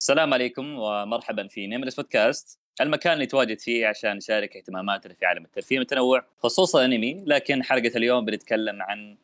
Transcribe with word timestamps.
السلام 0.00 0.34
عليكم 0.34 0.78
ومرحبا 0.78 1.48
في 1.48 1.66
نيملس 1.66 1.94
بودكاست 1.94 2.58
المكان 2.80 3.12
اللي 3.12 3.24
نتواجد 3.24 3.58
فيه 3.58 3.86
عشان 3.86 4.16
نشارك 4.16 4.56
اهتماماتنا 4.56 5.14
في 5.14 5.26
عالم 5.26 5.44
الترفيه 5.44 5.76
المتنوع 5.76 6.24
خصوصا 6.38 6.84
أنمي 6.84 7.24
لكن 7.26 7.62
حلقة 7.62 7.96
اليوم 7.96 8.24
بنتكلم 8.24 8.82
عن 8.82 9.16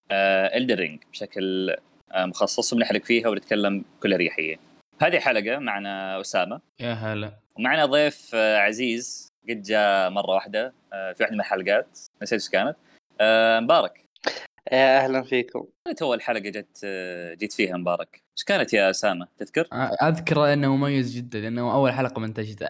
إلدن 0.56 0.76
رينج 0.76 1.02
بشكل 1.12 1.76
آه، 2.12 2.26
مخصص 2.26 2.72
وبنحرق 2.72 3.04
فيها 3.04 3.28
ونتكلم 3.28 3.84
بكل 3.98 4.14
اريحيه. 4.14 4.56
هذه 5.02 5.18
حلقة 5.18 5.58
معنا 5.58 6.20
أسامة. 6.20 6.60
يا 6.80 6.92
هلا. 6.92 7.32
ومعنا 7.58 7.86
ضيف 7.86 8.30
آه، 8.34 8.58
عزيز 8.58 9.28
قد 9.48 9.62
جاء 9.62 10.10
مرة 10.10 10.30
واحدة 10.30 10.72
آه، 10.92 11.12
في 11.12 11.22
واحدة 11.22 11.34
من 11.34 11.40
الحلقات 11.40 11.98
نسيت 12.22 12.40
إيش 12.40 12.48
كانت. 12.48 12.76
آه، 13.20 13.60
مبارك. 13.60 14.05
يا 14.72 15.04
أهلا 15.04 15.22
فيكم. 15.22 15.64
كانت 15.84 16.02
أول 16.02 16.22
حلقة 16.22 16.40
جت 16.40 16.86
جيت 17.38 17.52
فيها 17.52 17.76
مبارك. 17.76 18.22
إيش 18.36 18.44
كانت 18.44 18.72
يا 18.72 18.90
أسامة؟ 18.90 19.28
تذكر؟ 19.38 19.68
أذكر 20.02 20.52
إنه 20.52 20.76
مميز 20.76 21.16
جدا 21.16 21.40
لأنه 21.40 21.74
أول 21.74 21.92
حلقة 21.92 22.20
منتجته 22.20 22.64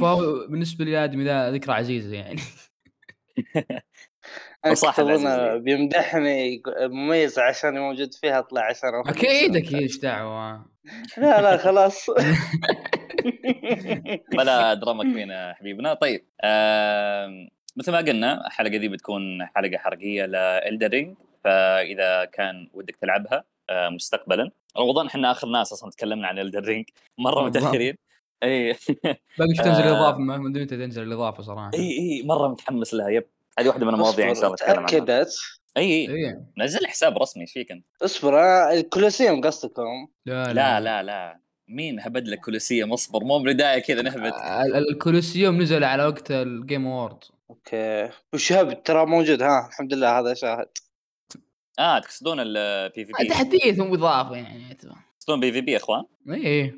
فهو, 0.00 0.46
بالنسبة 0.48 0.84
لي 0.84 1.04
آدمي 1.04 1.24
ذا 1.24 1.50
ذكرى 1.50 1.74
عزيزة 1.74 2.14
يعني. 2.14 2.40
لي. 4.66 5.58
بيمدحني 5.58 6.62
مميز 6.80 7.38
عشان 7.38 7.78
موجود 7.78 8.14
فيها 8.14 8.38
أطلع 8.38 8.64
عشان 8.64 8.88
أكيد. 9.06 9.56
أكيد 9.56 9.74
إيش 9.74 9.98
دعوة؟ 9.98 10.66
لا 11.18 11.42
لا 11.42 11.56
خلاص. 11.56 12.06
بلا 14.36 14.74
درامك 14.74 15.14
فينا 15.14 15.54
حبيبنا. 15.54 15.94
طيب 15.94 16.26
مثل 17.76 17.92
ما 17.92 17.98
قلنا 17.98 18.46
الحلقة 18.46 18.76
دي 18.76 18.88
بتكون 18.88 19.46
حلقة 19.46 19.78
حرقية 19.78 20.26
لإلدن 20.26 20.71
رينج 20.71 21.16
فإذا 21.44 22.24
كان 22.24 22.68
ودك 22.72 22.96
تلعبها 22.96 23.44
آه، 23.70 23.88
مستقبلا. 23.88 24.50
رمضان 24.78 25.06
إحنا 25.06 25.30
آخر 25.30 25.48
ناس 25.48 25.72
أصلا 25.72 25.90
تكلمنا 25.90 26.28
عن 26.28 26.38
إلدن 26.38 26.58
رينج 26.58 26.84
مرة 27.18 27.42
بالضبط. 27.42 27.62
متأخرين. 27.62 27.94
اي 28.42 28.72
باقي 29.38 29.52
تنزل 29.58 29.82
آه. 29.82 29.90
الإضافة 29.92 30.18
ما 30.18 30.34
ادري 30.50 30.62
متى 30.64 30.76
تنزل 30.76 31.02
الإضافة 31.02 31.42
صراحة. 31.42 31.70
اي 31.74 31.80
اي 31.98 32.22
مرة 32.24 32.48
متحمس 32.48 32.94
لها 32.94 33.08
yep. 33.08 33.24
هذه 33.58 33.68
واحدة 33.68 33.86
من 33.86 33.94
المواضيع 33.94 34.28
إن 34.30 34.34
شاء 34.34 34.44
الله 34.44 34.54
نتكلم 34.54 34.76
عنها. 34.76 34.86
تأكدت. 34.88 35.34
اي 35.76 35.84
اي 35.84 36.06
اي 36.28 36.40
نزل 36.58 36.86
حساب 36.86 37.18
رسمي 37.18 37.42
إيش 37.42 37.52
فيك 37.52 37.72
أنت؟ 37.72 37.84
اصبر 38.02 38.38
آه، 38.40 38.72
الكولوسيوم 38.72 39.40
قصدكم؟ 39.40 40.08
لا 40.26 40.52
لا. 40.52 40.80
لا 40.80 41.02
لا 41.02 41.38
مين 41.68 42.00
هبد 42.00 42.28
لك 42.28 42.40
كولوسيوم؟ 42.40 42.92
اصبر 42.92 43.24
مو 43.24 43.38
بدايه 43.38 43.78
كذا 43.78 44.00
ال- 44.00 44.88
الكولوسيوم 44.90 45.62
نزل 45.62 45.84
على 45.84 46.04
وقت 46.06 46.30
ال 46.30 46.41
game 46.41 46.86
award 46.86 47.24
أوكي. 47.52 48.10
وشهاب 48.34 48.82
ترى 48.82 49.06
موجود 49.06 49.42
ها؟ 49.42 49.68
الحمد 49.68 49.94
لله 49.94 50.18
هذا 50.18 50.34
شاهد. 50.34 50.68
آه 51.78 51.98
تقصدون 51.98 52.40
ال 52.40 53.04
PvP 53.04 53.28
تحديث 53.28 53.78
مو 53.78 53.94
اضافه 53.94 54.36
يعني 54.36 54.74
تقصدون 54.74 55.40
PvP 55.40 55.72
يا 55.72 55.76
إخوان؟ 55.76 56.04
اي 56.28 56.46
اي 56.46 56.74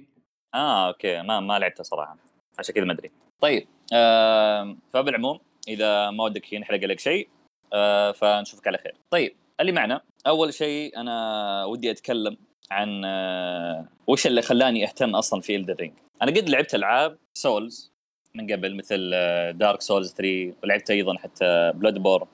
آه 0.55 0.89
أوكي. 0.89 1.23
ما 1.23 1.41
ما 1.41 1.59
لعبته 1.59 1.83
صراحة. 1.83 2.17
عشان 2.59 2.75
كذا 2.75 2.85
ما 2.85 2.93
أدري. 2.93 3.11
طيب 3.41 3.67
آه 3.93 4.77
فبالعموم 4.93 5.41
إذا 5.69 6.11
ما 6.11 6.25
ودك 6.25 6.53
ينحرق 6.53 6.81
لك 6.85 7.01
شيء. 7.01 7.29
آه 7.73 8.13
فنشوفك 8.13 8.67
على 8.67 8.79
خير. 8.79 8.95
طيب 9.11 9.37
اللي 9.61 9.73
معنا 9.73 10.01
أول 10.27 10.55
شيء 10.55 11.01
أنا 11.01 11.65
ودي 11.65 11.91
أتكلم 11.91 12.37
عن 12.71 13.03
آه 13.05 13.89
وش 14.07 14.27
اللي 14.27 14.43
خلاني 14.43 14.85
أهتم 14.85 15.17
أصلا 15.17 15.41
في 15.41 15.57
إلدن 15.57 15.75
رينج 15.75 15.95
أنا 16.23 16.31
قد 16.31 16.49
لعبت 16.49 16.75
ألعاب 16.75 17.19
سولز 17.35 17.94
من 18.35 18.53
قبل 18.53 18.77
مثل 18.77 19.11
دارك 19.53 19.81
سولز 19.81 20.13
3 20.13 20.55
ولعبت 20.63 20.91
أيضا 20.91 21.19
حتى 21.19 21.73
بلود 21.75 21.99
بورن. 21.99 22.29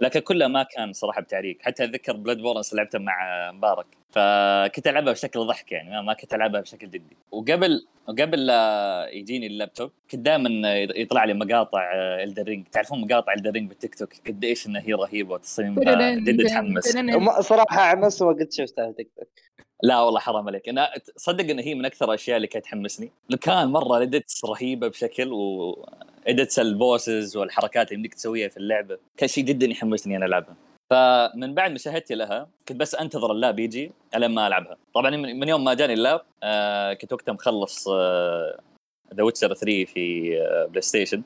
لكن 0.00 0.20
كلها 0.20 0.48
ما 0.48 0.62
كان 0.62 0.92
صراحة 0.92 1.20
بتعريق 1.20 1.58
حتى 1.60 1.84
أتذكر 1.84 2.16
بلود 2.16 2.38
بورن 2.38 2.74
لعبتها 2.74 2.98
مع 2.98 3.50
مبارك. 3.52 3.86
فكنت 4.12 4.86
ألعبها 4.88 5.12
بشكل 5.12 5.40
ضحك 5.40 5.72
يعني 5.72 5.90
ما- 5.90 6.02
ما 6.02 6.12
كنت 6.14 6.34
ألعبها 6.34 6.60
بشكل 6.60 6.90
جدي 6.90 7.16
وقبل 7.30 7.86
وقبل 8.08 8.46
لا 8.46 9.08
يجيني 9.12 9.46
اللابتوب 9.46 9.90
كنت 10.10 10.20
دائما 10.20 10.72
يطلع 10.82 11.24
لي 11.24 11.34
مقاطع 11.34 11.90
إلدن 11.94 12.25
رينج 12.25 12.66
تعرفون 12.72 13.00
مقاطع 13.00 13.32
إلدن 13.32 13.47
رينج 13.47 13.68
بالتيك 13.68 13.94
توك؟ 13.94 14.12
قد 14.26 14.44
إيش 14.44 14.66
إنها 14.66 14.82
هي 14.82 14.92
رهيبة 14.92 15.34
وتصميمها 15.34 16.14
جدا 16.14 16.48
تحمس 16.48 16.96
وما- 16.96 17.40
صراحة 17.40 17.80
عن 17.80 18.00
نفسي 18.00 18.24
ما 18.24 18.30
قد 18.32 18.52
شفتها 18.52 18.92
تيك 18.92 19.10
توك. 19.16 19.28
لا 19.82 20.00
والله 20.00 20.20
حرام 20.20 20.46
عليك. 20.48 20.68
أنا 20.68 20.90
صدق 21.16 21.50
إن 21.50 21.58
هي 21.58 21.74
من 21.74 21.84
أكثر 21.84 22.08
الأشياء 22.08 22.36
اللي 22.36 22.46
كانت 22.48 22.64
تحمسني. 22.64 23.10
كان 23.40 23.68
مرة 23.68 23.96
ال 23.96 24.04
edits 24.04 24.44
رهيبة 24.44 24.88
بشكل 24.88 25.32
و 25.32 25.72
edits 26.26 26.58
ال 26.58 26.69
bosses 26.69 27.36
والحركات 27.36 27.86
اللي 27.86 27.94
يمديك 27.96 28.14
تسويها 28.14 28.48
في 28.48 28.56
اللعبة. 28.56 28.98
كان 29.16 29.28
شيء 29.28 29.44
جدا 29.44 29.66
يحمسني 29.66 30.16
أنا 30.16 30.26
ألعبها. 30.26 30.56
فمن 30.92 31.54
بعد 31.54 31.70
مشاهدتي 31.70 32.14
لها 32.14 32.48
كنت 32.68 32.76
بس 32.80 32.94
أنتظر 32.94 33.32
اللاب 33.32 33.58
يجي 33.58 33.92
الين 34.16 34.30
ما 34.30 34.46
ألعبها. 34.46 34.76
طبعا 34.94 35.10
من 35.10 35.40
من 35.40 35.48
يوم 35.48 35.64
ما 35.64 35.74
جاني 35.74 35.92
اللاب 35.92 36.20
آه 36.42 36.92
كنت 36.92 37.12
وقتها 37.12 37.32
مخلص 37.32 37.88
ذا 39.14 39.22
ويتشر 39.22 39.54
3 39.54 39.84
في 39.84 40.36
آه 40.40 40.66
بلاي 40.66 40.82
ستيشن 40.82 41.22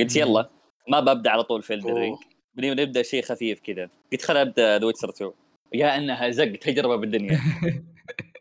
قلت. 0.00 0.16
يلا 0.16 0.48
ما 0.88 1.00
ببدأ 1.00 1.30
على 1.30 1.42
طول 1.42 1.62
في 1.62 1.74
إلدن 1.74 1.92
رينج 1.92 2.16
أوه. 2.64 2.74
نبدا 2.74 3.02
شيء 3.02 3.22
خفيف 3.22 3.60
كذا. 3.60 3.88
قلت 4.12 4.22
خل 4.22 4.36
أبدأ 4.36 4.78
ذا 4.78 4.86
ويتشر 4.86 5.08
2 5.08 5.32
يا 5.74 5.96
إنها 5.96 6.30
زق 6.30 6.52
تجربة 6.52 6.96
بالدنيا. 6.96 7.40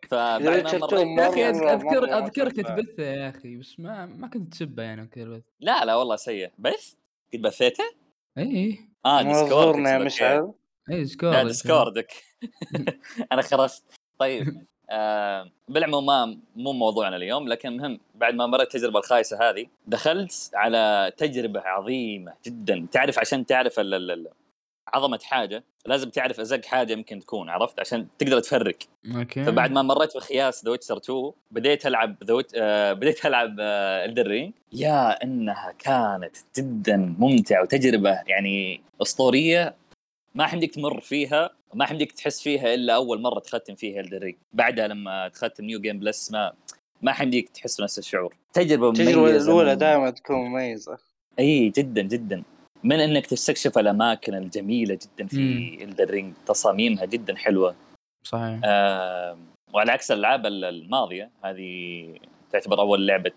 فبعد 0.10 0.44
ما 0.64 0.70
Witcher 0.70 0.84
2 0.84 1.08
مريت 1.16 1.38
يا 1.38 1.52
أخي 1.52 1.74
اذكر 1.74 2.08
ما 2.08 2.18
اذكرك 2.26 2.56
شفتها. 2.56 2.76
تبثه 2.76 3.04
يا 3.04 3.30
أخي 3.30 3.58
بس 3.58 3.80
ما 3.80 4.06
ما 4.06 4.28
كنت 4.28 4.52
تسبه 4.54 4.84
يعني 4.84 5.10
بث 5.16 5.42
لا 5.60 5.86
لا 5.86 5.96
والله 5.96 6.16
سيء. 6.16 6.52
بث؟ 6.60 6.94
قد 7.34 7.42
بثيته؟ 7.42 7.84
اي 8.38 8.80
آه 9.06 9.22
ديسكورد 9.22 9.76
يا 9.88 9.98
مشعل. 9.98 10.54
اي 10.90 11.00
لا 11.00 11.06
سكور 11.06 11.44
ديسكوردك 11.44 12.14
أنا 13.32 13.42
خرجت. 13.42 13.84
طيب 14.20 14.66
آه 14.90 15.52
بالعموم 15.68 16.06
ما 16.06 16.38
مو 16.56 16.72
موضوعنا 16.74 17.16
اليوم 17.16 17.48
لكن 17.48 17.70
المهم 17.70 18.00
بعد 18.16 18.34
ما 18.34 18.48
مرت 18.48 18.76
التجربة 18.76 19.00
الخايسة 19.00 19.50
هذه 19.50 19.66
دخلت 19.88 20.52
على 20.54 21.12
تجربة 21.18 21.60
عظيمة 21.60 22.34
جدا. 22.46 22.88
تعرف 22.92 23.20
عشان 23.20 23.46
تعرف 23.46 23.80
عظمة 24.88 25.20
حاجة 25.24 25.64
لازم 25.86 26.10
تعرف 26.10 26.40
أزق 26.40 26.66
حاجة 26.66 26.94
يمكن 26.94 27.20
تكون 27.20 27.50
عرفت؟ 27.50 27.80
عشان 27.80 28.08
تقدر 28.18 28.40
تفرق. 28.40 28.78
أوكي. 29.16 29.44
فبعد 29.44 29.72
ما 29.72 29.82
مريت 29.82 30.18
بخياس 30.18 30.66
ذا 30.66 30.72
ويتشر 30.72 30.98
2 30.98 31.32
بديت 31.52 31.86
ألعب 31.86 32.24
ذا 32.24 32.44
آه 32.58 32.94
بديت 32.94 33.26
ألعب 33.26 33.56
آه 33.60 34.06
إلدن 34.06 34.26
رينج 34.26 34.54
يا 34.74 35.24
إنها 35.24 35.74
كانت 35.80 36.36
جدا 36.58 37.16
ممتعة 37.20 37.62
وتجربة 37.62 38.22
يعني 38.28 38.82
أسطورية 39.02 39.76
ما 40.36 40.48
حمديك 40.48 40.76
تمر 40.76 41.02
فيها 41.02 41.50
ما 41.74 41.86
حمديك 41.86 42.12
تحس 42.12 42.42
فيها 42.42 42.74
إلا 42.74 42.96
أول 42.96 43.22
مرة 43.22 43.40
تختم 43.40 43.76
فيها 43.76 44.02
إلدن 44.02 44.16
رينج 44.16 44.36
بعدها 44.54 44.88
لما 44.88 45.28
تختم 45.28 45.66
new 45.66 45.80
game 45.80 46.00
plus 46.00 46.32
ما 46.32 46.54
ما 47.02 47.12
حمديك 47.12 47.50
تحس 47.50 47.82
بنفس 47.82 48.00
الشعور. 48.00 48.36
تجربة 48.54 48.90
التجربة 48.90 49.22
مميزة 49.22 49.46
الأولى 49.52 49.72
من- 49.72 49.78
دائما 49.78 50.10
تكون 50.10 50.36
مميزة. 50.36 50.98
إي 51.40 51.70
جدا 51.70 52.02
جدا. 52.02 52.44
من 52.84 53.00
إنك 53.00 53.26
تستكشف 53.26 53.78
الأماكن 53.78 54.34
الجميلة 54.36 55.00
جدا 55.02 55.28
في 55.28 55.78
إلدن 55.84 56.05
رينج 56.05 56.34
تصاميمها 56.46 57.06
جدا 57.06 57.36
حلوة. 57.36 57.76
صحيح. 58.28 58.60
آه 58.64 59.38
وعلى 59.74 59.92
عكس 59.92 60.12
الألعاب 60.12 60.46
ال- 60.46 60.66
الماضية 60.66 61.32
هذه 61.44 62.06
تعتبر 62.52 62.80
أول 62.80 63.08
لعبة 63.08 63.32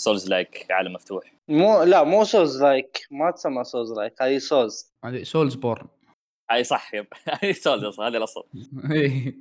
souls-like 0.00 0.66
عالم 0.70 0.92
مفتوح. 0.92 1.32
مو 1.48 1.82
لا 1.82 2.04
مو 2.04 2.24
souls-like 2.24 3.06
ما 3.10 3.30
تسمى 3.30 3.64
souls-like 3.64 4.22
هذه 4.22 4.38
سوز 4.38 4.90
هذه 5.04 5.22
soulsborne 5.22 5.86
أي 6.52 6.64
صح 6.64 6.94
yep. 6.94 7.06
souls 7.52 7.84
أصلا 7.84 8.08
هذه 8.08 8.16
الأصل. 8.16 8.44
إيه. 8.92 9.34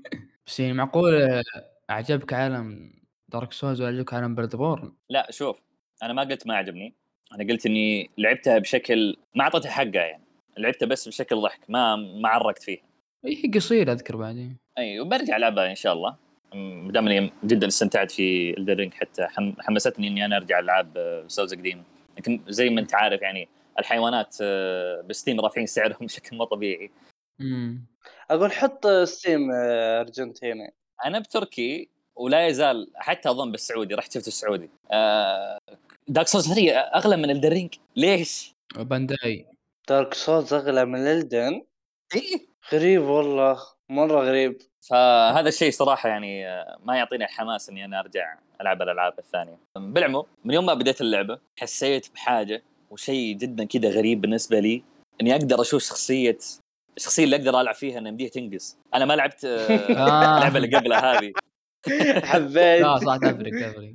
بس 0.48 0.60
يعني 0.60 0.74
معقول 0.74 1.16
آه، 1.22 1.44
أعجبك 1.90 2.34
عالم 2.34 2.94
دارك 3.30 3.54
سولز 3.54 3.82
ولا 3.82 3.90
عجبك 3.90 4.14
عالم 4.14 4.36
بلود 4.36 4.56
بورن 4.56 4.94
لا 5.10 5.28
شوف 5.32 5.62
أنا 6.04 6.14
ما 6.14 6.22
قلت 6.22 6.48
ما 6.48 6.56
عجبني 6.56 6.94
أنا 7.36 7.44
قلت 7.52 7.66
إني 7.66 8.10
لعبتها 8.18 8.58
بشكل 8.58 9.18
ما 9.36 9.44
أعطيتها 9.44 9.72
حقها 9.72 10.06
يعني. 10.06 10.24
لعبتها 10.58 10.86
بس 10.86 11.08
بشكل 11.08 11.42
ضحك 11.42 11.60
ما 11.70 11.96
ما 11.96 12.30
عرقت 12.30 12.64
فيها. 12.64 12.82
اي 13.26 13.46
هي 13.46 13.52
قصيرة 13.52 13.92
أذكر 13.92 14.16
بعدين. 14.16 14.58
أي 14.78 15.00
وبرجع 15.00 15.38
ألعبها 15.38 15.70
إن 15.70 15.76
شاء 15.76 15.94
الله. 15.94 16.16
ما 16.54 16.92
دام 16.92 17.08
أني 17.08 17.32
جدا 17.44 17.68
استمتعت 17.68 18.12
في 18.12 18.58
إلدن 18.58 18.73
رينج 18.73 18.94
حتى 18.94 19.28
حم- 19.28 19.54
حمستني 19.60 20.08
إني 20.08 20.26
أنا 20.26 20.38
أرجع 20.38 20.60
العاب 20.60 21.24
souls 21.28 21.54
قديمه 21.54 21.84
لكن 22.18 22.42
زي 22.48 22.70
ما 22.70 22.82
أنت 22.82 22.96
عارف 22.96 23.22
يعني 23.22 23.48
الحيوانات 23.80 24.36
آه، 24.42 25.02
بستيم 25.02 25.40
رافعين 25.42 25.66
سعرهم 25.68 25.98
بشكل 26.06 26.38
مو 26.38 26.44
طبيعي. 26.44 26.92
امم 27.42 27.86
أقول 28.32 28.52
حط 28.52 28.88
ستيم 28.88 29.52
آه، 29.52 30.02
أرجنتيني. 30.02 30.74
أنا 31.06 31.20
بتركي 31.20 31.90
ولا 32.16 32.48
يزال 32.48 32.92
حتى 32.96 33.30
أظن 33.30 33.52
بالسعودي 33.52 33.96
رحت 33.96 34.14
شفت 34.14 34.28
السعودي. 34.28 34.70
آه 34.92 35.58
دارك 36.08 36.28
سولز 36.28 36.48
3 36.54 36.72
أغلى 36.78 37.18
من 37.18 37.30
إلدن 37.30 37.49
رينج 37.49 37.74
ليش؟ 37.96 38.56
بانداي. 38.76 39.46
دارك 39.90 40.14
سولز 40.14 40.54
أغلى 40.54 40.86
من 40.86 41.00
إلدن 41.00 41.62
اي 42.16 42.48
غريب 42.74 43.02
والله 43.02 43.60
مرة 43.90 44.22
غريب. 44.22 44.58
فهذا 44.90 45.50
الشيء 45.50 45.72
صراحة 45.72 46.10
يعني 46.10 46.48
آه، 46.48 46.78
ما 46.84 46.98
يعطيني 46.98 47.24
الحماس 47.26 47.70
إني 47.70 47.86
أنا 47.86 48.00
أرجع 48.00 48.38
ألعب 48.62 48.82
الألعاب 48.82 49.14
الثانية. 49.20 49.58
بالعموم 49.76 50.26
من 50.46 50.54
يوم 50.54 50.66
ما 50.66 50.74
بديت 50.74 51.02
اللعبة 51.02 51.40
حسيت 51.60 52.14
بحاجة 52.14 52.64
وشيء 52.92 53.36
جدا 53.38 53.64
كذا 53.66 53.90
غريب 53.90 54.22
بالنسبة 54.22 54.60
لي 54.60 54.84
إني 55.22 55.32
أقدر 55.36 55.62
أشوف 55.62 55.84
شخصية 55.84 56.38
الشخصيه 57.00 57.24
اللي 57.24 57.36
أقدر 57.36 57.62
ألعب 57.62 57.76
فيها 57.76 57.98
إن 57.98 58.08
يمديها 58.08 58.30
تنقز 58.30 58.78
أنا 58.94 59.06
ما 59.06 59.14
لعبت 59.14 59.46
آه، 59.46 59.50
آه. 59.98 60.38
اللعبة 60.38 60.58
اللي 60.58 60.78
قبلها 60.78 61.20
هذه. 61.20 61.32
حبيت. 62.24 62.82
لا 62.82 62.98
صح 62.98 63.18
تفرق 63.18 63.52
تفرق 63.52 63.94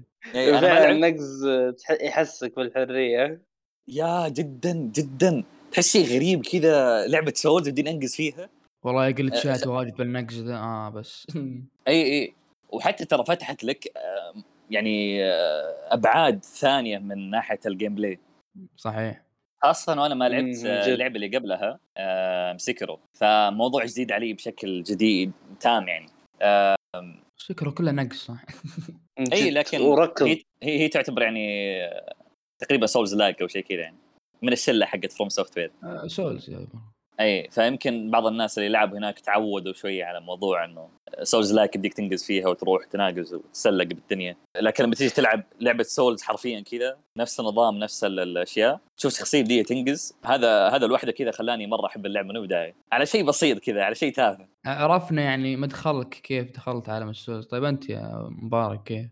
فعلا 0.60 0.90
النقز 0.90 1.46
يحسك 2.00 2.56
بالحرية. 2.56 3.42
يا 3.88 4.28
جدا 4.28 4.72
جدا. 4.72 5.44
تحس 5.72 5.92
شيء 5.92 6.06
غريب 6.16 6.46
كذا 6.46 7.06
لعبة 7.06 7.32
Souls 7.36 7.68
بدي 7.68 7.90
انقز 7.90 8.14
فيها. 8.14 8.48
والله 8.84 9.10
glitch 9.10 9.58
ات 9.58 9.66
واجد 9.66 9.96
بالنقز 9.96 10.40
ذا 10.40 10.56
آه 10.56 10.88
بس. 10.90 11.26
إي 11.88 12.02
إي. 12.02 12.34
وحتى 12.68 13.04
ترى 13.04 13.24
فتحت 13.24 13.64
لك 13.64 13.92
يعني 14.70 15.24
أبعاد 15.92 16.44
ثانية 16.44 16.98
من 16.98 17.30
ناحية 17.30 17.60
ال 17.66 17.94
gameplay 17.94 18.18
صحيح. 18.76 19.23
خاصه 19.64 20.00
وأنا 20.02 20.14
ما 20.14 20.28
لعبت 20.28 20.64
آه،. 20.64 20.94
اللعبة 20.94 21.14
اللي 21.14 21.36
قبلها 21.36 21.78
آه، 21.96 22.56
Sekiro 22.56 23.00
فموضوع 23.12 23.84
جديد 23.84 24.12
علي 24.12 24.32
بشكل 24.32 24.82
جديد 24.82 25.32
تام 25.60 25.88
يعني 25.88 26.08
فكره 27.48 27.70
كلها 27.70 27.92
نقز 27.92 28.16
صح 28.16 28.44
إي. 29.32 29.50
لكن 29.50 29.80
وركض 29.80 30.26
هي 30.26 30.44
هي, 30.62 30.88
تعتبر 30.88 31.22
يعني 31.22 31.74
آه، 31.84 32.14
تقريبا 32.58 32.86
Souls-like 32.86 33.42
أو 33.42 33.48
شيء 33.48 33.62
كذا 33.62 33.80
يعني 33.80 33.96
من 34.42 34.52
الشلة 34.52 34.86
حقت 34.86 35.12
FromSoftware 35.12 35.72
آه، 35.84 36.06
Souls. 36.06 36.50
اي 37.20 37.48
فيمكن 37.50 38.10
بعض 38.10 38.26
الناس 38.26 38.58
اللي 38.58 38.68
لعبوا 38.68 38.98
هناك 38.98 39.20
تعودوا 39.20 39.72
شوية 39.72 40.04
على 40.04 40.20
موضوع 40.20 40.64
إنه 40.64 40.88
Souls-like 41.22 41.76
بدك 41.76 41.92
تنقز 41.92 42.24
فيها 42.24 42.48
وتروح 42.48 42.84
تناقز 42.84 43.34
وتتسلق 43.34 43.84
بالدنيا. 43.84 44.36
لكن 44.60 44.84
لما 44.84 44.94
تيجي 44.94 45.10
تلعب 45.10 45.42
لعبة 45.60 45.82
Souls 45.82 46.22
حرفيا 46.22 46.60
كذا 46.60 46.96
نفس 47.18 47.40
النظام 47.40 47.78
نفس 47.78 48.04
ال- 48.04 48.20
الأشياء 48.20 48.80
تشوف 48.96 49.18
شخصية 49.18 49.42
بديه 49.42 49.62
تنقز. 49.62 50.14
هذا 50.24 50.68
هذا 50.68 50.86
لوحده 50.86 51.12
كذا 51.12 51.30
خلاني 51.30 51.66
مرة 51.66 51.86
أحب 51.86 52.06
اللعبة 52.06 52.28
من 52.28 52.36
البدايه 52.36 52.74
على 52.92 53.06
شيء 53.06 53.24
بسيط 53.24 53.58
كذا 53.58 53.82
على 53.82 53.94
شيء 53.94 54.12
تافه. 54.12 54.46
عرفنا 54.66 55.22
يعني 55.22 55.56
مدخلك 55.56 56.08
كيف 56.08 56.52
دخلت 56.52 56.88
عالم 56.88 57.08
ال 57.08 57.15
Souls 57.15 57.46
طيب 57.46 57.64
أنت 57.64 57.90
يا 57.90 58.28
مبارك 58.42 58.82
كيف؟ 58.82 59.06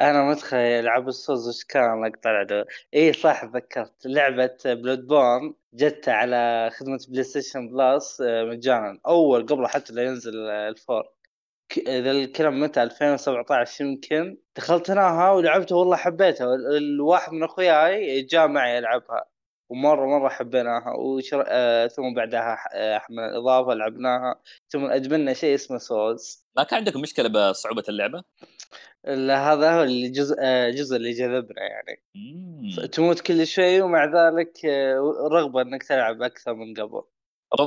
أنا 0.00 0.30
متخيل 0.30 0.84
العاب 0.84 1.08
الصوز 1.08 1.48
وش 1.48 1.64
كان 1.64 2.04
لقطة 2.06 2.30
العدو 2.30 2.64
إي 2.94 3.12
صح 3.12 3.44
تذكرت. 3.44 3.92
لعبة 4.06 4.56
Bloodborne 4.64 5.54
جت 5.74 6.08
على 6.08 6.70
خدمة 6.72 6.98
PlayStation 7.08 7.68
Plus 7.68 8.20
مجانا. 8.20 8.98
أول 9.06 9.46
قبل 9.46 9.66
حتى 9.66 9.92
لا 9.92 10.02
ينزل 10.02 10.48
ال 10.50 10.59
four. 10.59 11.02
ك- 11.68 11.88
ذا 11.88 12.10
الكلام 12.10 12.60
متى؟ 12.60 12.82
2017 12.82 13.84
يمكن. 13.84 14.36
دخلتناها 14.56 15.30
ولعبتها 15.32 15.76
والله 15.76 15.96
حبيتها. 15.96 16.54
ال- 16.54 16.76
الواحد 16.76 17.32
من 17.32 17.42
أخوياي 17.44 18.22
جاء 18.22 18.48
معي 18.48 18.76
يلعبها. 18.76 19.24
ومرة 19.68 20.06
مرة 20.06 20.28
حبيناها 20.28 20.92
وشر... 20.96 21.44
آه 21.48 21.86
ثم 21.86 22.14
بعدها 22.14 22.54
ح- 22.54 22.68
آه، 22.74 22.98
حملنا 22.98 23.26
الإضافة 23.30 23.74
لعبناها 23.74 24.40
ثم 24.68 24.84
ادمنا 24.84 25.32
شيء 25.32 25.54
اسمه 25.54 25.78
Souls 25.78 26.46
ما 26.56 26.62
كان 26.62 26.78
عندكم 26.78 27.00
مشكلة 27.00 27.28
بصعوبة 27.50 27.84
اللعبة؟ 27.88 28.22
لا، 29.04 29.52
هذا 29.52 29.72
هو 29.72 29.82
اللي 29.82 30.08
جزء 30.08 30.36
آه، 30.40 30.68
اللي 30.68 31.10
جذبنا 31.12 31.62
يعني. 31.62 32.02
مم. 32.14 32.86
تموت 32.86 33.20
كل 33.20 33.46
شوي 33.46 33.80
ومع 33.80 34.04
ذلك 34.04 34.66
آه، 34.66 35.28
رغبة 35.32 35.62
إنك 35.62 35.82
تلعب 35.82 36.22
أكثر 36.22 36.54
من 36.54 36.74
قبل. 36.74 37.02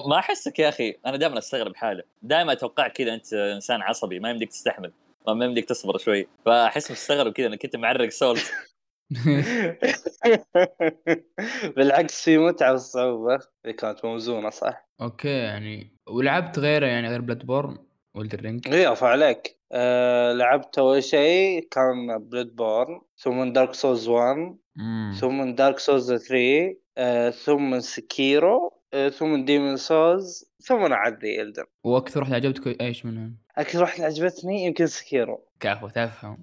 ما 0.07 0.19
أحسك 0.19 0.59
يا 0.59 0.69
أخي؟ 0.69 0.95
أنا 1.05 1.17
دائما 1.17 1.37
أستغرب 1.37 1.75
حاله 1.75 2.03
دائما 2.21 2.51
أتوقع 2.51 2.87
كذا 2.87 3.13
أنت 3.13 3.33
إنسان 3.33 3.81
عصبي 3.81 4.19
ما 4.19 4.29
يمديك 4.29 4.49
تستحمل 4.49 4.91
ما 5.27 5.45
يمديك 5.45 5.65
تصبر 5.65 5.97
شوي. 5.97 6.27
فأحس 6.45 6.91
مستغرب 6.91 7.33
كذا 7.33 7.47
إنك 7.47 7.65
انت 7.65 7.75
معرق 7.75 8.09
Souls 8.09 8.41
بالعكس 11.75 12.23
في 12.23 12.37
متعة 12.37 12.71
والصعوبه 12.71 13.39
اللي 13.65 13.73
كانت 13.73 14.05
موزونة 14.05 14.49
صح؟ 14.49 14.87
أوكي 15.01 15.27
يعني 15.27 15.97
ولعبت 16.07 16.59
غيره 16.59 16.85
يعني 16.85 17.09
غير 17.09 17.21
Bloodborne 17.21 17.45
و 17.45 17.77
Elden 18.15 18.33
Ring 18.33 18.67
إي 18.67 18.87
ارفع 18.87 19.07
عليك. 19.07 19.57
آه 19.71 20.33
لعبت 20.33 20.77
أول 20.77 21.03
شيء 21.03 21.67
كان 21.71 22.17
Bloodborne 22.17 23.01
ثم 23.17 23.53
Dark 23.53 23.73
Souls 23.73 24.07
1 24.07 24.57
مم. 24.75 25.11
ثم 25.19 25.55
Dark 25.55 25.79
Souls 25.79 26.13
3 26.13 26.75
آه 26.97 27.29
ثم 27.29 27.79
Sekiro 27.79 28.73
آه 28.93 29.09
ثم 29.09 29.45
Demon's 29.45 29.77
Souls 29.77 30.51
ثم 30.59 30.93
عاد 30.93 31.25
ذي 31.25 31.41
Elden 31.41 31.63
وأكثر 31.83 32.19
واحدة 32.21 32.35
عجبتك 32.35 32.81
إيش 32.81 33.05
منهم؟ 33.05 33.37
أكثر 33.57 33.81
واحدة 33.81 34.05
عجبتني 34.05 34.65
يمكن 34.65 34.87
Sekiro 34.87 35.45
كفو 35.59 35.87
تفهم 35.87 36.37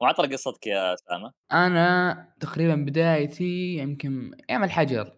وعطنا 0.00 0.26
قصتك 0.32 0.66
يا 0.66 0.94
اسامه 0.94 1.32
أنا 1.52 2.28
تقريبا 2.40 2.74
بدايتي 2.74 3.76
يمكن 3.76 4.30
أيام 4.50 4.64
الحجر 4.64 5.12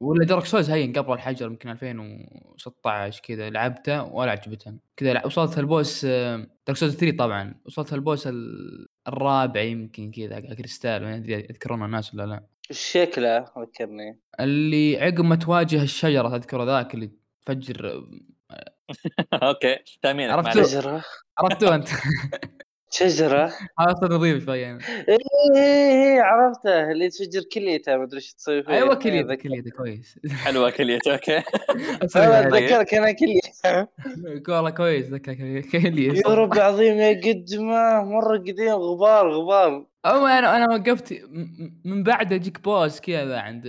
ولا 0.00 0.24
Dark 0.26 0.44
Souls 0.44 0.70
هين 0.70 0.92
قبل 0.92 1.12
الحجر 1.12 1.46
يمكن 1.46 1.68
2016 1.70 3.20
كذا 3.22 3.50
لعبته 3.50 4.02
ولا 4.02 4.30
عجبتني 4.30 4.78
كذا 4.96 5.26
وصلت 5.26 5.58
ال 5.58 5.67
boss 5.67 6.04
آه، 6.04 6.36
Dark 6.66 6.78
Souls 6.78 6.96
3 6.96 7.16
طبعا 7.16 7.54
وصلت 7.66 7.92
ال 7.92 7.99
boss 7.99 8.26
ال- 8.26 8.86
الرابع 9.08 9.60
يمكن 9.60 10.10
كذا 10.10 10.40
كريستال 10.40 11.02
ما 11.02 11.16
أدري 11.16 11.32
يذكرونه 11.32 11.84
الناس 11.84 12.14
ولا 12.14 12.26
لا. 12.26 12.46
شكله 12.72 13.44
ذكرني. 13.58 14.20
اللي 14.40 15.00
عقب 15.00 15.20
ما 15.24 15.36
تواجه 15.36 15.82
الشجرة 15.82 16.38
تذكره 16.38 16.64
ذاك 16.64 16.94
اللي 16.94 17.10
تفجر 17.46 18.04
أوكي 19.42 19.76
تأمينك 20.02 20.32
عرفت؟ 20.32 20.56
معلش. 20.56 20.70
شجرة؟ 20.70 21.04
عرفتوه 21.38 21.74
أنت. 21.74 21.88
شجرة؟ 22.90 23.52
صار 24.00 24.12
نظيف 24.12 24.44
شوي 24.44 24.60
يعني. 24.60 24.78
إيه، 25.08 25.16
إيه، 25.56 26.20
عرفته 26.20 26.90
اللي 26.90 27.08
تفجر 27.08 27.42
كليته 27.52 27.96
ما 27.96 28.04
أدري 28.04 28.16
إيش 28.16 28.34
تسوي 28.34 28.62
فيه. 28.62 28.72
أيوه 28.72 28.90
إيه، 28.90 28.94
كليته 28.94 29.34
كليته 29.34 29.70
كويس. 29.70 30.18
حلوة 30.30 30.70
كليت 30.70 31.06
أوكي. 31.06 31.36
أنا 32.16 32.40
اتذكرك 32.40 32.94
أنا 32.94 33.12
كليته. 33.12 33.88
والله 34.48 34.70
كويس 34.70 35.06
ذكر 35.06 35.34
كليته. 35.34 36.30
يا 36.30 36.34
رب 36.34 36.58
عظيم 36.58 36.94
يا 36.94 37.20
قدمه 37.20 38.04
مرة 38.04 38.38
قديم. 38.38 38.68
غبار 38.68 39.30
غبار. 39.30 39.86
أو 40.06 40.26
أنا 40.26 40.56
أنا 40.56 40.74
وقفت 40.74 41.22
من 41.84 42.02
بعد 42.02 42.32
أجيك 42.32 42.60
بوس 42.60 43.00
كذا 43.00 43.38
عند 43.38 43.66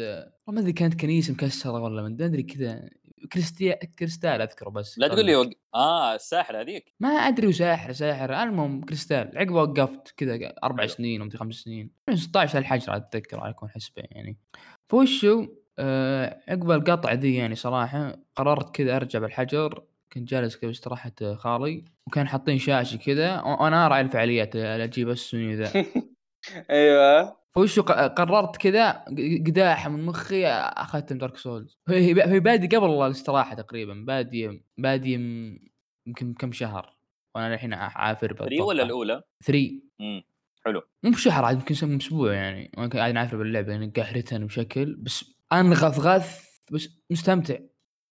ما 0.47 0.59
أدري 0.59 0.73
كانت 0.73 1.01
كنيسة 1.01 1.33
مكسرة 1.33 1.81
ولا 1.81 2.01
ما 2.01 2.07
أدري 2.07 2.43
كذا. 2.43 2.89
كريستيا 3.31 3.79
كريستال 3.99 4.41
أذكره 4.41 4.69
بس 4.69 4.99
لا 4.99 5.07
تقول 5.07 5.25
لي 5.25 5.35
وق... 5.35 5.49
آه 5.75 6.15
الساحر 6.15 6.61
هذيك. 6.61 6.93
ما 6.99 7.09
أدري 7.09 7.47
وساحر 7.47 7.91
ساحر 7.91 8.43
المهم 8.43 8.81
كريستال 8.81 9.37
عقب 9.37 9.51
وقفت 9.51 10.13
كذا 10.17 10.53
أربع 10.63 10.83
حلو. 10.83 10.87
سنين 10.87 11.21
أو 11.21 11.29
خمس 11.29 11.55
سنين 11.55 11.91
من 12.09 12.15
16 12.15 12.59
الحجر 12.59 12.95
أتذكر 12.95 13.39
على 13.39 13.51
يكون 13.51 13.69
حسبه 13.69 14.03
يعني. 14.11 14.37
فوشو؟ 14.89 15.47
آه 15.79 16.41
عقب 16.47 16.71
القطع 16.71 17.13
ذي 17.13 17.35
يعني 17.35 17.55
صراحة 17.55 18.15
قررت 18.35 18.75
كذا 18.75 18.95
أرجع 18.95 19.19
بالحجر 19.19 19.83
كنت 20.13 20.29
جالس 20.29 20.55
كذا 20.55 20.67
باستراحه 20.67 21.35
خالي 21.35 21.85
وكان 22.07 22.27
حاطين 22.27 22.57
شاشة 22.57 22.97
كذا 22.97 23.41
وأنا 23.41 23.87
راعي 23.87 24.01
الفعاليات 24.01 24.55
أجيب 24.55 25.09
السوني 25.09 25.55
ذا. 25.55 25.71
أيوه. 26.69 27.40
فوشو 27.51 27.83
ق- 27.83 27.91
قررت 27.91 28.57
كذا 28.57 28.91
قداحة 29.47 29.89
من 29.89 30.05
مخي 30.05 30.47
اختم 30.47 31.17
دارك 31.17 31.37
سولز 31.37 31.77
هي 31.89 32.13
بادي 32.39 32.77
قبل 32.77 32.89
الاستراحة 33.05 33.55
تقريبا 33.55 33.93
بادي 34.07 34.63
بادي 34.77 35.13
يمكن 36.07 36.33
كم 36.33 36.51
شهر 36.51 36.95
وأنا 37.35 37.53
الحين 37.53 37.73
عافر 37.73 38.33
3 38.33 38.63
ولا 38.63 38.83
الأولى؟ 38.83 39.21
3 39.45 39.71
امم 40.01 40.23
حلو. 40.65 40.81
مو 41.03 41.11
بشهر 41.11 41.45
عاد 41.45 41.55
يمكن 41.55 41.95
أسبوع 41.95 42.33
يعني. 42.33 42.71
وأنا 42.77 42.89
قاعد 42.89 43.13
نعافر 43.13 43.37
باللعبه 43.37 43.71
يعني 43.71 43.93
قهرتني 43.95 44.45
بشكل 44.45 44.95
بس 44.95 45.25
أنغث 45.53 45.99
غث 45.99 46.45
بس 46.71 46.89
مستمتع. 47.09 47.55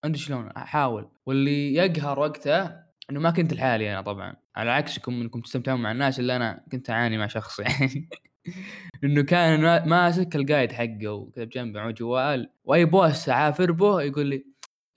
أدري 0.04 0.18
شلون 0.18 0.46
أحاول. 0.48 1.08
واللي 1.26 1.74
يقهر 1.74 2.18
وقته 2.20 2.64
إنه 3.10 3.20
ما 3.20 3.30
كنت 3.30 3.52
لحالي 3.54 3.92
أنا 3.92 4.00
طبعا. 4.02 4.36
على 4.56 4.70
عكسكم 4.70 5.12
انكم 5.20 5.40
تستمتعون 5.40 5.80
مع 5.82 5.92
الناس 5.92 6.20
اللي 6.20 6.36
أنا 6.36 6.64
كنت 6.72 6.90
أعاني 6.90 7.18
مع 7.18 7.26
شخص 7.26 7.58
يعني. 7.60 8.08
انه 9.04 9.22
كان 9.22 9.60
ما- 9.60 9.84
ماسك 9.84 10.36
ال 10.36 10.42
guide 10.42 10.72
حقه 10.72 11.08
وكذا 11.08 11.44
بجنبه 11.44 11.80
معه 11.80 11.90
جوال. 11.90 12.50
وأي 12.64 12.84
boss 12.84 13.28
عافر 13.28 13.72
به 13.72 14.02
يقول 14.02 14.26
لي 14.26 14.44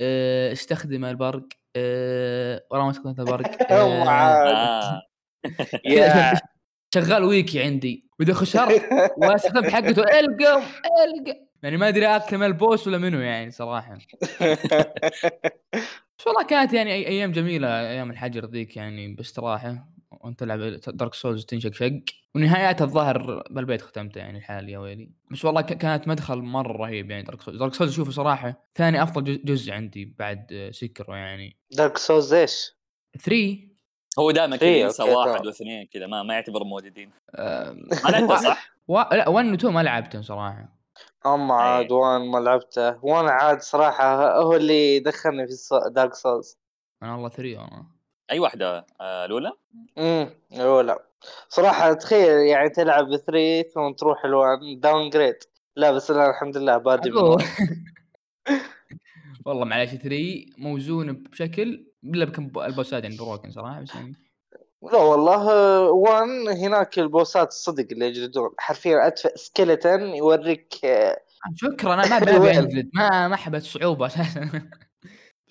آه 0.01 0.51
استخدم 0.51 1.05
البرق 1.05 1.47
آه 1.75 2.63
ورا 2.71 2.83
ما 2.83 2.89
استخدمت 2.91 3.19
البرق 3.19 3.51
آه 3.71 5.01
يا. 5.85 6.33
شغال 6.95 7.23
ويكي 7.23 7.63
عندي. 7.63 8.07
واذا 8.19 8.33
خسرت 8.33 8.83
واستخدمت 9.17 9.69
حقته. 9.69 10.01
القم 10.19 10.61
القم 11.03 11.33
يعني 11.63 11.77
ما 11.77 11.87
أدري 11.87 12.05
اكمل 12.07 12.47
ال 12.47 12.55
boss 12.55 12.87
ولا 12.87 12.97
منو 12.97 13.19
يعني 13.19 13.51
صراحة. 13.51 13.97
بس 16.19 16.27
والله 16.27 16.43
كانت 16.49 16.73
يعني 16.73 16.93
أيام 16.93 17.31
جميلة 17.31 17.67
أيام 17.89 18.11
الحجر 18.11 18.45
ذيك 18.45 18.77
يعني 18.77 19.13
باستراحة. 19.15 19.87
وانت 20.21 20.39
تلعب 20.39 20.59
Dark 20.87 21.13
Souls 21.13 21.45
تنشق 21.45 21.73
شق. 21.73 21.99
ونهايات 22.35 22.81
الظاهر 22.81 23.43
بالبيت 23.49 23.81
ختمته 23.81 24.19
يعني 24.19 24.37
الحالي 24.37 24.71
يا 24.71 24.79
ويلي. 24.79 25.09
بس 25.31 25.45
والله 25.45 25.61
ك- 25.61 25.73
كانت 25.77 26.07
مدخل 26.07 26.37
مرة 26.37 26.77
رهيب 26.77 27.11
يعني 27.11 27.23
Dark 27.23 27.41
Souls 27.41 27.59
Dark 27.59 27.73
Souls 27.73 27.91
اشوفه 27.91 28.11
صراحة 28.11 28.63
ثاني 28.75 29.03
أفضل 29.03 29.41
جزء- 29.45 29.71
عندي 29.73 30.15
بعد 30.19 30.69
Sekiro 30.73 31.15
يعني. 31.15 31.57
Dark 31.71 31.97
Souls 31.97 32.33
إيش؟ 32.33 32.75
3 33.23 33.57
هو 34.19 34.31
دائما 34.31 34.57
كذا 34.57 34.69
ينسى 34.77 35.03
واحد. 35.03 35.45
واثنين 35.45 35.87
كذا 35.93 36.07
ما 36.07 36.23
ما 36.23 36.33
يعتبر 36.33 36.63
موجودين. 36.63 37.09
ما 38.05 38.09
لعبته 38.09 38.35
صح؟ 38.41 38.73
و... 38.87 38.97
لا 39.11 39.29
1 39.29 39.45
و 39.45 39.53
2 39.53 39.73
ما 39.73 39.83
لعبتهم 39.83 40.21
صراحة. 40.21 40.69
أما 41.25 41.53
عاد 41.53 41.85
إيه. 41.85 41.91
وان 41.97 42.31
ما 42.31 42.37
لعبته. 42.37 43.05
وأنا 43.05 43.31
عاد 43.31 43.61
صراحة 43.61 44.37
هو 44.41 44.55
اللي 44.55 44.99
دخلني 44.99 45.47
في 45.47 45.53
Dark 45.91 46.13
Souls 46.13 46.57
أنا 47.03 47.13
والله 47.13 47.29
3 47.29 47.57
والله. 47.61 47.92
أي 48.31 48.39
واحدة؟ 48.39 48.85
آه 49.01 49.25
الاولى؟ 49.25 49.51
امم 49.97 50.29
الاولى 50.53 50.97
صراحة 51.49 51.93
تخيل 51.93 52.47
يعني 52.47 52.69
تلعب 52.69 53.15
3 53.15 53.63
ثم 53.73 53.93
تروح 53.93 54.25
ال1 54.25 54.79
downgrade 54.79 55.35
لا 55.75 55.91
بس 55.91 56.11
أنا 56.11 56.29
الحمد 56.29 56.57
لله 56.57 56.77
بادي. 56.77 57.11
والله 59.45 59.65
معلش 59.65 59.91
3 59.95 60.45
موزون 60.57 61.13
بشكل 61.13 61.85
إلا 62.03 62.25
بكم 62.25 62.51
البوسات 62.65 63.03
يعني 63.03 63.17
broken 63.17 63.51
صراحة 63.51 63.81
بس 63.81 63.95
يعني. 63.95 64.13
لا 64.91 64.97
والله 64.97 65.45
1 65.91 66.27
هناك 66.57 66.99
البوسات 66.99 67.47
الصدق 67.47 67.87
اللي 67.91 68.05
يجلدون. 68.05 68.49
حرفيا 68.57 69.07
ادفع 69.07 69.29
skeleton 69.35 70.01
يوريك 70.01 70.73
شكرا 71.55 71.93
أنا 71.93 72.19
ما 72.19 72.19
ما 72.93 73.27
ما 73.27 73.33
احب 73.35 73.55
الصعوبه 73.55 74.05
أساسا. 74.05 74.49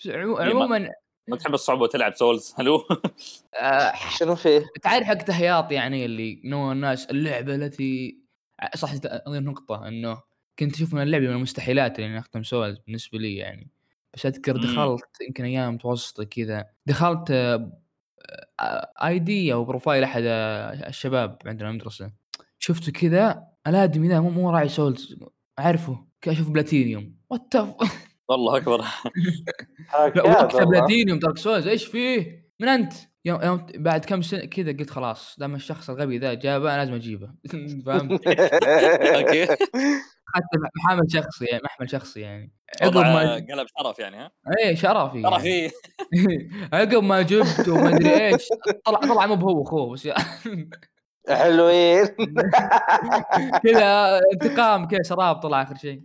إيه، 0.06 0.24
ما- 0.26 0.44
عموما 0.44 0.88
ما 1.28 1.36
تحب 1.36 1.54
الصعوبه 1.54 1.82
وتلعب 1.82 2.14
Souls؟ 2.14 2.54
هلو. 2.58 2.82
آه، 3.60 3.92
شنو 4.18 4.34
فيه؟ 4.34 4.64
تعرف 4.82 5.06
حق 5.06 5.14
تهياط 5.14 5.72
يعني 5.72 6.04
اللي 6.04 6.40
نوع 6.44 6.72
الناس 6.72 7.10
اللعبة 7.10 7.54
التي 7.54 8.18
صح 8.74 8.90
أظن 9.04 9.44
نقطة 9.44 9.88
إنه 9.88 10.20
كنت 10.58 10.74
أشوف 10.74 10.94
من 10.94 11.02
اللعبة 11.02 11.26
من 11.26 11.32
المستحيلات 11.32 11.98
اللي 11.98 12.10
إني 12.10 12.18
أختم 12.18 12.42
Souls 12.42 12.78
بالنسبة 12.86 13.18
لي 13.18 13.36
يعني. 13.36 13.70
بس 14.14 14.26
أذكر. 14.26 14.56
دخلت 14.56 15.20
يمكن 15.28 15.44
أيام 15.44 15.74
متوسطة 15.74 16.24
كذا 16.24 16.66
دخلت 16.86 17.30
آه، 17.30 18.92
ID 19.04 19.52
أو 19.52 19.64
profile 19.64 20.04
أحد 20.04 20.22
آه، 20.26 20.88
الشباب 20.88 21.38
عندنا 21.46 21.70
المدرسة. 21.70 22.12
شفته 22.58 22.92
كذا 22.92 23.48
الادمي 23.66 24.08
ذا 24.08 24.20
مو 24.20 24.30
مو 24.30 24.50
راعي 24.50 24.68
Souls 24.68 25.16
أعرفه 25.58 26.06
كذا 26.20 26.34
أشوف 26.34 26.50
platinum. 26.50 27.16
What 27.30 27.54
والله 28.32 28.56
أكبر 28.56 28.84
وقتها. 30.16 30.64
platinum 30.64 31.18
Dark 31.18 31.38
Souls 31.38 31.66
إيش 31.66 31.84
فيه؟ 31.84 32.48
من 32.60 32.68
أنت؟ 32.68 32.92
يوم, 33.24 33.42
يوم 33.42 33.66
بعد 33.74 34.04
كم 34.04 34.22
سنه 34.22 34.44
كذا 34.44 34.72
قلت 34.72 34.90
خلاص 34.90 35.36
دام 35.38 35.54
الشخص 35.54 35.90
الغبي 35.90 36.18
ذا 36.18 36.34
جابه 36.34 36.74
أنا 36.74 36.78
لازم 36.78 36.94
أجيبه 36.94 37.30
فهمت؟ 37.86 38.26
أوكي 38.26 39.46
حتى 40.34 40.58
محامل 40.76 41.12
شخصي 41.12 41.44
يعني 41.44 41.62
محمل 41.64 41.90
شخصي 41.90 42.20
يعني 42.20 42.52
عقب 42.82 42.96
ما 42.96 43.34
قلب 43.34 43.66
شرف 43.78 43.98
يعني 43.98 44.16
ها 44.16 44.30
إيه 44.58 44.74
شرفي 44.74 45.20
يعني. 45.20 45.40
في 45.40 45.70
عقب 46.72 47.02
ما 47.02 47.22
جبته 47.22 47.72
وما 47.72 47.88
أدري 47.88 48.26
إيش 48.26 48.48
طلع 48.84 49.00
طلع 49.00 49.26
مو 49.26 49.34
بهو 49.34 49.62
أخوه 49.62 49.92
بس 49.92 50.08
حلوين 51.28 52.06
كذا 53.64 54.20
انتقام 54.32 54.88
كذا 54.88 55.02
شراب 55.02 55.36
طلع 55.36 55.62
آخر 55.62 55.74
شيء 55.74 56.02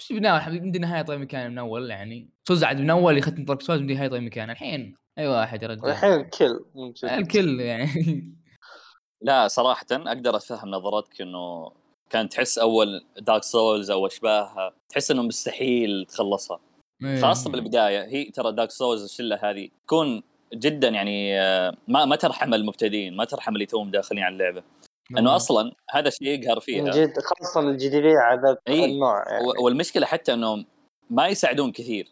بس 0.00 0.12
بناء 0.12 0.32
عندي 0.32 0.78
نهاية 0.78 1.02
طيب 1.02 1.20
مكان 1.20 1.50
من 1.50 1.58
أول 1.58 1.90
يعني. 1.90 2.28
صزعد 2.48 2.80
من 2.80 2.90
أول 2.90 3.18
يختم 3.18 3.44
طرق 3.44 3.62
سوز 3.62 3.80
بدي 3.80 3.94
نهاية 3.94 4.08
طيب 4.08 4.22
مكان 4.22 4.50
الحين 4.50 4.94
أي 5.18 5.26
واحد 5.26 5.62
يا 5.62 5.68
رجال 5.68 5.90
الحين 5.90 6.12
الكل. 6.12 6.60
الكل 7.04 7.60
يعني. 7.60 8.34
لا 9.22 9.48
صراحة 9.48 9.86
أقدر 9.90 10.36
أتفهم 10.36 10.70
نظرتك 10.70 11.20
إنه 11.20 11.72
كان 12.10 12.28
تحس 12.28 12.58
أول 12.58 13.04
Dark 13.18 13.42
Souls 13.42 13.90
أو 13.90 14.06
أشباهها 14.06 14.74
تحس 14.88 15.10
إنه 15.10 15.22
مستحيل 15.22 16.06
تخلصها. 16.08 16.60
إيه. 17.04 17.20
خاصه 17.20 17.50
بالبداية 17.50 18.04
هي 18.04 18.24
ترى 18.24 18.52
Dark 18.52 18.70
Souls 18.70 19.04
الشلة 19.04 19.38
هذه 19.42 19.68
تكون 19.86 20.22
جدا 20.54 20.88
يعني 20.88 21.40
آه، 21.40 21.76
ما 21.88 22.04
ما 22.04 22.16
ترحم 22.16 22.54
المبتدئين 22.54 23.16
ما 23.16 23.24
ترحم 23.24 23.54
اللي 23.54 23.66
توهم 23.66 23.90
داخلين 23.90 24.24
على 24.24 24.32
اللعبة. 24.32 24.62
إنه 25.18 25.36
أصلا 25.36 25.72
هذا 25.90 26.08
الشيء 26.08 26.28
يقهر 26.28 26.60
فيها 26.60 26.90
جد 26.90 27.18
خاصة 27.18 27.60
الجديدية 27.60 28.18
على. 28.18 28.56
النوع 28.68 29.24
يعني. 29.28 29.44
والمشكلة 29.62 30.06
حتى 30.06 30.34
انه 30.34 30.64
ما 31.10 31.28
يساعدون 31.28 31.72
كثير 31.72 32.08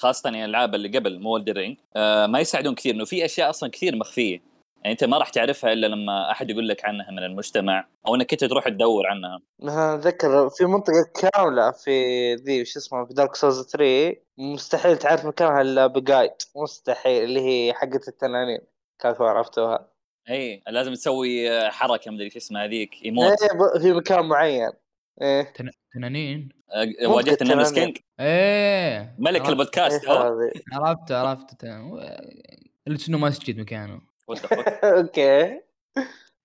خاصة 0.00 0.30
يعني 0.30 0.44
الألعاب 0.44 0.74
اللي 0.74 0.98
قبل 0.98 1.20
مو 1.20 1.36
رينج 1.36 1.76
آه 1.96 2.26
ما 2.26 2.40
يساعدون 2.40 2.74
كثير 2.74 2.94
إنه 2.94 3.04
في 3.04 3.24
أشياء 3.24 3.50
أصلا 3.50 3.70
كثير 3.70 3.96
مخفية 3.96 4.52
يعني 4.82 4.92
أنت 4.92 5.04
ما 5.04 5.18
راح 5.18 5.28
تعرفها 5.28 5.72
إلا 5.72 5.86
لما 5.86 6.30
أحد 6.30 6.50
يقول 6.50 6.68
لك 6.68 6.84
عنها 6.84 7.10
من 7.10 7.18
المجتمع 7.18 7.88
أو 8.06 8.14
إنك 8.14 8.32
أنت 8.32 8.44
تروح 8.44 8.68
تدور 8.68 9.06
عنها 9.06 9.40
أتذكر 9.62 10.48
في 10.50 10.64
منطقة 10.64 11.04
كاملة 11.20 11.70
في 11.70 12.34
ذي 12.34 12.62
وش 12.62 12.76
اسمه 12.76 13.04
في 13.04 13.14
Dark 13.14 13.34
Souls 13.34 13.66
3 13.66 14.16
مستحيل 14.38 14.96
تعرف 14.96 15.24
مكانها 15.24 15.60
إلا 15.60 15.86
ب 15.86 15.94
guide 15.94 16.32
مستحيل 16.56 17.24
اللي 17.24 17.40
هي 17.40 17.74
حقة 17.74 18.00
التنانين 18.08 18.60
كيف 19.02 19.22
عرفتوها؟ 19.22 19.91
إي 20.30 20.62
لازم 20.68 20.94
تسوي 20.94 21.70
حركة 21.70 22.10
مدري 22.10 22.24
إيش 22.24 22.36
اسمها 22.36 22.64
هذيك 22.64 22.94
emote 23.04 23.42
إيه 23.42 23.48
ب- 23.58 23.80
في 23.82 23.92
مكان 23.92 24.24
معين. 24.24 24.70
إيه. 25.22 25.42
تن- 25.42 25.70
تنانين؟ 25.94 26.48
واجهت 27.04 27.42
ال 27.42 27.45
Nameless 27.45 27.72
تنانين. 27.72 27.92
King 27.94 27.98
إيه. 28.20 29.14
ملك 29.18 29.40
عرفت- 29.40 29.50
البودكاست 29.50 30.04
إيه 30.08 30.14
عرفت 30.72 31.12
عرفت 31.12 31.64
اللي 32.86 32.98
شنو 32.98 33.18
مسجد 33.18 33.58
مكانه؟ 33.60 34.00
أوكي. 34.84 35.60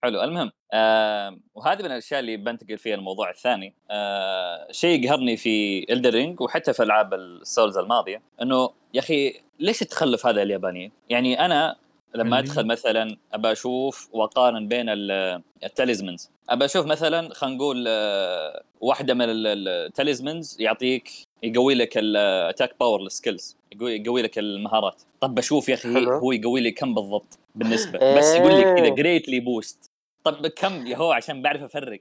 حلو 0.04 0.24
المهم 0.24 0.52
آه 0.74 1.40
وهذه 1.56 1.80
من 1.80 1.86
الأشياء 1.86 2.20
اللي 2.20 2.38
بنتقل 2.38 2.78
فيها 2.78 2.96
الموضوع 2.96 3.30
الثاني. 3.30 3.74
آه 3.92 4.68
شيء 4.72 5.04
يقهرني 5.04 5.38
في 5.38 5.80
Ring 6.10 6.42
وحتى 6.42 6.74
في 6.74 6.84
ألعاب 6.84 7.14
ال 7.14 7.24
Souls 7.24 7.78
الماضية 7.78 8.22
إنه 8.42 8.70
يا 8.94 9.00
أخي 9.00 9.34
ليش 9.60 9.82
التخلف 9.82 10.26
هذا 10.26 10.42
اليابانيين؟ 10.42 10.92
يعني 11.10 11.46
أنا 11.46 11.76
لما 12.16 12.40
أدخل 12.40 12.68
مثلا 12.68 13.18
أبى 13.34 13.52
أشوف 13.52 14.10
واقارن 14.12 14.68
بين 14.68 14.90
ال- 14.90 15.42
ال 15.64 15.70
talismans 15.70 16.30
أبى 16.50 16.66
أشوف 16.66 16.86
مثلا 16.86 17.34
خلينا 17.34 17.56
نقول 17.58 17.86
آه، 17.88 18.64
واحدة 18.82 19.14
من 19.14 19.22
ال- 19.30 19.48
ال- 19.48 19.68
ال 19.68 19.77
talismans 19.77 20.58
يعطيك 20.62 21.12
يقوي 21.44 21.76
لك 21.76 21.98
ال 21.98 22.09
attack 22.09 22.76
power 22.80 23.02
ال 23.02 23.10
skills 23.10 23.58
يقوي 23.72 23.96
يقوي 23.96 24.22
لك 24.22 24.40
المهارات. 24.40 25.02
طب 25.22 25.36
بشوف 25.36 25.70
يا 25.70 25.74
أخي. 25.74 26.06
هو 26.06 26.32
يقوي 26.32 26.62
لي 26.62 26.72
كم 26.72 26.94
بالضبط 26.94 27.40
بالنسبة؟ 27.56 28.18
بس 28.18 28.36
يقول 28.36 28.54
لي 28.54 28.62
كذا 28.64 28.84
إيه. 28.86 28.96
greatly 28.96 29.40
boost 29.40 29.92
طب 30.24 30.48
كم؟ 30.48 30.88
يا 30.88 30.98
هو 30.98 31.12
عشان 31.12 31.42
بعرف 31.42 31.64
أفرق. 31.64 32.00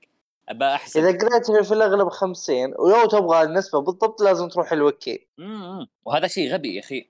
أبى 0.49 0.65
احسن 0.65 1.01
إذا 1.07 1.19
قريت 1.19 1.67
في 1.67 1.75
الأغلب 1.75 2.09
50 2.09 2.75
ولو 2.79 3.07
تبغى 3.07 3.43
النسبة 3.43 3.79
بالضبط 3.81 4.21
لازم 4.23 4.49
تروح 4.49 4.73
الوكي 4.73 5.27
مم. 5.39 5.87
وهذا 6.05 6.27
شيء 6.27 6.53
غبي 6.53 6.75
يا 6.75 6.81
أخي. 6.81 7.07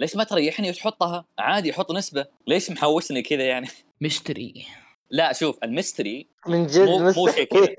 ليش 0.00 0.16
ما 0.16 0.24
تريحني 0.24 0.70
وتحطها؟ 0.70 1.24
عادي 1.38 1.72
حط 1.72 1.92
نسبة. 1.92 2.26
ليش 2.46 2.70
محوشني 2.70 3.22
كذا 3.22 3.42
يعني؟ 3.44 3.68
mystery. 4.00 4.66
لا 5.10 5.32
شوف 5.32 5.58
ال 5.64 5.72
mystery 5.72 6.26
من 6.46 6.66
جد 6.66 6.80
مو- 6.88 6.98
مو 6.98 7.28
شيء 7.28 7.48
مستحيل 7.54 7.76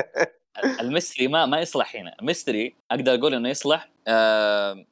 ال 0.80 0.86
mystery 0.86 1.28
ما 1.28 1.46
ما 1.46 1.60
يصلح 1.60 1.96
هنا. 1.96 2.14
ال 2.20 2.27
mystery 2.27 2.74
أقدر 2.90 3.14
أقول 3.14 3.34
إنه 3.34 3.48
يصلح. 3.48 3.88
آه 4.08 4.84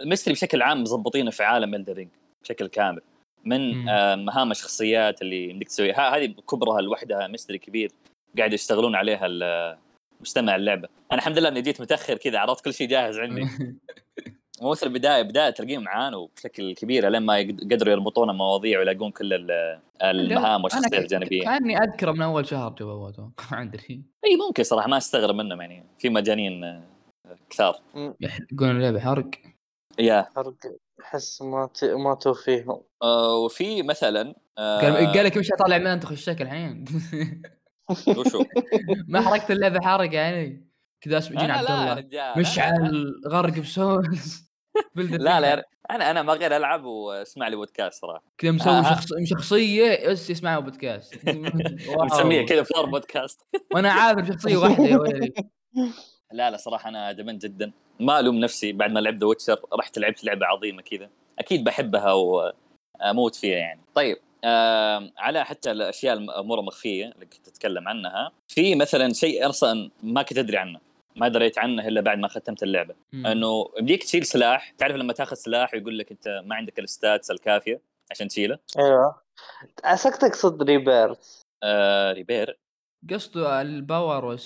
ال 0.00 0.04
mystery 0.04 0.34
بشكل 0.34 0.62
عام 0.62 0.82
مظبطينه 0.82 1.30
في 1.30 1.42
عالم 1.42 1.74
Elden 1.74 1.93
Ring 1.93 2.08
بشكل 2.42 2.66
كامل. 2.66 3.00
من. 3.44 3.88
آه 3.88 4.14
مهام 4.14 4.50
الشخصيات 4.50 5.22
اللي 5.22 5.52
بدك 5.52 5.68
تسويها. 5.68 6.16
هذه 6.16 6.26
كبرها 6.50 6.80
لوحدها 6.80 7.26
mystery 7.26 7.58
كبير 7.58 7.90
قاعد 8.38 8.52
يشتغلون 8.52 8.94
عليها 8.96 9.26
ال- 9.26 9.78
مجتمع 10.20 10.56
اللعبة. 10.56 10.88
أنا 11.12 11.18
الحمد 11.20 11.38
لله 11.38 11.48
إني 11.48 11.62
جيت 11.62 11.80
متأخر 11.80 12.16
كذا 12.16 12.38
عرفت 12.38 12.64
كل 12.64 12.74
شيء 12.74 12.88
جاهز 12.88 13.18
عندي. 13.18 13.42
مو 14.62 14.70
مثل 14.70 14.86
البدايه 14.86 15.22
بداية 15.22 15.50
تلاقيهم 15.50 15.88
عانوا 15.88 16.28
بشكل 16.36 16.74
كبير 16.74 17.08
لين 17.08 17.22
ما 17.22 17.38
يقد- 17.38 17.72
قدروا 17.72 17.92
يربطون 17.92 18.30
المواضيع 18.30 18.78
ويلاقون 18.78 19.10
كل 19.10 19.32
ال- 19.32 19.80
المهام 20.02 20.64
والشخصيات 20.64 20.94
الجانبية. 20.94 21.42
كأني 21.42 21.78
اذكره 21.78 22.12
من 22.12 22.22
أول 22.22 22.46
شهر 22.46 22.72
أتوقع 22.72 23.12
ادري 23.62 24.02
إي 24.24 24.36
ممكن 24.48 24.62
صراحة 24.62 24.88
ما 24.88 24.96
أستغرب 24.96 25.34
منهم 25.34 25.60
يعني. 25.60 25.84
في 25.98 26.08
مجانين 26.08 26.64
آه، 26.64 26.82
كثار. 27.50 27.74
يقولون 28.52 28.76
اللعبه 28.76 29.00
حرق. 29.00 29.30
يا. 29.98 30.26
فرق 30.36 30.54
أحس 31.00 31.42
ما 31.42 31.68
ت... 31.74 31.84
ما 31.84 32.14
توفيهم 32.14 32.80
آه 33.02 33.34
وفي 33.36 33.82
مثلا 33.82 34.34
آه 34.58 34.80
قال 35.12 35.24
لك 35.24 35.36
مش 35.36 35.52
اطالع 35.52 35.78
من 35.78 35.86
أنت 35.86 36.06
خشك 36.06 36.42
الحين. 36.42 36.84
وشو؟ 38.18 38.44
ما 39.08 39.20
حرقت 39.20 39.50
اللعبة 39.50 39.80
حرق 39.80 40.14
يعني. 40.14 40.68
كذا 41.00 41.18
اسمع 41.18 41.40
جينا 41.40 41.62
لا 41.62 41.72
عبد 41.72 41.98
الله. 42.14 42.32
مشعل 42.38 43.12
غرق 43.28 43.58
بسولز 43.58 44.51
لا 44.96 45.40
لا 45.40 45.50
يا- 45.50 45.64
أنا 45.90 46.10
أنا 46.10 46.22
ما 46.22 46.32
غير 46.32 46.56
ألعب 46.56 46.84
وأسمع 46.84 47.48
لي 47.48 47.56
بودكاست 47.56 48.00
صراحة. 48.00 48.22
كذا 48.38 48.50
مسوي 48.50 48.72
آه. 48.78 48.82
شخص... 48.82 49.08
شخصية 49.24 50.08
بس 50.08 50.30
يسمعوا 50.30 50.62
بودكاست. 50.62 51.14
مسميه 52.12 52.46
كذا 52.46 52.62
ف 52.62 52.67
lore 52.67 52.86
بودكاست 52.86 53.40
وأنا 53.74 53.92
عارف 53.92 54.26
شخصية 54.28 54.56
واحدة 54.56 54.84
يا 54.84 54.96
ويلي 54.96 55.32
لا 56.32 56.50
لا 56.50 56.56
صراحة 56.56 56.88
أنا 56.88 57.10
أدمنت 57.10 57.42
جدا. 57.46 57.72
ما 58.00 58.20
ألوم 58.20 58.36
نفسي 58.40 58.72
بعد 58.72 58.90
ما 58.90 59.00
لعبت 59.00 59.22
Witcher 59.22 59.60
رحت 59.78 59.98
لعبت 59.98 60.24
لعبة 60.24 60.46
عظيمة 60.46 60.82
كذا. 60.82 61.10
أكيد 61.38 61.64
بحبها 61.64 62.12
واموت 62.12 63.34
فيها 63.34 63.56
يعني. 63.58 63.80
طيب 63.94 64.16
آه 64.44 65.10
على 65.18 65.44
حتى 65.44 65.70
الأشياء 65.70 66.16
الأمور 66.16 66.60
المخفيه 66.60 67.04
اللي 67.06 67.26
كنت 67.26 67.48
أتكلم 67.48 67.88
عنها. 67.88 68.32
في 68.48 68.74
مثلا 68.74 69.12
شيء 69.12 69.48
أصلا 69.48 69.90
ما 70.02 70.22
كنت 70.22 70.38
أدري 70.38 70.56
عنه. 70.56 70.80
ما 71.16 71.28
دريت 71.28 71.58
عنه 71.58 71.88
إلا 71.88 72.00
بعد 72.00 72.18
ما 72.18 72.28
ختمت 72.28 72.62
اللعبة. 72.62 72.94
مم. 73.12 73.26
انه 73.26 73.70
بديك 73.80 74.04
تشيل 74.04 74.26
سلاح 74.26 74.70
تعرف 74.70 74.96
لما 74.96 75.12
تاخذ 75.12 75.36
سلاح 75.36 75.74
ويقول 75.74 75.98
لك 75.98 76.10
أنت 76.10 76.42
ما 76.44 76.54
عندك 76.54 76.78
ال 76.78 76.87
stats 76.87 77.30
الكافية 77.30 77.80
عشان 78.10 78.28
تشيله. 78.28 78.58
أيوه. 78.78 79.22
عساك 79.84 80.16
تقصد 80.16 80.62
ريبيرث 80.62 81.42
آه 81.62 82.12
ريبير. 82.12 82.58
قصده 83.10 83.60
الباور 83.60 84.36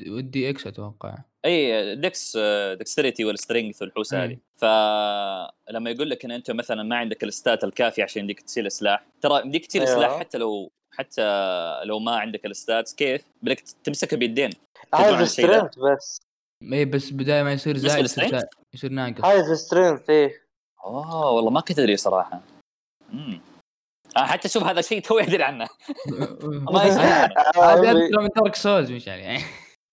والدي 0.00 0.50
إكس 0.50 0.66
أتوقع. 0.66 1.18
إي 1.44 1.96
ديكس 1.96 2.36
ديكستريتي 2.78 3.24
والسترينث 3.24 3.82
والحوسه. 3.82 4.24
هذه. 4.24 4.38
فلما 4.56 5.90
يقول 5.90 6.10
لك 6.10 6.24
إن 6.24 6.30
أنت 6.30 6.50
مثلا 6.50 6.82
ما 6.82 6.96
عندك 6.96 7.24
الستات 7.24 7.64
الكافية 7.64 8.02
عشان 8.02 8.20
يمديك 8.20 8.40
تشيل 8.40 8.72
سلاح 8.72 9.06
ترى 9.20 9.40
يمديك 9.40 9.66
تشيل 9.66 9.82
أيوة. 9.82 9.94
سلاح 9.94 10.18
حتى 10.18 10.38
لو 10.38 10.72
حتى 10.92 11.22
لو 11.84 11.98
ما 11.98 12.16
عندك 12.16 12.46
الستات 12.46 12.92
كيف؟ 12.92 13.24
بدك 13.42 13.60
تمسكه 13.84 14.16
بيدين. 14.16 14.50
هاي 14.94 15.10
الشيء؟ 15.22 15.26
سترينث 15.46 15.78
بس. 15.78 16.18
اي 16.72 16.84
بس 16.84 17.10
بداية 17.10 17.42
ما 17.42 17.52
يصير 17.52 17.76
زايد 17.76 18.04
يصير, 18.74 18.90
ناقص. 18.92 19.24
هاي 19.24 19.44
في 19.44 19.54
strength 19.54 20.10
إيه. 20.10 20.42
أوه 20.84 21.30
والله 21.30 21.50
ما 21.50 21.60
كنت 21.60 21.78
أدري 21.78 21.96
صراحة. 21.96 22.40
امم 23.12 23.40
آه 24.16 24.20
حتى 24.26 24.48
شوف 24.48 24.62
هذا 24.62 24.80
شيء 24.80 25.00
تو 25.06 25.18
ادري 25.18 25.42
عنه. 25.42 25.68
ما 26.72 26.84
يصير. 26.84 27.00
هذا 27.64 27.92
من 28.22 28.28
Dark 28.36 28.54
Souls 28.54 28.90
مش 28.92 29.06
يعني. 29.06 29.42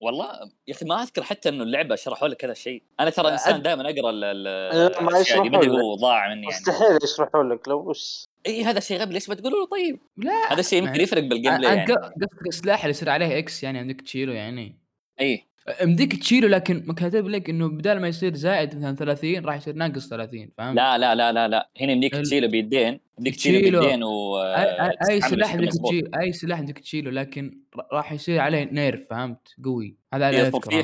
والله 0.04 0.26
يا 0.68 0.74
أخي 0.74 0.86
ما 0.86 1.02
أذكر 1.04 1.24
حتى 1.24 1.50
إنه 1.50 1.64
اللعبة 1.64 1.96
شرحوا 1.96 2.28
لك 2.28 2.44
هذا 2.46 2.52
الشيء. 2.52 2.84
أنا 3.00 3.10
ترى 3.10 3.32
إنسان 3.32 3.62
دائما 3.62 3.82
أقرأ 3.90 4.10
ال- 4.10 4.24
ال- 4.24 4.92
لا، 4.92 5.02
ما 5.02 5.10
الأشياء 5.10 5.44
دي 5.44 5.50
ما 5.50 5.58
هو 5.82 5.96
ضاع 5.96 6.28
مني 6.30 6.34
يعني. 6.36 6.48
مستحيل 6.48 6.98
يشرحوا 7.04 7.44
لك 7.44 7.68
لو 7.68 7.90
وش؟ 7.90 8.26
إي 8.48 8.64
هذا 8.64 8.80
شيء 8.80 9.02
غبي. 9.02 9.14
ليش 9.14 9.28
بتقولوا 9.30 9.60
له 9.60 9.66
طيب؟ 9.68 10.00
لا. 10.18 10.54
هذا 10.54 10.60
الشيء 10.60 10.78
يمكن 10.80 10.92
يعني- 10.92 11.04
يفرق 11.04 11.24
بال 11.24 11.58
gameplay 11.58 11.76
يعني. 11.78 11.94
قصدك 11.94 12.48
السلاح 12.48 12.80
اللي 12.80 12.90
يصير 12.90 13.10
عليه 13.10 13.40
X 13.40 13.64
يعني 13.64 13.80
عندك 13.80 14.02
تشيله 14.02 14.34
يعني. 14.34 14.76
اي 15.22 15.44
يمديك 15.82 16.20
تشيله 16.20 16.48
لكن 16.48 16.84
ما 16.88 16.98
كاتب 16.98 17.28
لك 17.28 17.50
إنه 17.50 17.68
بدال 17.68 18.02
ما 18.02 18.08
يصير 18.08 18.36
زائد 18.36 18.76
مثلا 18.78 18.96
30 18.96 19.46
راح 19.46 19.56
يصير 19.56 19.74
ناقص 19.76 20.10
30 20.10 20.50
فهمت؟ 20.58 20.76
لا 20.78 20.98
لا 20.98 21.16
لا 21.16 21.32
لا 21.32 21.48
لا 21.48 21.70
هنا 21.82 21.92
يمديك 21.92 22.16
ال- 22.16 22.24
تشيله 22.24 22.48
بيدين 22.48 23.00
يمديك 23.18 23.36
تشيله 23.36 23.60
تشيله. 23.60 23.80
بيدين 23.80 24.04
و 24.04 24.38
اي, 24.38 25.22
أي- 25.22 25.28
سلاح 25.30 25.56
بدك 25.56 25.68
مظبوط. 25.68 25.90
تشيل 25.92 26.16
أي 26.16 26.34
سلاح 26.34 26.62
بدك 26.62 26.80
تشيله 26.80 27.12
لكن 27.12 27.60
راح 27.94 28.12
يصير 28.12 28.40
عليه 28.40 28.64
nerf 28.64 29.08
فهمت؟ 29.10 29.48
قوي 29.66 29.96
هذا 30.14 30.30
اللي 30.30 30.42
أذكره 30.42 30.76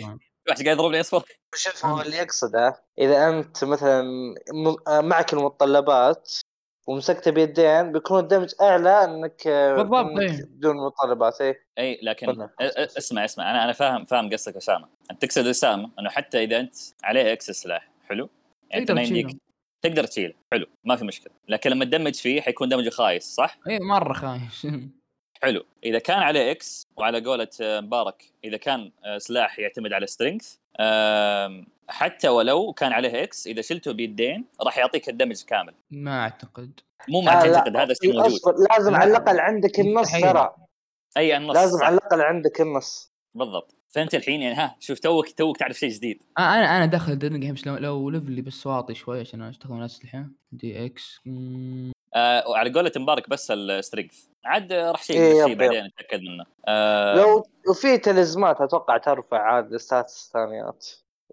واحد 0.48 0.64
قاعد 0.66 0.78
يضربني 0.78 1.00
اصفر 1.00 1.24
شوف 1.56 1.86
هو 1.86 2.02
اللي 2.02 2.18
يقصده 2.18 2.76
إذا 3.00 3.30
أنت 3.30 3.64
مثلا 3.64 4.04
آه، 4.88 5.02
معك 5.02 5.34
المتطلبات 5.34 6.32
ومسكته 6.88 7.32
بيدين 7.32 7.92
بيكون 7.92 8.20
ال 8.20 8.25
damage 8.25 8.54
أعلى 8.62 9.04
إنك 9.04 9.48
آه، 9.48 9.76
بالضبط، 9.76 10.20
إيه. 10.20 10.46
بدون 10.46 10.76
متطلبات 10.86 11.42
إيه 11.42 11.60
إي 11.80 12.00
لكن 12.04 12.30
ولا. 12.30 12.48
أ- 12.48 12.66
أ- 12.66 12.98
اسمع 12.98 13.26
اسمع 13.26 13.52
أنا 13.52 13.64
أنا 13.64 13.74
فاهم 13.74 14.06
فاهم 14.06 14.30
قصدك 14.34 14.56
أسامة 14.56 14.88
أنت 15.12 15.26
تقصد 15.26 15.48
أسامة 15.48 15.92
إنه 16.00 16.10
حتى 16.10 16.44
إذا 16.44 16.60
أنت 16.60 16.76
عليه 17.04 17.34
X 17.34 17.52
سلاح 17.52 17.90
حلو 18.10 18.30
يعني 18.72 18.86
تشيله. 18.86 19.34
تقدر 19.82 20.04
تشيله 20.04 20.34
حلو 20.52 20.66
ما 20.84 20.96
في 20.96 21.06
مشكلة 21.06 21.34
لكن 21.50 21.70
لما 21.70 21.86
تدمج 21.86 22.16
فيه 22.16 22.42
حيكون 22.42 22.70
damage 22.70 22.87
ه 22.87 22.90
خايس 22.90 23.24
صح؟ 23.24 23.58
إي 23.70 23.80
مرة 23.80 24.14
خايس 24.14 24.68
حلو. 25.44 25.66
إذا 25.84 26.00
كان 26.00 26.20
عليه 26.20 26.52
X 26.52 26.88
وعلى 26.98 27.26
قولة 27.26 27.48
آه، 27.62 27.80
مبارك 27.80 28.24
إذا 28.44 28.58
كان 28.58 28.92
آه، 29.06 29.18
سلاح 29.18 29.60
يعتمد 29.60 29.94
على 29.94 30.08
strength 30.08 30.56
حتى 31.90 32.30
ولو 32.30 32.74
كان 32.74 32.94
عليه 32.94 33.24
X 33.24 33.48
إذا 33.48 33.62
شلته 33.62 33.92
بيدين 33.92 34.46
راح 34.62 34.78
يعطيك 34.78 35.10
ال 35.10 35.15
damage 35.15 35.44
كامل. 35.44 35.74
ما 35.92 36.20
أعتقد. 36.22 36.80
مو 37.10 37.22
ما 37.22 37.42
آه، 37.42 37.46
لا، 37.46 37.54
تعتقد 37.54 37.78
هذا 37.78 37.92
الشيء 37.92 38.14
موجود. 38.14 38.40
لازم 38.70 38.92
لا. 38.92 38.98
على 38.98 39.12
الأقل 39.12 39.40
عندك 39.40 39.80
النص. 39.80 40.12
ترى. 40.12 40.56
أي 41.18 41.38
النص. 41.38 41.56
لازم. 41.56 41.84
على 41.84 41.96
الأقل 41.96 42.22
عندك 42.22 42.62
النص. 42.62 43.12
بالضبط. 43.36 43.76
فأنت 43.90 44.16
الحين 44.16 44.42
يعني 44.42 44.56
ها 44.56 44.76
شوف 44.80 45.00
توك 45.00 45.30
توك 45.30 45.58
تعرف 45.58 45.78
شيء 45.78 45.90
جديد. 45.90 46.24
آه 46.38 46.42
أنا 46.42 46.78
أنا 46.78 46.86
داخل 46.86 47.20
Elden 47.20 47.38
Ring 47.38 47.52
بس 47.52 47.68
لو, 47.68 47.76
لو 47.78 48.10
level 48.10 48.36
ي 48.36 48.42
بس 48.42 48.68
واطي 48.68 48.94
شوي 48.94 49.20
عشان 49.20 49.42
استخدم 49.42 49.80
الأسلحة. 49.80 50.26
DEX 50.52 51.22
آه 52.16 52.48
وعلى 52.50 52.74
قولة 52.74 52.92
مبارك 52.96 53.30
بس 53.30 53.52
ال 53.52 53.59
strength. 53.59 54.26
عاد 54.46 54.74
راح 54.74 55.04
شيء 55.04 55.18
إيه، 55.18 55.56
بعدين 55.56 55.86
نتاكد 55.86 56.22
منه. 56.22 56.46
آه 56.68 57.16
لو 57.16 57.46
وفي 57.70 57.98
talisman 57.98 58.55
ات 58.55 58.62
أتوقع 58.62 58.98
ترفع 58.98 59.38
عاد 59.38 59.74
ال 59.74 59.83
stats 59.83 60.28
الثانيات. 60.28 60.88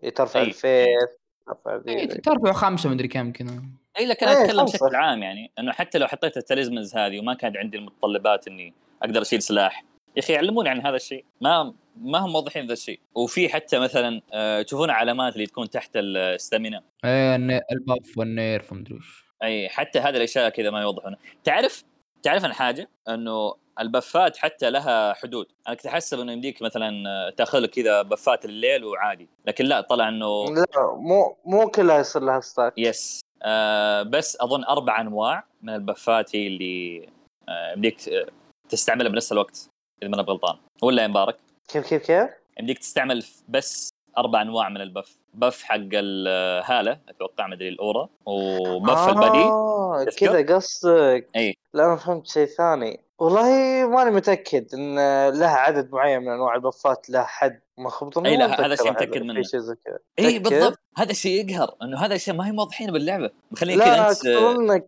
إيه، 0.05 0.11
ترفع 0.11 0.41
أي. 0.41 0.45
ال 0.47 0.57
faith 0.57 1.11
ترفع 1.47 1.77
ذي. 1.77 1.93
إيه، 1.93 2.09
ترفع 2.09 2.53
خمسة 2.53 2.89
مدري 2.89 3.09
كم 3.09 3.33
كذا 3.33 3.63
اي 3.99 4.07
لكن 4.07 4.27
أنا 4.27 4.45
أتكلم. 4.45 4.65
بشكل 4.65 4.97
عام 4.97 5.23
يعني 5.23 5.53
إنه 5.59 5.73
حتى 5.73 5.99
لو 5.99 6.07
حطيت 6.07 6.37
ال 6.37 6.43
talismans 6.43 6.97
هذه 6.97 7.19
وما 7.19 7.35
كان 7.35 7.57
عندي 7.57 7.79
المتطلبات 7.79 8.49
إني 8.49 8.75
أقدر 9.03 9.23
أشيل 9.23 9.43
سلاح. 9.43 9.85
يا 10.17 10.23
أخي 10.23 10.37
علموني 10.37 10.69
عن 10.69 10.87
هذا 10.87 10.97
الشيء. 10.97 11.25
ما 11.41 11.75
ما 11.97 12.19
هم 12.19 12.33
موضحين 12.33 12.67
ذا 12.67 12.73
الشيء. 12.73 13.01
وفي 13.15 13.49
حتى 13.49 13.79
مثلا 13.79 14.23
آه، 14.33 14.63
تشوفون 14.63 14.91
علامات 14.91 15.35
اللي 15.35 15.47
تكون 15.47 15.71
تحت 15.71 15.91
ال 15.95 16.04
stamina. 16.04 16.83
إيه 17.05 17.37
ال 17.73 17.82
buff 17.82 18.19
وال 18.19 18.37
nerf 18.37 18.73
ومدري 18.73 18.95
وش. 18.95 19.30
أي 19.43 19.69
حتى 19.69 19.99
هذه 19.99 20.17
الأشياء 20.17 20.49
كذا 20.49 20.71
ما 20.71 20.81
يوضحونها 20.81 21.19
تعرف 21.45 21.85
تعرف 22.23 22.45
عن 22.45 22.53
حاجة؟ 22.53 22.89
إنه 23.09 23.55
ال 23.81 23.90
buff 23.90 24.27
ات 24.27 24.37
حتى 24.37 24.71
لها 24.71 25.13
حدود. 25.13 25.47
أنا 25.69 25.75
كنت 25.75 25.87
أحسب 25.87 26.21
إنه 26.21 26.33
يمديك 26.33 26.63
مثلا 26.63 27.09
آه، 27.09 27.31
تأخذ 27.31 27.59
لك 27.59 27.71
كذا 27.71 28.03
buff 28.03 28.36
ات 28.36 28.45
الليل 28.45 28.85
وعادي. 28.85 29.29
لكن 29.47 29.65
لا 29.65 29.81
طلع 29.81 30.09
إنه 30.09 30.45
لا 30.45 30.67
مو 30.97 31.37
مو 31.45 31.71
كلها 31.71 31.99
يصير 31.99 32.23
لها 32.23 32.41
stack 32.41 32.75
yes 32.77 33.21
آه 33.43 34.03
بس 34.03 34.37
أظن 34.41 34.65
أربع 34.65 35.01
أنواع 35.01 35.45
من 35.63 35.75
ال 35.75 35.85
buff 35.85 36.26
ات 36.26 36.37
هي 36.37 36.47
اللي 36.47 37.09
آه 37.49 37.73
يمديك 37.73 38.09
آه، 38.09 38.27
تستعملها 38.69 39.13
بنفس 39.13 39.33
الوقت 39.33 39.69
إذا 40.03 40.11
ما 40.11 40.15
أنا 40.15 40.23
بغلطان. 40.23 40.57
ولا 40.83 41.03
يا 41.03 41.09
مبارك؟ 41.09 41.37
كيف 41.69 41.89
كيف 41.89 42.03
كيف؟ 42.07 42.31
يمديك 42.59 42.79
تستعمل 42.79 43.25
بس 43.49 43.91
أربع 44.19 44.43
أنواع 44.43 44.69
من 44.69 44.81
ال 44.81 44.87
buff. 44.87 45.17
buff 45.35 45.63
حق 45.63 45.89
الهاله 45.93 46.99
أتوقع 47.09 47.47
مدري 47.47 47.69
ال 47.69 47.77
aura 47.77 48.09
و 48.27 48.43
buff 48.43 49.09
ال 49.09 49.15
body 49.15 49.39
آه 49.39 50.05
تذكر؟ 50.05 50.27
كذا 50.27 50.57
قصدك. 50.57 51.29
إي. 51.37 51.57
لا 51.75 51.87
أنا 51.87 51.97
فهمت 51.97 52.27
شيء 52.27 52.47
ثاني. 52.47 53.01
والله 53.19 53.45
ماني 53.89 54.11
متأكد 54.11 54.75
إن 54.75 54.95
لها 55.29 55.57
عدد 55.57 55.93
معين 55.93 56.23
من 56.23 56.29
أنواع 56.29 56.55
ال 56.55 56.64
buff 56.64 57.01
ات 57.01 57.11
لها 57.11 57.25
حد 57.25 57.61
ما 57.79 57.91
خبط 57.91 58.19
أي 58.19 58.37
لا، 58.37 58.67
هذا 58.67 59.21
منه. 59.21 59.43
شيء 59.43 59.61
زي 59.61 59.75
كذا. 59.85 59.99
إي؟ 60.19 60.39
بالضبط. 60.39 60.79
هذا 60.97 61.11
الشيء 61.11 61.51
يقهر 61.51 61.75
إنه 61.83 61.99
هذا 61.99 62.15
الشيء 62.15 62.35
ما 62.35 62.47
هي 62.47 62.53
موضحينه 62.53 62.93
باللعبة. 62.93 63.31
مخليني 63.51 63.83
كذا 63.83 63.97
لا 63.97 64.11
انت 64.11 64.27
إنك 64.27 64.87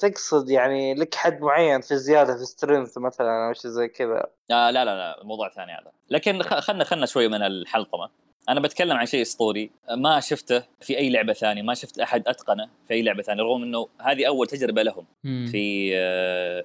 تقصد 0.00 0.50
يعني 0.50 0.94
لك 0.94 1.14
حد 1.14 1.40
معين 1.40 1.80
في 1.80 1.96
زيادة 1.96 2.38
في 2.38 2.44
strength 2.44 2.98
مثلا 2.98 3.48
أو 3.48 3.52
شيء 3.52 3.70
زي 3.70 3.88
كذا. 3.88 4.26
آه 4.50 4.70
لا 4.70 4.84
لا 4.84 4.96
لا 4.96 5.24
موضوع 5.24 5.48
ثاني 5.48 5.72
هذا. 5.72 5.90
لكن 6.10 6.42
خلنا 6.42 6.84
خلنا 6.84 7.06
شوي 7.06 7.28
من 7.28 7.42
الحلطمه 7.42 8.08
أنا 8.48 8.60
بتكلم 8.60 8.96
عن 8.96 9.06
شيء 9.06 9.22
أسطوري. 9.22 9.70
ما 9.90 10.20
شفته 10.20 10.64
في 10.80 10.98
أي 10.98 11.10
لعبة 11.10 11.32
ثانية 11.32 11.62
ما 11.62 11.74
شفت 11.74 11.98
أحد 11.98 12.28
أتقنه 12.28 12.68
في 12.88 12.94
أي 12.94 13.02
لعبة 13.02 13.22
ثانية 13.22 13.42
رغم 13.42 13.62
إنه 13.62 13.88
هذه 14.00 14.26
أول 14.26 14.46
تجربة 14.46 14.82
لهم 14.82 15.06
مم. 15.24 15.48
في 15.52 15.94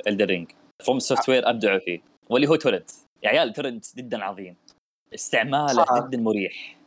Elden 0.07 0.25
Ring 0.25 0.51
FromSoftware 0.85 1.49
أبدعوا 1.49 1.79
فيه 1.79 2.01
واللي 2.29 2.49
هو 2.49 2.55
Torrent 2.55 2.89
يا 3.23 3.29
عيال 3.29 3.53
Torrent 3.53 3.95
جدا 3.95 4.23
عظيم. 4.23 4.55
استعماله 5.13 5.67
صح. 5.67 6.07
جدا 6.07 6.17
مريح. 6.17 6.77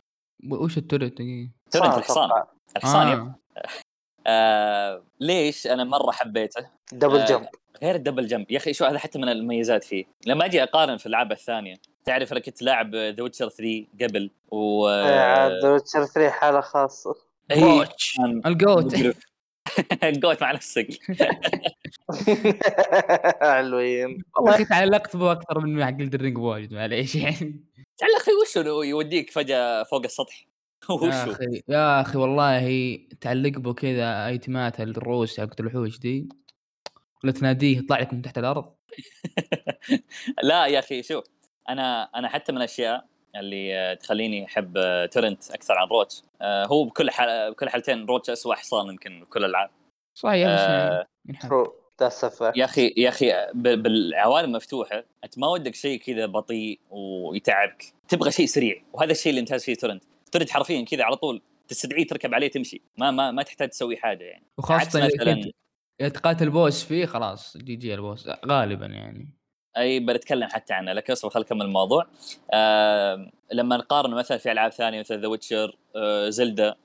وش 0.49 0.79
دقيقة. 0.79 1.49
Torrent 1.71 1.97
الحصان. 1.97 2.29
الحصان 2.77 3.07
yep. 3.07 3.19
آه. 3.57 3.63
آه 4.27 5.03
ليش؟ 5.19 5.67
أنا 5.67 5.83
مرة 5.83 6.11
حبيته. 6.11 6.67
double 6.91 7.19
آه، 7.19 7.25
jump 7.25 7.47
غير 7.83 7.95
ال 7.95 8.00
double 8.00 8.27
jump 8.27 8.51
يا 8.51 8.57
أخي 8.57 8.73
شو 8.73 8.85
هذا؟ 8.85 8.97
حتى 8.97 9.19
من 9.19 9.29
المميزات 9.29 9.83
فيه. 9.83 10.05
لما 10.25 10.45
أجي 10.45 10.63
أقارن 10.63 10.97
في 10.97 11.05
الالعاب 11.05 11.31
الثانية 11.31 11.75
تعرف 12.07 12.31
أنا 12.31 12.39
كنت 12.39 12.61
لاعب 12.61 12.95
The 12.95 13.23
Witcher 13.23 13.49
3 13.49 13.85
قبل 14.01 14.31
و 14.51 14.87
عاد 14.87 15.51
ذا 15.63 15.71
Witcher 15.71 16.05
3 16.05 16.29
حالة 16.29 16.61
خاصة. 16.61 17.15
جوتش 17.51 18.15
ال 18.45 18.53
GOAT. 18.53 18.95
GOAT 20.23 20.41
مع 20.41 20.51
نفسك. 20.51 20.87
حلوين. 23.41 24.17
والله 24.37 24.57
كنت 24.57 24.71
علقت 24.71 25.15
به 25.17 25.31
أكثر 25.31 25.59
من 25.59 25.85
حق 25.85 25.89
Elden 25.89 26.16
Ring 26.16 26.37
واجد 26.37 26.73
معليش. 26.73 27.15
يعني 27.15 27.63
تعال 27.97 28.15
أخي 28.17 28.31
وش 28.41 28.57
هو؟ 28.57 28.83
يوديك 28.83 29.29
فجأة 29.29 29.83
فوق 29.83 30.03
السطح. 30.03 30.47
يا؟ 31.03 31.23
أخي 31.23 31.61
يا 31.67 32.01
أخي 32.01 32.17
والله 32.17 32.97
تعلق 33.21 33.59
به 33.59 33.73
كذا 33.73 34.27
item 34.27 34.69
ات 34.69 34.79
الروس 34.79 35.39
حقت 35.39 35.59
الوحوش 35.59 35.99
دي. 35.99 36.29
ولا 37.23 37.31
تناديه 37.33 37.77
يطلع 37.77 37.99
لك 37.99 38.13
من 38.13 38.21
تحت 38.21 38.37
الأرض. 38.37 38.73
لا 40.43 40.65
يا 40.65 40.79
أخي 40.79 41.03
شوف. 41.03 41.36
أنا 41.69 42.03
أنا 42.03 42.27
حتى 42.27 42.51
من 42.51 42.57
الأشياء 42.57 43.05
اللي 43.35 43.75
آه، 43.75 43.93
تخليني 43.93 44.45
أحب 44.45 44.77
آه، 44.77 45.05
Torrent 45.05 45.51
أكثر 45.51 45.77
عن 45.77 45.87
Roach. 45.87 46.21
آه، 46.41 46.65
هو 46.65 46.83
بكل 46.85 47.11
حال 47.11 47.51
بكل 47.51 47.69
حالتين 47.69 48.05
Roach 48.05 48.29
اسوء 48.29 48.55
حصان 48.55 48.87
يمكن 48.87 49.21
بكل 49.21 49.39
الالعاب 49.39 49.69
صحيح 50.13 50.47
بس 50.47 50.59
آه، 50.59 51.05
that's 52.01 52.41
يا 52.55 52.65
أخي 52.65 52.93
يا 52.97 53.09
أخي 53.09 53.33
بالعوالم 53.53 54.49
المفتوحه 54.49 55.03
أنت 55.23 55.39
ما 55.39 55.47
ودك 55.47 55.75
شيء 55.75 55.99
كذا 55.99 56.25
بطيء 56.25 56.79
ويتعبك. 56.89 57.83
تبغى 58.07 58.31
شيء 58.31 58.45
سريع 58.45 58.83
وهذا 58.93 59.11
الشيء 59.11 59.29
اللي 59.29 59.39
يمتاز 59.39 59.63
فيه 59.63 59.75
Torrent. 59.75 60.03
Torrent 60.31 60.49
حرفيا 60.49 60.85
كذا 60.85 61.03
على 61.03 61.15
طول 61.15 61.41
تستدعيه 61.67 62.07
تركب 62.07 62.33
عليه 62.33 62.51
تمشي. 62.51 62.81
ما 62.97 63.11
ما 63.11 63.31
ما 63.31 63.43
تحتاج 63.43 63.69
تسوي 63.69 63.97
حاجة 63.97 64.23
يعني. 64.23 64.43
وخاصة 64.57 65.05
مثلا 65.05 65.51
تقاتل 66.09 66.49
boss 66.49 66.83
فيه 66.83 67.05
خلاص 67.05 67.57
GG 67.57 67.75
ال 67.75 67.93
boss 67.93 68.29
غالبا 68.45 68.85
يعني. 68.85 69.36
أي 69.77 69.99
بنتكلم 69.99 70.47
حتى 70.47 70.73
عنه 70.73 70.93
لكن 70.93 71.13
أصبر 71.13 71.29
خلينا 71.29 71.45
نكمل 71.45 71.61
الموضوع. 71.65 72.05
آه 72.53 73.31
لما 73.51 73.77
نقارن 73.77 74.11
مثلا 74.11 74.37
في 74.37 74.51
ألعاب 74.51 74.71
ثانية 74.71 74.99
مثل 74.99 75.19
The 75.19 75.27
Witcher 75.27 75.75
آه 75.95 76.29
Zelda 76.29 76.75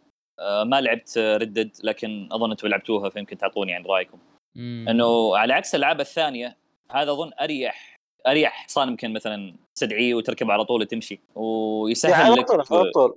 آه 0.40 0.64
ما 0.64 0.80
لعبت 0.80 1.18
ردد 1.18 1.70
لكن 1.84 2.28
أظن 2.32 2.50
أنتم 2.50 2.68
لعبتوها 2.68 3.10
فيمكن 3.10 3.38
تعطوني 3.38 3.74
عن 3.74 3.82
رأيكم. 3.84 4.18
مم. 4.56 4.86
إنه 4.88 5.36
على 5.36 5.52
عكس 5.52 5.74
الألعاب 5.74 6.00
الثانية 6.00 6.56
هذا 6.90 7.10
أظن 7.12 7.30
أريح 7.40 7.96
أريح. 8.26 8.52
حصان 8.52 8.88
يمكن 8.88 9.12
مثلا 9.12 9.54
تستدعيه 9.74 10.14
وتركب 10.14 10.50
على 10.50 10.64
طول 10.64 10.80
وتمشي 10.80 11.14
يعني 11.14 11.26
ويسهل 11.34 12.12
على 12.12 12.34
لك 12.34 12.46
طول 12.48 12.80
على 12.80 12.90
طول. 12.90 13.16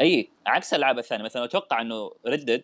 أي 0.00 0.28
عكس 0.46 0.74
الألعاب 0.74 0.98
الثانية 0.98 1.24
مثلا 1.24 1.44
أتوقع 1.44 1.80
إنه 1.80 2.10
ردد 2.26 2.62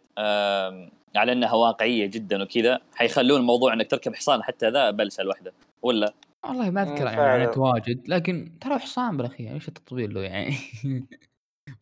على 1.17 1.33
إنها 1.33 1.55
واقعية 1.55 2.07
جدا 2.07 2.43
وكذا 2.43 2.81
حيخلون 2.95 3.41
الموضوع 3.41 3.73
إنك 3.73 3.91
تركب 3.91 4.15
حصان 4.15 4.43
حتى 4.43 4.69
ذا 4.69 4.91
بلسة 4.91 5.23
لوحده 5.23 5.53
ولا؟ 5.83 6.13
والله 6.49 6.71
ما 6.71 6.83
أذكر 6.83 6.93
مم، 6.93 7.07
يعني 7.07 7.17
فعلاً. 7.17 7.47
عنك 7.49 7.57
واجد 7.57 8.09
لكن 8.09 8.59
ترى 8.61 8.79
حصان 8.79 9.17
بالأخير 9.17 9.53
إيش 9.55 9.69
التطوير 9.69 10.13
له 10.13 10.21
يعني؟ 10.21 10.55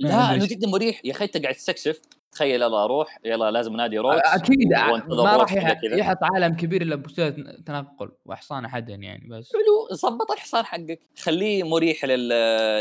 لا 0.00 0.34
انه 0.34 0.46
جدا 0.46 0.68
مريح. 0.68 1.00
يا 1.04 1.12
أخي 1.12 1.24
أنت 1.24 1.36
قاعد 1.36 1.54
تستكشف 1.54 2.00
تخيل 2.32 2.62
يلا 2.62 2.84
أروح 2.84 3.18
يلا 3.24 3.50
لازم 3.50 3.76
نادي 3.76 3.98
روكس 3.98 4.28
أكيد 4.34 4.68
ما 5.10 5.36
راح 5.36 5.52
يحط 5.92 6.18
عالم 6.22 6.54
كبير 6.56 6.82
إلا 6.82 6.96
بوسيلة 6.96 7.30
تنقل 7.66 8.10
واحصان 8.24 8.64
احدا 8.64 8.94
يعني 8.94 9.28
بس. 9.28 9.52
حلو 9.52 9.96
ظبط 9.96 10.30
الحصان 10.30 10.64
حقك. 10.64 11.00
خليه 11.18 11.62
مريح 11.68 12.04
لل 12.04 12.32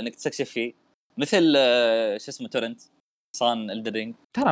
إنك 0.02 0.16
تستكشف 0.16 0.50
فيه. 0.50 0.74
مثل 1.18 1.54
آه، 1.58 2.18
شو 2.18 2.32
اسمه 2.32 2.48
تورنت 2.48 2.82
حصان 3.36 3.72
الدرينج 3.72 4.16
ترى 4.34 4.50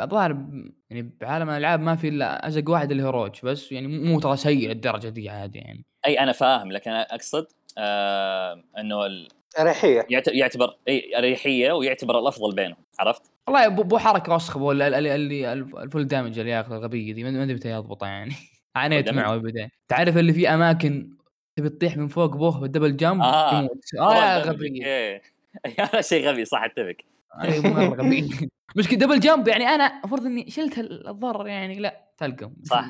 الظاهر 0.00 0.32
ب- 0.32 0.72
يعني 0.90 1.10
بعالم 1.20 1.50
الألعاب 1.50 1.80
ما 1.80 1.96
في 1.96 2.08
إلا 2.08 2.48
أزق 2.48 2.70
واحد 2.70 2.90
اللي 2.90 3.02
هو 3.02 3.10
روج 3.10 3.30
بس 3.42 3.72
يعني 3.72 3.86
مو 3.86 4.20
ترى 4.20 4.36
سيء 4.36 4.68
للدرجة 4.68 5.08
دي 5.08 5.28
عادي 5.30 5.58
يعني. 5.58 5.84
أي 6.06 6.20
أنا 6.20 6.32
فاهم 6.32 6.72
لكن 6.72 6.90
أنا 6.90 7.02
أقصد 7.14 7.46
آه 7.78 8.62
إنه 8.78 9.06
ال- 9.06 9.28
أريحية 9.60 10.06
يعت- 10.10 10.28
يعتبر 10.28 10.76
إي 10.88 11.18
أريحية 11.18 11.72
ويعتبر 11.72 12.18
الأفضل 12.18 12.54
بينهم 12.54 12.76
عرفت؟ 12.98 13.22
والله 13.46 13.68
بو 13.68 13.98
حركة 13.98 14.34
وسخ 14.34 14.58
بو 14.58 14.72
اللي, 14.72 15.52
ال 15.52 15.63
full 15.63 16.06
damage 16.08 16.38
اللي 16.38 16.50
ياخذ 16.50 16.72
الغبية 16.72 17.12
دي 17.14 17.24
ما 17.24 17.42
أدري 17.42 17.54
متى 17.54 17.70
يضبطه 17.70 18.06
يعني 18.06 18.34
عانيت؟ 18.76 19.08
معه 19.08 19.36
بالبداية 19.36 19.68
تعرف 19.88 20.16
اللي 20.16 20.32
في 20.32 20.48
أماكن 20.48 21.16
تبي 21.56 21.68
تطيح 21.68 21.96
من 21.96 22.08
فوق 22.08 22.36
بوه 22.36 22.60
بال 22.60 22.69
double 22.69 22.96
jump 22.96 23.22
آه. 23.22 23.58
يموت 23.58 23.80
آه 24.00 24.14
يا 24.14 24.36
والله 24.36 24.38
غبي 24.38 24.84
إيه. 24.86 25.22
هذا 25.80 26.00
شيء 26.00 26.28
غبي 26.28 26.44
صح 26.44 26.64
أتفق 26.64 26.96
مرة 27.64 27.94
غبي 28.02 28.48
مشكلة 28.76 28.98
double 28.98 29.20
jump 29.20 29.48
يعني 29.48 29.64
أنا 29.68 29.98
المفروض 29.98 30.26
إني 30.26 30.50
شلت 30.50 30.78
الضرر 30.78 31.46
يعني 31.46 31.78
لا 31.78 32.00
تلقم 32.18 32.52
صح. 32.64 32.84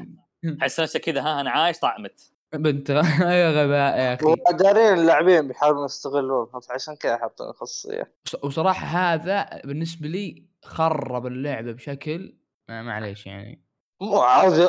حس 0.61 0.81
نفسك 0.81 1.00
كذا 1.00 1.20
ها 1.20 1.40
أنا 1.40 1.50
عايش 1.50 1.79
طعمت 1.79 2.33
بنت. 2.54 2.90
يا 3.40 3.50
غباء 3.50 3.98
يا 3.98 4.14
أخي. 4.14 4.26
دارين 4.52 4.98
اللاعبين 4.98 5.48
بيحاولون 5.48 5.85
يستغلونها 5.85 6.61
فعشان 6.61 6.96
كذا 6.96 7.16
حاطين 7.16 7.52
خاصيه 7.52 8.12
وص- 8.26 8.44
وصراحة 8.44 8.87
هذا 8.87 9.61
بالنسبة 9.64 10.09
لي 10.09 10.46
خرب 10.64 11.26
اللعبة 11.26 11.72
بشكل 11.72 12.37
ما 12.68 12.82
معليش 12.82 13.26
يعني. 13.26 13.62
مو 14.00 14.20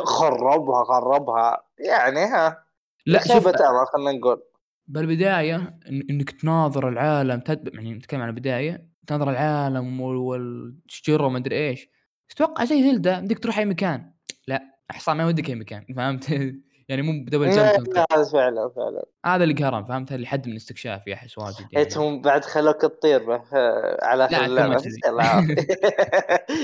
خربها 0.06 0.84
خربها. 0.84 1.64
يعني 1.80 2.20
ها 2.20 2.64
لا 3.06 3.20
شوف 3.28 3.48
خلينا 3.94 4.12
نقول. 4.12 4.44
بالبداية 4.88 5.80
إنك 6.10 6.32
تناظر 6.32 6.90
العالم 6.90 7.40
تد... 7.40 7.70
يعني 7.74 7.94
نتكلم 7.94 8.22
عن 8.22 8.30
البداية 8.30 8.88
تناظر 9.08 9.30
العالم 9.30 10.02
وال- 10.02 10.18
والشجرة 10.18 11.26
وما 11.26 11.38
أدري 11.38 11.70
إيش. 11.70 11.90
تتوقع 12.30 12.66
زي 12.66 12.92
زلدة 12.92 13.20
بدك 13.20 13.40
تروح 13.40 13.58
أي 13.60 13.66
مكان. 13.66 14.14
لا 14.48 14.62
حصان 14.92 15.18
ما 15.18 15.24
يوديك 15.24 15.50
أي 15.50 15.56
مكان 15.56 15.86
فهمت؟ 15.96 16.30
يعني 16.90 17.02
مو 17.02 17.24
بدبل 17.26 17.50
جمب. 17.50 17.88
لا، 17.96 18.06
فعلا 18.34 18.70
فعلا. 18.76 19.06
هذا 19.26 19.44
اللي 19.44 19.54
قهران 19.56 19.84
فهمت؟ 19.86 20.12
اللي 20.12 20.28
حد 20.28 20.48
من 20.48 20.56
استكشافي 20.56 21.14
احس 21.14 21.38
واجد 21.38 21.60
يعني. 21.60 21.78
هيتهم 21.78 22.22
بعد 22.22 22.46
خلوك 22.46 22.82
تطير 22.82 23.34
آه، 23.36 23.98
على 24.06 24.26
آخر 24.26 24.38
لا، 24.38 24.46
اللعبة. 24.46 24.74
كم 24.74 24.80
أدري. 24.80 24.92
يلا 25.08 25.24
عافية. 25.24 25.56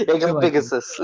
يقف 0.09 0.25
كم 0.25 0.39
بيجاسس 0.39 1.01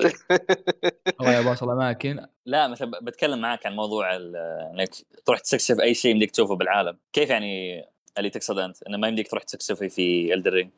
الله 1.21 1.31
يا 1.33 1.41
باص 1.41 1.63
الاماكن 1.63 2.25
لا 2.45 2.67
مثلا 2.67 2.91
ب- 2.91 3.05
بتكلم 3.05 3.41
معاك 3.41 3.65
عن 3.65 3.75
موضوع 3.75 4.15
ال- 4.15 4.35
إنك 4.73 4.89
تروح 5.25 5.39
تستكشف 5.39 5.79
أي 5.79 5.93
شيء 5.93 6.11
يمديك 6.11 6.31
تشوفه 6.31 6.55
بالعالم. 6.55 6.97
كيف 7.13 7.29
يعني 7.29 7.83
اللي 8.17 8.29
تقصد 8.29 8.57
أنت؟ 8.59 8.83
إنه 8.83 8.97
ما 8.97 9.07
يمديك 9.07 9.29
تروح 9.31 9.43
تستكشفه 9.43 9.87
في 9.87 10.33
الدرينج 10.33 10.69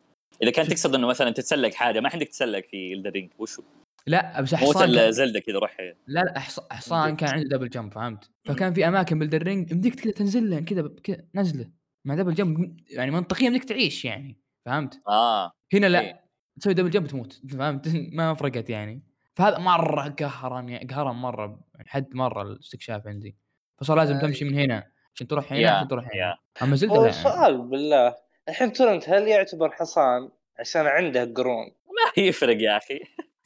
إذا 0.43 0.51
كان. 0.51 0.67
تقصد 0.67 0.95
إنه 0.95 1.07
مثلا 1.07 1.31
تتسلق 1.31 1.73
حاجة 1.73 1.99
ما 1.99 2.09
عندك 2.13 2.27
تتسلق 2.27 2.65
في 2.65 2.93
Elden 2.93 3.13
Ring 3.13 3.29
وش 3.39 3.59
هو؟ 3.59 3.63
لا 4.07 4.41
بس 4.41 4.55
حصان 4.55 4.89
مثل 4.89 4.99
كان... 4.99 5.11
Zelda 5.11 5.39
كذا 5.39 5.59
روح 5.59 5.77
لا 6.07 6.19
لا 6.19 6.39
حص- 6.39 6.67
حصان 6.71 7.15
كان 7.15 7.29
عنده 7.29 7.57
double 7.57 7.69
jump 7.69 7.93
فهمت؟ 7.93 8.29
فكان 8.45 8.73
في 8.73 8.87
أماكن 8.87 9.19
ب 9.19 9.24
Elden 9.24 9.50
Ring 9.50 9.71
يمديك 9.71 9.95
كذا 9.99 10.11
تنزل 10.13 10.49
له 10.49 10.59
كذا 10.59 10.89
كذا 11.03 11.17
نزله. 11.35 11.71
مع 12.05 12.15
double 12.15 12.33
jump 12.33 12.77
يعني 12.89 13.11
منطقيا 13.11 13.49
بدك 13.49 13.63
تعيش 13.63 14.05
يعني 14.05 14.41
فهمت؟ 14.65 15.01
آه 15.07 15.51
هنا 15.73 15.85
لا 15.87 15.99
إيه. 15.99 16.21
تسوي 16.61 16.73
double 16.73 16.89
jump 16.89 17.07
تموت 17.07 17.41
فهمت؟ 17.51 17.87
ما 18.17 18.33
فرقت 18.33 18.69
يعني. 18.69 19.03
فهذا 19.35 19.57
مرة 19.57 20.09
قهرني 20.19 20.87
قهرن 20.87 21.15
مرة 21.15 21.59
حد 21.87 22.15
مرة 22.15 22.41
الاستكشاف 22.41 23.07
عندي. 23.07 23.37
فصار 23.79 23.97
لازم 23.97 24.15
آه، 24.15 24.21
تمشي 24.21 24.45
من 24.45 24.53
هنا 24.59 24.91
عشان 25.15 25.27
تروح 25.27 25.53
هنا 25.53 25.71
عشان 25.71 25.87
تروح 25.87 26.05
هنا. 26.05 26.15
yeah. 26.15 26.35
أما 26.61 26.75
زلدة 26.75 26.95
هو 26.95 27.05
لا 27.05 27.11
سؤال 27.11 27.61
بالله 27.61 28.15
الحين 28.49 28.73
تورنت 28.73 29.09
هل 29.09 29.27
يعتبر 29.27 29.71
حصان؟ 29.71 30.29
عشان 30.59 30.85
عنده 30.87 31.33
قرون. 31.35 31.65
ما 32.17 32.23
يفرق 32.23 32.57
يا 32.61 32.77
أخي. 32.77 32.99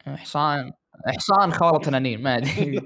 حصان 0.08 0.74
حصان 1.08 1.54
خوله 1.54 1.80
تنانين 1.80 2.22
ما 2.24 2.38
أدري 2.38 2.82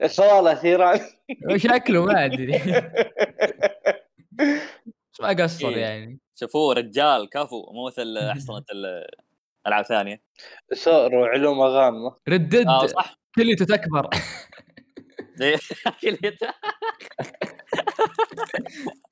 خواله 0.16 0.54
ثيران 0.54 1.00
شكله 1.56 2.04
ما 2.04 2.24
أدري 2.24 2.58
بس 5.12 5.20
ما 5.22 5.28
قصر 5.28 5.68
إيه. 5.68 5.76
يعني 5.76 6.18
شوفوه 6.40 6.74
رجال 6.74 7.28
كفو 7.30 7.72
مو 7.72 7.86
مثل 7.86 8.16
إحصنة 8.18 8.64
ال- 8.72 9.06
ألعاب 9.66 9.84
ثانية 9.84 10.22
سؤر 10.72 11.14
وعلوم 11.14 11.60
غامه 11.60 12.16
ردد 12.28 12.66
آه 12.66 12.86
صح 12.86 13.18
كليته 13.34 13.64
تكبر 13.64 14.10
إيه. 15.40 15.56
كليته. 16.02 16.48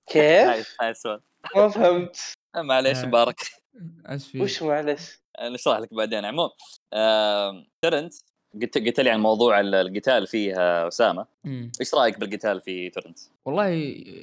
كيف؟ 0.07 0.77
ما 1.57 1.69
فهمت 1.69 2.17
معليش 2.57 2.99
آه. 2.99 3.07
مبارك 3.07 3.41
أسفي 4.07 4.41
وش 4.41 4.63
معلش؟ 4.63 5.21
نشرح 5.43 5.79
لك 5.79 5.95
بعدين. 5.95 6.25
عموم 6.25 6.49
آه، 6.93 7.65
ترنت 7.83 8.15
قلت 8.63 8.79
قلت 8.79 9.01
لي 9.01 9.11
عن 9.11 9.21
موضوع 9.21 9.61
ال- 9.61 9.75
القتال 9.75 10.27
فيه 10.27 10.55
آه، 10.61 10.89
اسامه. 10.89 11.27
إيش 11.81 11.95
رأيك 11.95 12.21
بالقتال 12.21 12.61
في 12.61 12.91
تورنت؟ 12.91 13.19
والله 13.45 13.67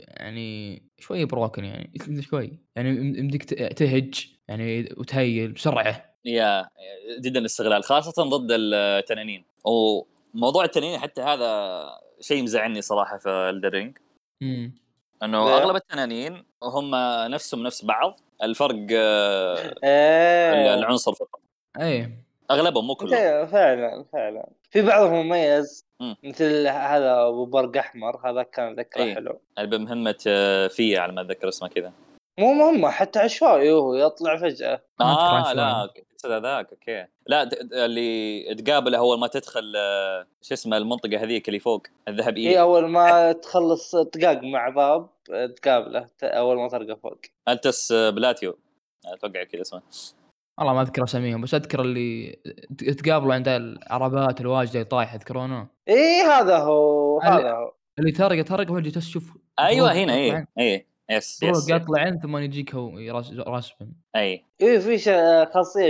يعني 0.07 0.81
شوي 0.99 1.25
بروكن 1.25 1.65
يعني 1.65 1.91
شوي. 2.21 2.59
يعني 2.75 2.89
يم- 2.89 3.15
يمديك 3.15 3.43
تهج 3.73 4.27
يعني 4.47 4.93
وتهيل 4.97 5.51
بسرعة. 5.51 6.15
يا 6.25 6.69
جدا 7.19 7.45
استغلال 7.45 7.83
خاصة 7.83 8.23
ضد 8.23 8.47
التنانين. 8.51 9.43
وموضوع 9.65 10.63
التنانين 10.63 10.99
حتى 10.99 11.21
هذا 11.21 11.85
شيء 12.21 12.43
مزعلني 12.43 12.81
صراحة 12.81 13.17
في 13.17 13.29
الدرينج 13.29 13.97
إنه 15.23 15.45
لا. 15.49 15.57
أغلب 15.57 15.75
التنانين 15.75 16.43
هم 16.63 16.91
نفسهم 17.31 17.63
نفس 17.63 17.85
بعض. 17.85 18.17
الفرق 18.43 18.87
إيه 18.91 20.73
العنصر 20.73 21.13
فقط 21.13 21.39
إيه 21.79 22.11
أغلبهم 22.51 22.87
مو 22.87 22.95
كلهم. 22.95 23.13
إيه، 23.13 23.45
فعلا 23.45 24.05
فعلا. 24.13 24.47
في 24.69 24.81
بعضهم 24.81 25.25
مميز 25.25 25.85
مم. 25.99 26.15
مثل 26.23 26.67
هذا 26.67 27.21
أبو 27.27 27.45
برق 27.45 27.77
أحمر 27.77 28.29
هذا 28.29 28.43
كان 28.43 28.75
ذكره 28.75 29.03
إيه. 29.03 29.15
حلو. 29.15 29.39
اللي 29.57 29.77
بمهمة 29.77 30.17
آه، 30.27 30.67
فيا 30.67 30.99
على 30.99 31.11
ما 31.13 31.21
أتذكر 31.21 31.49
اسمه 31.49 31.67
كذا. 31.67 31.91
مو 32.39 32.53
مهمة 32.53 32.89
حتى 32.89 33.19
عشوائي 33.19 33.71
هو 33.71 33.93
يطلع 33.95 34.37
فجأة. 34.37 34.81
آه 35.01 35.53
لا 35.53 35.89
تقصد 36.15 36.31
هذاك 36.31 36.69
أوكي. 36.71 37.05
لا 37.27 37.43
د- 37.43 37.49
د- 37.49 37.73
اللي 37.73 38.55
تقابله 38.55 38.97
أول 38.97 39.19
ما 39.19 39.27
تدخل 39.27 39.73
شو 40.41 40.53
اسمه 40.53 40.77
المنطقة 40.77 41.23
هذيك 41.23 41.47
اللي 41.47 41.59
فوق 41.59 41.87
الذهبية. 42.07 42.49
هي 42.49 42.61
أول 42.61 42.89
ما 42.89 43.31
تخلص 43.31 43.95
طقاق 43.95 44.43
مع 44.43 44.69
باب 44.69 45.09
تقابله 45.55 46.09
ت- 46.17 46.23
أول 46.23 46.57
ما 46.57 46.67
ترقى 46.69 46.97
فوق. 46.99 47.17
Altus 47.49 47.93
Plateau. 47.93 48.57
أتوقع 49.05 49.43
كذا 49.43 49.61
اسمه. 49.61 49.81
والله 50.59 50.73
ما 50.73 50.81
أذكر 50.81 51.03
أساميهم 51.03 51.41
بس 51.41 51.53
أذكر 51.53 51.81
اللي 51.81 52.39
ت- 52.77 52.83
تقابلوا 52.89 53.33
عند 53.33 53.47
العربات 53.47 54.41
الواجدة 54.41 54.73
اللي 54.73 54.85
طايحة 54.85 55.17
تذكرونه؟ 55.17 55.67
اي 55.89 56.21
هذا 56.21 56.57
هو 56.57 57.19
اللي- 57.21 57.29
هذا 57.31 57.51
هو. 57.51 57.73
اللي 57.99 58.11
ترق 58.11 58.43
ترق 58.43 58.71
وجه 58.71 58.89
تشوف 58.89 59.37
أيوه 59.59 59.93
هنا 59.93 60.13
اي 60.13 60.45
اي 60.59 60.87
yes 61.09 61.43
yes 61.43 61.69
يطلعين 61.69 62.19
ثم 62.19 62.37
يجيك 62.37 62.75
هو 62.75 62.89
راس 62.97 63.33
راسبن 63.33 63.91
أي. 64.15 64.43
اي 64.61 64.79
في 64.79 64.97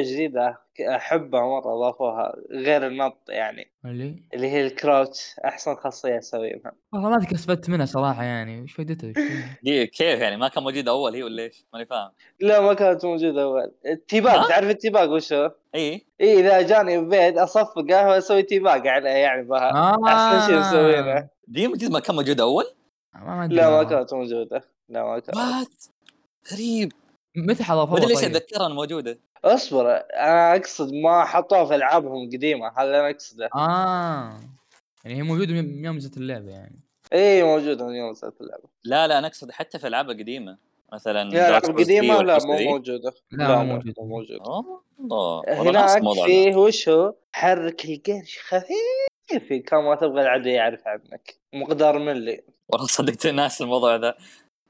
جديدة 0.02 0.58
ك- 0.78 0.82
أحبها 0.82 1.42
مرة 1.42 1.76
أضافوها 1.76 2.36
غير 2.52 2.88
النط 2.88 3.18
يعني. 3.30 3.72
اللي؟ 3.86 4.24
اللي 4.34 4.48
هي 4.48 4.66
ال 4.68 4.77
crouch 4.77 5.36
أحسن 5.46 5.76
خاصية 5.76 6.18
أسويها. 6.18 6.72
والله 6.94 7.10
ما 7.10 7.16
أذكر 7.18 7.36
استفدت 7.36 7.70
منها 7.70 7.86
صراحة 7.86 8.24
يعني 8.24 8.62
وش 8.62 8.74
فائدتها 8.74 9.14
كيف 9.98 10.20
يعني؟ 10.22 10.38
ما 10.38 10.48
كان 10.48 10.64
موجود 10.64 10.88
أول 10.88 11.16
هي 11.16 11.24
ولا 11.24 11.44
إيش؟ 11.44 11.66
ماني 11.74 11.86
فاهم. 11.86 12.12
لا 12.40 12.62
ما 12.62 12.74
كانت 12.74 13.06
موجودة 13.06 13.44
أول. 13.44 13.72
ال 13.86 13.93
teabag 13.93 14.36
ها؟ 14.40 14.48
تعرف 14.48 14.70
ال 14.70 14.75
teabag 14.75 15.10
وش 15.10 15.34
هو؟ 15.34 15.52
إي. 15.76 16.06
إي 16.22 16.40
إذا 16.40 16.62
جاني 16.62 17.06
بيت 17.06 17.38
أصفقه 17.38 18.08
وأسوي 18.08 18.44
teabag 18.44 18.88
عليه 18.88 19.10
يعني 19.10 19.44
بها 19.44 19.72
آه. 19.72 19.96
أحسن 20.08 20.48
شيء 20.48 20.60
مسوينه. 20.60 21.28
دي 21.48 21.68
موجود 21.68 21.92
ما 21.92 22.00
كان 22.00 22.16
موجود 22.16 22.40
أول؟ 22.42 22.66
ما 23.14 23.48
لا 23.52 23.70
ما. 23.70 23.84
كانت 23.84 24.14
موجودة. 24.14 24.75
لا 24.90 25.04
ما 25.04 25.66
غريب. 26.54 26.92
متى 27.36 27.60
ما 27.60 27.66
حضافوها 27.70 27.98
ادري 27.98 28.08
ليش 28.08 28.22
طيب؟ 28.22 28.36
أتذكرها 28.36 28.68
موجوده 28.68 29.20
اصبر 29.46 29.92
أنا 29.92 30.56
أقصد 30.56 30.94
ما 30.94 31.26
حطوها 31.26 31.66
في 31.66 31.76
ألعابهم 31.76 32.24
القديمة 32.24 32.68
هذا 32.68 32.84
اللي 32.84 33.00
أنا 33.00 33.10
أقصده. 33.10 33.50
آه. 33.56 34.40
يعني 35.06 35.18
هي 35.18 35.22
موجودة 35.24 35.54
من 35.54 35.86
يوم 35.86 35.96
نزلت 35.96 36.18
اللعبة 36.18 36.52
يعني. 36.52 36.80
إي 37.14 37.44
موجودة 37.44 37.88
من 37.88 37.96
يوم 37.96 38.12
نزلت 38.12 38.42
اللعبة. 38.42 38.64
لا 38.84 39.08
لا 39.08 39.20
أنا 39.20 39.28
أقصد 39.28 39.52
حتى 39.52 39.80
في 39.80 39.88
ألعاب 39.88 40.10
قديمة. 40.10 40.58
مثلا 40.94 41.30
لا 41.30 41.50
ألعاب 41.50 41.62
Dark 41.62 41.66
Souls 41.66 41.70
3 41.70 41.84
قديمه 41.84 42.22
لا 42.22 42.38
مو. 42.46 42.54
موجودة. 42.54 43.14
لا، 43.32 43.64
مو 43.64 43.74
موجودة. 43.74 43.94
مو 43.98 44.08
موجوده 44.08 44.44
والله 44.44 45.60
والله 45.60 45.72
ناس 45.72 45.92
هناك 45.92 46.26
فيه 46.26 46.56
وش 46.56 46.90
هو؟ 46.90 47.14
حرك 47.32 47.86
القرش 47.86 48.40
خفيف. 48.40 49.54
كان 49.66 49.84
ما 49.84 49.96
تبغى 49.96 50.22
العدو 50.22 50.50
يعرف 50.50 50.88
عنك. 50.88 51.36
مقدار 51.54 52.00
ملي. 52.00 52.44
والله 52.70 52.88
صدقت 52.88 53.28
ناس 53.28 53.62
الموضوع 53.62 53.96
ذا. 53.96 54.16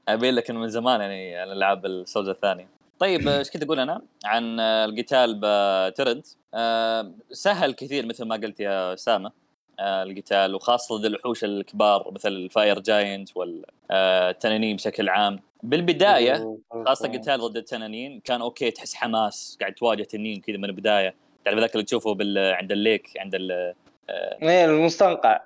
ابين 0.08 0.34
لك 0.34 0.50
إنه 0.50 0.60
من 0.60 0.68
زمان 0.68 1.00
يعني 1.00 1.36
على 1.36 1.52
العاب 1.52 1.86
ال 1.86 1.93
Souls 1.93 2.28
الثانية 2.28 2.68
طيب 2.98 3.28
إيش 3.28 3.50
كنت 3.50 3.62
أقول 3.62 3.80
أنا 3.80 4.02
عن 4.24 4.60
القتال 4.60 5.40
ب 5.42 5.50
Elden 5.50 5.92
Ring 5.92 6.26
آه، 6.54 7.12
سهل 7.32 7.72
كثير 7.72 8.06
مثل 8.06 8.24
ما 8.24 8.36
قلت 8.36 8.60
يا 8.60 8.94
أسامة. 8.94 9.32
آه، 9.80 10.02
القتال 10.02 10.54
وخاصة 10.54 10.96
ضد 10.96 11.04
الوحوش 11.04 11.44
الكبار 11.44 12.10
مثل 12.12 12.28
ال 12.28 12.38
Fire 12.38 12.80
Giant 12.80 13.28
والتنانين 13.36 14.76
بشكل 14.76 15.08
عام. 15.08 15.40
بالبداية 15.62 16.58
خاصة 16.86 17.08
قتال 17.08 17.40
ضد 17.40 17.56
التنانين 17.56 18.20
كان 18.20 18.40
أوكي 18.40 18.70
تحس 18.70 18.94
حماس 18.94 19.58
قاعد 19.60 19.74
تواجه 19.74 20.02
تنين 20.02 20.40
كذا 20.40 20.56
من 20.56 20.64
البداية. 20.64 21.14
تعرف 21.44 21.58
ذاك 21.58 21.72
اللي 21.72 21.84
تشوفه 21.84 22.14
بال... 22.14 22.38
عند 22.38 22.72
ال 22.72 22.80
lake 22.80 23.10
عند 23.18 23.34
ال... 23.34 23.74
آه، 24.10 24.38
إيه 24.42 24.64
المستنقع. 24.64 25.40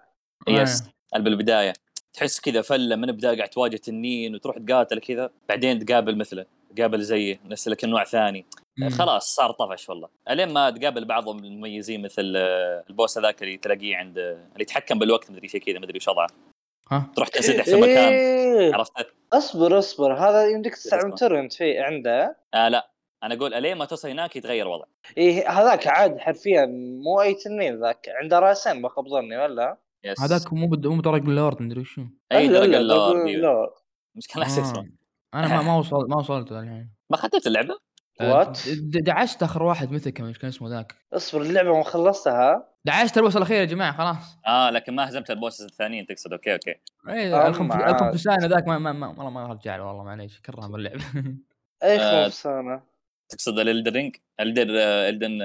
يس 0.49 0.83
اللي 1.15 1.25
بالبدايه 1.25 1.73
تحس 2.15 2.41
كذا 2.41 2.63
فلة 2.63 2.97
من 2.97 3.09
البداية 3.09 3.37
قاعد 3.37 3.49
تواجه 3.49 3.77
تنين 3.77 4.35
وتروح 4.35 4.59
تقاتل 4.59 4.99
كذا 4.99 5.31
بعدين 5.49 5.85
تقابل 5.87 6.19
مثله 6.19 6.47
تقابل 6.77 7.03
زيه 7.03 7.41
نفس 7.45 7.69
لكن 7.69 7.91
نوع 7.91 8.05
ثاني. 8.05 8.47
خلاص 8.91 9.35
صار 9.35 9.53
طفش 9.53 9.89
والله. 9.89 10.09
الين 10.31 10.49
ما 10.49 10.71
تقابل 10.71 11.05
بعضهم 11.05 11.39
المميزين 11.39 12.03
مثل 12.03 12.35
آه، 12.37 12.85
البوس 12.91 13.19
هذاك 13.19 13.43
اللي 13.43 13.57
تلاقيه 13.57 13.97
عند 13.97 14.19
اللي 14.19 14.63
يتحكم 14.63 14.99
بالوقت 14.99 15.31
مدري 15.31 15.49
شيء 15.49 15.61
كذا 15.61 15.79
مدري 15.79 15.97
وش 15.97 16.09
وضعه. 16.09 16.27
ها؟ 16.91 17.11
تروح 17.17 17.29
تنسدح 17.29 17.65
في 17.65 17.75
مكان 17.75 18.13
إيه. 18.13 18.75
عرفت؟ 18.75 18.93
اصبر 19.33 19.79
اصبر. 19.79 20.15
هذا 20.15 20.47
يمديك 20.47 20.75
تستعمل 20.75 21.03
اسمه. 21.03 21.17
تورنت 21.17 21.53
فيه 21.53 21.83
عنده. 21.83 22.37
آه 22.55 22.69
لا. 22.69 22.91
أنا 23.23 23.35
أقول 23.35 23.55
إلين 23.55 23.77
ما 23.77 23.85
توصل 23.85 24.09
هناك 24.09 24.37
يتغير 24.37 24.69
وضع 24.69 24.85
إيه 25.17 25.51
هذاك 25.51 25.87
عاد 25.87 26.19
حرفيا 26.19 26.67
مو 27.05 27.21
أي 27.21 27.35
تنين 27.35 27.81
ذاك. 27.81 28.07
عنده 28.09 28.39
رأسين 28.39 28.83
بخاب 28.83 29.09
ظني 29.09 29.37
ولا؟ 29.37 29.77
yes 30.05 30.21
هذاك 30.21 30.53
مو 30.53 30.67
بد... 30.67 30.87
مو 30.87 31.01
dragon 31.01 31.29
lord 31.29 31.63
مدري 31.63 31.81
وشو 31.81 32.03
أي 32.33 32.47
إلا، 32.47 32.59
dragon 32.67 32.83
lord 32.89 33.27
أيوة. 33.29 33.43
لورد. 33.43 33.71
مشكلة 34.17 34.43
آه. 34.45 34.47
اسمه 34.47 34.91
أنا 35.35 35.49
ما 35.49 35.63
ما 35.63 35.77
وصلت 35.77 36.11
ما 36.11 36.17
وصلت 36.17 36.53
الحين 36.53 36.91
ما 37.11 37.17
خدت 37.17 37.47
اللعبة؟ 37.47 37.75
آه، 38.21 38.45
What؟ 38.45 38.49
د- 38.69 38.91
د- 38.91 39.05
دعست 39.05 39.43
آخر 39.43 39.63
واحد 39.63 39.93
مثل 39.93 40.11
كم 40.11 40.33
كان 40.33 40.49
اسمه 40.49 40.69
ذاك 40.69 40.95
اصبر 41.13 41.43
اللعبة 41.43 41.77
ما 41.77 41.85
خلصتها 41.85 42.67
دعست 42.85 43.17
ال 43.19 43.22
boss 43.22 43.37
الأخير 43.37 43.57
يا 43.61 43.65
جماعة 43.65 43.93
خلاص 43.97 44.39
آه 44.47 44.71
لكن 44.71 44.95
ما 44.95 45.09
هزمت 45.09 45.31
ال 45.31 45.36
bosses 45.36 45.65
الثانيين 45.65 46.07
تقصد 46.07 46.33
أوكي 46.33 46.53
أوكي 46.53 46.75
اي 47.09 47.35
أم 47.35 47.47
الخنف... 47.47 47.73
عاد. 47.73 47.95
الخنفسان 47.95 48.39
ذاك 48.39 48.69
ما 48.69 48.79
ما 48.79 48.93
ما 48.93 49.09
والله 49.09 49.31
ما 49.31 49.47
رجع 49.47 49.77
له 49.77 49.85
والله 49.85 50.05
معليش 50.05 50.41
كرهه 50.41 50.69
باللعب 50.69 51.01
أي 51.83 52.01
آه. 52.01 52.25
خمس 52.25 52.43
سنه 52.43 52.83
تقصد 53.29 53.59
ال 53.59 53.64
Elden 53.64 53.93
Ring 53.93 54.17
Elder 54.41 54.67
Elden 55.09 55.39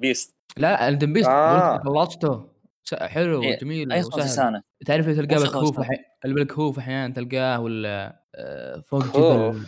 Beast 0.00 0.36
لا 0.56 0.88
Elden 0.88 1.12
Beast 1.12 1.28
آه. 1.28 1.78
خلصته 1.84 2.51
حلو 3.02 3.42
إيه، 3.42 3.58
جميل 3.58 3.92
أي 3.92 4.02
خمس 4.02 4.14
وسهل. 4.14 4.62
تعرف 4.86 5.06
تلقاه 5.06 5.38
بالكهوف 5.38 5.80
بالكهوف 6.24 6.78
أحيانا 6.78 7.14
تلقاه 7.14 7.60
ولا 7.60 8.22
آه، 8.34 8.80
فوق. 8.80 9.16
جبل. 9.16 9.66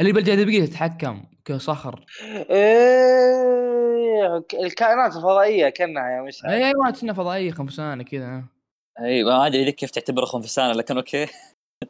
اللي 0.00 0.12
بالجاذبيه 0.12 0.64
تتحكم 0.66 1.24
كصخر. 1.44 2.04
إيه 2.50 4.44
الكائنات 4.54 5.16
الفضائية 5.16 5.68
كأنها 5.68 6.10
يا 6.10 6.22
مشعل. 6.22 6.50
اي 6.50 6.64
أيوه 6.64 6.90
كأنها 7.00 7.12
فضائية 7.12 7.50
خنفسانة 7.50 8.04
كذا 8.04 8.44
اي 9.00 9.24
ما 9.24 9.46
أدري 9.46 9.72
كيف 9.72 9.90
تعتبره 9.90 10.24
خنفسانة 10.24 10.72
لكن 10.72 10.96
أوكي. 10.96 11.26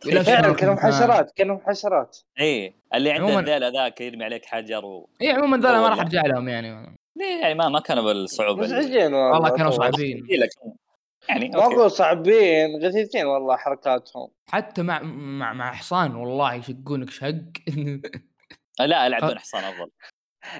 لا 0.05 0.23
فعلا 0.23 0.49
خنفسان. 0.53 0.79
حشرات 0.79 1.31
كانوا 1.37 1.59
حشرات. 1.67 2.19
اي 2.41 2.75
اللي 2.95 3.11
عنده 3.11 3.27
عموماً- 3.27 3.39
الذيل 3.39 3.73
ذاك 3.73 4.01
يرمي 4.01 4.25
عليك 4.25 4.45
حجر 4.45 4.85
و... 4.85 5.09
اي 5.23 5.31
عموما 5.31 5.57
ذولا 5.57 5.81
ما 5.81 5.89
راح. 5.89 5.99
أرجع 6.01 6.23
لهم 6.27 6.49
يعني. 6.49 6.97
ليه 7.17 7.41
يعني 7.41 7.55
ما 7.55 7.69
ما 7.69 7.81
كانوا 7.81 8.03
بالصعوبة 8.03 8.63
مزعجين 8.63 9.15
والله 9.15 9.33
والله 9.33 9.51
كانوا. 9.51 9.71
صعبين. 9.71 10.27
لك 10.31 10.51
يعني 11.29 11.49
ما 11.49 11.65
أقول 11.65 11.91
صعبين 11.91 12.85
غثيثين 12.85 13.27
والله 13.27 13.57
حركاتهم. 13.57 14.29
حتى 14.49 14.83
مع 14.83 15.03
مع 15.03 15.53
مع 15.53 15.73
حصان 15.73 16.15
والله 16.15 16.55
يشقونك 16.55 17.11
شق. 17.11 17.43
لا 18.81 19.07
العب 19.07 19.25
دون 19.27 19.39
حصان 19.39 19.65
أفضل. 19.65 19.91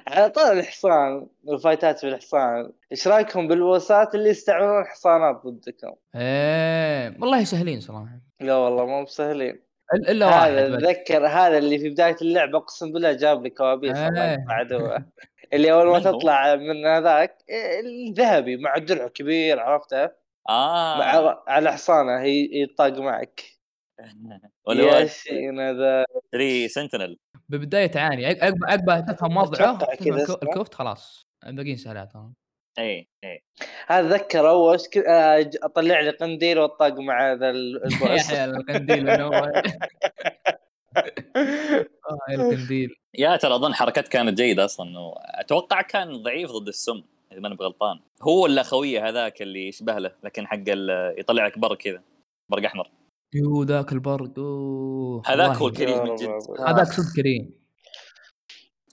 على 0.07 0.29
طول 0.29 0.43
الحصان 0.43 1.27
الفايتات 1.49 2.05
بالحصان. 2.05 2.71
إيش 2.91 3.07
رأيكم 3.07 3.47
بالبوسات 3.47 4.15
اللي 4.15 4.29
يستعملون 4.29 4.85
حصانات 4.85 5.41
ضدكم؟ 5.45 5.95
إيه 6.15 7.17
والله 7.21 7.43
سهلين 7.43 7.79
صراحة. 7.79 8.19
لا 8.39 8.55
والله 8.55 8.85
مو 8.85 9.03
بسهلين. 9.03 9.65
إلا 9.93 10.25
واحد 10.25 10.51
هذا. 10.51 10.77
اتذكر 10.77 11.27
هذا 11.27 11.57
اللي 11.57 11.79
في 11.79 11.89
بداية 11.89 12.15
اللعبة 12.21 12.57
أقسم 12.57 12.91
بالله 12.91 13.13
جاب 13.13 13.43
لي 13.43 13.49
كوابيس 13.49 13.97
إيه. 13.97 14.45
عدوه. 14.49 15.05
اللي 15.53 15.71
أول 15.71 15.87
ما؟ 15.87 15.99
تطلع 15.99 16.55
من 16.55 16.85
هذاك 16.85 17.37
إيه، 17.49 17.79
الذهبي 17.79 18.57
مع 18.57 18.75
الدرع 18.75 19.07
كبير 19.07 19.59
عرفته 19.59 20.03
آه. 20.49 20.97
مع 20.99 21.43
على 21.47 21.71
حصانه 21.73 22.21
هي 22.21 22.49
يطاق 22.51 22.99
معك. 22.99 23.43
ولا 24.67 24.83
يا 24.99 25.05
شيء 25.05 25.61
هذا 25.61 26.05
3 26.31 26.67
سنتينل 26.67 27.17
ببداية 27.49 27.87
تعاني 27.87 28.25
عق- 28.25 28.43
عقب 28.43 28.63
عقب 28.89 29.05
تفهم 29.05 29.37
وضعه. 29.37 29.79
الكفت 30.43 30.73
خلاص. 30.73 31.27
الباقيين 31.47 31.75
سهلات 31.77 32.13
اي 32.79 33.09
اي 33.23 33.43
هذا 33.87 34.09
ذكر 34.09 34.49
اول 34.49 34.77
ك... 34.79 34.97
آه، 34.97 35.49
أطلع 35.63 35.99
لي 35.99 36.09
قنديل 36.09 36.59
وأطاق 36.59 36.99
مع 36.99 37.33
ذا 37.33 37.49
ال- 37.49 37.81
يا 38.01 38.05
ال 38.07 38.12
boss 38.12 38.31
القنديل 38.33 39.03
من 39.03 39.09
اول 39.09 39.51
آه، 41.35 42.31
يا 42.31 42.35
القنديل 42.35 42.95
يا 43.17 43.35
ترى 43.35 43.55
أظن 43.55 43.73
حركات 43.73 44.07
كانت 44.07 44.37
جيدة 44.37 44.65
أصلا 44.65 44.87
أتوقع 45.17 45.81
كان 45.81 46.23
ضعيف 46.23 46.51
ضد 46.51 46.67
السم 46.67 47.03
إذا 47.31 47.39
ماني 47.39 47.55
بغلطان. 47.55 47.99
هو 48.23 48.43
ولا 48.43 48.63
خويه 48.63 49.09
هذاك 49.09 49.41
اللي 49.41 49.67
يشبه 49.67 49.97
له 49.99 50.11
لكن 50.23 50.47
حق 50.47 50.63
ال- 50.67 51.19
يطلع 51.19 51.45
لك 51.45 51.59
برق 51.59 51.77
كذا 51.77 52.01
برق 52.51 52.65
أحمر. 52.65 52.89
يو 53.35 53.63
ذاك 53.63 53.91
البرق. 53.91 54.39
أوه 54.39 55.21
هذاك. 55.25 55.55
هو 55.57 55.67
الكريم 55.67 56.03
من 56.03 56.15
جد. 56.15 56.29
هذاك 56.67 56.87
صدق 56.87 57.15
كريم. 57.15 57.65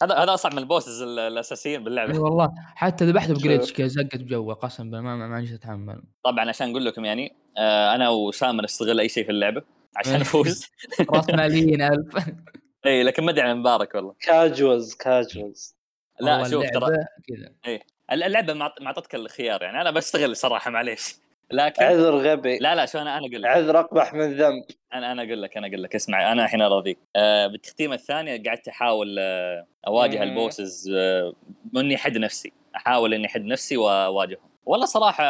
هذا 0.02 0.14
هذا 0.14 0.34
أصعب 0.34 0.52
من 0.52 0.58
ال 0.58 0.65
bosses 0.65 1.02
ال- 1.02 1.18
الأساسيين 1.18 1.78
إي 1.78 1.84
باللعبه 1.84 2.20
والله. 2.20 2.48
حتى 2.74 3.04
ذبحته. 3.04 3.34
ب 3.38 3.43
glitch 3.43 3.72
كذا 3.72 3.86
زقت 3.86 4.16
بجوه 4.16 4.54
قسم 4.54 4.90
بالله 4.90 5.02
ما 5.02 5.40
جيت 5.40 5.52
اتحمل 5.54 6.02
طبعا 6.24 6.48
عشان 6.48 6.70
أقول 6.70 6.84
لكم 6.84 7.04
يعني 7.04 7.32
آه 7.58 7.94
أنا 7.94 8.08
وسامر 8.08 8.64
نستغل 8.64 9.00
أي 9.00 9.08
شيء 9.08 9.24
في 9.24 9.30
اللعبة. 9.30 9.62
عشان 9.96 10.20
نفوز 10.20 10.66
راس 11.10 11.30
ماليين 11.30 11.82
ألف. 11.82 12.16
اي 12.86 13.02
لكن 13.02 13.24
ما 13.24 13.30
أدري 13.30 13.42
عن 13.42 13.56
مبارك 13.56 13.94
والله. 13.94 14.14
كاجوالز 14.20 14.94
كاجوالز 14.94 15.76
لا 16.20 16.44
شوف 16.50 16.64
ترى. 16.70 16.96
كذا. 17.28 17.78
اللعبة 18.12 18.52
ما 18.54 18.72
أعطتك 18.86 19.14
الخيار 19.14 19.62
يعني. 19.62 19.80
أنا 19.80 19.90
بستغل 19.90 20.36
صراحة 20.36 20.70
معليش. 20.70 21.14
لكن 21.50 21.82
عذر 21.84 22.16
غبي. 22.16 22.58
لا 22.58 22.74
لا 22.74 22.86
شو 22.86 22.98
أنا 22.98 23.18
أنا 23.18 23.26
أقول 23.26 23.42
لك. 23.42 23.48
عذر 23.50 23.80
أقبح 23.80 24.14
من 24.14 24.32
ذنب. 24.36 24.64
أنا 24.94 25.12
أنا 25.12 25.22
أقول 25.22 25.42
لك 25.42 25.56
أنا 25.56 25.66
أقول 25.66 25.82
لك. 25.82 25.94
اسمع 25.94 26.32
أنا 26.32 26.44
الحين 26.44 26.62
أراضيك. 26.62 26.98
آه 27.16 27.46
بالتختيمه 27.46 27.94
الثانية 27.94 28.42
قعدت 28.46 28.68
أحاول 28.68 29.16
آه 29.18 29.66
أواجه 29.86 30.16
مم. 30.16 30.22
ال 30.22 30.32
bosses 30.32 30.90
آه 30.94 31.32
إني 31.76 31.94
أحد 31.94 32.18
نفسي. 32.18 32.52
أحاول 32.76 33.14
إني 33.14 33.26
أحد 33.26 33.44
نفسي 33.44 33.76
وأواجههم. 33.76 34.51
والله 34.66 34.86
صراحة 34.86 35.24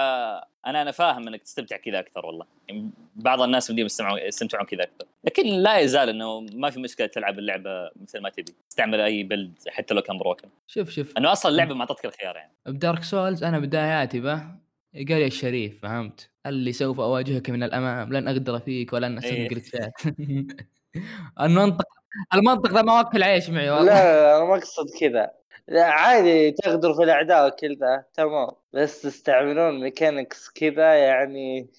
أنا 0.67 0.83
أنا 0.83 0.91
فاهم 0.91 1.29
إنك 1.29 1.43
تستمتع 1.43 1.77
كذا 1.77 1.99
أكثر 1.99 2.27
والله. 2.27 2.47
يعني 2.69 2.91
بعض 3.17 3.43
الناس 3.43 3.73
بدهم 3.73 3.87
يستمعون 3.87 4.19
يستمتعون 4.19 4.67
كذا 4.67 4.83
أكثر. 4.83 5.07
لكن 5.25 5.47
لا 5.47 5.79
يزال 5.79 6.09
إنه 6.09 6.41
ما 6.41 6.71
في 6.71 6.81
مشكلة 6.81 7.07
تلعب 7.07 7.39
اللعبة 7.39 7.91
مثل 8.03 8.21
ما 8.21 8.31
تبي. 8.31 8.55
تستعمل 8.71 9.01
أي 9.01 9.23
بلد 9.23 9.53
حتى 9.69 9.95
لو 9.95 10.03
كان 10.03 10.19
بروكن 10.19 10.49
شوف 10.67 10.91
شوف. 10.91 11.13
إنه 11.19 11.33
أصلا 11.33 11.53
اللعبة 11.53 11.75
ما 11.75 11.81
اعطتك 11.81 12.05
الخيار 12.05 12.37
يعني. 12.37 12.53
بدارك 12.67 13.03
سولز 13.03 13.45
أنا 13.45 13.59
بداياتي 13.59 14.21
به 14.21 14.63
قال 14.95 15.07
لي 15.09 15.27
الشريف 15.27 15.83
فهمت؟ 15.83 16.31
اللي 16.47 16.73
سوف 16.73 17.01
أواجهك 17.01 17.51
من 17.51 17.63
الأمام 17.63 18.13
لن 18.13 18.29
أقدر 18.29 18.59
فيك 18.59 18.93
ولن 18.93 19.19
إيه. 19.19 19.19
استخدم 19.19 19.47
جلتشات 19.47 19.93
المنطق 21.41 21.87
المنطق 22.35 22.73
ذا 22.73 22.83
ما 22.83 23.01
يوكل 23.01 23.23
عيش 23.23 23.51
معي 23.51 23.71
والله. 23.71 23.85
لا 23.87 24.37
أنا 24.37 24.45
ما 24.45 24.57
أقصد 24.57 24.87
كذا. 25.01 25.31
لا 25.69 25.85
عادي 25.85 26.51
تغدر 26.51 26.95
في 26.95 27.03
الأعداء 27.03 27.49
وكذا 27.49 28.05
تمام. 28.15 28.49
بس 28.73 29.03
تستعملون 29.03 29.81
mechanics 29.81 30.51
كذا 30.51 30.95
يعني 30.95 31.71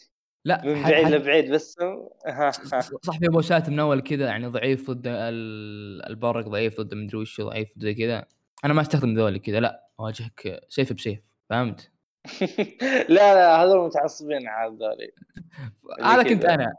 لا 0.46 0.66
من 0.66 0.84
بعيد 0.84 1.08
لبعيد 1.08 1.52
بس. 1.52 1.78
صح 3.04 3.20
في 3.20 3.28
بوسات 3.28 3.70
من 3.70 3.80
أول 3.80 4.02
كذا 4.02 4.26
يعني 4.26 4.48
ضعيف 4.48 4.92
ضد 4.92 5.08
ال- 5.08 6.06
البرق 6.10 6.48
ضعيف 6.48 6.82
ضد 6.82 6.94
مدري 6.94 7.18
وش 7.18 7.42
ضعيف 7.42 7.74
زي 7.78 7.94
كذا. 7.94 8.26
أنا 8.66 8.74
ما 8.74 8.82
أستخدم 8.82 9.14
ذولي 9.14 9.40
كذا 9.40 9.60
لا 9.60 9.88
اواجهك 10.00 10.62
سيف 10.70 10.94
بسيف 10.94 11.22
فهمت؟ 11.50 11.92
لا 13.10 13.34
لا 13.34 13.64
هذول 13.64 13.86
متعصبين 13.88 14.48
عاد 14.48 14.72
ذولي. 14.72 15.12
هذا 16.06 16.24
كنت. 16.24 16.46
أنا. 16.46 16.74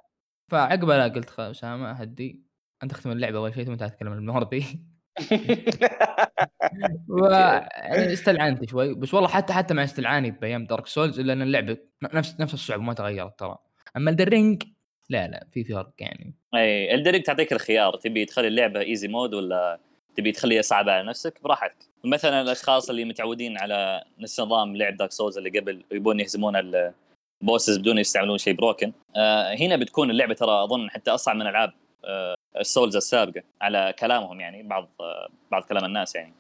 فعقبها 0.51 0.99
لا 1.09 1.15
قلت 1.15 1.41
اسامه 1.41 1.91
هدي 1.93 2.41
أنت 2.83 2.93
أختم 2.93 3.11
اللعبة 3.11 3.39
أول 3.39 3.55
شيء 3.55 3.65
ثم 3.65 3.75
تعال 3.75 3.91
تتكلم 3.91 4.29
يعني 4.31 4.87
استلعنت 8.13 8.71
شوي 8.71 8.95
بس 8.95 9.15
والله 9.15 9.29
حتى 9.29 9.53
حتى 9.53 9.75
مع 9.75 9.85
استلعاني 9.85 10.31
بأيام 10.31 10.65
Dark 10.65 10.87
Souls 10.87 11.21
إلا 11.21 11.33
إن 11.33 11.43
اللعبة 11.43 11.77
نفس 12.03 12.41
نفس 12.41 12.55
الصعوبة 12.55 12.85
ما 12.85 12.95
تغيرت 12.95 13.39
ترى. 13.39 13.59
أما 13.97 14.11
Elden 14.11 14.40
Ring 14.40 14.63
لا 15.11 15.29
لا 15.29 15.47
في 15.53 15.65
فرق 15.65 15.93
يعني. 15.99 16.35
إي 16.55 16.95
Elden 16.95 17.13
Ring 17.13 17.27
تعطيك 17.27 17.53
الخيار 17.53 17.97
تبي 17.97 18.25
تخلي 18.25 18.49
اللعبة 18.49 18.81
easy 18.81 19.09
mode 19.09 19.35
ولا 19.35 19.79
تبي 20.17 20.33
تخليها 20.33 20.63
صعبة 20.63 20.93
على 20.93 21.09
نفسك؟ 21.09 21.43
براحتك. 21.43 21.77
مثلا 22.05 22.41
الأشخاص 22.41 22.91
اللي 22.91 23.05
متعودين 23.05 23.59
على 23.59 24.05
نفس 24.19 24.41
نظام 24.41 24.77
لعب 24.77 24.97
Dark 24.97 25.13
Souls 25.13 25.39
اللي 25.39 25.59
قبل 25.59 25.85
ويبون 25.93 26.21
يهزمون 26.21 26.57
ال 27.43 27.48
bosses 27.48 27.79
بدون 27.79 27.99
يستعملون 27.99 28.39
شيء 28.39 28.55
broken 28.55 28.93
آه 29.17 29.55
هنا 29.55 29.77
بتكون 29.77 30.11
اللعبة 30.11 30.35
ترى 30.35 30.65
أظن 30.65 30.91
حتى 30.91 31.11
أصعب 31.11 31.37
من 31.37 31.47
ألعاب 31.47 31.73
آه 32.05 32.35
ال 32.61 32.67
Souls 32.67 32.97
السابقة 32.97 33.43
على 33.61 33.95
كلامهم 33.99 34.41
يعني 34.41 34.63
بعض 34.63 34.89
بعض 35.51 35.63
كلام 35.63 35.85
الناس 35.85 36.15
يعني. 36.15 36.33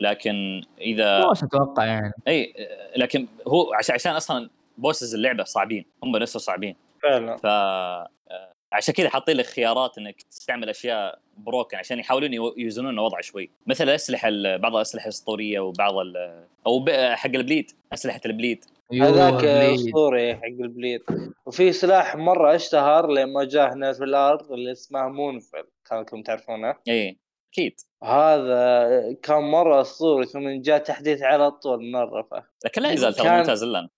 لكن 0.00 0.62
إذا 0.80 1.24
boss 1.24 1.42
أتوقع 1.42 1.84
يعني. 1.84 2.12
إي 2.28 2.54
لكن 2.96 3.26
هو 3.48 3.74
عشان 3.74 3.94
عشان 3.94 4.12
أصلا 4.12 4.50
bosses 4.78 5.14
اللعبة 5.14 5.44
صعبين 5.44 5.84
هم 6.04 6.16
نفسهم 6.16 6.40
صعبين. 6.40 6.76
فعلا. 7.02 7.36
ف 7.36 7.46
آه، 7.46 8.51
عشان 8.72 8.94
كذا 8.94 9.08
حاطين 9.08 9.36
لك 9.36 9.46
خيارات 9.46 9.98
إنك 9.98 10.22
تستعمل 10.22 10.68
أشياء 10.68 11.18
broken 11.36 11.76
عشان 11.76 11.98
يحاولون 11.98 12.34
يو- 12.34 12.54
يوزنون 12.56 12.94
الوضع 12.94 13.20
شوي. 13.20 13.50
مثل 13.66 13.84
الاسلحه 13.84 14.28
ال- 14.28 14.58
بعض 14.58 14.74
الأسلحة 14.76 15.04
الأسطورية 15.04 15.60
وبعض 15.60 15.94
ال- 15.98 16.44
أو 16.66 16.84
حق 17.12 17.30
ال 17.34 17.40
bleed 17.40 17.70
أسلحة 17.92 18.20
ال 18.26 18.31
bleed. 18.31 18.64
هذاك 18.92 19.34
bleed. 19.44 19.74
أسطوري 19.88 20.34
حق 20.36 20.44
ال 20.44 20.52
bleed. 20.52 21.00
وفي 21.46 21.72
سلاح 21.72 22.16
مرة 22.16 22.54
اشتهر 22.54 23.06
لما 23.10 23.44
جاه 23.44 23.74
ناس 23.74 23.98
في 23.98 24.04
الأرض 24.04 24.52
اللي 24.52 24.72
اسمه 24.72 25.08
Moonveil 25.08 25.64
كانكم 25.90 26.22
تعرفونه؟ 26.22 26.74
اي 26.88 27.18
أكيد. 27.52 27.80
هذا 28.04 28.88
كان 29.22 29.42
مرة 29.42 29.80
أسطوري. 29.80 30.26
ثم 30.26 30.48
جاء 30.62 30.78
تحديث 30.78 31.22
على 31.22 31.50
طول 31.50 31.90
نرفه. 31.90 32.44
لكن 32.64 32.82
لا 32.82 32.92
يزال 32.92 33.14
ترى 33.14 33.24
كان- 33.24 33.38
ممتاز 33.38 33.62
الان 33.62 33.88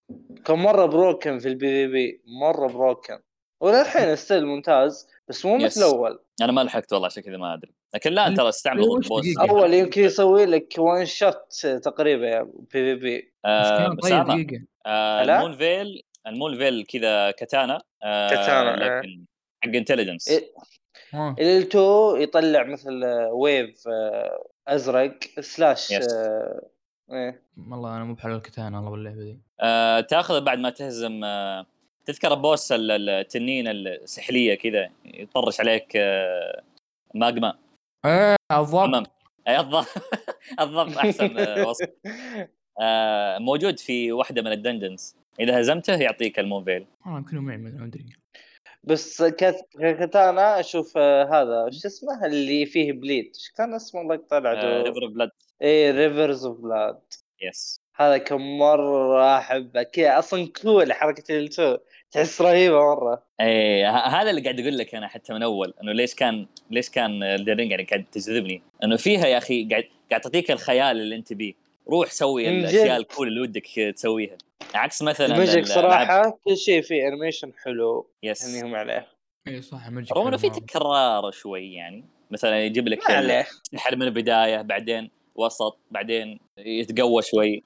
كان 0.45 0.59
مرة 0.59 0.87
broken 0.87 1.39
في 1.39 1.49
ال 1.49 1.67
PvP 1.87 2.21
مرة 2.41 2.67
broken 2.67 3.19
وللحين 3.65 4.17
still 4.17 4.47
ممتاز 4.47 5.09
بس 5.29 5.45
مو. 5.47 5.57
مثل 5.57 5.81
الأول 5.81 6.19
أنا 6.43 6.53
ما 6.53 6.61
لحقت 6.61 6.93
والله 6.93 7.07
عشان 7.07 7.23
كذا 7.23 7.37
ما 7.37 7.55
أدري 7.55 7.73
لكن 7.95 8.13
لا 8.13 8.35
ترى 8.35 8.51
ضد 8.75 9.09
boss. 9.09 9.39
أول 9.39 9.75
يمكن 9.75 10.03
يسوي 10.05 10.47
لك 10.47 10.75
one 10.79 11.07
shot 11.07 11.67
تقريبا 11.83 12.27
يا 12.27 12.43
PvP 12.43 13.17
مش 13.19 13.31
آه 13.45 13.79
كان 13.79 13.97
بس 13.97 14.03
طيب 14.03 14.67
آه؟ 14.87 15.23
ال 15.23 15.57
Moonveil 15.57 16.03
ال 16.27 16.59
Moonveil 16.59 16.85
كذا 16.85 17.31
katana 17.31 17.83
آه 18.03 18.31
katana، 18.31 18.85
إيه. 18.85 18.99
لكن 19.01 19.25
حق 19.65 19.71
intelligence. 19.75 20.31
L2 21.15 21.77
يطلع 22.21 22.63
مثل 22.65 23.05
wave 23.33 23.89
آه، 23.89 24.47
أزرق 24.69 25.19
slash 25.41 25.91
yes. 25.91 26.13
آه، 26.13 26.61
إيه 27.13 27.43
والله 27.71 27.97
أنا 27.97 28.05
مو 28.05 28.15
بحلو 28.15 28.37
ال 28.37 28.42
katana 28.42 28.75
والله 28.75 28.91
باللعبة 28.91 29.17
دي 29.23 29.39
آه 29.61 30.01
تاخذه 30.01 30.39
بعد 30.39 30.59
ما 30.59 30.71
تهزم 30.71 31.25
آه 31.25 31.67
تذكر 32.07 32.35
boss 32.35 32.73
ال- 32.73 32.91
ال- 32.91 33.09
التنين 33.11 33.69
السحلية 33.69 34.55
كذا 34.55 34.91
يطرش 35.05 35.61
عليك 35.61 35.97
آه 35.97 36.63
ماجما. 37.15 37.59
إيه 38.07 38.37
أي 39.49 39.61
الضبط 39.61 39.87
الضبط 40.61 40.97
أحسن 40.99 41.39
آه، 41.39 41.69
وصف. 41.69 41.89
آه 42.81 43.39
موجود 43.39 43.79
في 43.79 44.13
واحدة 44.13 44.43
من 44.43 44.53
ال 44.53 44.60
dungeons 44.60 45.17
إذا 45.41 45.61
هزمته 45.61 45.95
يعطيك 45.97 46.39
ال 46.39 46.65
Moonveil 46.65 46.87
والله 47.05 47.19
يمكن 47.19 47.37
معي 47.37 47.57
ما 47.57 47.85
أدري. 47.85 48.05
بس 48.85 49.23
كات- 49.23 49.69
كاتانا 49.81 50.61
أشوف 50.61 50.97
هذا 50.99 51.65
وش 51.65 51.87
اسمه 51.87 52.27
اللي 52.27 52.67
فيه 52.67 52.93
bleed. 52.93 53.25
إيش 53.35 53.51
كان 53.57 53.75
اسمه 53.75 54.01
الله 54.01 54.15
يقطع 54.15 54.39
له 54.39 54.83
River 54.83 55.07
Blood 55.07 55.31
إيه 55.63 55.91
Rivers 55.91 56.47
of 56.47 56.61
Blood 56.61 57.01
yes 57.43 57.81
هذا 57.97 58.19
كان 58.19 58.59
مرة 58.59 59.39
أحبه. 59.39 59.83
كذا 59.83 60.19
أصلا 60.19 60.49
cool 60.63 60.93
حركة 60.93 61.47
ال2 61.47 61.79
تحس 62.15 62.41
رهيبة 62.41 62.79
مرة. 62.95 63.23
إيه 63.41 63.91
ه- 63.91 64.07
هذا 64.07 64.31
اللي 64.31 64.41
قاعد 64.43 64.61
أقول 64.61 64.79
لك 64.79 64.95
أنا 64.95 65.09
حتى 65.09 65.33
من 65.35 65.43
أول 65.43 65.75
إنه 65.83 65.93
ليش 65.93 66.15
كان 66.15 66.47
ليش 66.71 66.91
كان 66.91 67.23
Elden 67.23 67.49
Ring 67.49 67.71
يعني 67.71 67.85
قاعد 67.85 68.05
تجذبني؟ 68.13 68.63
إنه 68.85 68.97
فيها 68.97 69.27
يا 69.27 69.39
أخي 69.39 69.69
قاعد 69.69 69.85
قاعد 70.11 70.21
تعطيك 70.21 70.51
الخيال 70.51 71.01
اللي 71.01 71.17
أنت 71.17 71.33
بيه. 71.33 71.55
روح 71.89 72.11
سوي 72.11 72.49
الأشياء. 72.49 72.97
ال 72.97 73.03
cool 73.03 73.29
اللي 73.29 73.41
ودك 73.41 73.67
تسويها. 73.95 74.37
عكس 74.75 75.03
مثلا 75.03 75.27
ال 75.27 75.33
magic 75.33 75.65
الألعاب- 75.65 75.69
صراحة 75.69 76.39
كل 76.45 76.57
شيء 76.57 76.83
فيه 76.83 77.09
animation 77.09 77.53
حلو. 77.65 78.07
yes 78.23 78.45
انهم 78.55 78.75
عليه. 78.75 79.07
اي 79.49 79.63
صح 79.63 79.89
magic 79.89 80.13
رغم 80.13 80.27
إنه 80.27 80.37
في. 80.37 80.51
تكرار 80.51 81.31
شوي 81.31 81.73
يعني. 81.75 82.05
مثلا 82.31 82.65
يجيب 82.65 82.89
لك 82.89 83.11
ما 83.11 83.17
عليه. 83.17 83.47
السحر 83.73 83.97
من 83.97 84.03
البداية 84.03 84.63
بعدين 84.63 85.11
وسط 85.35 85.79
بعدين 85.91 86.41
يتقوى 86.59 87.23
شوي. 87.23 87.63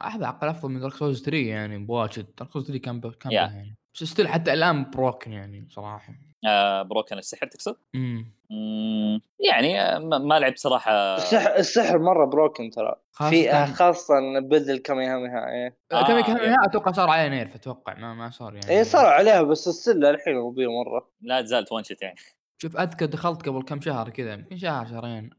هذا 0.00 0.26
عقل 0.26 0.48
أفضل 0.48 0.68
من 0.72 0.80
Dark 0.80 0.94
Souls 0.94 1.22
3 1.22 1.36
يعني 1.48 1.78
بواجد. 1.78 2.26
Dark 2.38 2.50
Souls 2.52 2.66
3 2.66 2.78
كان. 2.80 3.00
كان 3.20 3.32
يعني 3.32 3.74
بس 3.94 4.04
still 4.04 4.28
حتى 4.28 4.52
الآن 4.52 4.90
broken 4.90 5.32
يعني 5.32 5.66
صراحة. 5.70 6.14
آه 6.46 6.82
بروكن 6.82 7.18
السحر 7.18 7.46
تقصد؟ 7.46 7.76
امم 7.94 8.26
مم، 8.50 9.20
يعني 9.48 9.80
آه، 9.80 9.98
ما 9.98 10.18
ما 10.18 10.38
لعبت 10.38 10.58
صراحة. 10.58 10.92
السحر 11.16 11.56
السحر 11.56 11.98
مرة 11.98 12.24
بروكن 12.26 12.70
ترى. 12.70 12.94
في 13.12 13.50
خاصة- 13.50 13.72
خاصة 13.72 14.14
بدل 14.40 14.78
كاميهاميها 14.78 15.50
إيه. 15.50 15.76
آه، 15.92 16.22
كم 16.22 16.32
يب. 16.36 16.56
أتوقع 16.64 16.92
صار 16.92 17.08
عليه 17.10 17.28
نيرف 17.28 17.54
أتوقع. 17.54 17.94
ما 17.94 18.14
ما 18.14 18.30
صار 18.30 18.54
يعني. 18.54 18.68
إيه 18.68 18.82
صار 18.82 19.06
عليها 19.06 19.42
بس 19.42 19.68
السله 19.68 20.10
الحين 20.10 20.36
مبيه 20.36 20.66
مرة. 20.66 21.10
لا 21.20 21.42
تزال 21.42 21.64
تونشت 21.64 22.02
يعني. 22.02 22.16
شوف 22.58 22.76
أذكر 22.76 23.06
دخلت 23.06 23.48
قبل 23.48 23.62
كم 23.62 23.80
شهر 23.80 24.10
كذا 24.10 24.32
يمكن 24.32 24.56
شهر 24.56 24.86
شهرين. 24.86 25.30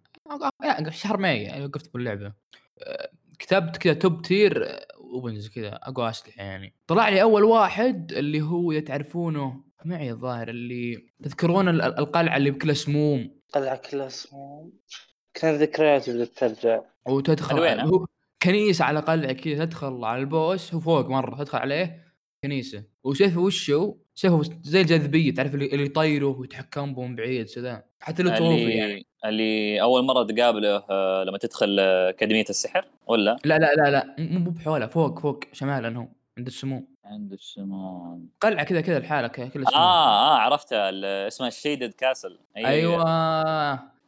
يعني 0.64 0.92
شهر 0.92 1.18
ماي 1.18 1.44
يعني 1.44 1.66
وقفت 1.66 1.94
باللعبة. 1.94 2.34
كتبت 3.40 3.78
كذا 3.78 3.94
توب 3.94 4.22
تير 4.22 4.80
وبنز 5.16 5.50
كذا 5.50 5.76
اقوى 5.84 6.10
اسلحه 6.10 6.44
يعني. 6.44 6.74
طلع 6.88 7.10
لي 7.10 7.22
أول 7.22 7.44
واحد 7.44 8.12
اللي 8.12 8.42
هو 8.42 8.72
اذا 8.72 8.80
تعرفونه 8.80 9.64
معي 9.86 10.12
الظاهر 10.12 10.50
اللي 10.50 11.06
تذكرون 11.24 11.68
ال- 11.70 11.82
ال- 11.82 12.00
القلعة 12.00 12.38
اللي 12.38 12.52
بكلها 12.52 12.74
سموم 12.74 13.32
قلعة 13.54 13.82
كلها 13.92 14.08
اسمه 14.08 14.72
كان 15.34 15.56
ذكرياتي 15.56 16.14
بدات 16.14 16.28
ترجع. 16.38 16.82
وتدخل؟ 17.08 17.80
هو 17.80 18.06
كنيسة 18.42 18.86
على 18.86 19.00
قلعه 19.00 19.32
كذا 19.34 19.66
تدخل 19.66 20.04
على 20.06 20.22
البوس 20.22 20.74
هو 20.74 20.80
فوق 20.80 21.10
مرة 21.10 21.36
تدخل 21.44 21.58
عليه 21.58 22.06
كنيسة. 22.44 22.84
وسيفه 23.04 23.40
وشه 23.42 23.98
سيفه 24.16 24.42
زي 24.62 24.82
الجاذبية 24.82 25.34
تعرف 25.34 25.56
اللي, 25.56 25.66
اللي 25.66 25.86
يطيره 25.86 26.26
ويتحكم 26.26 26.96
به 26.96 27.08
من 27.08 27.16
بعيد 27.16 27.50
كذا. 27.56 27.84
حتى 28.00 28.24
لو 28.24 28.30
تروفي 28.30 28.70
يعني. 28.70 29.08
اللي 29.30 29.82
أول 29.82 30.04
مرة 30.06 30.24
تقابله 30.24 30.84
آه، 30.90 31.24
لما 31.24 31.38
تدخل 31.38 31.78
آه، 31.80 32.10
أكاديمية 32.10 32.46
السحر 32.50 32.86
ولا؟ 33.08 33.38
لا 33.46 33.60
لا 33.60 33.74
لا 33.76 33.90
لا 33.92 34.16
مو 34.20 34.50
بحوله 34.52 34.88
فوق 34.88 35.20
فوق 35.20 35.44
شمالا 35.54 35.98
هو 36.00 36.08
عند 36.38 36.48
السموم 36.48 36.88
عند 37.06 37.34
السمون 37.34 38.30
قلعة 38.42 38.66
كذا 38.66 38.82
كذا 38.82 38.98
الحاله 38.98 39.28
كذا 39.28 39.52
آه 39.68 39.76
آه 39.76 40.38
عرفتها 40.38 40.92
اسمها 41.28 41.48
ال 41.48 41.55
Shaded 41.55 41.94
Castle 41.94 42.40
أيوه. 42.58 43.10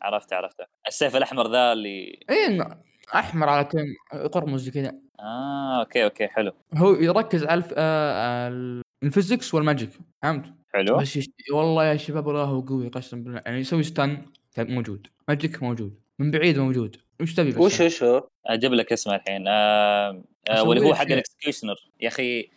عرفت 0.01 0.33
عرفته 0.33 0.63
السيف 0.87 1.15
الأحمر 1.15 1.51
ذا 1.51 1.73
اللي 1.73 2.19
اي 2.29 2.67
أحمر 3.15 3.49
على 3.49 3.63
كم 3.63 4.27
قرمز 4.27 4.69
كذا. 4.69 4.93
آه 5.19 5.79
أوكي 5.79 6.03
أوكي 6.03 6.27
حلو. 6.27 6.51
هو 6.75 6.93
يركز 6.93 7.43
على 7.43 7.57
الف... 7.57 7.73
آه 7.77 8.47
ال- 8.47 8.81
ال 9.03 9.10
physics 9.10 9.53
وال 9.53 9.64
magic 9.64 9.89
فهمت؟ 10.23 10.53
حلو. 10.73 10.97
بس 10.97 11.15
يش... 11.15 11.29
والله 11.53 11.85
يا 11.85 11.97
شباب 11.97 12.27
والله 12.27 12.43
هو 12.43 12.59
قوي 12.61 12.87
قسم 12.87 13.23
بالله. 13.23 13.41
يعني 13.45 13.59
يسوي 13.59 13.83
stun 13.83 14.21
موجود. 14.59 15.07
magic 15.27 15.63
موجود. 15.63 15.99
من 16.19 16.31
بعيد 16.31 16.59
موجود. 16.59 16.97
وش 17.21 17.35
تبي 17.35 17.51
بس؟ 17.51 17.57
وش 17.57 17.81
وش 17.81 18.03
هو؟ 18.03 18.27
أجيب 18.45 18.73
لك 18.73 18.93
اسمه 18.93 19.15
الحين. 19.15 19.47
آه 19.47 20.23
آه 20.49 20.63
واللي 20.63 20.85
هو 20.85 20.95
حق. 20.95 21.05
ال 21.05 21.11
Executioner. 21.11 21.75
يا 22.01 22.07
أخي 22.07 22.49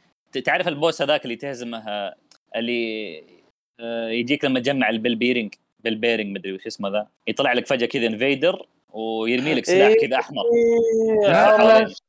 تعرف 0.44 0.68
ال 0.68 0.75
boss 0.75 1.02
هذاك 1.02 1.24
اللي 1.24 1.36
تهزمه 1.36 2.12
اللي 2.56 3.24
آه 3.80 4.08
يجيك 4.08 4.44
لما 4.44 4.60
تجمع 4.60 4.90
ال 4.90 4.96
bell 4.96 5.17
bearing 5.17 5.54
bell 5.80 6.01
bearing 6.01 6.36
مدري 6.36 6.52
وش 6.52 6.66
اسمه 6.66 6.88
ذا. 6.88 7.06
يطلع 7.26 7.52
لك 7.52 7.66
فجأة 7.66 7.86
كذا 7.86 8.06
invader 8.06 8.66
ويرمي 8.90 9.54
لك 9.54 9.64
سلاح 9.64 9.88
إيه. 9.88 10.08
كذا 10.08 10.18
أحمر. 10.18 10.42
إيه، 11.24 11.34
عرفت 11.34 12.02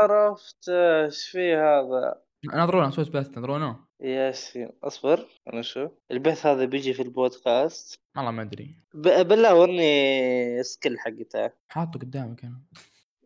عرفت. 0.00 0.68
إيش 0.68 1.28
في 1.28 1.54
هذا؟ 1.54 2.14
ناظرونا 2.54 2.90
سويت 2.90 3.08
بث 3.08 3.38
ناظرونا 3.38 3.85
ياسين 4.00 4.70
أصبر 4.84 5.26
أنا 5.52 5.62
شو 5.62 5.88
البث 6.10 6.46
هذا 6.46 6.64
بيجي 6.64 6.92
في 6.94 7.02
البودكاست. 7.02 7.98
والله 8.16 8.30
ما 8.30 8.42
أدري. 8.42 8.70
ب- 8.94 9.28
بالله 9.28 9.54
ورني 9.54 10.62
skill 10.62 10.98
حقته. 10.98 11.50
حاطه 11.68 11.98
قدامك 12.00 12.44
أنا. 12.44 12.60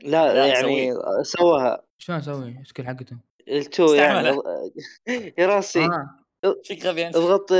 لا, 0.02 0.34
لا، 0.34 0.46
يعني 0.46 0.92
سواها 1.22 1.82
شلون 1.98 2.18
أسوي 2.18 2.64
skill 2.64 2.86
حقته؟ 2.86 3.16
التو 3.48 3.94
يعني. 3.94 4.28
يا 5.38 5.46
راسي. 5.46 5.84
آه. 5.84 6.16
غبي 6.84 7.06
انت 7.06 7.16
اضغط 7.16 7.52
ال 7.52 7.56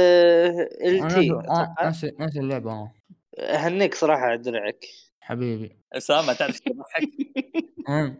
أنا 1.00 1.08
تي 1.08 1.28
ناسي- 1.84 2.08
آه، 2.08 2.12
ناسي 2.18 2.38
اللعبة 2.40 2.70
آه. 2.72 2.92
أهنيك 3.38 3.94
صراحة 3.94 4.22
على 4.22 4.38
درعك 4.38 4.84
حبيبي. 5.20 5.76
أسامة 5.92 6.32
تعرف 6.32 6.60
آه. 7.88 8.16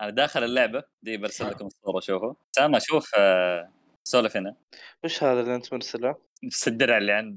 أنا 0.00 0.10
داخل 0.10 0.44
اللعبة. 0.44 0.82
دي 1.02 1.16
برسل 1.16 1.46
لكم 1.46 1.66
الصورة 1.66 2.00
شوفوا. 2.00 2.34
أسامة 2.56 2.78
شوف 2.78 3.10
آه، 3.18 3.68
سولف 4.04 4.36
هنا. 4.36 4.56
وش 5.04 5.24
هذا 5.24 5.40
اللي 5.40 5.54
أنت 5.54 5.72
مرسله؟ 5.74 6.16
نفس 6.44 6.68
الدرع 6.68 6.98
اللي 6.98 7.12
عند 7.12 7.36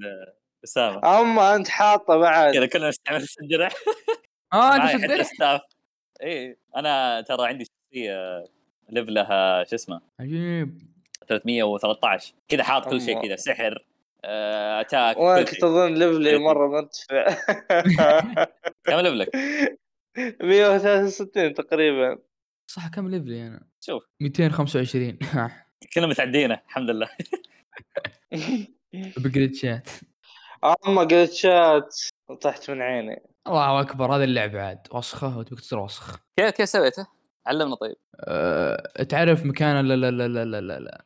اسامه 0.63 1.21
أما 1.21 1.55
أنت 1.55 1.67
حاطه 1.67 2.17
بعد. 2.17 2.53
كذا 2.53 2.65
كلنا 2.65 2.89
نستعمل 2.89 3.21
نفس 3.21 3.39
الدرع. 3.39 3.69
آه 4.53 4.75
انت 4.75 5.21
staff 5.21 5.61
إي. 6.23 6.57
أنا 6.75 7.21
ترى 7.21 7.47
عندي 7.47 7.65
شخصية 7.65 8.43
level 8.89 9.51
ها 9.51 9.63
شو 9.63 9.75
اسمه؟ 9.75 10.01
عجيب. 10.19 10.81
313 11.27 12.33
كذا 12.47 12.63
حاط 12.63 12.89
كل 12.89 13.01
شيء. 13.01 13.21
كذا 13.27 13.35
سحر 13.35 13.85
آه، 14.25 14.81
attack 14.81 15.17
وأنا 15.17 15.39
كل 15.41 15.45
كنت 15.45 15.55
شيء. 15.55 15.65
اظن 15.65 15.93
level 15.93 16.30
ي 16.30 16.37
مرة 16.37 16.67
مرتفع 16.67 17.25
كم 18.85 18.99
level 18.99 19.25
ك؟ 19.25 19.35
163 20.43 21.53
تقريبا. 21.53 22.17
صح 22.71 22.87
كم 22.87 23.09
level 23.09 23.41
ي 23.41 23.47
أنا؟ 23.47 23.67
شوف. 23.81 24.03
225 24.21 25.19
كلنا 25.93 26.07
متعدينا 26.07 26.61
الحمد 26.65 26.89
لله. 26.89 27.09
ب 29.17 29.26
glitch 29.26 29.80
ات 29.80 29.89
اما 30.87 31.03
glitch 31.03 31.82
ات 31.82 31.95
طحت 32.41 32.71
من 32.71 32.81
عيني. 32.81 33.23
الله 33.47 33.81
أكبر 33.81 34.15
هذه 34.15 34.23
اللعبة 34.23 34.61
عاد. 34.61 34.87
وسخة 34.91 35.37
وتبيك 35.37 35.59
تصير 35.59 35.79
وسخ 35.79 36.19
كيف 36.37 36.51
كيف 36.51 36.69
سويته؟ 36.69 37.07
علمنا 37.47 37.75
طيب. 37.75 37.95
أه 38.19 39.03
تعرف 39.09 39.45
مكان 39.45 39.87
لا 39.87 39.95
لا 39.95 40.11
لا 40.11 40.27
لا 40.27 40.45
لا 40.45 40.61
لا 40.61 40.79
لا 40.79 41.05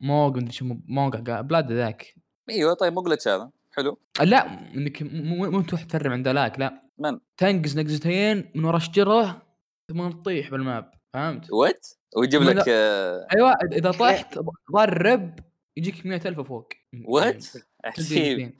موقع 0.00 0.36
مدري 0.40 0.52
شو 0.52 0.76
موقع 0.88 1.40
بلاد 1.40 1.72
ذاك. 1.72 2.14
إيوه 2.50 2.74
طيب 2.74 2.92
مو 2.92 3.02
glitch 3.02 3.28
هذا. 3.28 3.50
حلو. 3.76 3.98
لا 4.20 4.46
إنك 4.74 5.02
مو 5.02 5.50
مو 5.50 5.60
تروح 5.60 5.82
تفرم 5.84 6.12
عند 6.12 6.28
ذاك 6.28 6.58
لا. 6.58 6.82
من؟ 6.98 7.18
تنقز 7.36 7.78
نقزتين 7.78 8.50
من 8.54 8.64
ورا 8.64 8.78
شجرة 8.78 9.42
ثم 9.88 10.10
تطيح 10.10 10.50
بال 10.50 10.67
map. 10.67 11.01
فهمت؟ 11.12 11.52
what؟ 11.52 11.88
ويجيب 12.16 12.42
لك. 12.42 12.64
آه، 12.68 13.26
أيوه 13.34 13.58
إذا 13.72 13.90
طحت 13.90 14.38
ضرب 14.72 15.38
يجيك 15.76 16.06
100000 16.06 16.40
فوق 16.40 16.68
وات؟ 17.04 17.46
عجيب؟ 17.84 18.52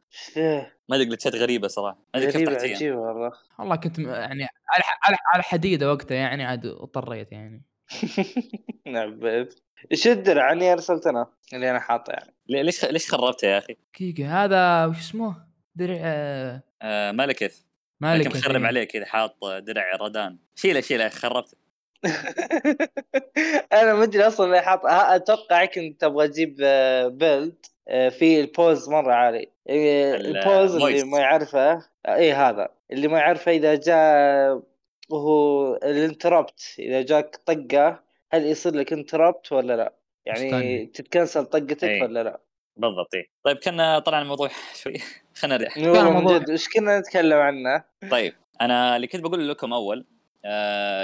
ما 0.89 0.97
أدري 0.97 1.05
جلتشات 1.05 1.35
غريبة 1.35 1.69
صراحة 1.69 1.99
ما 2.15 2.21
أدري 2.21 2.33
كيف 2.33 2.37
غريبة 2.37 2.55
طحت 2.55 2.65
عجيبة 2.65 2.97
والله 2.97 3.33
والله 3.59 3.77
كنت 3.77 3.99
يعني 3.99 4.43
على 4.43 4.83
على 5.03 5.17
على 5.33 5.43
حديدة 5.43 5.93
وقتها 5.93 6.15
يعني 6.15 6.45
عاد 6.45 6.67
اضطريت 6.67 7.33
يعني 7.33 7.63
نعبيت 8.87 9.61
إيش 9.93 10.07
الدرع 10.07 10.45
عني 10.45 10.73
ارسلتنا 10.73 11.27
اللي 11.53 11.71
أنا 11.71 11.81
حاطه 11.81 12.11
يعني 12.11 12.33
ليش 12.49 12.85
ليش 12.85 13.11
خربته 13.11 13.47
يا 13.47 13.59
أخي؟ 13.59 13.77
دقيقة 13.95 14.45
هذا 14.45 14.87
وش 14.87 14.99
اسمه؟ 14.99 15.47
درع 15.75 15.99
آه، 16.01 16.63
آه 16.83 17.13
ما 17.13 17.27
له 17.27 17.33
كيف 17.33 17.65
مالك 18.01 18.27
لكن 18.27 18.39
مخرب 18.39 18.65
عليه 18.65 18.85
كذا 18.85 19.05
حاط 19.05 19.45
درع 19.45 19.97
ردان 19.97 20.39
شيله 20.55 20.81
شيله 20.81 21.09
خربته 21.09 21.57
أنا 23.73 23.95
ما 23.95 24.03
أدري 24.03 24.27
أصلا 24.27 24.47
اللي 24.47 24.61
حاط 24.63 24.81
أتوقع 24.87 25.65
كنت 25.65 26.01
تبغى 26.01 26.29
تجيب 26.29 26.57
آه، 26.63 27.09
build 27.09 27.67
آه، 27.89 28.09
في 28.09 28.41
ال 28.41 28.49
poise 28.49 28.89
مرة 28.89 29.13
عالي 29.13 29.49
آه، 29.69 30.15
ال- 30.17 30.37
ال 30.37 30.44
poise 30.44 30.77
اللي 30.77 31.01
poise. 31.01 31.05
ما 31.05 31.19
يعرفه 31.19 31.83
اي 32.09 32.33
هذا 32.33 32.69
اللي 32.93 33.09
ما 33.09 33.19
يعرفه 33.19 33.53
إذا 33.53 33.75
جاء 33.75 34.63
هو 35.13 35.75
ال 35.77 35.87
interrupt 35.87 36.75
إذا 36.79 37.03
جاك 37.03 37.37
طقة 37.47 38.03
هل 38.33 38.47
يصير 38.47 38.75
لك 38.75 38.93
interrupt 38.93 39.53
ولا 39.53 39.77
لا؟ 39.77 39.93
يعني. 40.27 40.87
تتكنسل 40.87 41.45
طقتك 41.45 41.85
إي. 41.85 42.03
ولا 42.03 42.23
لا؟ 42.23 42.41
بالضبط 42.77 43.15
إيه. 43.15 43.25
طيب 43.45 43.57
كنا 43.57 43.99
طلع 43.99 44.23
الموضوع 44.23 44.49
شوي 44.83 44.95
خلينا 45.35 45.57
نريح 45.57 45.77
والله 45.79 46.11
من 46.11 46.17
موضوع- 46.23 46.39
جد 46.39 46.51
إيش 46.51 46.69
كنا 46.69 46.99
نتكلم 47.01 47.39
عنه؟ 47.39 47.85
طيب 48.11 48.35
أنا 48.61 48.97
اللي 48.97 49.07
كنت 49.07 49.23
بقول 49.23 49.49
لكم 49.49 49.73
أول 49.73 49.99
آه 49.99 50.12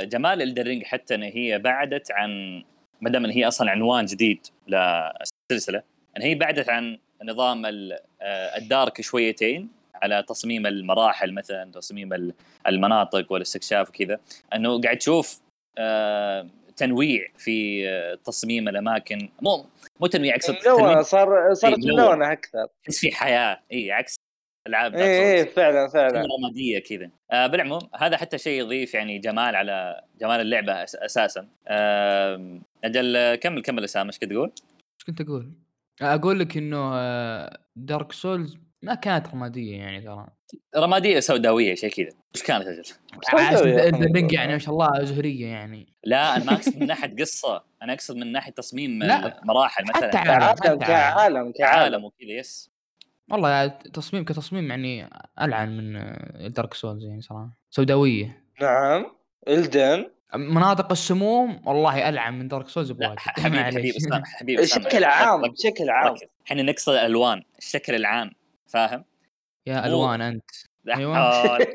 جمال 0.05 0.43
الدرينج 0.43 0.83
حتى 0.85 1.15
إن 1.15 1.23
هي 1.23 1.59
بعدت 1.59 2.13
عن 2.13 2.63
ما 3.01 3.11
دام 3.11 3.25
إن 3.25 3.31
هي 3.31 3.49
أصلا 3.49 3.71
عنوان 3.71 4.05
جديد 4.05 4.47
للسلسلة 4.69 5.83
إن 6.17 6.23
هي 6.23 6.35
بعدت 6.35 6.69
عن 6.69 6.99
نظام 7.25 7.67
آه، 7.67 7.97
الدارك 8.59 9.01
شويتين 9.01 9.69
على 10.03 10.25
تصميم 10.29 10.67
المراحل 10.67 11.33
مثلا 11.35 11.73
تصميم 11.73 12.13
ال- 12.13 12.35
المناطق 12.67 13.33
والاستكشاف 13.33 13.89
وكذا. 13.89 14.21
إنه 14.55 14.81
قاعد 14.81 14.99
تشوف 14.99 15.41
آه 15.79 16.47
تنويع 16.77 17.27
في 17.39 17.89
آه، 17.89 18.15
تصميم 18.25 18.69
الأماكن. 18.69 19.29
مو 19.43 19.67
مو 20.01 20.07
تنويع 20.07 20.35
أقصد 20.35 20.59
صار 21.03 21.55
صارت. 21.55 21.79
ملونه 21.79 22.33
أكثر. 22.33 22.67
تحس 22.85 22.99
في 23.01 23.13
حياة. 23.13 23.61
إي 23.73 23.93
عكس 23.93 24.17
العاب 24.69 24.95
اي 24.95 25.45
Souls. 25.45 25.49
فعلا 25.49 25.89
فعلا 25.89 26.25
رمادية 26.39 26.79
كذا 26.79 27.11
آه 27.33 27.47
بالعموم 27.47 27.81
هذا 27.99 28.17
حتى 28.17 28.39
شيء 28.39 28.61
يضيف 28.61 28.95
يعني 28.95 29.19
جمال 29.19 29.57
على 29.57 30.01
جمال 30.21 30.41
اللعبة 30.41 30.83
أس 30.85 30.97
أساسا 30.97 31.49
آه 31.69 32.61
أجل 32.85 33.35
كمل 33.35 33.63
كمل 33.63 33.85
اسامه 33.85 34.09
إيش 34.09 34.19
كنت 34.19 34.33
تقول؟ 34.33 34.53
إيش 34.95 35.05
كنت 35.07 35.21
أقول؟ 35.21 35.53
أقول 36.03 36.41
لك 36.41 36.57
إنه 36.57 36.95
Dark 37.77 38.13
Souls 38.13 38.57
ما 38.83 38.95
كانت 38.95 39.29
رمادية 39.29 39.77
يعني 39.77 40.01
ترى 40.01 40.27
رمادية 40.77 41.21
سوداوية 41.21 41.75
شيء 41.75 41.91
كذا 41.91 42.11
إيش 42.35 42.43
كانت 42.43 42.67
أجل؟ 42.67 42.83
يعني 44.33 44.53
ما 44.53 44.59
شاء 44.59 44.75
الله 44.75 45.05
زهرية 45.05 45.47
يعني 45.47 45.87
لا 46.05 46.37
أنا 46.37 46.45
ما 46.45 46.53
أقصد 46.53 46.77
من 46.81 46.87
ناحية 46.87 47.17
قصة 47.17 47.65
أنا 47.83 47.93
أقصد 47.93 48.17
من 48.17 48.33
ناحية 48.33 48.53
تصميم 48.53 49.03
لا. 49.03 49.43
المراحل 49.43 49.85
مثلا 49.85 50.09
حتى 50.09 50.19
عالم 50.19 50.29
كعالم 50.29 50.49
حتى 50.49 50.69
عالم. 50.69 50.79
كعالم 50.79 51.53
كعالم 51.53 51.53
كعالم 51.53 52.05
وكذا 52.05 52.31
yes 52.31 52.78
والله 53.31 53.51
يعني 53.51 53.71
تصميم 53.71 54.25
كتصميم 54.25 54.71
يعني 54.71 55.11
ألعن 55.41 55.77
من 55.77 56.53
Dark 56.53 56.75
Souls 56.75 57.05
يعني 57.05 57.21
صراحة 57.21 57.51
سوداوية 57.71 58.43
نعم 58.61 59.07
Elden 59.49 60.11
مناطق 60.35 60.91
السموم 60.93 61.61
والله 61.69 62.09
ألعن 62.09 62.39
من 62.39 62.49
Dark 62.49 62.69
Souls 62.69 62.91
بواجد 62.93 63.19
حبيبي. 63.19 63.59
حبيبي 63.65 63.93
حبيبي 64.25 64.63
بشكل 64.63 65.05
عام 65.05 65.45
ركز- 65.45 65.53
بشكل 65.53 65.91
عام 65.91 66.13
ركز. 66.13 66.21
إحنا 66.47 66.63
نقصد 66.63 66.93
الالوان 66.93 67.43
الشكل 67.59 67.95
العام 67.95 68.31
فاهم؟ 68.67 69.05
يا 69.67 69.81
مو- 69.81 69.87
ألوان 69.87 70.21
أنت 70.21 70.45
أيوة. 70.89 71.33
حول. 71.49 71.67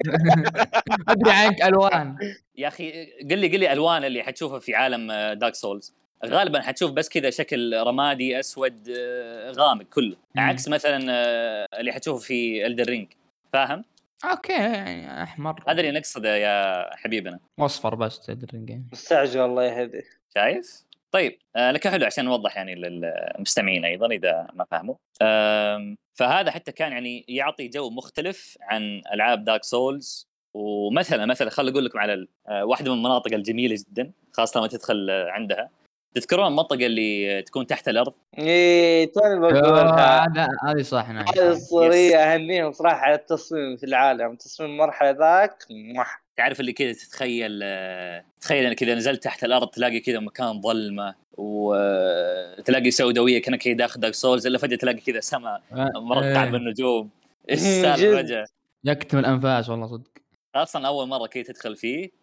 أدري 1.10 1.32
عنك 1.32 1.62
ألوان 1.62 2.18
يا 2.56 2.68
أخي 2.68 3.06
قل 3.32 3.38
لي 3.40 3.48
قل 3.48 3.60
لي 3.60 3.74
ألوان 3.74 4.04
اللي 4.04 4.24
حتشوفها 4.24 4.60
في 4.60 4.76
عالم 4.76 5.12
Dark 5.34 5.56
Souls 5.56 5.94
غالبا 6.26 6.62
حتشوف 6.62 6.92
بس 6.92 7.10
كذا 7.10 7.30
شكل 7.30 7.78
رمادي 7.78 8.40
أسود 8.40 8.90
آه، 8.98 9.52
غامق 9.52 9.84
كله. 9.86 10.16
مم. 10.36 10.42
عكس 10.42 10.68
مثلا 10.68 11.06
آه، 11.10 11.68
اللي 11.80 11.92
حتشوفه 11.92 12.20
في 12.20 12.66
Elden 12.66 12.86
Ring 12.86 13.08
فاهم؟ 13.54 13.86
okay 14.32 14.54
يعني 14.54 15.24
أحمر. 15.24 15.64
هذا 15.68 15.82
اللي 15.82 15.92
نقصده 15.92 16.36
يا 16.36 16.90
حبيبنا. 16.96 17.40
واصفر 17.58 17.96
بس 17.96 18.30
orange 18.30 18.70
يعني. 18.70 18.86
مستعجل 18.92 19.42
الله 19.42 19.64
يهدي 19.64 20.04
شايف؟ 20.36 20.84
طيب 21.12 21.38
آه 21.56 21.72
لكن 21.72 21.90
حلو 21.90 22.06
عشان 22.06 22.26
نوضح 22.26 22.58
يعني 22.58 22.76
للمستمعين 22.76 23.86
أيضا 23.86 24.08
إذا 24.08 24.48
ما 24.54 24.66
فهموا. 24.72 24.96
آم، 25.22 25.98
فهذا 26.14 26.52
حتى 26.52 26.72
كان 26.72 26.92
يعني 26.92 27.26
يعطي 27.28 27.68
جو 27.68 27.90
مختلف 27.90 28.58
عن 28.62 29.02
ألعاب 29.14 29.44
Dark 29.44 29.64
Souls 29.64 30.28
ومثلا 30.54 31.26
مثلا 31.26 31.50
خل 31.50 31.68
أقول 31.70 31.86
لكم 31.86 32.00
على 32.00 32.28
آه، 32.48 32.66
واحدة 32.66 32.92
من 32.92 32.98
المناطق 32.98 33.34
الجميلة 33.34 33.76
جدا 33.90 34.12
خاصة 34.34 34.60
لما 34.60 34.68
تدخل 34.68 35.08
آه، 35.10 35.30
عندها. 35.32 35.70
تذكرون 36.16 36.48
المنطقة 36.48 36.86
اللي 36.86 37.42
تكون 37.42 37.68
تحت 37.68 37.88
الأرض 37.90 38.14
إيه 38.38 39.12
توني 39.12 39.34
آه، 39.34 39.40
بقولها 39.40 40.26
هذا 40.26 40.48
هذه 40.64 40.82
صح 40.82 41.10
نعم 41.10 41.26
هذه 41.28 41.36
صح. 41.36 41.42
الصورية 41.42 42.16
أهنيهم 42.18 42.72
صراحة 42.72 42.98
على 42.98 43.16
التصميم 43.16 43.78
في 43.78 43.86
العالم 43.86 44.36
تصميم 44.36 44.70
المرحلة 44.70 45.10
ذاك 45.10 45.64
موح. 45.70 46.24
تعرف 46.38 46.60
اللي 46.60 46.74
كذا 46.74 46.94
تتخيل 46.94 47.60
آه، 47.64 48.24
تخيل 48.42 48.66
إنك 48.66 48.84
إذا 48.84 48.96
نزلت 48.96 49.24
تحت 49.24 49.44
الأرض 49.44 49.68
تلاقي 49.68 50.00
كذا 50.00 50.20
مكان 50.20 50.62
ظلمة 50.62 51.16
وتلاقي 51.38 52.92
سوداوية 52.92 53.42
كأنك 53.42 53.60
كذا 53.60 53.74
داخل 53.74 54.00
دارك 54.00 54.14
سولز 54.14 54.48
إلا 54.48 54.58
فجأة 54.58 54.78
تلاقي 54.78 55.00
كذا 55.00 55.20
سماء 55.20 55.62
مرقع 55.96 56.44
إيه. 56.44 56.50
بالنجوم 56.50 57.10
إيش. 57.50 57.60
السالفة 57.60 58.22
فجاه 58.22 58.46
يكتم 58.84 59.18
الأنفاس 59.20 59.70
والله 59.70 59.88
صدق 59.88 60.08
أصلا 60.56 60.88
أول 60.88 61.08
مرة 61.08 61.28
كذا 61.28 61.44
تدخل 61.44 61.76
فيه 61.76 62.06
آه 62.06 62.23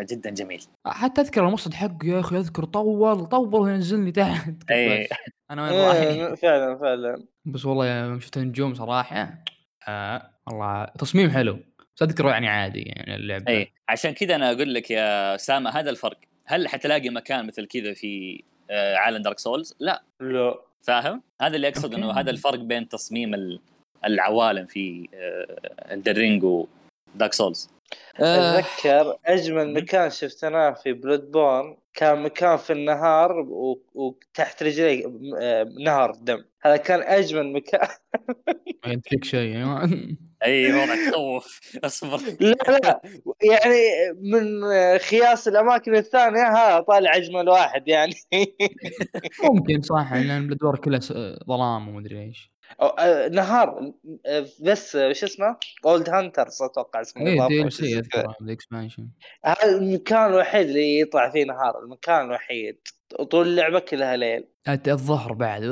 جدا 0.00 0.30
جميل. 0.30 0.62
حتى 0.86 1.20
أذكر 1.20 1.46
المصعد 1.48 1.74
حقه 1.74 2.06
يا 2.06 2.20
أخي 2.20 2.36
أذكر 2.36 2.64
طول 2.64 3.26
طول 3.26 3.54
وينزلني 3.54 4.12
تحت. 4.12 4.50
بس، 4.50 4.70
أنا 5.50 5.62
وين 5.62 5.72
رايح؟ 5.72 5.96
إيه، 5.96 6.34
فعلا 6.34 6.78
فعلا. 6.78 7.22
بس 7.44 7.64
والله 7.64 7.86
يوم 8.00 8.20
شفت 8.20 8.36
النجوم 8.36 8.74
صراحة. 8.74 9.44
آه 9.88 10.30
والله 10.46 10.84
تصميم 10.84 11.30
حلو. 11.30 11.58
بس 11.96 12.02
أذكره 12.02 12.30
يعني 12.30 12.48
عادي 12.48 12.80
يعني 12.82 13.14
اللعبة. 13.14 13.48
اي 13.48 13.72
عشان 13.88 14.10
كذا 14.10 14.34
أنا 14.34 14.52
أقول 14.52 14.74
لك 14.74 14.90
يا 14.90 15.34
اسامه 15.34 15.70
هذا 15.70 15.90
الفرق. 15.90 16.18
هل 16.46 16.68
حتلاقي 16.68 17.08
مكان 17.08 17.46
مثل 17.46 17.66
كذا 17.66 17.94
في 17.94 18.42
آه 18.70 18.96
عالم 18.96 19.22
Dark 19.22 19.38
Souls 19.38 19.74
لا. 19.80 20.02
لا. 20.20 20.54
فاهم؟ 20.80 21.22
هذا 21.42 21.56
اللي 21.56 21.68
أقصد 21.68 21.94
إنه. 21.94 22.10
هذا 22.12 22.30
الفرق 22.30 22.58
بين 22.58 22.88
تصميم 22.88 23.34
ال- 23.34 23.60
العوالم 24.04 24.66
في 24.66 25.08
آه 25.14 25.94
Elden 25.94 26.22
Ring 26.22 26.44
و 26.44 26.62
Dark 26.62 27.32
Souls 27.32 27.70
آه 27.70 27.81
أتذكر 28.16 29.16
أجمل 29.26 29.74
مكان 29.74 30.10
شفناه 30.10 30.70
في 30.70 30.92
Bloodborne 30.92 31.76
كان 31.94 32.22
مكان 32.22 32.56
في 32.56 32.72
النهار 32.72 33.32
و- 33.40 33.82
وتحت 33.94 34.62
رجلي 34.62 35.04
آه، 35.40 35.68
نهر 35.84 36.10
دم. 36.14 36.44
هذا 36.62 36.76
كان 36.76 37.02
أجمل 37.02 37.52
مكان. 37.52 37.88
انت 38.86 39.08
فيك 39.08 39.24
شيء 39.24 39.56
أيوة. 39.56 39.84
أي 40.44 40.72
وضعك 40.72 40.98
تخوف 41.12 41.60
أصبر. 41.84 42.20
لا 42.40 42.56
لا. 42.68 43.00
يعني 43.42 43.80
من 44.20 44.64
آه، 44.64 44.98
خياس 44.98 45.48
الأماكن 45.48 45.94
الثانية 45.96 46.42
ها 46.42 46.80
طالع 46.80 47.16
أجمل 47.16 47.48
واحد 47.48 47.88
يعني. 47.88 48.14
ممكن 49.50 49.82
صح 49.82 50.12
لأن 50.12 50.46
الادوار 50.46 50.76
كلها 50.78 51.00
س- 51.00 51.12
ظلام 51.48 51.88
ومدري 51.88 52.20
إيش. 52.22 52.50
آه، 52.50 52.51
نهار 53.32 53.92
آه، 54.26 54.46
بس 54.62 54.96
آه، 54.96 55.12
شو 55.12 55.26
اسمه؟ 55.26 55.56
Old 55.84 56.08
Hunters 56.10 56.62
أتوقع 56.62 57.00
اسمه 57.00 57.26
اي 57.26 57.48
DLC. 57.48 57.98
اذكره 57.98 58.36
ال 58.40 58.47
expansion 58.47 59.08
هذا 59.44 59.76
المكان 59.78 60.30
الوحيد 60.30 60.66
اللي 60.66 61.00
يطلع 61.00 61.30
فيه 61.30 61.44
نهار 61.44 61.82
المكان 61.84 62.24
الوحيد. 62.24 62.78
طول 63.30 63.48
اللعبة 63.48 63.78
كلها 63.78 64.16
ليل. 64.16 64.48
الظهر 64.68 65.32
بعد. 65.32 65.62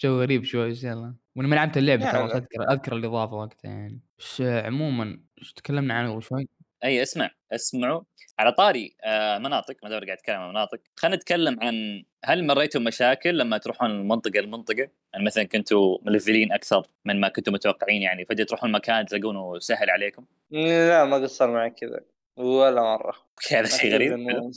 جو 0.00 0.18
غريب 0.20 0.44
شوي 0.44 0.70
بس 0.70 0.84
يلا. 0.84 1.14
وأنا 1.36 1.48
ما 1.48 1.54
لعبت 1.54 1.76
اللعبة 1.76 2.12
ترى 2.12 2.24
أذكر 2.24 2.72
أذكر 2.72 2.96
الإضافة 2.96 3.36
وقتها 3.36 3.70
يعني. 3.70 4.00
بس 4.18 4.40
آه، 4.40 4.66
عموما 4.66 5.20
تكلمنا 5.56 5.94
عنه 5.94 6.20
شوي؟ 6.20 6.48
إي 6.84 7.02
اسمع 7.02 7.30
اسمعوا. 7.52 8.02
على 8.38 8.52
طاري 8.52 8.96
آه 9.04 9.38
مناطق 9.38 9.76
ما 9.82 9.88
دام 9.88 10.04
قاعد 10.04 10.18
اتكلم 10.18 10.36
عن 10.36 10.50
مناطق 10.50 10.78
خلينا 10.96 11.16
نتكلم 11.16 11.58
عن 11.62 12.04
هل 12.24 12.46
مريتوا 12.46 12.80
مشاكل 12.80 13.38
لما 13.38 13.58
تروحون 13.58 13.90
من 13.90 14.08
منطقه 14.08 14.40
لمنطقه 14.40 14.88
يعني 15.12 15.24
مثلا 15.24 15.44
كنتوا 15.44 15.98
ملفلين 16.02 16.52
أكثر 16.52 16.86
من 17.04 17.20
ما 17.20 17.28
كنتوا 17.28 17.52
متوقعين 17.52 18.02
يعني 18.02 18.24
فجأة 18.24 18.44
تروحون 18.44 18.72
مكان 18.72 19.06
تلاقونه 19.06 19.58
سهل 19.58 19.90
عليكم؟ 19.90 20.24
لا 20.50 21.04
ما 21.04 21.16
قصر 21.16 21.50
معي 21.50 21.70
كذا 21.70 22.00
ولا 22.36 22.82
مرة. 22.82 23.14
هذا 23.52 23.66
شيء 23.68 23.94
غريب. 23.94 24.50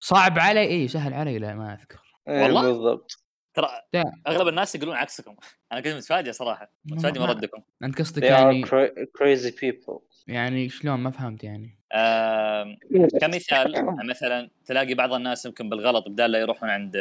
صعب 0.00 0.38
علي 0.38 0.60
إي 0.60 0.88
سهل 0.88 1.14
علي 1.14 1.38
لا 1.38 1.54
ما 1.54 1.74
أذكر. 1.74 1.98
والله؟ 2.26 2.62
بالضبط. 2.62 3.25
ترى. 3.56 3.68
أغلب 4.26 4.48
الناس 4.48 4.74
يقولون 4.74 4.96
عكسكم. 4.96 5.36
أنا 5.72 5.80
كنت 5.80 5.94
متفاجئ 5.94 6.32
صراحة. 6.32 6.70
متفاجئ 6.84 7.18
من 7.20 7.26
ما- 7.26 7.32
ردكم 7.32 7.62
انت 7.82 7.98
قصدك 7.98 8.22
يعني 8.22 8.64
crazy 9.18 9.50
people. 9.50 9.98
يعني 10.26 10.68
شلون؟ 10.68 11.00
ما 11.00 11.10
فهمت 11.10 11.44
يعني. 11.44 11.78
كمثال 13.20 13.86
مثلا 14.06 14.50
تلاقي 14.66 14.94
بعض 14.94 15.12
الناس 15.12 15.46
يمكن 15.46 15.68
بالغلط 15.68 16.08
بدال 16.08 16.30
لا 16.32 16.38
يروحون 16.38 16.68
عند 16.70 16.96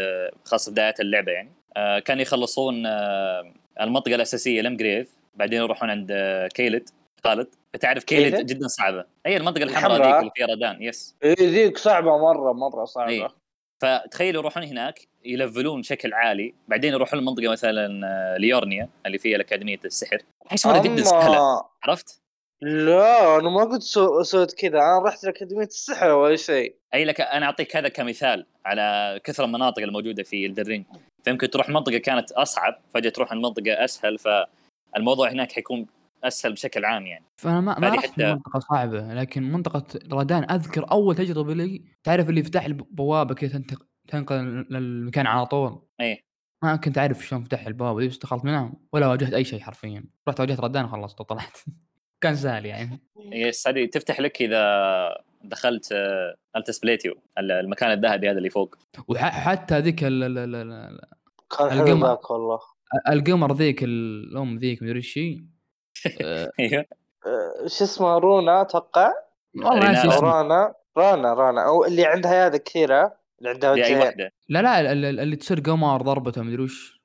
خاصه 0.46 0.72
بدايه 0.72 0.94
اللعبة 1.00 1.32
يعني. 1.32 1.52
آه، 1.78 2.00
كانوا 2.00 2.22
يخلصون 2.22 2.86
آه، 2.86 3.54
المنطقة 3.82 4.16
الأساسية 4.16 4.62
لمجريف 4.62 5.16
بعدين 5.36 5.60
يروحون 5.62 5.90
عند 5.90 6.12
آه، 6.12 6.48
كيلد 6.48 6.90
خالد 7.24 7.48
فتعرف 7.74 8.04
Caelid؟ 8.04 8.46
جدا 8.46 8.68
صعبة. 8.68 9.06
أي 9.26 9.38
المنطقة 9.38 9.64
الحمراء 9.64 9.98
الحمراء؟ 9.98 10.12
ذيك 10.12 10.20
اللي 10.20 10.32
فيها 10.36 10.48
رادان 10.48 10.84
yes 10.84 11.16
إيه 11.24 11.36
ذيك 11.40 11.78
صعبة 11.78 12.18
مرة 12.18 12.54
مرة 12.54 12.86
صعبة. 12.86 13.10
إيه. 13.12 13.28
فتخيلوا 13.86 14.42
يروحون 14.42 14.64
هناك 14.64 15.00
يلفلون 15.26 15.82
بشكل 15.82 16.14
عالي 16.14 16.54
بعدين 16.68 16.94
يروحون 16.94 17.20
المنطقة 17.20 17.52
مثلا 17.52 18.08
آه، 18.08 18.38
Liurnia 18.38 18.90
اللي 19.06 19.18
فيها 19.18 19.36
الأكاديمية 19.36 19.80
السحر. 19.86 20.18
أحس 20.52 20.66
مره 20.66 20.82
جدا 20.82 21.04
سهلة. 21.04 21.64
عرفت؟ 21.84 22.22
لا 22.62 23.36
أنا 23.40 23.50
ما 23.50 23.64
قلت 23.64 23.82
سو- 23.82 24.24
سويت 24.24 24.54
كذا. 24.54 24.78
أنا 24.80 25.04
رحت 25.06 25.24
لأكاديمية 25.24 25.66
السحر 25.66 26.10
ولا 26.12 26.36
شيء. 26.36 26.76
أي 26.94 27.06
لك 27.06 27.22
أنا 27.22 27.46
أعطيك 27.46 27.76
هذا 27.76 27.88
كمثال 27.90 28.46
على 28.66 29.20
كثر 29.24 29.44
المناطق 29.46 29.82
الموجودة 29.84 30.24
في 30.24 30.46
Elden 30.46 30.68
Ring 30.68 30.86
فيمكن 31.24 31.50
تروح 31.50 31.70
منطقة 31.70 31.98
كانت 31.98 32.32
أصعب 32.32 32.76
فجأة 32.94 33.10
تروح 33.10 33.32
المنطقة 33.32 33.84
أسهل 33.84 34.18
فالموضوع 34.94 35.30
هناك 35.32 35.52
حيكون 35.52 35.86
أسهل 36.28 36.54
بشكل 36.54 36.86
عام 36.86 37.06
يعني. 37.08 37.26
فأنا 37.38 37.62
ما, 37.62 37.80
ما 37.80 37.90
رحت 37.90 38.06
حتى- 38.06 38.20
منطقة 38.24 38.60
صعبة 38.60 39.14
لكن 39.14 39.52
منطقة 39.52 40.00
رادان 40.12 40.52
أذكر 40.52 40.92
أول 40.92 41.16
تجربة 41.16 41.54
لي 41.54 41.86
تعرف 42.04 42.30
اللي 42.30 42.40
يفتح 42.42 42.66
البوابه 42.66 43.34
كذا 43.36 43.60
تنتق- 43.60 43.86
تنقل 44.08 44.66
للمكان 44.70 45.28
على 45.28 45.46
طول. 45.46 45.82
إيه. 46.00 46.26
ما 46.64 46.76
كنت 46.76 46.98
أعرف 46.98 47.26
شلون 47.28 47.44
فتح 47.44 47.68
البوابة 47.68 48.00
دي 48.00 48.08
بس 48.08 48.18
دخلت 48.18 48.46
منها 48.46 48.74
ولا 48.94 49.08
واجهت 49.08 49.34
أي 49.34 49.44
شيء 49.44 49.60
حرفيا. 49.60 50.04
رحت 50.28 50.40
واجهت 50.40 50.60
رادان 50.60 50.86
وخلصت 50.86 51.22
وطلعت. 51.22 51.58
كان 52.22 52.36
سهل 52.36 52.66
يعني. 52.66 53.00
yes 53.32 53.68
هذه 53.68 53.86
تفتح 53.86 54.20
لك 54.20 54.42
إذا 54.42 54.64
دخلت 55.44 55.92
آه، 55.92 56.36
Altus 56.58 56.80
Plateau 56.80 57.16
ال- 57.38 57.52
المكان 57.52 57.92
الذهبي 57.92 58.30
هذا 58.30 58.38
اللي 58.38 58.50
فوق. 58.50 58.76
وحتى 59.08 59.80
ذيك 59.80 60.04
ال- 60.04 60.24
ال- 60.24 60.38
ال- 60.38 60.56
ال- 60.56 61.00
كان 61.58 61.70
حلو 61.70 61.84
القمر. 61.84 62.08
ذاك 62.08 62.32
والله. 62.32 62.60
القمر 63.10 63.54
ذيك 63.56 63.84
الأم 63.84 64.58
ذيك 64.58 64.84
مدري 64.84 64.96
إيش 64.98 65.18
هي؟ 65.18 65.44
أيوه 66.60 66.86
شو 67.68 67.84
اسمه 67.84 68.18
رونا 68.18 68.62
أتوقع؟ 68.62 69.14
والله 69.56 70.20
رانا 70.20 70.74
رانا 70.98 71.34
رانا 71.34 71.66
أو 71.66 71.86
اللي 71.86 72.06
عندها 72.06 72.46
يد 72.46 72.56
كثيره 72.56 73.18
اللي 73.40 73.50
عندها 73.50 73.72
وجهين. 73.72 74.30
لا 74.50 74.62
لا 74.62 74.82
ال- 74.82 75.06
ال- 75.06 75.20
اللي 75.20 75.36
تصير 75.36 75.60
قمر 75.60 76.02
ضربته 76.02 76.42
مدري 76.42 76.64
وش. 76.64 77.02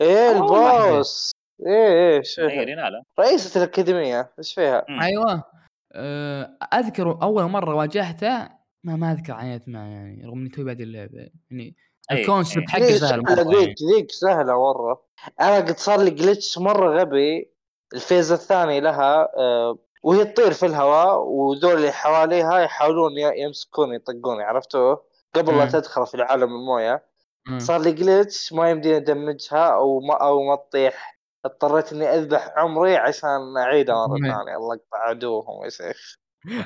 إيه. 0.00 0.30
البوس. 0.32 1.32
إيه 1.66 2.22
إيه 2.38 2.92
رئيسة 3.20 3.58
الأكاديمية 3.62 4.32
إيش 4.38 4.54
فيها؟ 4.54 4.84
مم. 4.88 5.00
أيوه. 5.00 5.44
أه، 5.92 6.56
أذكر 6.74 7.18
أول 7.22 7.44
مرة 7.44 7.74
واجهته 7.74 8.48
ما 8.84 8.96
ما 8.96 9.12
أذكر 9.12 9.32
عانيت 9.32 9.68
معه 9.68 9.84
يعني 9.84 10.26
رغم 10.26 10.38
إني 10.38 10.48
توي 10.48 10.64
بعد 10.64 10.80
اللعبة. 10.80 11.28
يعني 11.50 11.76
ال 12.12 12.18
concept. 12.18 12.70
حقه 12.70 12.94
سهل. 12.94 13.22
ذيك 13.56 13.74
ذيك 13.94 14.10
سهلة 14.10 14.60
مرة. 14.60 15.02
أنا 15.40 15.56
قد 15.56 15.76
صار 15.76 16.00
لي 16.02 16.10
glitch 16.10 16.58
مرة 16.58 17.00
غبي. 17.00 17.50
ال 17.94 18.00
phase 18.00 18.32
الثاني 18.32 18.80
لها 18.80 19.28
آه، 19.36 19.78
وهي 20.02 20.24
تطير 20.24 20.52
في 20.52 20.66
الهواء 20.66 21.18
وذول 21.18 21.76
اللي 21.76 21.92
حواليها 21.92 22.58
يحاولون 22.58 23.12
يمسكوني 23.36 23.94
يطقوني 23.96 24.42
عرفتوه؟ 24.42 25.04
قبل 25.34 25.58
لا. 25.58 25.66
تدخل 25.66 26.06
في 26.06 26.14
العالم 26.14 26.54
الموية. 26.54 27.10
صار 27.58 27.80
لي 27.80 27.92
glitch 27.92 28.52
ما 28.52 28.70
يمديني 28.70 28.96
أدمجها 28.96 29.74
أو 29.74 30.00
ما 30.00 30.14
أو 30.14 30.42
ما 30.42 30.56
تطيح 30.56 31.20
اضطريت 31.44 31.92
إني 31.92 32.14
أذبح 32.14 32.52
عمري 32.56 32.96
عشان 32.96 33.56
اعيدها 33.58 34.06
مرة. 34.06 34.18
ثانية 34.18 34.56
الله 34.56 34.74
يقطع 34.74 35.08
عدوهم 35.08 35.64
يا 35.64 35.68
شيخ 35.68 36.14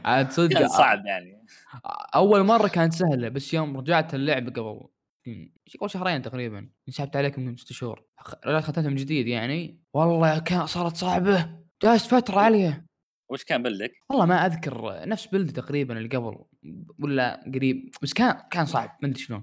عاد 0.05 0.31
صدق 0.31 0.67
صعب 0.67 1.07
يعني 1.07 1.47
أول 2.15 2.43
مرة 2.43 2.69
كانت 2.69 2.93
سهلة 2.93 3.29
بس 3.29 3.55
يوم 3.55 3.77
رجعت 3.77 4.15
اللعبه 4.15 4.51
قبل 4.51 4.89
قبل 5.27 5.91
شهرين 5.91 6.23
تقريبا 6.23 6.69
انسحبت 6.89 7.17
عليك 7.17 7.39
من 7.39 7.57
ست 7.57 7.73
شهور. 7.73 8.05
رجعت 8.47 8.63
ختمتها 8.63 8.91
من 8.91 8.97
جديد 8.97 9.27
يعني. 9.27 9.81
والله 9.95 10.39
كان 10.39 10.67
صارت 10.67 10.97
صعبة. 10.97 11.59
جلست 11.83 12.07
فترة 12.15 12.41
عاليه 12.41 12.87
وش 13.31 13.45
كان 13.45 13.63
بلدك؟ 13.63 13.93
والله 14.11 14.27
ما 14.27 14.47
أذكر 14.47 15.09
نفس 15.09 15.27
بلد 15.27 15.53
تقريبا 15.53 15.99
اللي 15.99 16.09
قبل 16.09 16.45
ولا 16.99 17.43
قريب. 17.55 17.91
بس 18.03 18.13
كان 18.13 18.43
كان 18.51 18.67
صعب 18.67 18.99
ما 19.03 19.09
أدري 19.09 19.19
شلون. 19.21 19.41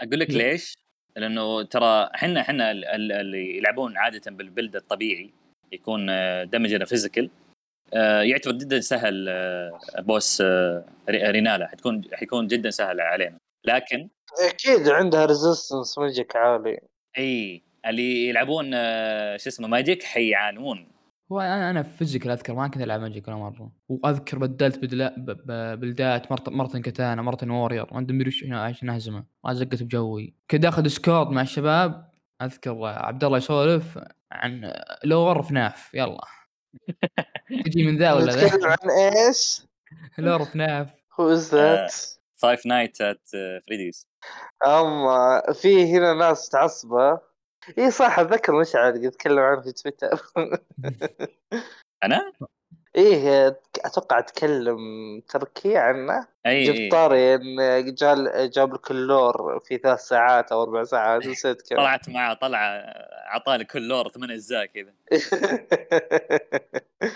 أقول 0.00 0.20
لك. 0.20 0.30
ليش؟ 0.30 0.74
لأنه 1.16 1.62
ترى 1.62 2.10
إحنا 2.14 2.40
إحنا 2.40 2.70
ال- 2.70 2.84
ال- 2.84 3.12
اللي 3.12 3.56
يلعبون 3.56 3.96
عادة 3.98 4.30
بالبلد 4.30 4.76
الطبيعي 4.76 5.32
يكون 5.72 6.10
آه، 6.10 6.44
دمجنا 6.44 6.84
فيزيكال. 6.84 7.30
يعتبر 8.22 8.52
جدا 8.52 8.80
سهل 8.80 9.26
آه، 9.28 9.78
boss 9.98 10.40
آه، 10.40 10.84
ري- 11.08 11.30
Rennala. 11.30 11.66
حتكون 11.68 12.02
حيكون 12.12 12.46
جدا 12.46 12.70
سهل 12.70 13.00
علينا. 13.00 13.38
لكن 13.64 14.08
أكيد 14.38 14.88
عندها 14.88 15.26
resistance 15.26 15.98
magic 15.98 16.36
عالي. 16.36 16.80
إي 17.18 17.62
اللي 17.86 18.28
يلعبون 18.28 18.70
آه، 18.74 19.36
شو 19.36 19.48
اسمه 19.48 19.68
magic 19.68 20.02
حيعانون. 20.02 20.88
هو 21.32 21.40
أنا 21.40 21.70
أنا 21.70 21.82
في 21.82 21.96
physical 21.96 22.30
أذكر 22.30 22.54
ما 22.54 22.68
كنت 22.68 22.82
ألعب 22.82 23.00
magic 23.00 23.28
ولا 23.28 23.36
مرة. 23.36 23.72
وأذكر 23.88 24.38
بدلت 24.38 24.78
build 25.78 26.23
ات 26.23 26.32
مرة 26.32 26.42
مرة 26.48 26.78
katana 26.78 27.22
مرة 27.22 27.38
warrior 27.42 27.86
ما 27.94 28.00
أدري 28.00 28.52
عشان 28.52 28.90
اهزمه 28.90 29.24
ما 29.44 29.54
زقت 29.54 29.82
بجوي. 29.82 30.34
كنت 30.50 30.64
آخذ 30.64 30.86
Discord 30.86 31.30
مع 31.30 31.42
الشباب. 31.42 32.10
أذكر 32.42 32.84
عبد 32.84 33.24
الله 33.24 33.38
يسولف 33.38 33.98
عن 34.32 34.72
lore 35.04 35.42
FNAF 35.42 35.94
يلا. 35.94 36.24
تجي 37.64 37.84
من 37.84 37.98
ذا 37.98 38.12
ولا 38.12 38.32
ذا؟ 38.32 38.50
عن 38.66 38.90
إيش؟ 38.90 39.62
lore 40.18 40.44
FNAF 40.44 40.88
who 41.20 41.32
that؟ 41.32 41.94
Five 42.36 42.66
Nights 42.66 43.00
at 43.00 43.28
Freddy's 43.66 44.08
اما 44.66 45.42
في 45.52 45.96
هنا 45.96 46.14
ناس 46.14 46.48
متعصبة. 46.48 47.20
اي 47.78 47.90
صح 47.90 48.18
أتذكر 48.18 48.60
مشعل 48.60 48.92
قد 48.92 49.10
تكلم 49.10 49.38
عنه 49.38 49.60
في 49.60 49.72
تويتر. 49.72 50.20
أنا؟ 52.04 52.32
إيه 52.96 53.60
أتوقع 53.84 54.18
أتكلم 54.18 54.78
تركي 55.28 55.76
عنه. 55.76 56.26
أي 56.46 56.64
جبت 56.64 56.92
طاري 56.92 57.34
إن 57.34 57.94
جال 57.94 58.50
جاب 58.50 58.74
لك 58.74 58.90
ال 58.90 59.04
lore 59.04 59.60
في 59.64 59.78
ثلاث 59.78 60.00
ساعات 60.00 60.52
أو 60.52 60.62
أربع 60.62 60.84
ساعات 60.84 61.22
نسيت 61.26 61.68
كم 61.68 61.76
طلعت 61.76 62.08
معه 62.08 62.34
طلعه 62.34 62.68
اعطاني 63.32 63.64
كل 63.64 63.88
لور 63.88 64.08
ثمان 64.08 64.30
أجزاء 64.30 64.66
كذا. 64.66 64.92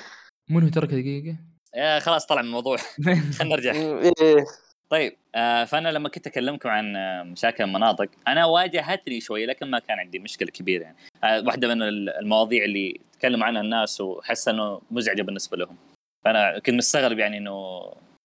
منو 0.51 0.69
ترك 0.69 0.89
دقيقة؟ 0.89 1.37
يا 1.75 1.99
خلاص 1.99 2.27
طلع 2.27 2.43
من 2.43 2.49
الموضوع. 2.49 2.77
خلينا 2.77 3.57
نرجع. 3.57 3.73
إيه. 3.73 4.45
طيب 4.91 5.17
آه 5.35 5.65
فأنا 5.65 5.89
لما 5.89 6.09
كنت 6.09 6.27
أكلمكم 6.27 6.69
عن 6.69 6.97
آه، 6.97 7.23
مشاكل 7.23 7.65
المناطق 7.65 8.09
أنا 8.29 8.45
واجهتني 8.45 9.21
شوي 9.21 9.47
لكن 9.47 9.71
ما 9.71 9.79
كان 9.79 9.99
عندي 9.99 10.19
مشكلة 10.19 10.49
كبيرة 10.51 10.83
يعني. 10.83 10.97
آه 11.25 11.41
واحدة 11.47 11.69
من 11.75 11.83
ال- 11.83 12.11
المواضيع 12.11 12.65
اللي 12.65 13.01
تكلم 13.19 13.45
عنها 13.45 13.61
الناس 13.63 14.01
وحس 14.01 14.49
إنه 14.49 14.81
مزعجة 14.91 15.23
بالنسبة 15.23 15.57
لهم. 15.57 15.77
فأنا 16.25 16.59
كنت 16.59 16.75
مستغرب 16.75 17.19
يعني 17.19 17.37
إنه 17.39 17.81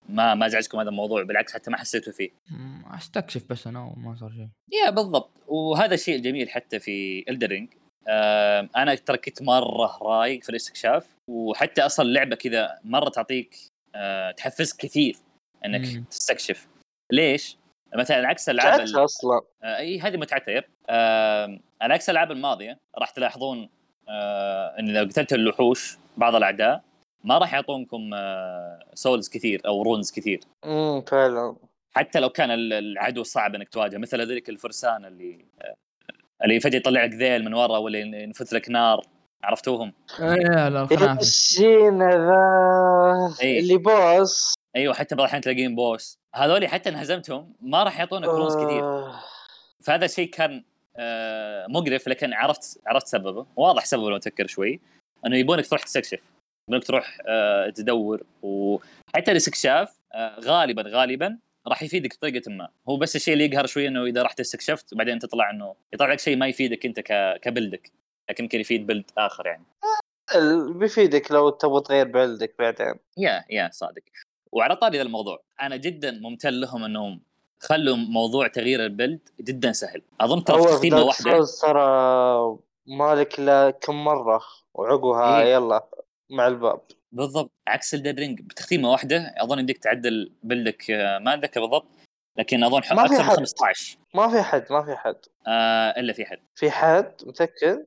ما 0.09 0.35
ما 0.35 0.45
ازعجكم 0.45 0.79
هذا 0.79 0.89
الموضوع 0.89 1.23
بالعكس 1.23 1.53
حتى 1.53 1.71
ما 1.71 1.77
حسيتوا 1.77 2.13
فيه. 2.13 2.29
أستكشف 2.97 3.43
بس 3.49 3.67
أنا 3.67 3.79
وما 3.83 4.15
صار 4.15 4.29
شيء. 4.31 4.47
yeah 4.85 4.89
بالضبط. 4.89 5.31
وهذا 5.47 5.93
الشيء 5.93 6.15
الجميل 6.15 6.49
حتى 6.49 6.79
في 6.79 7.25
Elden 7.29 7.51
Ring 7.51 7.69
آه 8.07 8.69
أنا 8.77 8.95
ترى 8.95 9.17
كنت 9.17 9.41
مرة 9.41 9.97
رايق 10.01 10.43
في 10.43 10.49
الاستكشاف 10.49 11.07
وحتى 11.29 11.81
أصلا 11.81 12.05
اللعبه 12.05 12.35
كذا 12.35 12.79
مرة 12.83 13.09
تعطيك 13.09 13.55
آه 13.95 14.31
تحفزك 14.31 14.77
كثير. 14.77 15.15
إنك 15.65 15.85
مم. 15.95 16.03
تستكشف 16.11 16.67
ليش؟ 17.11 17.57
مثلا 17.95 18.27
عكس 18.27 18.49
الألعاب 18.49 18.79
ال- 18.81 18.85
تعبت 18.93 18.95
أصلا 19.03 19.41
آه، 19.63 19.77
إي 19.77 19.99
هذه 19.99 20.17
متعتها 20.17 20.51
yep 20.51 20.63
آه 20.89 21.59
على 21.81 21.93
عكس 21.93 22.09
الألعاب 22.09 22.31
الماضية 22.31 22.77
راح 22.97 23.09
تلاحظون 23.09 23.69
آه 24.09 24.75
إن 24.79 24.93
لو 24.93 25.03
قتلت 25.03 25.33
الوحوش 25.33 25.97
بعض 26.17 26.35
الأعداء 26.35 26.83
ما 27.23 27.37
راح 27.37 27.53
يعطونكم 27.53 28.11
آه 28.13 28.79
souls 28.93 29.29
كثير 29.29 29.61
أو 29.65 29.81
runes 29.81 30.11
كثير 30.11 30.39
امم 30.65 31.01
فعلا 31.01 31.55
حتى 31.95 32.19
لو 32.19 32.29
كان 32.29 32.51
ال- 32.51 32.73
العدو 32.73 33.23
صعب 33.23 33.55
إنك 33.55 33.69
تواجهه 33.69 33.97
مثل 33.97 34.21
هذيك 34.21 34.49
الفرسان 34.49 35.05
اللي 35.05 35.45
آه 35.61 35.75
اللي 36.43 36.59
فجأة 36.59 36.77
يطلع 36.77 37.03
لك 37.03 37.13
ذيل 37.13 37.45
من 37.45 37.53
ورا 37.53 37.77
ولا 37.77 37.99
ينفث 37.99 38.53
لك 38.53 38.69
نار 38.69 39.01
عرفتوهم؟ 39.43 39.93
إيه، 40.19 40.69
لا 40.69 40.87
الشينا 41.19 42.09
ذا. 42.09 43.35
اللي 43.59 43.77
بوس 43.77 44.53
أيوه 44.75 44.93
حتى 44.93 45.15
بعض 45.15 45.23
الأحيان 45.23 45.41
تلاقيهم 45.41 45.75
بوس 45.75 46.19
هذولي 46.35 46.67
حتى 46.67 46.89
انهزمتهم 46.89 47.53
ما 47.61 47.83
راح 47.83 47.99
يعطونك 47.99 48.25
كنوز 48.25 48.55
كثير. 48.55 48.83
آه، 48.83 49.23
فهذا 49.83 50.05
الشيء 50.05 50.29
كان 50.29 50.63
آه، 50.97 51.67
مقرف 51.67 52.07
لكن 52.07 52.33
عرفت 52.33 52.81
عرفت 52.87 53.07
سببه. 53.07 53.45
واضح 53.55 53.85
سببه 53.85 54.09
لو 54.09 54.17
تفكر 54.17 54.47
شوي. 54.47 54.79
إنه 55.25 55.37
يبونك 55.37 55.67
تروح 55.67 55.83
تستكشف. 55.83 56.19
يبونك 56.69 56.83
تروح 56.83 57.17
آه، 57.27 57.69
تدور. 57.69 58.23
وحتى 58.41 59.31
الاستكشاف 59.31 60.01
غالبا 60.39 60.83
غالبا 60.87 61.37
راح 61.67 61.83
يفيدك 61.83 62.15
بطريقة 62.15 62.51
ما. 62.51 62.69
هو 62.89 62.97
بس 62.97 63.15
الشيء 63.15 63.33
اللي 63.33 63.45
يقهر 63.45 63.65
شوي 63.65 63.87
إنه 63.87 64.05
إذا 64.05 64.23
رحت 64.23 64.39
استكشفت 64.39 64.93
وبعدين 64.93 65.19
تطلع 65.19 65.49
إنه 65.49 65.75
يطلع 65.93 66.11
لك 66.11 66.19
شيء 66.19 66.37
ما 66.37 66.47
يفيدك 66.47 66.85
أنت 66.85 66.99
كبلدك. 67.41 67.91
لكن 68.29 68.43
يمكن 68.43 68.59
يفيد 68.59 68.87
بلد 68.87 69.11
آخر 69.17 69.47
يعني. 69.47 69.65
بيفيدك 70.79 71.31
لو 71.31 71.49
تبغى 71.49 71.81
تغير 71.81 72.07
بلدك 72.07 72.55
بعدين. 72.59 72.95
يا 73.17 73.45
يا 73.49 73.69
صادق. 73.73 74.03
وعلى 74.55 74.75
طاري 74.75 74.97
ذا 74.97 75.03
الموضوع 75.03 75.43
أنا 75.61 75.75
جدا 75.75 76.11
ممتن 76.11 76.49
لهم 76.49 76.83
أنهم 76.83 77.21
خلوا 77.59 77.95
موضوع 77.95 78.47
تغيير 78.47 78.83
البلد 78.85 79.19
جدا 79.41 79.71
سهل. 79.71 80.01
أظن 80.21 80.43
ترى 80.43 80.79
في 80.81 80.89
دارك 80.89 81.05
واحدة. 81.05 81.45
ترى 81.61 82.57
مالك 82.87 83.39
لا 83.39 83.69
كم 83.71 84.03
مرة 84.03 84.41
وعقبها؟ 84.73 85.41
إيه. 85.41 85.53
يلا 85.53 85.85
مع 86.29 86.47
الباب. 86.47 86.81
بالضبط. 87.11 87.51
عكس 87.67 87.93
Elden 87.93 88.20
Ring 88.20 88.41
بتختيمه 88.41 88.91
واحدة. 88.91 89.33
أظن 89.37 89.59
يمديك 89.59 89.77
تعدل 89.77 90.31
build 90.43 90.83
ك 90.83 90.91
آه، 90.91 91.17
ما 91.17 91.33
أتذكر 91.33 91.61
بالضبط 91.61 91.85
لكن 92.37 92.63
أظن 92.63 92.73
ما 92.75 92.81
في 92.81 92.93
أكثر 92.93 93.23
من 93.23 93.29
حد. 93.29 93.35
15 93.35 93.97
ما 94.13 94.27
في 94.27 94.41
حد 94.41 94.65
ما 94.69 94.85
في 94.85 94.95
حد. 94.95 95.17
آه 95.47 95.89
إلا 95.99 96.13
في 96.13 96.25
حد. 96.25 96.39
في 96.55 96.71
حد 96.71 97.13
متأكد؟ 97.25 97.85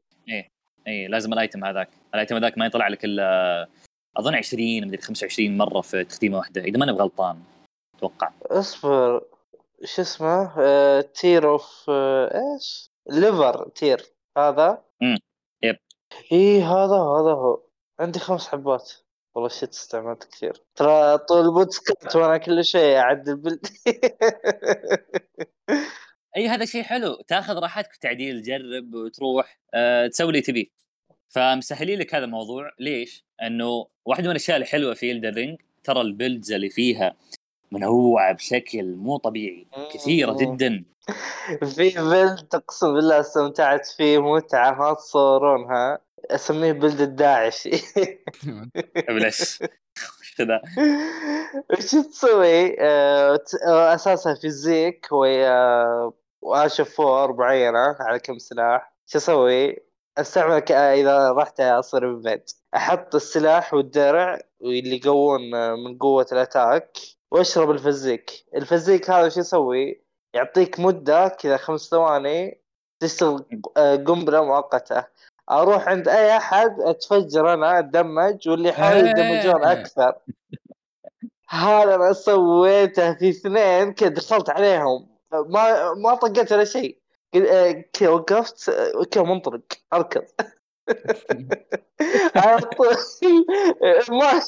اي 0.86 1.08
لازم 1.08 1.32
ال 1.32 1.39
item 1.39 1.64
هذاك. 1.64 1.88
ال 2.14 2.19
item 2.19 2.36
هذاك 2.36 2.58
ما 2.58 2.66
يطلع 2.66 2.88
لك 2.88 3.04
إلا 3.04 3.68
أظن 4.18 4.34
20 4.34 4.86
مدري 4.86 5.02
25 5.02 5.56
مرة 5.58 5.80
في 5.80 6.04
تختيمة 6.04 6.38
واحدة 6.38 6.60
إذا 6.60 6.78
ماني 6.78 6.92
بغلطان 6.92 7.42
أتوقع. 7.96 8.30
اصبر 8.42 9.24
شو 9.84 10.02
اسمه؟ 10.02 10.54
آه، 10.58 11.00
tear 11.00 11.50
of 11.50 11.84
آه، 11.88 12.30
إيش؟ 12.34 12.90
larval 13.10 13.68
tear 13.68 14.02
هذا؟ 14.38 14.84
مم. 15.02 15.18
yep. 15.62 15.76
إي 16.32 16.62
هذا 16.62 16.94
هذا 16.94 17.32
هو. 17.32 17.62
عندي 18.00 18.18
خمس 18.18 18.48
حبات. 18.48 18.92
والله 19.34 19.48
shit 19.48 19.68
استعملت 19.68 20.24
كثير. 20.24 20.62
ترى 20.74 21.18
طول 21.18 21.44
البودكاست 21.44 22.16
وأنا 22.16 22.36
كل 22.38 22.64
شيء 22.64 22.96
اعدل 22.96 23.36
بال 23.36 23.60
إي 26.36 26.48
هذا 26.48 26.64
شيء 26.64 26.82
حلو. 26.82 27.14
تأخذ 27.28 27.58
راحتك 27.58 27.88
في 27.88 27.94
التعديل 27.94 28.42
تجرب 28.42 28.94
وتروح. 28.94 29.60
آه 29.74 30.06
تسوي 30.06 30.28
اللي 30.28 30.40
تبيه. 30.40 30.66
فمسهلين 31.28 31.98
لك 31.98 32.14
هذا 32.14 32.24
الموضوع 32.24 32.70
ليش؟ 32.78 33.24
أنه 33.42 33.86
واحدة 34.04 34.24
من 34.24 34.30
الأشياء 34.30 34.56
الحلوة 34.56 34.94
في 34.94 35.12
Elden 35.12 35.38
Ring 35.38 35.58
ترى 35.84 36.00
ال 36.00 36.08
builds 36.08 36.52
اللي 36.52 36.70
فيها 36.70 37.16
منوعة 37.72 38.32
بشكل 38.32 38.94
مو 38.94 39.16
طبيعي 39.16 39.66
كثيرة. 39.94 40.36
جدا 40.40 40.84
في 41.76 41.90
بلد 41.90 42.54
اقسم 42.54 42.94
بالله 42.94 43.20
استمتعت 43.20 43.86
فيه 43.86 44.32
متعة 44.34 44.78
ما 44.78 44.94
تصورونها 44.94 45.98
أسميه 46.30 46.72
بلد 46.72 47.00
الداعشي 47.00 47.70
بلاش 49.08 49.62
وش 50.20 50.40
ذا؟ 50.40 50.60
وش 51.70 51.90
تسوي؟ 51.90 52.80
آه، 52.80 53.40
آه، 53.66 53.94
اساسها 53.94 54.34
فيزيك 54.34 55.08
وهي 55.12 55.50
واشف 56.42 56.94
فور 56.94 57.36
معينه 57.36 57.96
على 58.00 58.18
كم 58.18 58.38
سلاح 58.38 58.94
شو 59.06 59.18
أسوي؟ 59.18 59.87
استعمل 60.20 60.72
إذا 60.72 61.32
رحت 61.32 61.60
أصير 61.60 62.14
بيت 62.14 62.52
أحط 62.76 63.14
السلاح 63.14 63.74
والدرع 63.74 64.38
واللي 64.60 64.96
يقوون 64.96 65.40
من 65.84 65.98
قوة 65.98 66.26
الأتاك 66.32 66.98
وأشرب 67.30 67.70
الفزيك. 67.70 68.44
الفزيك 68.54 69.10
هذا 69.10 69.28
شو 69.28 69.40
يسوي؟ 69.40 70.02
يعطيك 70.34 70.80
مدة 70.80 71.28
كذا 71.28 71.56
خمس 71.56 71.80
ثواني 71.80 72.60
تشتغل 73.00 73.44
قنبلة 73.76 74.44
مؤقتة. 74.44 75.04
أروح 75.50 75.88
عند 75.88 76.08
أي 76.08 76.36
أحد 76.36 76.80
أتفجر 76.80 77.54
أنا 77.54 77.78
أتدمج 77.78 78.48
واللي 78.48 78.68
يحاول 78.68 79.06
يدمجون 79.06 79.64
إيه. 79.64 79.72
أكثر. 79.72 80.14
هذا 81.48 81.94
أنا 81.94 82.12
سويته 82.12 83.14
في 83.14 83.28
اثنين 83.30 83.92
كذا 83.92 84.08
دخلت 84.08 84.50
عليهم. 84.50 85.08
ما 85.32 85.94
ما 85.94 86.14
طقيت 86.14 86.52
ولا 86.52 86.64
شيء. 86.64 86.98
كذا 87.32 87.72
كذا 87.72 88.08
وقفت 88.08 88.68
آه، 88.68 89.04
كذا 89.04 89.22
منطلق 89.22 89.62
أركض. 89.92 90.22
على 92.36 92.60
طول. 92.60 92.96
ما 94.10 94.40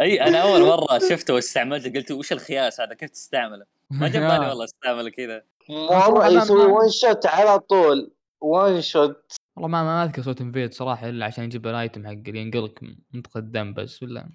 أي 0.00 0.22
أنا 0.22 0.42
أول 0.42 0.62
مرة 0.62 0.98
شفته 0.98 1.34
واستعملته 1.34 1.92
قلت 1.92 2.10
وش 2.10 2.32
الخياس 2.32 2.80
هذا؟ 2.80 2.94
كيف 2.94 3.10
تستعمله؟ 3.10 3.64
ما 3.90 4.08
جاب 4.08 4.22
بالي 4.22 4.48
والله 4.50 4.64
استعمله 4.64 5.10
كذا. 5.10 5.42
مرة 5.70 6.28
يسوي 6.28 6.66
one 6.66 6.90
shot 6.90 7.26
على 7.26 7.58
طول. 7.58 8.10
one 8.40 8.82
shot 8.82 9.32
والله 9.56 9.68
ما 9.68 9.82
ما 9.82 10.04
أذكر 10.04 10.22
سويت 10.22 10.40
invade 10.40 10.72
صراحة 10.74 11.08
إلا 11.08 11.26
عشان 11.26 11.44
يجيب 11.44 11.66
ال 11.66 11.74
item 11.74 12.06
حق 12.06 12.12
اللي 12.12 12.40
ينقلك 12.40 12.80
منطقة 13.12 13.38
الدم 13.38 13.74
بس 13.74 14.02
ولا 14.02 14.28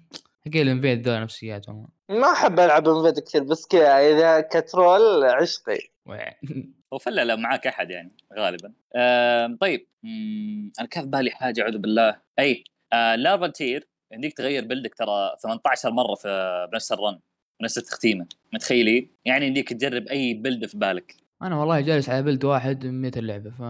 حق 0.46 0.56
ال 0.56 0.63
invade 0.63 1.08
ذا 1.08 1.20
نفسيات 1.20 1.68
والله. 1.68 1.88
ما 2.10 2.32
أحب 2.32 2.60
ألعب 2.60 2.88
invade 2.88 3.18
كثير 3.18 3.42
بس 3.42 3.66
كذا 3.66 3.98
إذا 4.10 4.40
ك 4.40 4.54
troll 4.54 5.24
عشقي. 5.24 5.78
وفلا 6.92 7.24
لو 7.24 7.36
معاك 7.36 7.66
أحد 7.66 7.90
يعني 7.90 8.16
غالبا. 8.38 8.72
آم، 8.96 9.56
طيب 9.56 9.86
مم، 10.02 10.72
أنا 10.80 10.88
كان 10.88 11.02
في 11.04 11.08
بالي 11.10 11.30
حاجة 11.30 11.62
أعوذ 11.62 11.78
بالله. 11.78 12.20
أي 12.38 12.64
آه 12.92 13.14
larval 13.14 13.46
tear 13.46 13.88
يمديك 14.12 14.36
تغير 14.36 14.64
build 14.64 14.89
ك 14.89 14.94
ترى 14.94 15.36
18 15.42 15.90
مرة 15.90 16.14
في 16.14 16.68
بنفس 16.72 16.92
ال 16.92 16.99
run 16.99 17.20
بنفس 17.60 17.78
التختيمة. 17.78 18.26
متخيلين؟ 18.52 19.16
يعني 19.24 19.46
يمديك 19.46 19.68
تجرب 19.72 20.06
أي 20.08 20.34
build 20.34 20.66
في 20.66 20.78
بالك. 20.78 21.16
أنا 21.42 21.56
والله 21.56 21.80
جالس 21.80 22.08
على 22.10 22.22
build 22.22 22.44
واحد 22.44 22.86
من 22.86 23.00
100 23.02 23.10
اللعبة 23.16 23.50
ف 23.50 23.62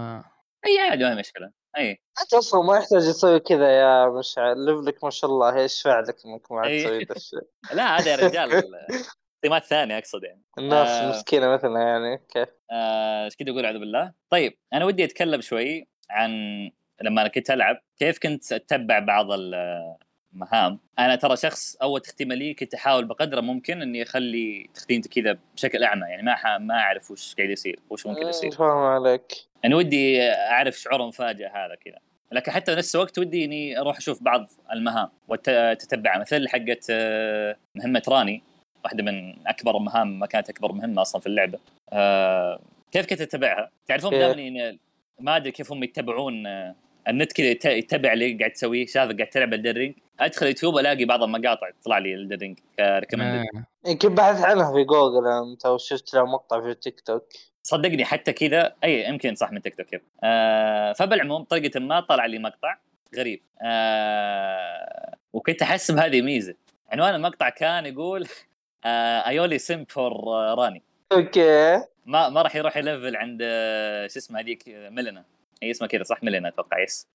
أي 0.67 0.79
عادي 0.91 1.05
ما 1.05 1.11
هي 1.11 1.15
مشكلة. 1.17 1.51
اي 1.77 2.01
أنت 2.23 2.35
أصلا 2.35 2.63
ما 2.63 2.77
يحتاج 2.77 3.01
تسوي 3.01 3.41
كذا 3.41 3.71
يا 3.71 4.09
مشعل 4.09 4.65
level 4.65 4.98
ك 4.98 5.05
ما 5.05 5.11
شاء 5.11 5.31
الله 5.31 5.59
يشفع 5.59 6.01
لك 6.01 6.17
إنك 6.27 6.53
ما 6.53 6.67
أي. 6.67 6.85
تسوي 6.85 7.05
ذا 7.09 7.17
الشيء؟ 7.17 7.49
لا 7.73 7.99
هذا 7.99 8.11
يا 8.11 8.17
رجال 8.17 8.65
تقييمات 9.43 9.65
ثانية 9.65 9.99
أقصد 9.99 10.25
يعني. 10.25 10.43
الناس 10.59 10.89
آه. 10.89 11.11
مسكينة 11.11 11.49
مثلا 11.49 11.81
يعني 11.81 12.23
كيف 12.33 12.49
آه، 12.71 13.25
إيش 13.25 13.37
كذا 13.37 13.51
أقول 13.51 13.65
اعوذ 13.65 13.79
بالله 13.79 14.13
طيب 14.31 14.59
أنا 14.73 14.85
ودي 14.85 15.05
أتكلم 15.05 15.41
شوي 15.41 15.89
عن 16.11 16.31
لما 17.03 17.21
أنا 17.21 17.29
كنت 17.29 17.51
ألعب 17.51 17.77
كيف 17.99 18.19
كنت 18.19 18.53
أتبع 18.53 18.99
بعض 18.99 19.27
المهام. 20.35 20.81
أنا 20.99 21.17
ترى 21.17 21.37
شخص 21.37 21.77
أول 21.77 22.01
تختيمة 22.01 22.35
لي 22.35 22.55
كنت 22.55 22.75
أحاول 22.75 23.05
بقدر 23.05 23.39
الممكن 23.39 23.83
إني 23.83 24.03
أخلي 24.03 24.71
تختيمتي 24.75 25.09
كذا 25.09 25.39
بشكل 25.55 25.85
أعمى 25.85 26.07
يعني 26.07 26.23
ما 26.23 26.35
ح... 26.35 26.47
ما 26.47 26.75
أعرف 26.75 27.11
وش 27.11 27.35
قاعد 27.35 27.51
يصير 27.51 27.81
وش 27.91 28.07
ممكن 28.07 28.27
يصير. 28.27 28.51
فاهم 28.51 28.79
عليك. 28.79 29.50
أنا 29.65 29.77
ودي 29.77 30.23
أعرف 30.31 30.77
شعور 30.79 31.03
المفاجاه 31.03 31.49
هذا 31.49 31.75
كذا 31.75 31.99
لكن 32.33 32.53
حتى 32.53 32.75
بنفس 32.75 32.95
الوقت 32.95 33.19
ودي 33.19 33.45
إني 33.45 33.81
أروح 33.81 33.97
أشوف 33.97 34.23
بعض 34.23 34.51
المهام 34.73 35.09
وتتبعها 35.29 36.19
مثل 36.19 36.49
حقت 36.49 36.87
آه، 36.91 37.57
مهمة 37.75 38.03
راني 38.09 38.43
واحدة 38.85 39.03
من 39.03 39.47
أكبر 39.47 39.77
المهام 39.77 40.19
ما 40.19 40.27
كانت 40.27 40.51
أكبر 40.51 40.73
مهمة 40.73 41.03
أصلا 41.03 41.21
في 41.21 41.27
اللعبة 41.27 41.59
آه، 41.93 42.61
كيف 42.93 43.07
كنت 43.07 43.21
أتبعها؟ 43.21 43.71
تعرفون؟ 43.87 44.11
دائما 44.11 44.79
ما 45.19 45.37
أدري 45.37 45.51
كيف 45.53 45.73
هم 45.73 45.83
يتبعون 45.85 46.47
آه، 46.47 46.75
النت 47.09 47.33
كذا 47.33 47.47
يت- 47.47 47.65
يتبع 47.65 48.13
اللي 48.13 48.33
قاعد 48.33 48.51
تسويه 48.51 48.87
شافك 48.87 49.17
قاعد 49.17 49.31
تلعب 49.31 49.55
Elden 49.55 49.77
Ring 49.77 49.95
ادخل 50.21 50.47
يوتيوب 50.47 50.79
الاقي 50.79 51.05
بعض 51.05 51.23
المقاطع 51.23 51.71
تطلع 51.71 51.99
لي 51.99 52.15
Elden 52.15 52.39
Ring 52.39 52.59
ك 52.79 52.85
recommended 52.85 53.47
آه. 53.55 53.91
يمكن 53.91 54.15
بحث 54.15 54.45
عنها 54.45 54.73
في 54.73 54.85
جوجل 54.85 55.27
انت 55.27 55.67
أو 55.67 55.79
شفت 55.79 56.15
له 56.15 56.25
مقطع 56.25 56.61
في 56.61 56.75
تيك 56.75 57.01
توك. 57.01 57.25
صدقني 57.63 58.05
حتى 58.05 58.33
كذا 58.33 58.75
أي 58.85 59.09
يمكن 59.09 59.35
صح 59.35 59.53
من 59.53 59.63
تيك 59.63 59.75
توك 59.75 59.93
yep. 59.93 60.03
آه 60.25 60.93
فبالعموم 60.93 61.43
بطريقه 61.43 61.81
ما 61.81 62.01
طلع 62.01 62.27
لي 62.27 62.39
مقطع 62.39 62.79
غريب. 63.17 63.43
آه 63.63 65.17
وكنت 65.33 65.63
احسب 65.63 65.99
هذه 65.99 66.23
ميزة. 66.23 66.55
عنوان 66.93 67.15
المقطع 67.15 67.49
كان 67.49 67.87
يقول 67.87 68.29
آه 68.85 69.27
ايولي 69.27 69.59
سيم 69.59 69.85
فور 69.85 70.13
راني 70.59 70.83
أوكي. 71.13 71.83
ما 72.07 72.29
ما 72.29 72.43
راح 72.43 72.57
يروح 72.57 72.77
يلفل 72.77 73.17
عند 73.17 73.41
آه، 73.43 74.07
شو 74.07 74.19
اسمه 74.19 74.41
هذيك 74.41 74.69
آه، 74.69 74.89
ميلنا. 74.89 75.25
هي 75.63 75.71
اسمها 75.71 75.89
كذا 75.89 76.03
صح؟ 76.03 76.23
ميلنا 76.23 76.49
أتوقع 76.49 76.83
يس. 76.83 77.09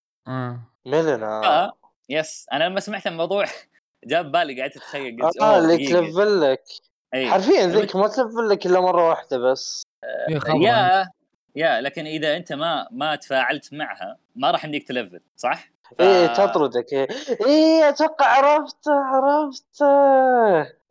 ميلنا. 0.86 1.72
يس 2.10 2.46
أنا 2.54 2.64
لما 2.64 2.80
سمعت 2.80 3.08
الموضوع. 3.08 3.46
جاب 4.06 4.32
بالي 4.32 4.62
قعدت 4.62 4.78
أتخيل 4.78 5.24
قلت 5.26 5.42
آه 5.42 5.58
اللي. 5.60 5.88
تلفل 5.88 6.42
لك. 6.42 6.64
حرفيا 7.16 7.68
ذيك 7.68 7.96
ما 7.96 8.08
تلفل 8.08 8.50
لك 8.50 8.66
إلا 8.66 8.80
مرة 8.82 9.10
واحدة 9.10 9.38
بس. 9.38 9.84
يا 10.30 10.40
خبر. 10.40 10.62
يا 10.62 11.08
يا 11.56 11.82
لكن 11.82 12.06
إذا 12.06 12.38
أنت 12.38 12.54
ما 12.54 12.88
ما 12.92 13.16
تفاعلت 13.16 13.74
معها 13.74 14.18
ما 14.36 14.52
راح 14.52 14.66
يمديك 14.66 14.88
تلفل 14.88 15.20
صح؟ 15.36 15.70
ف- 15.98 16.02
إيه 16.02 16.28
تطردك. 16.28 16.94
إيه 16.94 17.08
إيه 17.46 17.90
أتوقع 17.90 18.26
عرفته 18.26 18.92
عرفته 18.94 19.86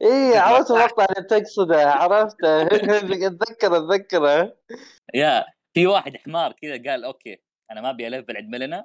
إيه 0.02 0.38
عرفت. 0.38 0.70
المقطع 0.70 1.06
اللي 1.16 1.28
تقصده 1.28 1.90
عرفته 1.90 2.62
أتذكره 3.26 3.76
أتذكره. 3.78 4.54
يا 5.14 5.44
في 5.74 5.86
واحد 5.86 6.16
حمار 6.16 6.52
كذا 6.62 6.90
قال 6.90 7.04
okay 7.04 7.40
أنا 7.70 7.80
ما 7.80 7.90
أبي 7.90 8.06
الفل 8.06 8.36
عند 8.36 8.48
ميلنا 8.48 8.84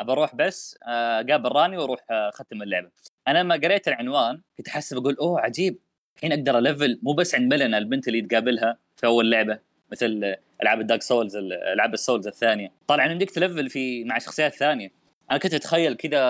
أبى 0.00 0.12
أروح 0.12 0.34
بس 0.34 0.78
آه، 0.86 1.20
أقابل 1.20 1.52
راني 1.52 1.76
وأروح 1.78 2.00
آه، 2.10 2.28
أختم 2.28 2.62
اللعبة. 2.62 2.90
أنا 3.28 3.38
لما 3.38 3.54
قريت 3.54 3.88
العنوان 3.88 4.40
كنت 4.58 4.68
احسب 4.68 4.96
أقول 4.96 5.16
أوه 5.20 5.40
عجيب. 5.40 5.78
الحين 6.16 6.32
أقدر 6.32 6.58
الفل 6.58 6.98
مو 7.02 7.12
بس 7.12 7.34
عند 7.34 7.54
ميلنا 7.54 7.78
البنت 7.78 8.08
اللي 8.08 8.20
تقابلها 8.22 8.78
في 8.96 9.06
أول 9.06 9.30
لعبة 9.30 9.58
مثل 9.92 10.36
ألعاب 10.62 10.80
ال 10.80 10.84
Dark 10.84 11.02
Souls 11.02 11.36
ال- 11.36 11.52
ألعاب 11.52 11.94
ال 11.94 11.99
Souls 11.99 12.26
الثانية. 12.26 12.72
طالع 12.88 13.04
انه 13.04 13.12
يمديك 13.12 13.30
تلفل 13.30 13.70
في 13.70 14.04
مع 14.04 14.18
شخصيات 14.18 14.54
ثانية. 14.54 14.90
أنا 15.30 15.38
كنت 15.38 15.54
أتخيل 15.54 15.94
كذا 15.94 16.20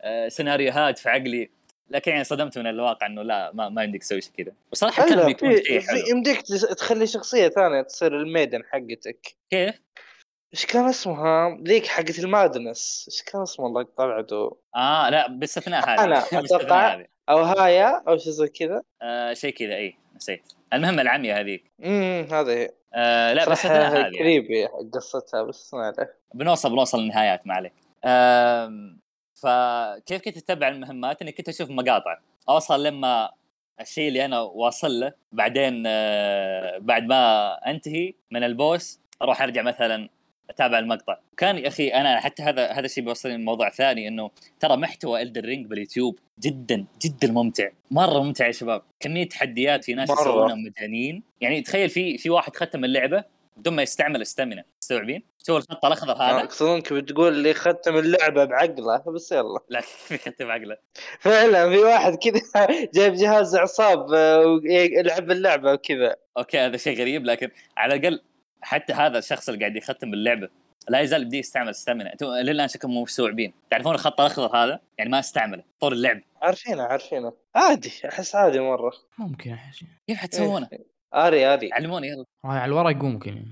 آه، 0.00 0.28
سيناريوهات 0.28 0.98
في 0.98 1.08
عقلي 1.08 1.50
لكن 1.90 2.10
يعني 2.12 2.24
صدمت 2.24 2.58
من 2.58 2.66
الواقع 2.66 3.06
إنه 3.06 3.22
لا 3.22 3.50
ما, 3.54 3.68
ما 3.68 3.82
يمديك 3.84 4.02
تسوي 4.02 4.20
شيء 4.20 4.32
كذا. 4.38 4.52
وصراحة 4.72 5.08
كان 5.08 5.26
بيكون 5.26 5.56
شيء 5.62 5.80
حلو. 5.80 5.98
يمديك 6.10 6.40
تخلي 6.78 7.06
شخصية 7.06 7.48
ثانية 7.48 7.82
تصير 7.82 8.16
ال 8.20 8.26
maiden 8.26 8.62
حقتك. 8.64 9.34
كيف؟ 9.50 9.80
إيش 10.54 10.66
كان 10.66 10.88
اسمها 10.88 11.58
ذيك 11.62 11.86
حقت 11.86 12.18
ال 12.18 12.28
madness. 12.28 13.08
إيش 13.12 13.22
كان 13.22 13.42
اسمها 13.42 13.66
الله 13.68 13.86
بعده؟ 13.98 14.50
آه 14.76 15.10
لا 15.10 15.28
باستثناء 15.28 15.88
هذه 15.90 16.18
أتوقع. 16.44 16.94
هذه 16.94 17.06
أو 17.28 17.38
هايا 17.42 18.02
أو 18.08 18.18
شيء 18.18 18.32
زي 18.32 18.48
كذا. 18.48 18.82
آه 19.02 19.32
شيء 19.32 19.54
كذا 19.54 19.74
اي 19.74 19.94
نسيت. 20.16 20.42
المهم 20.72 21.00
العمية 21.00 21.40
هذيك. 21.40 21.64
امم 21.84 22.26
هذا 22.32 22.52
هي. 22.52 22.70
آه 22.94 23.32
لا 23.32 23.54
صراحة 23.54 23.68
هذه 23.88 23.96
يعني. 23.98 24.18
creepy 24.18 24.66
قصتها 24.94 25.42
بس 25.42 25.74
ما 25.74 25.86
عليه. 25.86 26.14
بنوصل 26.34 26.70
بنوصل 26.70 27.00
للنهايات 27.00 27.46
ما 27.46 27.54
عليك. 27.54 27.72
آم، 28.04 29.00
فكيف 29.34 30.22
كنت 30.22 30.36
اتبع 30.36 30.68
المهمات؟ 30.68 31.22
إني 31.22 31.32
كنت 31.32 31.48
أشوف 31.48 31.70
مقاطع. 31.70 32.18
أوصل 32.48 32.82
لما 32.84 33.30
الشيء 33.80 34.08
اللي 34.08 34.24
أنا 34.24 34.40
واصل 34.40 35.00
له 35.00 35.12
بعدين 35.32 35.84
آه، 35.86 36.78
بعد 36.78 37.02
ما 37.06 37.52
أنتهي 37.70 38.14
من 38.30 38.44
البوس 38.44 39.00
أروح 39.22 39.42
أرجع 39.42 39.62
مثلا 39.62 40.08
أتابع 40.50 40.78
المقطع. 40.78 41.18
كان 41.36 41.58
يا 41.58 41.68
أخي 41.68 41.88
أنا 41.88 42.20
حتى 42.20 42.42
هذا 42.42 42.72
هذا 42.72 42.86
الشيء 42.86 43.04
بيوصلني 43.04 43.36
لموضوع 43.36 43.70
ثاني 43.70 44.08
إنه 44.08 44.30
ترى 44.60 44.76
محتوى 44.76 45.22
الدر 45.22 45.44
رينج 45.44 45.66
باليوتيوب 45.66 46.18
جدا 46.40 46.86
جدا 47.02 47.32
ممتع. 47.32 47.68
مرة 47.90 48.22
ممتع 48.22 48.46
يا 48.46 48.52
شباب. 48.52 48.82
كمية 49.00 49.28
تحديات 49.28 49.84
في 49.84 49.94
ناس. 49.94 50.10
يسوونها 50.10 50.54
مجانين. 50.54 51.22
يعني 51.40 51.62
تخيل 51.62 51.88
في 51.88 52.18
في 52.18 52.30
واحد 52.30 52.56
ختم 52.56 52.84
اللعبة 52.84 53.24
بدون 53.56 53.76
ما 53.76 53.82
يستعمل 53.82 54.22
استامينا 54.22 54.64
مستوعبين؟ 54.82 55.22
شوف 55.46 55.56
الخط 55.56 55.84
الأخضر 55.84 56.12
هذا. 56.12 56.44
اقصد 56.44 56.92
بتقول 56.92 57.34
لي 57.34 57.54
ختم 57.54 57.96
اللعبة 57.96 58.44
بعقله 58.44 58.98
بس 58.98 59.32
يلا. 59.32 59.58
لا 59.68 59.78
يختم 60.10 60.50
عقله 60.50 60.76
فعلا 61.20 61.70
في 61.70 61.78
واحد 61.78 62.14
كذا 62.14 62.40
جايب 62.94 63.14
جهاز 63.14 63.54
اعصاب 63.54 64.12
آه، 64.12 64.46
ويلعب 64.46 65.30
اللعبة 65.30 65.72
وكذا. 65.72 66.16
أوكي 66.38 66.58
هذا 66.58 66.76
شيء 66.76 67.00
غريب 67.00 67.24
لكن 67.24 67.50
على 67.76 67.94
الأقل 67.94 68.20
حتى 68.62 68.92
هذا 68.92 69.18
الشخص 69.18 69.48
اللي 69.48 69.60
قاعد 69.60 69.76
يختم 69.76 70.12
اللعبة 70.14 70.48
لا 70.88 71.00
يزال 71.00 71.24
بدي 71.24 71.38
يستعمل 71.38 71.68
استامينا 71.70 72.12
أنتم 72.12 72.26
للآن 72.26 72.68
شكلكم 72.68 72.90
مو 72.90 73.02
مستوعبين. 73.02 73.52
تعرفون 73.70 73.94
الخط 73.94 74.20
الأخضر 74.20 74.56
هذا؟ 74.56 74.80
يعني 74.98 75.10
ما 75.10 75.18
استعمله. 75.18 75.62
طول 75.80 75.92
اللعب. 75.92 76.20
عارفينه 76.42 76.82
عارفينه. 76.82 77.32
عادي 77.54 77.92
أحس 78.08 78.34
عادي 78.34 78.60
مرة. 78.60 78.92
ممكن 79.18 79.52
أحس. 79.52 79.84
كيف 80.06 80.18
حتسوونه؟ 80.18 80.68
اري 81.14 81.46
اري 81.46 81.72
علموني 81.72 82.08
يلا. 82.08 82.24
على 82.44 82.64
الورق 82.64 82.96
ممكن. 82.96 83.44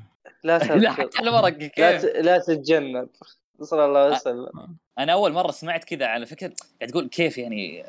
لا 0.44 0.58
لا. 0.74 0.90
حتى 0.92 1.18
على 1.18 1.30
ورق 1.30 1.48
لا 1.48 1.68
كيف؟ 1.68 2.02
ت- 2.02 2.16
لا 2.16 2.38
تتجنب. 2.38 3.08
صلى 3.62 3.84
الله 3.84 4.00
عليه 4.00 4.14
وسلم. 4.14 4.76
أنا 4.98 5.12
أول 5.12 5.32
مرة 5.32 5.50
سمعت 5.50 5.84
كذا 5.84 6.06
على 6.06 6.26
فكرة. 6.26 6.52
قاعد 6.80 6.90
تقول 6.90 7.08
كيف 7.08 7.38
يعني 7.38 7.84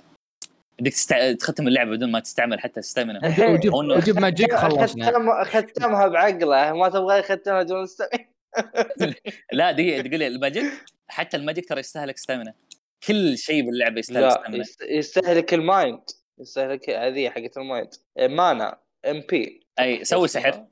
بدك 0.82 0.92
تستع... 0.92 1.32
تختم 1.34 1.68
اللعبة 1.68 1.92
بدون 1.92 2.12
ما 2.12 2.20
تستعمل 2.20 2.60
حتى 2.60 2.80
stamina 2.80 3.20
وجيب 3.98 4.20
magic 4.20 4.56
خلصنا 4.56 5.06
ختم 5.44 5.44
ختمها 5.44 6.08
بعقله. 6.08 6.74
ما 6.74 6.90
تبغى 6.90 7.20
يختمها 7.20 7.64
دون 7.64 7.84
stamina 7.84 8.08
لا 9.54 9.72
دقيقة 9.72 10.02
تقول 10.02 10.20
لي 10.20 10.28
ال 10.28 10.33
magic؟ 10.33 10.66
حتى 11.08 11.38
ال 11.38 11.43
magic 11.43 11.70
ترى 11.70 11.80
يستهلك 11.80 12.16
stamina 12.16 12.54
كل 13.08 13.38
شيء 13.38 13.66
باللعبة 13.66 14.00
يستهلك 14.00 14.50
يست- 14.50 14.82
يستهلك 14.90 15.54
ال 15.54 15.62
mind. 15.62 16.02
يستهلك 16.40 16.90
هذه 16.90 17.30
حقت 17.30 17.58
ال 17.58 17.63
mind. 17.63 17.90
إيه، 18.20 18.28
mana 18.28 18.78
MP 19.06 19.68
أي 19.80 20.04
سوي 20.04 20.28
سحر. 20.28 20.66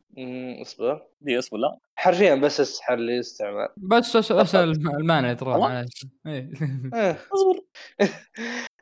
اصبر. 0.61 1.07
دي 1.21 1.39
اصبر 1.39 1.57
لا. 1.57 1.77
حرفيا 1.95 2.35
بس 2.35 2.59
السحر 2.59 2.93
اللي 2.93 3.13
يستعمل. 3.17 3.67
بس 3.77 4.17
بس 4.17 4.31
بس 4.31 4.55
ال 4.55 4.68
mana؟ 4.68 5.35
على- 5.35 6.05
إيه. 6.27 6.49
إيه. 6.93 7.17
اصبر. 7.33 7.61
إيه، 8.01 8.09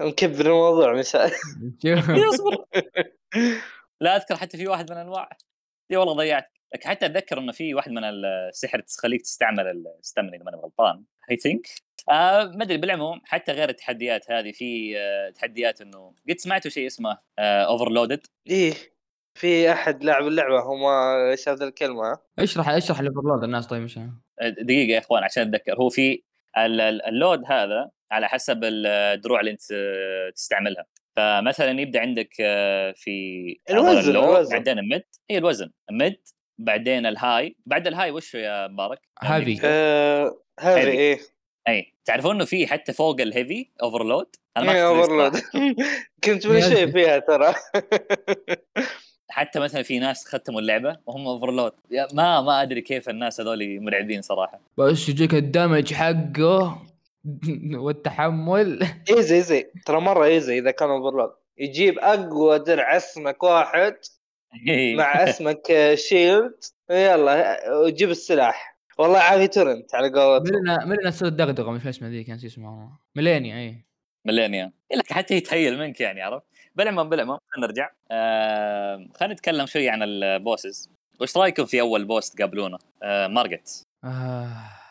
نكبر 0.00 0.46
الموضوع 0.46 1.00
اصبر 1.00 2.64
لا 4.00 4.16
أذكر 4.16 4.36
حتى 4.36 4.58
في 4.58 4.66
واحد 4.68 4.90
من 4.92 4.96
أنواع. 4.98 5.28
دي 5.90 5.96
والله 5.96 6.14
ضيعت. 6.14 6.52
لك 6.74 6.84
حتى 6.84 7.06
أتذكر 7.06 7.38
إنه 7.38 7.52
في 7.52 7.74
واحد 7.74 7.90
من 7.90 8.04
السحر 8.04 8.80
تخليك 8.80 9.22
تستعمل 9.22 9.84
ال 10.00 10.05
stamina 10.05 10.36
إذا 10.36 10.44
ماني 10.44 10.56
غلطان 10.56 11.02
I 11.30 11.36
think 11.36 11.66
آه 12.10 12.44
ما 12.44 12.64
أدري 12.64 12.76
بالعموم 12.76 13.20
حتى 13.24 13.52
غير 13.52 13.68
التحديات 13.68 14.30
هذه 14.30 14.52
في 14.52 14.98
آه 14.98 15.30
تحديات 15.30 15.80
إنه 15.80 16.14
قد 16.30 16.38
سمعتوا 16.38 16.70
شيء 16.70 16.86
اسمه 16.86 17.18
آه 17.38 17.62
overloaded 17.64 18.26
إيه 18.46 18.74
في 19.34 19.72
أحد 19.72 20.04
لعب 20.04 20.26
اللعبة 20.26 20.60
هو 20.60 20.74
ما 20.76 21.14
إيش 21.30 21.48
هذا 21.48 21.64
الكلمة. 21.68 22.18
اشرح 22.38 22.68
اشرح 22.68 23.00
ال 23.00 23.05
overload 23.05 23.44
الناس 23.44 23.66
طيب 23.66 23.86
دقيقة 24.42 24.92
يا 24.92 24.98
إخوان 24.98 25.24
عشان 25.24 25.42
أتذكر. 25.42 25.76
هو 25.76 25.88
في 25.88 26.22
ال- 26.58 26.80
ال- 26.80 27.02
ال 27.06 27.13
load 27.13 27.42
هذا 27.46 27.90
على 28.12 28.28
حسب 28.28 28.60
الدروع 28.64 29.40
اللي 29.40 29.50
انت 29.50 29.62
تستعملها. 30.34 30.86
فمثلا 31.16 31.80
يبدأ 31.80 32.00
عندك 32.00 32.34
آه، 32.40 32.92
في 32.92 33.58
الوزن، 33.70 34.10
الوزن. 34.10 34.50
بعدين 34.56 34.78
ال 34.78 34.84
mid 34.84 35.02
اي 35.30 35.38
الوزن. 35.38 35.70
ال 35.90 35.97
mid 35.97 36.20
بعدين 36.58 37.06
ال 37.06 37.16
high 37.16 37.56
بعد 37.66 37.86
ال 37.86 37.91
high 37.91 38.10
وش 38.10 38.34
يا 38.34 38.68
مبارك؟ 38.68 39.00
heavy. 39.22 39.60
آه 39.64 40.38
هذه 40.60 40.82
هذه. 40.82 40.90
إيه. 40.90 41.18
اي 41.68 41.92
تعرفون 42.04 42.34
إنه 42.34 42.44
في 42.44 42.66
حتى 42.66 42.92
فوق 42.92 43.20
ال 43.20 43.28
heavy 43.28 43.68
overload 43.82 44.36
أنا 44.56 44.66
ما 44.66 44.72
إيه، 44.72 44.86
overload 44.88 45.36
صراحة. 45.36 45.74
كنت 46.24 46.46
من 46.46 46.60
شوي 46.60 46.92
فيها 46.92 47.18
ترى. 47.18 47.54
حتى 49.30 49.60
مثلا 49.60 49.82
في 49.82 49.98
ناس 49.98 50.26
ختموا 50.26 50.60
اللعبة 50.60 50.96
وهم 51.06 51.26
overload 51.26 51.72
ما 52.12 52.40
ما 52.40 52.62
أدري 52.62 52.80
كيف 52.80 53.08
الناس 53.08 53.40
هذول 53.40 53.80
مرعبين 53.80 54.22
صراحة. 54.22 54.60
بس 54.78 55.08
يجيك 55.08 55.34
ال 55.34 55.42
damage 55.42 55.92
حقه. 55.92 56.82
والتحمل. 57.84 58.86
easy 59.10 59.36
easy 59.36 59.66
ترى 59.86 60.00
مرة 60.00 60.24
easy 60.24 60.58
إذا 60.58 60.70
كان 60.70 60.90
overload 60.90 61.30
يجيب 61.58 61.98
أقوى 61.98 62.58
درع 62.58 62.96
أسمك 62.96 63.42
واحد 63.42 63.96
مع 64.96 65.04
أسمك 65.24 65.94
shield. 65.94 66.54
يلا 66.90 67.56
وجيب 67.70 68.10
السلاح. 68.10 68.76
والله 68.98 69.18
عافي 69.18 69.48
تورنت 69.48 69.94
على 69.94 70.08
قولتهم. 70.08 70.56
ملنا 70.56 70.84
ملنا 70.84 71.10
تصير 71.10 71.28
دغدغة 71.28 71.70
مش 71.70 71.86
اسمها 71.86 72.10
ذيك 72.10 72.30
نسيت 72.30 72.50
اسمها. 72.50 72.70
والله. 72.70 72.98
ميلينيا 73.16 73.56
اي 73.56 73.84
ميلينيا. 74.24 74.72
لك 74.96 75.12
حتى 75.12 75.34
يتهيل 75.34 75.78
منك 75.78 76.00
يعني 76.00 76.22
عرفت؟ 76.22 76.44
بالعموم 76.74 77.08
بالعموم 77.08 77.38
خلينا 77.48 77.66
نرجع. 77.66 77.90
آه 78.10 79.08
خلينا 79.14 79.34
نتكلم 79.34 79.66
شوي 79.66 79.88
عن 79.88 80.02
ال 80.02 80.13
bosses. 80.13 80.90
وش 81.20 81.36
رأيكم 81.36 81.64
في 81.64 81.80
أول 81.80 82.04
boss 82.04 82.30
تقابلونه 82.30 82.78
آه 83.02 83.26
مارجت. 83.26 83.82
آه. 84.04 84.85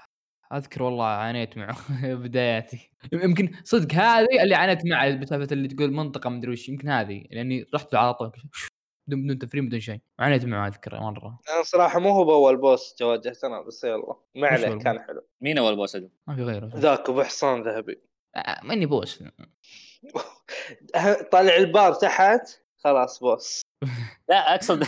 أذكر 0.53 0.83
والله 0.83 1.05
عانيت 1.05 1.57
معه 1.57 1.77
بداياتي. 2.23 2.91
يمكن 3.13 3.51
صدق 3.63 3.93
هذه 3.95 4.43
اللي 4.43 4.55
عانيت 4.55 4.85
معها 4.85 5.15
بسالفة 5.15 5.53
اللي 5.53 5.67
تقول 5.67 5.91
منطقة 5.93 6.29
مدري 6.29 6.51
وش 6.51 6.69
يمكن 6.69 6.89
هذه 6.89 7.23
لأني 7.31 7.65
رحت 7.75 7.95
على 7.95 8.13
طول 8.13 8.31
بدون 9.07 9.23
بدون 9.23 9.39
تفريم 9.39 9.67
بدون 9.67 9.79
شيء. 9.79 9.99
عانيت 10.19 10.45
معه 10.45 10.67
أذكر 10.67 10.99
مرة. 10.99 11.39
أنا 11.55 11.63
صراحة 11.63 11.99
مو 11.99 12.09
هو 12.09 12.25
بأول 12.25 12.57
boss 12.57 13.01
واجهته 13.01 13.47
أنا 13.47 13.61
بس 13.61 13.83
يلا. 13.83 14.15
ما 14.35 14.47
عليه 14.47 14.75
كان 14.77 14.99
حلو. 14.99 15.21
مين 15.41 15.57
أول 15.57 15.75
boss؟ 15.75 15.95
ما 16.27 16.35
في 16.35 16.43
غيره. 16.43 16.71
ذاك 16.75 17.09
أبو 17.09 17.23
حصان 17.23 17.63
ذهبي. 17.63 18.01
آه، 18.35 18.59
mini 18.63 18.85
boss 18.85 19.23
طالع 21.31 21.55
البار 21.57 21.93
تحت 21.93 22.41
خلاص 22.77 23.19
boss 23.19 23.61
لا 24.29 24.55
أقصد 24.55 24.83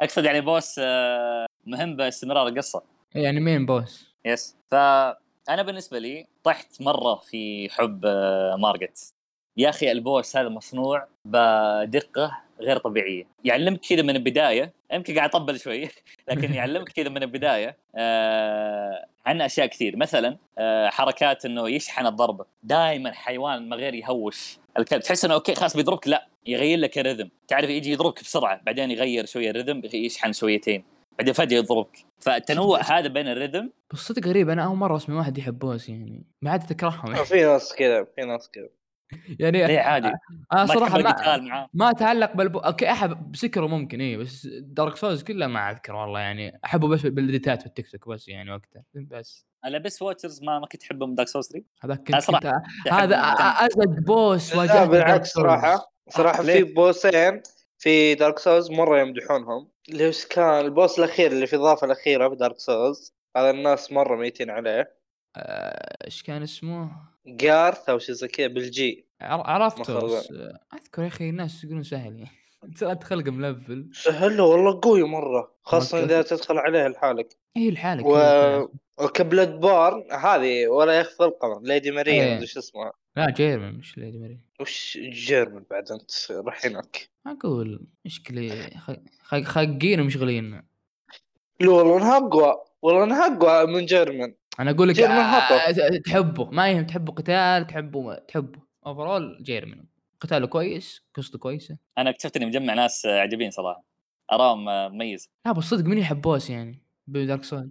أقصد 0.00 0.24
يعني 0.24 0.40
boss 0.40 0.74
آه 0.78 1.46
مهم 1.66 1.96
باستمرار 1.96 2.48
القصة. 2.48 2.82
يعني 3.14 3.40
main 3.40 3.66
boss 3.66 4.11
yes. 4.24 4.56
فانا 4.70 5.62
بالنسبة 5.62 5.98
لي 5.98 6.26
طحت 6.44 6.82
مرة 6.82 7.14
في 7.14 7.68
حب 7.70 8.02
آه، 8.06 8.56
مارجت 8.56 9.14
يا 9.56 9.68
أخي 9.68 9.92
البوس 9.92 10.36
هذا 10.36 10.48
مصنوع 10.48 11.06
بدقة 11.24 12.38
غير 12.60 12.78
طبيعية. 12.78 13.24
يعلمك 13.44 13.80
كذا 13.80 14.02
من 14.02 14.16
البداية. 14.16 14.72
يمكن 14.92 15.14
قاعد 15.14 15.28
أطبل 15.28 15.60
شوي 15.60 15.88
لكن 16.28 16.54
يعلمك 16.54 16.88
كذا 16.88 17.08
من 17.08 17.22
البداية 17.22 17.76
آه 17.96 19.06
عن 19.26 19.40
أشياء 19.40 19.66
كثير. 19.66 19.96
مثلا 19.96 20.36
آه 20.58 20.88
حركات 20.88 21.44
إنه 21.44 21.70
يشحن 21.70 22.06
الضربه 22.06 22.44
دائما 22.62 23.12
حيوان 23.12 23.68
ما 23.68 23.76
غير 23.76 23.94
يهوش 23.94 24.58
الكلب. 24.78 25.00
تحس 25.00 25.24
إنه 25.24 25.34
أوكي 25.34 25.54
خلاص 25.54 25.76
بيضربك؟ 25.76 26.08
لا. 26.08 26.26
يغير 26.46 26.78
لك 26.78 26.98
الرذم 26.98 27.30
تعرف 27.48 27.70
يجي 27.70 27.92
يضربك 27.92 28.20
بسرعة 28.22 28.60
بعدين 28.62 28.90
يغير 28.90 29.26
شوية 29.26 29.50
الرذم 29.50 29.82
يشحن 29.94 30.32
شويتين. 30.32 30.84
بعدين 31.18 31.34
فجاه 31.34 31.56
يضربك. 31.58 31.98
فالتنوع 32.18 32.80
هذا 32.80 33.08
بين 33.08 33.28
الريذم 33.28 33.70
بس 33.92 33.98
صدق 33.98 34.26
غريب 34.28 34.48
أنا 34.48 34.64
أول 34.64 34.76
مرة 34.76 34.96
أسمع 34.96 35.16
واحد 35.16 35.38
يحب 35.38 35.58
بوس 35.58 35.88
يعني. 35.88 36.26
ما 36.42 36.50
عاد 36.50 36.66
تكرههم 36.66 37.14
في 37.24 37.42
ناس 37.42 37.74
كذا 37.74 38.04
في 38.04 38.22
ناس 38.22 38.50
كذا. 38.50 38.68
يعني 39.38 39.66
ليه 39.66 39.78
عادي. 39.78 40.08
أنا 40.52 40.64
ما 40.64 40.66
صراحة 40.66 40.98
ما 40.98 41.68
ما 41.74 41.90
أتعلق 41.90 42.36
بال 42.36 42.43
boss 42.43 42.58
okay 42.58 42.90
أحب 42.90 43.32
بسكره 43.32 43.66
ممكن 43.66 44.00
إيه 44.00 44.16
بس 44.16 44.46
Dark 44.46 44.96
Souls 44.96 45.22
كلها 45.22 45.48
ما 45.48 45.70
اذكر 45.70 45.94
والله 45.94 46.20
يعني. 46.20 46.60
أحبه 46.64 46.88
بس 46.88 47.06
بال 47.06 47.21
edit 47.21 47.52
ات 47.52 47.60
في 47.60 47.66
التيك 47.66 47.90
توك 47.90 48.08
بس 48.08 48.28
يعني 48.28 48.52
وقتها. 48.52 48.84
بس. 48.94 49.46
أنا 49.64 49.78
بس 49.78 50.02
Watchers 50.02 50.42
ما 50.42 50.58
ما 50.58 50.66
كنت 50.66 50.82
احبهم 50.82 51.14
Dark 51.14 51.28
Souls 51.28 51.48
3 51.48 51.64
هذاك 51.80 51.98
كنت, 51.98 52.46
هذا 52.92 53.16
أزق 53.66 53.84
boss 53.84 54.52
لا 54.52 54.58
واجهت 54.58 54.88
بالعكس 54.88 55.32
صراحة. 55.32 55.92
صراحة؟ 56.08 56.42
في 56.42 56.62
boss 56.62 57.15
ين 57.15 57.42
في 57.82 58.14
Dark 58.14 58.38
Souls 58.38 58.70
مرة 58.70 58.98
يمدحونهم. 59.00 59.68
اللي 59.88 60.08
وش 60.08 60.26
كان 60.26 60.64
ال 60.64 60.71
boss 60.71 60.98
الأخير 60.98 61.32
اللي 61.32 61.46
في 61.46 61.56
الإضافة 61.56 61.84
الأخيرة 61.86 62.28
في 62.28 62.36
Dark 62.36 62.58
Souls 62.58 63.14
هذا 63.36 63.50
الناس 63.50 63.92
مرة 63.92 64.16
ميتين 64.16 64.50
عليه. 64.50 64.94
إيش 66.06 66.22
كان 66.22 66.42
اسمه؟ 66.42 66.90
جارث 67.26 67.88
أو 67.88 67.98
شيء 67.98 68.14
زي 68.14 68.28
كذا 68.28 68.46
بالجي. 68.46 69.06
عر- 69.20 69.46
عرفته. 69.46 69.98
بس 70.00 70.32
آه، 70.32 70.58
أذكر 70.74 71.02
يا 71.02 71.06
أخي 71.08 71.30
الناس 71.30 71.64
يقولون 71.64 71.82
سهل 71.82 72.16
يعني. 72.16 72.30
ترى 72.78 72.94
تخلق 72.94 73.28
ملفل. 73.28 73.90
سهل 73.92 74.36
له 74.36 74.44
والله 74.44 74.80
قوي 74.82 75.02
مرة. 75.02 75.54
خاصة. 75.62 76.04
إذا 76.04 76.22
تدخل 76.22 76.58
عليه 76.58 76.88
لحالك. 76.88 77.36
اي 77.56 77.70
لحالك. 77.70 78.04
و... 78.06 78.16
وكبلاد 78.98 79.60
بارن 79.60 80.12
هذه 80.12 80.66
ولا 80.66 81.00
يخفى 81.00 81.24
القمر 81.24 81.60
ليدي 81.62 81.90
ماريا. 81.90 82.34
مدري 82.34 82.46
شو 82.46 82.58
اسمها 82.60 82.92
لا 83.16 83.30
جيرمن 83.30 83.74
مش 83.74 83.98
ليدي 83.98 84.18
ماري 84.18 84.38
وش 84.60 84.98
جيرمن 85.02 85.62
بعد؟ 85.70 85.92
أنت 85.92 86.10
راح 86.30 86.66
هناك. 86.66 87.08
أقول 87.26 87.86
مشكلة 88.04 88.70
خ- 88.78 88.96
خ- 89.22 89.42
خاقين 89.42 90.00
ومشغلين 90.00 90.62
لا 91.60 91.70
والله 91.70 91.96
أنها 91.96 92.16
أقوى 92.16 92.54
والله 92.82 93.04
أنها 93.04 93.36
أقوى 93.36 93.72
من 93.74 93.86
Gehrman 93.86 94.34
أنا 94.60 94.70
أقول 94.70 94.88
لك 94.88 94.94
Gehrman 94.94 95.12
آه، 95.14 95.38
هطل. 95.38 95.98
تحبه 96.02 96.50
ما 96.50 96.70
يهم 96.70 96.86
تحبه 96.86 97.12
قتال 97.12 97.66
تحبه 97.66 98.14
تحبه. 98.14 98.60
overall 98.86 99.38
Gehrman 99.42 99.84
قتاله 100.20 100.46
كويس 100.46 101.02
قصته 101.14 101.38
كويسة. 101.38 101.76
أنا 101.98 102.10
اكتشفت 102.10 102.36
إني 102.36 102.46
مجمع 102.46 102.74
ناس 102.74 103.06
عجيبين 103.06 103.50
صراحة. 103.50 103.84
أراهم 104.32 104.68
آه، 104.68 104.88
مميز. 104.88 105.30
لا 105.46 105.52
بس 105.52 105.64
صدق 105.64 105.84
مين 105.84 105.98
يحب 105.98 106.20
boss 106.20 106.50
يعني؟ 106.50 106.82
ب 107.06 107.14
Dark 107.14 107.44
Soul 107.44 107.70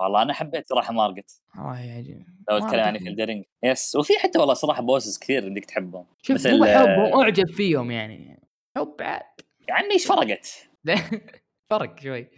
والله 0.00 0.22
أنا 0.22 0.32
حبيت 0.32 0.68
صراحة 0.68 0.92
Margit 0.92 1.42
والله 1.58 1.80
يا 1.80 1.94
عجيب 1.94 2.26
لو 2.50 2.56
اتكلم. 2.56 2.98
في 2.98 3.08
Elden 3.08 3.28
Ring 3.28 3.44
yes 3.62 3.96
وفي 3.96 4.12
حتى 4.18 4.38
والله 4.38 4.54
صراحة 4.54 4.82
bosses 4.82 5.18
كثير 5.18 5.48
بدك 5.48 5.64
تحبهم. 5.64 6.06
شوف 6.22 6.34
مثل- 6.36 6.58
مو 6.58 6.64
حب 6.64 7.20
أعجب 7.22 7.46
فيهم 7.46 7.90
يعني. 7.90 8.42
حب 8.76 8.96
عاد 9.00 9.22
يعني 9.68 9.90
إيش 9.90 10.06
فرقت؟ 10.06 10.68
فرق 11.70 12.00
شوي. 12.00 12.30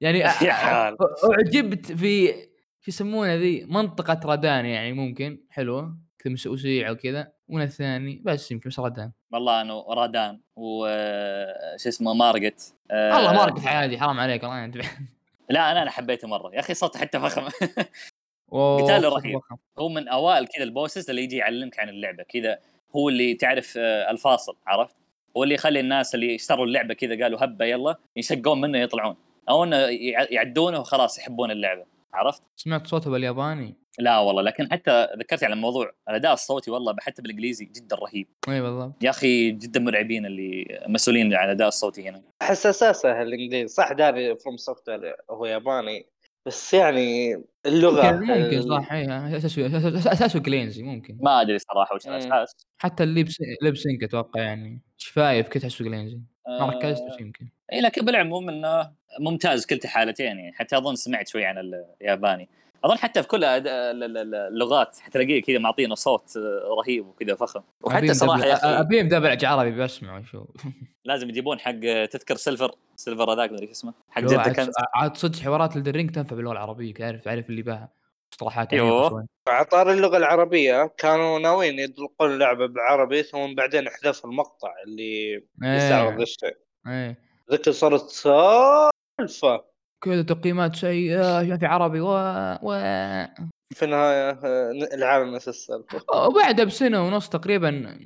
يعني 0.00 0.18
يا. 0.46 0.96
أعجبت 1.34 1.92
في 1.92 2.28
شو 2.80 2.88
يسمونها 2.88 3.36
ذي؟ 3.36 3.64
منطقة 3.64 4.20
Radahn 4.24 4.66
يعني 4.66 4.92
ممكن. 4.92 5.44
حلوة 5.50 5.98
كذا 6.18 6.50
وسيعة 6.52 6.92
وكذا. 6.92 7.32
ومن 7.48 7.62
الثاني 7.62 8.22
بس 8.24 8.50
يمكن 8.52 8.68
بس 8.70 8.78
Radahn 8.80 9.12
والله 9.32 9.60
إنه 9.60 9.84
Radahn 9.88 10.40
و 10.56 10.86
آه، 10.88 11.74
اسمه 11.74 12.14
Margit 12.14 12.74
آه، 12.90 13.16
والله 13.16 13.32
Margit 13.32 13.66
عادي 13.66 13.98
حرام 13.98 14.20
عليك 14.20 14.44
الله 14.44 14.64
انت 14.64 14.76
لا 15.50 15.72
أنا 15.72 15.82
أنا 15.82 15.90
حبيته 15.90 16.28
مرة. 16.28 16.54
يا 16.54 16.60
أخي 16.60 16.74
صوته 16.74 16.98
حتى 17.00 17.20
فخم. 17.20 17.48
قتاله 18.82 19.08
رهيب. 19.08 19.40
هو 19.78 19.88
من 19.88 20.08
أوائل 20.08 20.46
كذا 20.46 20.64
ال 20.64 20.71
bosses 20.71 21.10
اللي 21.10 21.22
يجي 21.22 21.36
يعلمك 21.36 21.78
عن 21.80 21.88
اللعبة 21.88 22.22
كذا. 22.22 22.58
هو 22.96 23.08
اللي 23.08 23.34
تعرف 23.34 23.74
آه، 23.78 24.10
الفاصل 24.10 24.56
عرفت؟ 24.66 24.96
هو 25.36 25.42
اللي 25.44 25.54
يخلي 25.54 25.80
الناس 25.80 26.14
اللي 26.14 26.34
اشتروا 26.34 26.66
اللعبة 26.66 26.94
كذا 26.94 27.22
قالوا 27.22 27.44
هبة 27.44 27.64
يلا 27.64 27.96
يشقون 28.16 28.60
منه 28.60 28.78
يطلعون. 28.78 29.16
أو 29.48 29.64
إنه 29.64 29.76
يع- 29.76 30.26
يعدونه 30.30 30.80
وخلاص 30.80 31.18
يحبون 31.18 31.50
اللعبة. 31.50 31.84
عرفت؟ 32.14 32.42
سمعت 32.56 32.86
صوته 32.86 33.10
بالياباني. 33.10 33.76
لا 33.98 34.18
والله 34.18 34.42
لكن 34.42 34.72
حتى 34.72 35.08
ذكرت 35.18 35.44
على 35.44 35.54
الموضوع 35.54 35.92
الأداء 36.08 36.32
الصوتي 36.32 36.70
والله 36.70 36.96
حتى 37.00 37.22
بالإنجليزي 37.22 37.64
جدا 37.64 37.96
رهيب. 37.96 38.26
إي 38.48 38.60
بالضبط 38.60 39.04
يا 39.04 39.10
أخي 39.10 39.50
جدا 39.50 39.80
مرعبين 39.80 40.26
اللي 40.26 40.80
مسؤولين 40.88 41.34
عن 41.34 41.44
الاداء 41.44 41.68
الصوتي 41.68 42.08
هنا. 42.08 42.22
أحس 42.42 42.66
أساسه 42.66 43.22
الإنجليزي. 43.22 43.68
صح 43.68 43.92
داري 43.92 44.36
FromSoft 44.36 44.90
هو 45.30 45.46
ياباني. 45.46 46.06
بس 46.46 46.74
يعني 46.74 47.42
اللغة 47.66 48.12
ممكن 48.12 48.62
صح 48.62 48.92
إي 48.92 49.36
أساسه 49.36 49.66
أساسه 49.66 50.12
أساسه 50.12 50.38
جلينزي 50.38 50.82
ممكن. 50.82 51.18
ما 51.20 51.40
أدري 51.40 51.58
صراحة 51.58 51.94
وش. 51.94 52.06
الأساس. 52.06 52.66
حتى 52.78 53.02
الليب 53.02 53.28
ليب 53.62 53.76
سينك 53.76 54.04
أتوقع 54.04 54.40
يعني 54.40 54.82
شفايف 54.96 55.48
كنت 55.48 55.64
احسه 55.64 55.84
جلينزي 55.84 56.20
ما 56.48 56.66
ركزت 56.66 57.02
بس 57.02 57.20
يمكن. 57.20 57.48
إي 57.72 57.80
لكن 57.80 58.04
بالعموم 58.04 58.48
إنه 58.48 58.90
ممتاز 59.20 59.66
كلتا 59.66 59.88
حالتين 59.88 60.26
يعني. 60.26 60.52
حتى 60.52 60.76
أظن 60.76 60.94
سمعت 60.94 61.28
شوي 61.28 61.44
عن 61.44 61.58
الياباني. 61.58 62.48
أظن 62.84 62.98
حتى 62.98 63.22
في 63.22 63.28
كل 63.28 63.44
اللغات 63.44 64.98
حتلاقيه 65.00 65.42
كذا 65.42 65.58
معطينا 65.58 65.94
صوت 65.94 66.36
آه، 66.36 66.74
رهيب 66.80 67.06
وكذا 67.06 67.34
فخم. 67.34 67.60
وحتى 67.82 68.14
صراحة 68.14 68.44
يا 68.44 68.54
أخي 68.54 68.66
أبي 68.66 69.02
مدبلج 69.02 69.44
عربي 69.44 69.70
بسمعه 69.70 70.22
شو. 70.22 70.44
لازم 71.04 71.28
يجيبون 71.28 71.58
حق 71.60 71.80
تذكر 72.10 72.36
سيلفر 72.36 72.74
سيلفر 72.96 73.32
هذاك 73.32 73.52
مدري 73.52 73.70
اسمه 73.70 73.94
حق 74.10 74.20
لو 74.20 74.28
جد 74.28 74.36
عاد 74.36 74.56
كنز. 74.56 74.74
عاد 74.94 75.16
صدق 75.16 75.38
حوارات 75.38 75.76
Elden 75.76 75.95
Ring 75.95 76.10
تنفع 76.10 76.36
باللغة 76.36 76.52
العربية 76.52 76.94
تعرف 76.94 77.24
تعرف 77.24 77.50
اللي 77.50 77.62
بها. 77.62 77.88
مصطلحات. 78.32 78.74
عميقة 78.74 79.08
شوي. 79.08 79.26
عطار 79.48 79.92
اللغة 79.92 80.16
العربية 80.16 80.94
كانوا 80.98 81.38
ناويين 81.38 81.78
يطلقون 81.78 82.32
اللعبة 82.32 82.66
بالعربي 82.66 83.22
ثم 83.22 83.54
بعدين 83.54 83.86
احذفوا 83.86 84.30
المقطع 84.30 84.74
اللي 84.86 85.32
يستعرض 85.62 86.12
إيه 86.12 86.22
الشيء. 86.22 86.56
إيه. 86.86 87.18
ذكر 87.52 87.72
صارت 87.72 88.08
سالفة. 88.08 89.64
كذا 90.04 90.22
تقييمات 90.22 90.76
سيئه 90.76 91.42
ما 91.42 91.58
في 91.58 91.66
عربي 91.66 92.00
و... 92.00 92.12
و... 92.62 92.72
في 93.74 93.84
النهاية 93.84 94.30
آه، 94.30 94.70
العالم 94.94 95.34
نفس 95.34 95.48
السالفة. 95.48 96.26
وبعدها 96.26 96.64
بسنة 96.64 97.06
ونص 97.06 97.28
تقريبا 97.28 97.98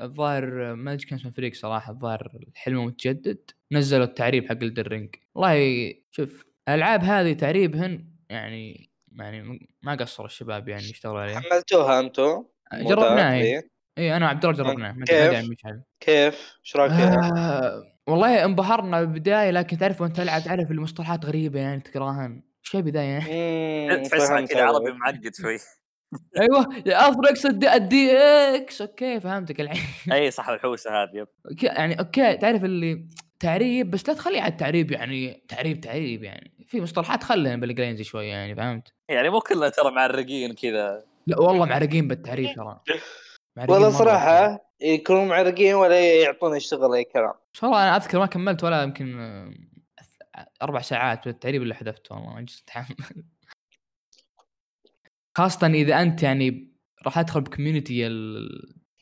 الظاهر 0.00 0.74
ما 0.74 0.92
أدري 0.92 1.06
كان 1.06 1.18
اسمه 1.18 1.30
فريق 1.30 1.54
صراحة 1.54 1.92
الظاهر 1.92 2.30
الحلم 2.48 2.84
متجدد 2.84 3.50
نزلوا 3.72 4.04
التعريب 4.04 4.48
حق 4.48 4.62
Elden 4.62 4.91
Ring 4.91 5.14
والله 5.34 5.94
شوف 6.10 6.44
الألعاب 6.68 7.02
هذه 7.04 7.32
تعريبهن 7.32 8.04
يعني 8.30 8.91
يعني 9.16 9.68
ما 9.82 9.94
قصر 9.94 10.24
الشباب 10.24 10.68
يعني 10.68 10.82
يشتغلوا 10.82 11.20
عليها 11.20 11.40
حملتوها 11.40 12.00
أنتم 12.00 12.44
جربناها 12.72 13.36
مودات 13.36 13.64
اي؟ 13.64 13.70
اي 13.98 14.16
أنا 14.16 14.26
وعبد 14.26 14.44
الله 14.44 14.56
جربناها 14.56 14.92
ما 14.92 15.04
كيف؟ 15.04 15.50
كيف؟ 16.00 16.56
إيش 16.64 16.76
رأيك 16.76 16.92
فيها؟ 16.92 17.32
آه 17.36 17.92
والله 18.06 18.44
انبهرنا 18.44 19.00
بالبداية 19.00 19.50
لكن 19.50 19.78
تعرف 19.78 20.00
وأنت 20.00 20.16
تلعب 20.16 20.42
تعرف 20.42 20.70
المصطلحات 20.70 21.26
غريبة 21.26 21.60
يعني 21.60 21.80
تكرهن 21.80 22.42
إيش 22.74 22.84
ذا 22.84 23.02
يعني 23.02 24.08
تحسها 24.08 24.40
كذا 24.40 24.64
عربي. 24.64 24.92
معقد 24.92 25.34
شوي 25.34 25.58
أيوه 26.40 26.82
افركس 26.86 27.46
الدي, 27.46 27.74
الدي 27.74 28.18
إكس 28.56 28.80
أوكي 28.80 29.20
فهمتك 29.20 29.60
الحين 29.60 30.12
أي 30.12 30.30
صح 30.30 30.48
الحوسة 30.48 31.02
هذه 31.02 31.26
يعني 31.62 31.98
أوكي 31.98 32.36
تعرف 32.36 32.64
اللي 32.64 33.08
تعريب 33.42 33.90
بس 33.90 34.08
لا 34.08 34.14
تخلي 34.14 34.40
على 34.40 34.52
التعريب 34.52 34.90
يعني 34.90 35.44
تعريب 35.48 35.80
تعريب 35.80 36.22
يعني 36.22 36.66
في 36.66 36.80
مصطلحات 36.80 37.22
خلينا 37.22 37.56
بالإنجليزي 37.56 38.04
شوي 38.04 38.28
يعني 38.28 38.54
فهمت؟ 38.54 38.92
يعني 39.08 39.30
مو 39.30 39.40
كلها 39.40 39.68
ترى 39.68 39.90
معرقين 39.90 40.52
كذا 40.54 41.04
لا 41.26 41.40
والله 41.40 41.66
معرقين 41.66 42.08
بالتعريب 42.08 42.54
ترى 42.54 42.80
والله 43.56 43.88
مرة. 43.88 43.98
صراحة 43.98 44.58
يكونوا 44.80 45.24
معرقين 45.24 45.74
ولا 45.74 46.22
يعطون 46.22 46.56
الشغل 46.56 46.94
أي 46.94 47.04
كلام 47.04 47.34
والله 47.62 47.82
أنا 47.82 47.96
أذكر 47.96 48.18
ما 48.18 48.26
كملت 48.26 48.64
ولا 48.64 48.82
يمكن 48.82 49.20
آه، 49.20 49.54
أربع 50.62 50.80
ساعات 50.80 51.24
بالتعريب 51.24 51.62
اللي 51.62 51.74
حذفته 51.74 52.14
والله 52.14 52.34
ما 52.34 52.40
جلست 52.40 52.62
اتحمل 52.68 52.96
خاصة 55.38 55.66
إذا 55.66 56.02
أنت 56.02 56.22
يعني 56.22 56.72
راح 57.06 57.18
أدخل 57.18 57.40
بكوميونتي 57.40 58.06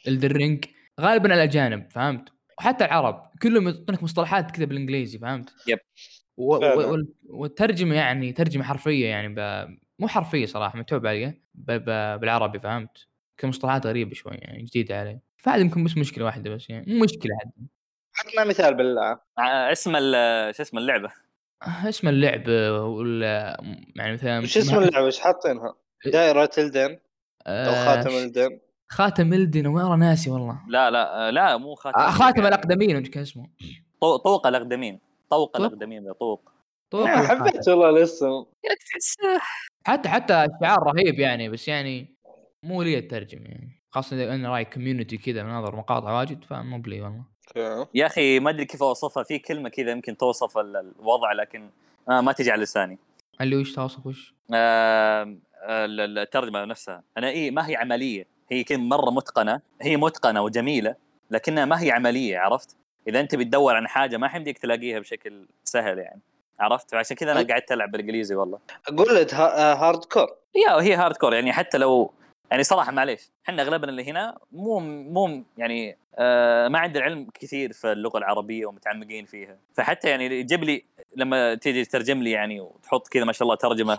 الدرينج 0.09 0.65
غالبا 1.01 1.35
الأجانب 1.35 1.91
فهمت؟ 1.91 2.40
وحتى 2.61 2.85
العرب 2.85 3.31
كلهم 3.43 3.69
يعطونك 3.69 4.03
مصطلحات 4.03 4.51
كذا 4.51 4.65
بالإنجليزي 4.65 5.19
فهمت؟ 5.19 5.51
يب. 5.67 5.79
و-. 6.37 6.55
و- 6.57 6.91
وال- 6.91 7.15
والترجمة 7.27 7.95
يعني 7.95 8.33
ترجمة 8.33 8.65
حرفية 8.65 9.07
يعني 9.07 9.29
ب... 9.29 9.69
مو 9.99 10.09
حرفية 10.09 10.47
صراحة 10.47 10.79
متعوب 10.79 11.07
عليها 11.07 11.35
ب... 11.55 11.73
ب... 11.73 12.21
بالعربي 12.21 12.59
فهمت؟ 12.59 13.07
كمصطلحات 13.37 13.87
غريبة 13.87 14.15
شوي 14.15 14.33
يعني 14.35 14.63
جديدة 14.63 15.01
علي 15.01 15.21
فهذه 15.37 15.61
يمكن 15.61 15.85
بس 15.85 15.97
مشكلة 15.97 16.25
واحدة 16.25 16.51
بس 16.51 16.71
يعني 16.71 16.95
مو 16.95 17.05
مشكلة 17.05 17.31
حد 17.41 17.53
عطنا 18.27 18.45
مثال 18.45 18.75
بالله 18.75 19.19
ع- 19.39 19.73
اسم 19.73 19.97
ال- 19.97 20.55
شو 20.55 20.63
اسمه 20.63 20.81
اللعبة 20.81 21.13
اسم 21.67 22.09
اللعبة 22.09 22.83
ولا 22.83 23.61
يعني 23.97 24.13
مثلا 24.13 24.39
وش 24.39 24.59
اسم 24.59 24.79
اللعبة 24.79 25.07
إيش 25.07 25.21
حاطينها؟ 25.21 25.75
دائره 26.07 26.51
Elden 26.59 26.91
أو 27.47 27.73
آه، 27.73 27.85
خاتم 27.85 28.11
Elden 28.11 28.61
خاتم 28.95 29.33
Elden 29.33 29.67
وما 29.67 29.97
ناسي 29.97 30.31
والله. 30.31 30.61
لا 30.69 30.91
لا 30.91 31.29
آه، 31.29 31.31
لا 31.31 31.57
مو 31.57 31.75
خاتم 31.75 31.99
آه، 32.01 32.11
خاتم 32.11 32.37
يعني 32.43 32.49
الأقدمين 32.49 32.97
وش 32.97 33.09
كان 33.11 33.23
اسمه؟ 33.23 33.47
طو- 34.01 34.17
طوق 34.17 34.47
الأقدمين. 34.47 35.01
طوق؟ 35.31 35.57
الأقدمين 35.57 36.05
ذا 36.05 36.13
طوق. 36.13 36.51
طوق. 36.91 37.07
حبيت 37.09 37.69
والله 37.69 37.91
الاسم 37.91 38.45
تحس 38.91 39.17
حتى 39.87 40.09
حتى 40.09 40.45
الشعار 40.45 40.79
رهيب 40.83 41.19
يعني 41.21 41.49
بس 41.49 41.69
يعني 41.69 42.15
مو 42.63 42.83
لي 42.83 42.99
الترجمة 42.99 43.45
يعني. 43.45 43.81
خاصة 43.91 44.17
إذا 44.17 44.35
أنا 44.35 44.49
راي 44.53 44.65
community 44.65 45.17
كذا 45.17 45.43
مناظر 45.43 45.77
مقاطع 45.77 46.13
واجد 46.13 46.45
فمو 46.45 46.79
بلي 46.79 47.01
والله. 47.01 47.25
يا 47.95 48.07
أخي 48.07 48.41
ما 48.41 48.51
أدري 48.51 48.65
كيف 48.65 48.83
أوصفها. 48.83 49.23
في 49.23 49.39
كلمة 49.39 49.69
كذا 49.69 49.91
يمكن 49.91 50.17
توصف 50.17 50.59
ال- 50.59 50.77
الوضع 50.99 51.33
لكن 51.33 51.71
آه 52.09 52.21
ما 52.21 52.33
تجي 52.33 52.51
على 52.51 52.63
لساني. 52.63 52.99
اللي 53.41 53.57
وش 53.57 53.73
توصف؟ 53.73 54.07
وش؟ 54.07 54.35
آه 54.55 55.23
ال- 55.23 56.01
ال- 56.01 56.19
الترجمة 56.19 56.65
نفسها. 56.65 57.03
أنا 57.19 57.29
إيه 57.29 57.51
ما 57.51 57.69
هي 57.69 57.77
عملية. 57.77 58.27
هي 58.51 58.65
كذا 58.65 58.79
مرة 58.79 59.11
متقنة 59.11 59.61
هي 59.81 59.97
متقنة 59.97 60.43
وجميلة 60.43 60.95
لكنها 61.31 61.65
ما 61.65 61.83
هي 61.83 61.91
عملية 61.91 62.39
عرفت؟ 62.39 62.77
إذا 63.09 63.21
أنت 63.21 63.35
بتدور 63.35 63.77
عن 63.77 63.89
حاجة 63.89 64.17
ما 64.17 64.29
حيمديك 64.29 64.59
تلاقيها 64.59 64.99
بشكل 64.99 65.47
سهل 65.65 65.99
يعني 65.99 66.21
عرفت؟ 66.61 66.91
فعشان 66.91 67.17
كذا 67.17 67.33
أنا 67.33 67.43
قاعد 67.43 67.63
ألعب 67.71 67.91
بالإنجليزي 67.91 68.35
والله. 68.35 68.59
أقول 68.89 69.15
لك 69.15 69.35
hardcore 69.35 70.29
يا 70.67 70.83
هي 70.83 70.95
hardcore 70.95 71.35
يعني 71.35 71.53
حتى 71.53 71.79
لو 71.79 72.13
يعني 72.51 72.63
صراحة 72.63 72.93
معليش 72.93 73.31
إحنا 73.49 73.63
أغلبنا 73.63 73.91
اللي 73.91 74.11
هنا 74.11 74.39
مو 74.53 74.79
مو 74.79 75.43
يعني 75.59 75.97
آه 76.15 76.69
ما 76.69 76.79
عندنا 76.79 77.05
علم 77.05 77.27
كثير 77.35 77.73
في 77.73 77.93
اللغة 77.93 78.19
العربية 78.19 78.67
ومتعمقين 78.67 79.25
فيها. 79.25 79.57
فحتى 79.75 80.11
يعني 80.11 80.43
جيب 80.43 80.65
لي 80.65 80.85
لما 81.17 81.55
تيجي 81.55 81.85
تترجم 81.85 82.23
لي 82.23 82.31
يعني 82.31 82.61
وتحط 82.61 83.09
كذا 83.09 83.25
ما 83.25 83.33
شاء 83.33 83.43
الله 83.43 83.55
ترجمة 83.55 83.99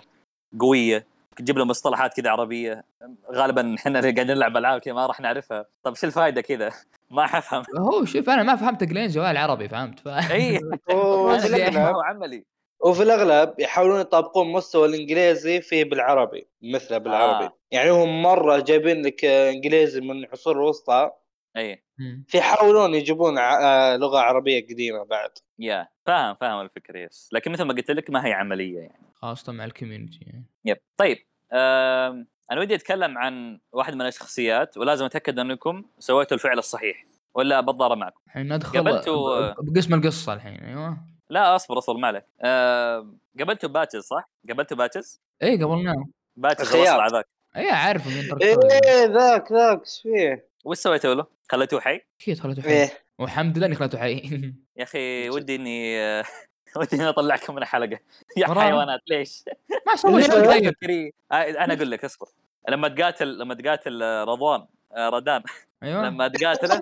قوية 0.59 1.05
تجيب 1.37 1.57
له 1.57 1.65
مصطلحات 1.65 2.13
كذا 2.13 2.29
عربية. 2.29 2.83
غالبا 3.31 3.75
إحنا 3.75 3.99
اللي 3.99 4.11
قاعدين 4.11 4.35
نلعب 4.35 4.57
ألعاب 4.57 4.81
كذا 4.81 4.93
ما 4.93 5.05
راح 5.05 5.19
نعرفها. 5.19 5.65
طب 5.83 5.95
شو 5.95 6.07
الفائده 6.07 6.41
كذا؟ 6.41 6.71
ما 7.11 7.27
حفهم 7.27 7.63
هو 7.77 8.05
شوف 8.05 8.29
أنا 8.29 8.43
ما 8.43 8.55
فهمت 8.55 8.81
انجليزي 8.81 9.19
ولا 9.19 9.31
العربي 9.31 9.69
فهمت؟ 9.69 9.99
ف... 9.99 10.07
اي 10.31 10.59
هو 10.91 12.01
عملي. 12.01 12.45
وفي 12.79 13.03
الأغلب 13.03 13.59
يحاولون 13.59 13.99
يطابقون 14.01 14.51
مستوى 14.51 14.87
الإنجليزي 14.87 15.61
فيه 15.61 15.83
بالعربي 15.83 16.47
مثله 16.61 16.97
بالعربي. 16.97 17.45
آه. 17.45 17.57
يعني 17.71 17.89
هم 17.89 18.21
مرة 18.21 18.59
جايبين 18.59 19.01
لك 19.01 19.25
إنجليزي 19.25 20.01
من 20.01 20.23
العصور 20.23 20.55
الوسطى 20.55 21.11
اي. 21.57 21.83
فيحاولون 22.27 22.93
يجيبون 22.95 23.37
آه، 23.37 23.95
لغة 23.97 24.19
عربية 24.19 24.65
قديمة 24.67 25.03
بعد 25.03 25.29
يا 25.59 25.87
فاهم 26.05 26.35
فاهم 26.35 26.61
الفكرة 26.61 26.99
yes 26.99 27.29
لكن 27.33 27.51
مثل 27.51 27.63
ما 27.63 27.73
قلت 27.73 27.91
لك 27.91 28.09
ما 28.09 28.25
هي 28.25 28.33
عملية 28.33 28.79
يعني 28.79 29.05
خاصة 29.13 29.53
مع 29.53 29.63
ال 29.65 29.71
community 29.71 30.19
يعني. 30.21 30.45
yep 30.65 30.77
طيب 30.97 31.17
آم، 31.53 32.27
أنا 32.51 32.59
ودي 32.61 32.75
أتكلم 32.75 33.17
عن 33.17 33.59
واحد 33.71 33.93
من 33.95 34.01
الشخصيات 34.07 34.77
ولازم 34.77 35.05
أتأكد 35.05 35.39
أنكم 35.39 35.83
سويتوا 35.99 36.37
الفعل 36.37 36.57
الصحيح 36.59 37.03
ولا 37.33 37.61
بتضارب 37.61 37.97
معكم 37.97 38.19
الحين 38.27 38.53
ندخل 38.53 38.77
قابلتوا- 38.79 39.53
بقسم 39.61 39.93
القصة 39.93 40.33
الحين 40.33 40.53
أيوه 40.63 40.97
لا 41.29 41.55
أصبر 41.55 41.77
أصبر 41.77 41.97
ما 41.97 42.07
عليك 42.07 42.25
آم، 42.43 43.17
قابلتوا 43.39 43.69
Patches 43.69 44.01
صح؟ 44.03 44.29
قابلتوا 44.47 44.77
Patches؟ 44.77 45.21
اي 45.43 45.63
قبلناه 45.63 46.05
Patches 46.35 46.61
الخياط. 46.67 46.87
الاصلع 46.87 47.07
ذاك 47.17 47.25
اي 47.55 47.71
عارف 47.71 48.07
من 48.07 48.27
تركتوه 48.29 48.71
إيه 48.71 49.05
ذاك 49.05 49.51
ذاك 49.51 49.79
إيش 49.81 50.01
فيه؟ 50.03 50.50
وش 50.65 50.77
سويتوا 50.77 51.13
له؟ 51.13 51.25
خليتوه 51.51 51.81
حي؟ 51.81 52.01
أكيد 52.21 52.39
خلته 52.39 52.61
حي؟ 52.61 52.69
إيه. 52.69 52.91
والحمد 53.19 53.57
لله 53.57 53.67
إني 53.67 53.75
خلته 53.75 53.97
حي. 53.97 54.15
يا 54.77 54.83
أخي. 54.83 55.29
ودي 55.33 55.55
إني 55.55 55.99
ودي 56.77 56.95
إني 56.95 57.09
أطلعكم 57.09 57.55
من 57.55 57.61
الحلقة. 57.61 57.99
يا. 58.37 58.47
حيوانات 58.47 58.99
ليش؟ 59.07 59.43
ما. 59.87 60.27
طيب 60.45 60.71
فكري 60.71 61.13
آه، 61.31 61.35
أنا 61.35 61.73
أقول 61.73 61.91
لك 61.91 62.05
اصبر. 62.05 62.27
لما 62.69 62.87
تقاتل 62.87 63.39
لما 63.39 63.53
تقاتل 63.55 64.03
آه، 64.03 64.23
رضوان 64.23 64.65
آه، 64.93 65.09
Radahn. 65.09 65.43
أيوه. 65.83 66.05
لما 66.05 66.27
تقاتله. 66.27 66.81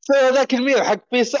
سوى 0.00 0.30
ذاك 0.30 0.54
الميم 0.54 0.82
حق 0.82 1.00
بيس. 1.12 1.36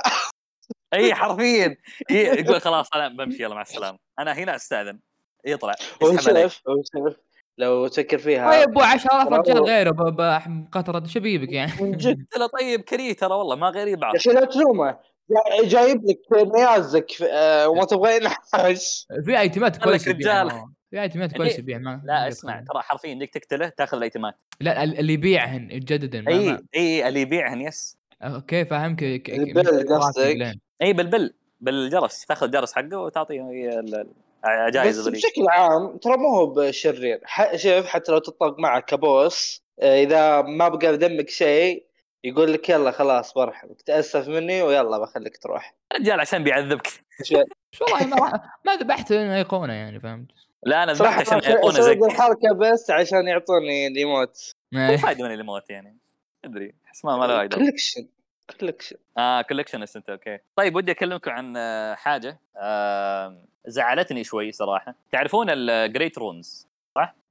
إي 0.94 1.14
حرفيا. 1.14 1.76
يقول 2.10 2.60
خلاص 2.60 2.94
أنا 2.94 3.08
بمشي 3.08 3.42
يلا 3.42 3.54
مع 3.54 3.62
السلامة. 3.62 3.98
أنا 4.18 4.32
هنا 4.32 4.56
أستأذن. 4.56 4.98
يطلع. 5.44 5.74
هو 6.02 6.12
يسحب 6.12 7.14
لو 7.58 7.86
تفكر 7.86 8.18
فيها. 8.18 8.50
طيب 8.50 8.68
أبو 8.68 8.80
10000 8.80 9.28
ترى 9.28 9.38
رجال 9.38 9.58
هو- 9.58 9.64
غيره 9.64 9.90
بقطرة 9.90 11.06
شبيبك 11.06 11.52
يعني. 11.52 11.72
من 11.80 11.96
جد. 11.96 12.16
قلت 12.32 12.38
له 12.38 12.46
طيب 12.46 12.80
كريه 12.80 13.12
ترى 13.12 13.34
والله 13.34 13.56
ما 13.56 13.68
غير 13.68 13.88
يبعث 13.88 14.14
يا 14.14 14.18
أخي 14.32 14.40
لا 14.40 14.46
تلومه. 14.46 14.96
جاي- 15.30 15.68
جايب 15.68 16.02
لك 16.06 16.18
نيازك 16.54 17.22
آه، 17.22 17.68
وما 17.68 17.84
تبغى 17.84 18.16
ينحاش. 18.16 19.06
في 19.24 19.40
ايتمات 19.40 19.76
كويسة 19.84 20.10
رجال. 20.12 20.50
في 20.90 21.02
ايتمات 21.02 21.36
كويسة 21.36 21.58
يبيع 21.58 21.78
ما 21.78 22.00
لا 22.04 22.28
اسمع. 22.28 22.60
ترى 22.72 22.82
حرفيا 22.82 23.12
إنك 23.12 23.30
تقتله 23.38 23.68
تأخذ 23.68 23.96
الايتمات. 23.96 24.34
لا 24.60 24.84
ال- 24.84 24.98
اللي 24.98 25.12
يبيعهن 25.12 25.70
يتجددن 25.70 26.24
ما 26.24 26.30
اي. 26.32 26.58
اي 26.76 27.08
اللي 27.08 27.20
يبيعهن 27.20 27.60
يس. 27.60 27.96
أوكي 28.22 28.64
فاهمك 28.64 28.98
ك- 29.04 29.22
ك- 29.22 29.30
البل 29.30 29.60
مثل 29.60 29.88
قصدك؟ 29.98 30.54
اي 30.82 30.92
بالبل. 30.92 31.34
بالجرس 31.60 32.24
تأخذ 32.26 32.46
الجرس 32.46 32.72
حقه 32.72 32.98
وتعطيه 32.98 33.42
الجائزه 34.46 35.10
بس 35.10 35.16
بشكل 35.16 35.48
عام 35.48 35.96
ترى 35.96 36.16
ما 36.16 36.28
هو 36.28 36.46
بشرير. 36.46 37.20
شوف 37.56 37.86
حتى 37.86 38.12
لو 38.12 38.18
تطلق 38.18 38.58
معه 38.58 38.80
كبوس 38.80 39.62
آه، 39.80 40.02
إذا 40.02 40.42
ما 40.42 40.68
بقى 40.68 40.96
دمك 40.96 41.30
شيء 41.30 41.86
يقول 42.24 42.52
لك 42.52 42.68
يلا 42.68 42.90
خلاص 42.90 43.34
برحمك 43.34 43.82
تاسف 43.82 44.28
مني 44.28 44.62
ويلا 44.62 44.98
بخليك 44.98 45.36
تروح. 45.36 45.74
رجال 46.00 46.20
عشان 46.20 46.44
بيعذبك. 46.44 46.86
والله 47.80 48.06
ما, 48.06 48.40
ما 48.64 49.36
أيقونة 49.36 49.72
يعني 49.72 50.00
فهمت؟ 50.00 50.28
لا 50.62 50.82
أنا 50.82 50.92
ذبحت 50.92 51.20
عشان 51.20 51.38
أيقونة 51.38 51.80
زيك 51.80 52.02
الحركه 52.04 52.54
بس 52.54 52.90
عشان 52.90 53.28
يعطوني 53.28 53.86
الإيموت. 53.86 54.54
إيه. 54.74 54.96
فايده 54.96 55.24
من 55.24 55.32
اللي 55.32 55.44
موت 55.44 55.70
يعني. 55.70 55.98
أدري. 56.44 56.74
أحس 56.86 57.04
ما 57.04 57.16
ما 57.16 57.24
له 57.24 57.36
فايده 57.36 57.56
collection 57.56 58.08
collection 58.60 58.96
آه 59.18 59.42
collectionist 59.42 59.96
أنت 59.96 60.10
okay. 60.10 60.38
طيب 60.56 60.76
ودي 60.76 60.90
اكلمكم 60.92 61.30
عن 61.30 61.56
آه، 61.56 61.94
حاجة 61.94 62.40
آه، 62.56 63.44
زعلتني 63.66 64.24
شوي 64.24 64.52
صراحة. 64.52 64.94
تعرفون 65.12 65.46
ال 65.50 65.61
great 65.61 66.18
runes 66.18 66.68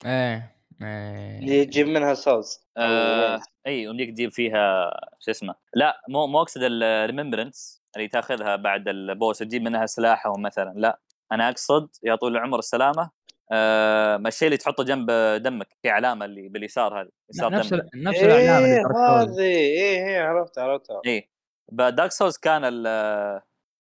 إيه 0.06 0.54
إيه. 0.82 1.40
اللي 1.40 1.58
يجيب 1.58 1.88
منها 1.88 2.14
سوز 2.14 2.62
آه 2.78 3.42
إي 3.68 3.84
يمديك 3.84 4.10
تجيب 4.10 4.32
فيها 4.32 4.92
شو 5.20 5.32
اسمه. 5.32 5.56
لا 5.74 6.02
مو 6.10 6.28
مو 6.28 6.42
أقصد 6.42 6.62
ال 6.64 6.74
remembrance 6.74 7.82
اللي 7.96 8.08
تاخذها 8.08 8.56
بعد 8.56 8.88
ال 8.88 8.98
boss 8.98 9.38
تجيب 9.40 9.62
منها 9.62 9.86
سلاحهم 9.86 10.42
مثلا 10.42 10.74
لا. 10.76 11.00
أنا 11.32 11.50
أقصد 11.50 11.90
يا 12.04 12.16
طول 12.16 12.32
العمر 12.38 12.60
السلامة 12.60 13.10
آه 13.52 14.16
الشيء 14.16 14.46
اللي 14.46 14.58
تحطه 14.58 14.84
جنب 14.84 15.12
دمك 15.42 15.68
في 15.82 15.90
علامة 15.90 16.26
اللي 16.26 16.50
باليسار 16.50 17.02
هذه 17.02 17.10
يسار 17.30 17.52
نفس 17.52 17.74
دمك 17.74 17.90
نفس 17.96 18.24
العلامة 18.24 18.66
ال 18.66 18.84
souls. 18.84 19.40
هذه 19.40 19.46
إيه 19.46 20.08
إيه 20.08 20.22
عرفت 20.22 20.60
عرفتها 20.60 21.02
اي 21.06 21.30
ب 21.72 21.80
Dark 21.80 22.12
Souls 22.12 22.38
كان 22.38 22.62
ال 22.66 22.84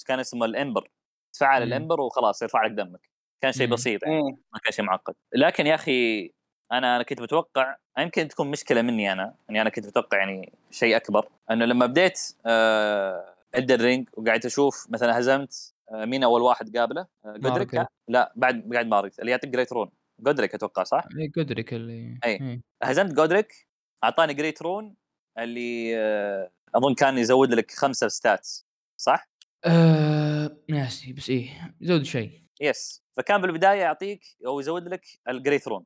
كان 0.07 0.19
اسمه 0.19 0.45
ال 0.45 0.53
ember 0.53 0.89
تفعل 1.33 1.61
مم. 1.61 1.67
ال 1.67 1.73
ember 1.73 2.01
وخلاص 2.01 2.41
يرفع 2.41 2.65
لك 2.65 2.71
دمك 2.71 3.09
كان 3.41 3.51
شيء 3.51 3.67
مم. 3.67 3.73
بسيط 3.73 4.03
يعني 4.03 4.21
مم. 4.21 4.37
ما 4.53 4.59
كان 4.63 4.71
شيء 4.71 4.85
معقد 4.85 5.13
لكن 5.35 5.67
يا 5.67 5.75
أخي 5.75 6.31
أنا 6.71 6.95
أنا 6.95 7.03
كنت 7.03 7.21
متوقع 7.21 7.75
يمكن 7.99 8.27
تكون 8.27 8.51
مشكلة 8.51 8.81
مني 8.81 9.11
أنا 9.11 9.35
إني 9.49 9.61
أنا 9.61 9.69
كنت 9.69 9.87
متوقع 9.87 10.17
يعني 10.17 10.53
شيء 10.71 10.95
أكبر 10.95 11.29
إنه 11.51 11.65
لما 11.65 11.85
بديت 11.85 12.19
آه 12.45 13.33
Elden 13.55 13.75
Ring 13.75 14.09
وقعدت 14.13 14.45
أشوف 14.45 14.87
مثلا 14.89 15.19
هزمت 15.19 15.72
مين 15.91 16.23
أول 16.23 16.41
واحد 16.41 16.77
قابله 16.77 17.01
آه 17.25 17.37
جودريك 17.37 17.75
مارgit. 17.75 17.87
لا 18.07 18.33
بعد 18.35 18.69
بعد 18.69 18.87
مارgit 18.87 19.19
اللي 19.19 19.31
يعطيك 19.31 19.49
great 19.49 19.73
rune 19.73 19.89
جودريك 20.19 20.55
أتوقع 20.55 20.83
صح؟ 20.83 21.03
إيه 21.19 21.31
جودريك 21.31 21.73
اللي. 21.73 22.19
إيه. 22.25 22.61
هزمت 22.83 23.13
جودريك 23.13 23.67
أعطاني 24.03 24.33
great 24.33 24.61
rune 24.61 24.95
اللي 25.39 25.97
آه 25.97 26.51
أظن 26.75 26.93
كان 26.93 27.17
يزود 27.17 27.53
لك 27.53 27.71
خمسة 27.71 28.07
stats 28.07 28.65
صح؟ 28.97 29.29
آه، 29.65 30.57
ناسي 30.69 31.13
بس 31.13 31.29
إيه 31.29 31.75
زود 31.81 32.03
شيء 32.03 32.43
yes 32.61 33.03
فكان 33.17 33.41
بالبداية 33.41 33.81
يعطيك 33.81 34.25
أو 34.45 34.59
يزود 34.59 34.87
لك 34.87 35.05
ال 35.29 35.36
great 35.36 35.67
rune 35.67 35.85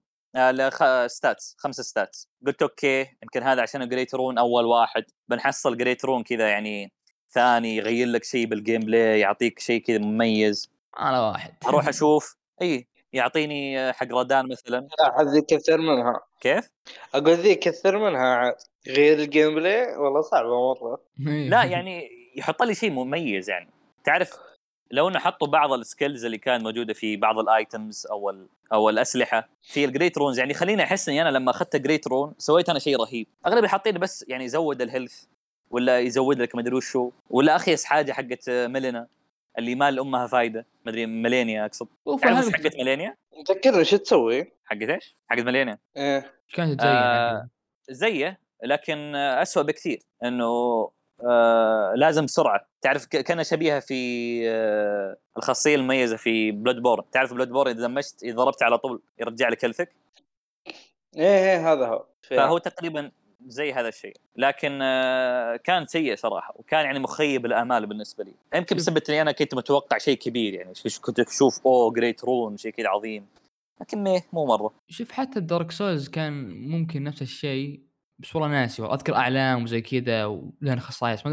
stats 1.08 1.56
خمسة 1.58 1.84
stats 1.84 2.30
قلت 2.48 2.62
okay 2.62 3.00
يمكن 3.24 3.44
هذا 3.44 3.62
عشان 3.62 3.82
ال 3.82 3.88
great 3.88 4.16
rune 4.16 4.38
أول 4.38 4.66
واحد 4.66 5.04
بنحصل 5.30 5.78
great 5.78 6.06
rune 6.06 6.24
كذا 6.24 6.50
يعني 6.50 6.94
ثاني 7.30 7.76
يغير 7.76 8.08
لك 8.08 8.24
شيء 8.24 8.46
بال 8.46 8.82
gameplay 8.82 9.20
يعطيك 9.20 9.60
شيء 9.60 9.82
كذا 9.82 9.98
مميز. 9.98 10.72
على 10.98 11.20
واحد. 11.20 11.54
أروح 11.68 11.88
أشوف 11.94 12.36
إي 12.62 12.88
يعطيني 13.14 13.94
حق 13.94 14.08
ردان 14.12 14.48
مثلا. 14.48 14.88
لا 15.00 15.44
كثر 15.48 15.78
منها. 15.78 16.20
كيف؟ 16.42 16.70
أقول 17.14 17.34
ذي 17.34 17.56
كثر 17.56 17.98
منها. 17.98 18.36
عاد 18.36 18.56
غير 18.88 19.20
ال 19.20 19.56
gameplay 19.56 19.98
والله 19.98 20.22
صعبة 20.22 20.74
مرة. 20.74 21.02
إيه. 21.28 21.50
لا 21.50 21.64
يعني 21.74 22.10
يحط 22.36 22.64
لي 22.64 22.76
شيء 22.76 22.92
مميز 22.92 23.50
يعني. 23.50 23.70
تعرف 24.04 24.38
لو 24.92 25.08
إنه 25.08 25.20
حطوا 25.20 25.48
بعض 25.48 25.74
ال 25.74 25.81
skills 25.81 26.26
اللي 26.26 26.38
كانت 26.38 26.64
موجودة 26.64 26.94
في 26.94 27.18
بعض 27.18 27.40
ال 27.40 27.51
items 27.51 28.08
أو 28.12 28.30
ال 28.30 28.48
أو 28.74 28.90
الأسلحة 28.90 29.50
في 29.62 29.86
ال 29.86 29.91
great 29.91 30.18
runes 30.18 30.40
يعني 30.40 30.54
خليني 30.54 30.84
أحس 30.84 31.10
إني 31.10 31.22
أنا 31.22 31.30
لما 31.30 31.52
أخذت 31.52 31.76
great 31.76 32.08
rune 32.08 32.34
سويت 32.38 32.70
أنا 32.70 32.80
شيء 32.80 33.00
رهيب. 33.02 33.28
أغلب 33.46 33.58
اللي 33.58 33.70
حاطين 33.70 33.98
بس 33.98 34.26
يعني 34.28 34.44
يزود 34.44 34.82
ال 34.82 34.88
health 34.88 35.24
ولا 35.72 36.00
يزود 36.00 36.42
لك 36.42 36.56
مدري 36.56 36.76
وشو. 36.76 37.12
ولا 37.30 37.56
اخيس 37.56 37.86
حاجة 37.86 38.12
حقت 38.12 38.50
ميلينا 38.50 39.08
اللي 39.58 39.76
ما 39.76 39.92
لها 39.92 40.28
فايدة 40.28 40.66
مدري 40.86 41.06
ميلينيا 41.06 41.66
أقصد. 41.66 41.88
اوف 42.08 42.22
تعرف 42.22 42.54
حقت 42.54 42.76
ميلينيا؟ 42.76 43.16
تذكرني 43.46 43.86
شو 43.86 43.98
تسوي؟ 43.98 44.52
حقت 44.66 44.82
إيش؟ 44.90 45.16
حقت 45.30 45.40
ميلينيا. 45.40 45.78
إيه. 45.98 46.34
كانت 46.54 46.82
زي 46.82 46.88
آه 46.88 47.50
زيه 47.90 48.40
لكن 48.64 49.16
أسوأ 49.16 49.62
بكثير. 49.64 50.00
إنه 50.24 50.46
آه 51.24 51.94
لازم 51.96 52.26
بسرعة. 52.26 52.68
تعرف 52.82 53.06
ك- 53.06 53.18
كان 53.22 53.44
شبيهة 53.44 53.80
في 53.80 54.42
آه 54.50 55.18
الخاصية 55.38 55.76
المميزة 55.76 56.18
في 56.18 56.52
بلود 56.52 56.82
بورن 56.82 57.04
تعرف 57.12 57.34
بلود 57.34 57.50
بورن 57.50 57.72
إذا 57.72 57.88
دمجت 57.88 58.24
إذا 58.24 58.36
ضربت 58.36 58.64
على 58.64 58.78
طول 58.78 59.02
يرجع 59.20 59.50
لك 59.50 59.66
health 59.66 59.88
ك 59.88 59.92
إيه 61.18 61.24
إيه 61.52 61.72
هذا 61.74 61.88
هو. 61.88 62.06
فهو 62.30 62.58
تقريبا 62.58 63.12
زي 63.48 63.74
هذا 63.74 63.88
الشيء. 63.88 64.18
لكن 64.36 64.80
آه، 64.82 65.56
كان 65.56 65.86
سيء 65.86 66.16
صراحة 66.16 66.54
وكان 66.58 66.86
يعني 66.86 67.00
مخيب 67.00 67.46
الآمال 67.46 67.86
بالنسبة 67.86 68.24
لي. 68.24 68.34
يمكن. 68.56 68.76
بسبب 68.76 69.02
إني 69.10 69.22
أنا 69.22 69.32
كنت 69.32 69.56
متوقع 69.56 69.98
شيء 69.98 70.18
كبير 70.18 70.54
يعني 70.54 70.74
كنت 71.02 71.20
أشوف 71.20 71.66
أوه 71.66 71.94
great 71.94 72.24
rune 72.24 72.58
شيء 72.58 72.72
كذا 72.72 72.88
عظيم. 72.88 73.26
لكن 73.82 74.04
ميه 74.04 74.26
مو 74.34 74.46
مرة. 74.46 74.74
شوف 74.90 75.12
حتى 75.12 75.40
ال 75.40 75.46
Dark 75.46 75.72
Souls 75.72 76.10
كان 76.10 76.50
ممكن 76.70 77.04
نفس 77.04 77.22
الشيء 77.22 77.82
بس 78.20 78.36
والله 78.36 78.50
ناسي. 78.50 78.84
أذكر 78.84 79.16
أعلام 79.16 79.64
وزي 79.64 79.82
كذا 79.82 80.26
ولها 80.26 80.76
خصائص 80.76 81.28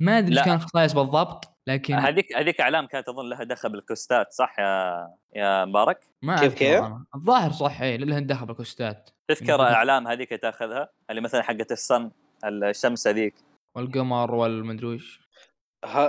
ما 0.00 0.18
ادري. 0.18 0.34
كان 0.44 0.54
الخصائص 0.54 0.92
بالضبط. 0.92 1.53
لكن 1.66 1.94
هذيك 1.94 2.36
هذيك 2.36 2.60
إعلام 2.60 2.86
كانت 2.86 3.08
أظن 3.08 3.28
لها 3.28 3.44
دخل 3.44 3.68
بال 3.68 3.84
quest 3.84 4.24
ات 4.24 4.32
صح 4.32 4.58
يا 4.58 5.08
يا 5.34 5.64
مبارك 5.64 6.00
ما 6.22 6.40
كيف 6.40 6.54
كيف؟ 6.54 6.84
الظاهر 7.14 7.52
صح 7.52 7.80
اي 7.80 7.96
لها 7.96 8.20
دخل 8.20 8.46
بال 8.46 8.62
quest 8.62 9.02
ات 9.02 9.10
تذكر 9.28 9.58
مم. 9.58 9.64
إعلام 9.64 10.08
هذيك 10.08 10.28
تأخذها 10.28 10.88
اللي 11.10 11.20
مثلا 11.20 11.42
حقت 11.42 11.72
ال 11.72 11.82
sun 11.82 12.10
الشمس 12.44 13.08
هذيك 13.08 13.34
والقمر 13.74 14.34
والمدري 14.34 14.98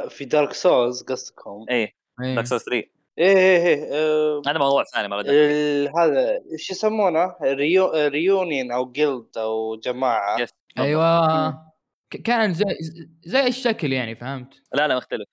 في 0.10 0.26
دارك 0.26 0.54
سولز 0.54 1.04
قصدكم 1.04 1.66
اي 1.70 1.96
إيه. 2.22 2.36
دارك 2.36 2.46
3 2.46 2.72
إيه 2.72 2.88
إيه 3.18 3.66
إيه 3.66 3.94
آه، 3.94 4.42
هذا 4.48 4.58
موضوع 4.58 4.84
ثاني 4.84 5.08
ما 5.08 5.16
هذا 5.98 6.42
إيش 6.52 6.70
يسمونه؟ 6.70 7.36
ريو... 7.42 7.92
ريونين 7.92 8.72
أو 8.72 8.92
جلد 8.92 9.38
أو 9.38 9.76
جماعة 9.76 10.42
يس. 10.42 10.50
أيوه 10.80 11.75
كان 12.24 12.54
زي 12.54 12.66
زي 13.24 13.48
الشكل 13.48 13.94
يعني 13.94 14.16
فهمت؟ 14.16 14.62
لا 14.74 14.88
لا 14.88 14.98
مختلف. 14.98 15.28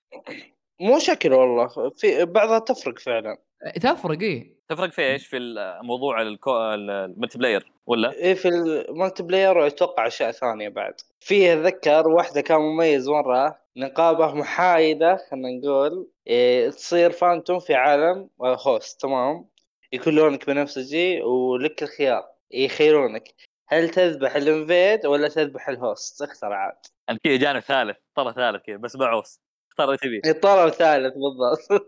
مو 0.79 0.99
شكل 0.99 1.33
والله 1.33 1.67
في 1.97 2.25
بعضها 2.25 2.59
تفرق 2.59 2.99
فعلا. 2.99 3.37
تفرق 3.81 4.21
إيه. 4.21 4.53
تفرق 4.69 4.91
في 4.91 5.01
إيش؟ 5.01 5.27
في 5.27 5.37
الموضوع 5.37 6.21
الكو... 6.21 6.73
الملتي 6.73 7.37
بلاير 7.37 7.71
ولا؟ 7.85 8.11
إيه 8.11 8.33
في 8.33 8.47
المالتي 8.47 9.23
بلاير 9.23 9.57
واتوقع 9.57 10.07
أشياء 10.07 10.31
ثانية 10.31 10.69
بعد. 10.69 10.93
في 11.19 11.53
أتذكر 11.53 12.07
واحدة 12.07 12.41
كان 12.41 12.57
مميز 12.61 13.09
مرة 13.09 13.59
نقابه 13.77 14.33
محايدة 14.33 15.15
خلينا 15.31 15.49
نقول 15.59 16.07
إيه 16.27 16.69
تصير 16.69 17.11
فانتوم 17.11 17.59
في 17.59 17.73
عالم 17.73 18.29
هوست 18.41 19.01
تمام؟ 19.01 19.45
يكون 19.93 20.15
لونك 20.15 20.47
بنفسجي 20.47 21.21
ولك 21.21 21.83
الخيار 21.83 22.23
يخيرونك. 22.51 23.23
هل 23.67 23.89
تذبح 23.89 24.35
الانفيد 24.35 25.05
ولا 25.05 25.27
تذبح 25.27 25.69
الهوست؟ 25.69 26.21
اختر 26.21 26.53
عاد. 26.53 26.75
انت 27.09 27.19
كذا 27.23 27.37
جانب 27.37 27.59
ثالث 27.59 27.97
طرف 28.15 28.35
ثالث 28.35 28.63
كذا 28.65 28.77
بس 28.77 28.97
بعوص. 28.97 29.39
اختار 29.69 29.85
اللي 29.87 29.97
تبيه. 29.97 30.31
الطلب 30.31 30.69
ثالث 30.69 31.13
بالضبط. 31.13 31.83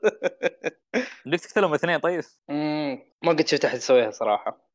بدك 1.26 1.39
تقتلهم 1.39 1.73
اثنين 1.73 1.99
طيب. 1.99 2.23
مم، 2.49 2.99
ما 3.23 3.32
قد 3.32 3.47
شفت 3.47 3.65
أحد 3.65 3.78
يسويها 3.78 4.11
صراحة. 4.11 4.65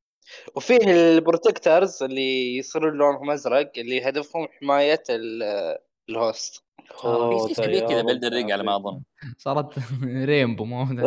وفيه 0.56 0.78
البروتكترز 0.86 2.02
اللي 2.02 2.56
يصيرون 2.56 2.92
لونهم 2.92 3.30
أزرق 3.30 3.72
اللي 3.76 4.08
هدفهم 4.08 4.48
حماية 4.48 5.02
ال- 5.10 5.78
الهوست. 6.10 6.64
آه، 7.04 7.48
شبيه 7.52 7.80
كذا 7.80 8.02
بلدر 8.02 8.28
رينج 8.28 8.50
على 8.52 8.62
ما 8.62 8.76
أظن. 8.76 9.02
صارت 9.38 9.74
رينبو 10.04 10.64
مو 10.64 10.82
هذا. 10.82 11.02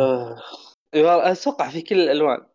آه، 0.94 1.32
أتوقع 1.32 1.68
في 1.68 1.82
كل 1.82 2.00
الألوان. 2.00 2.46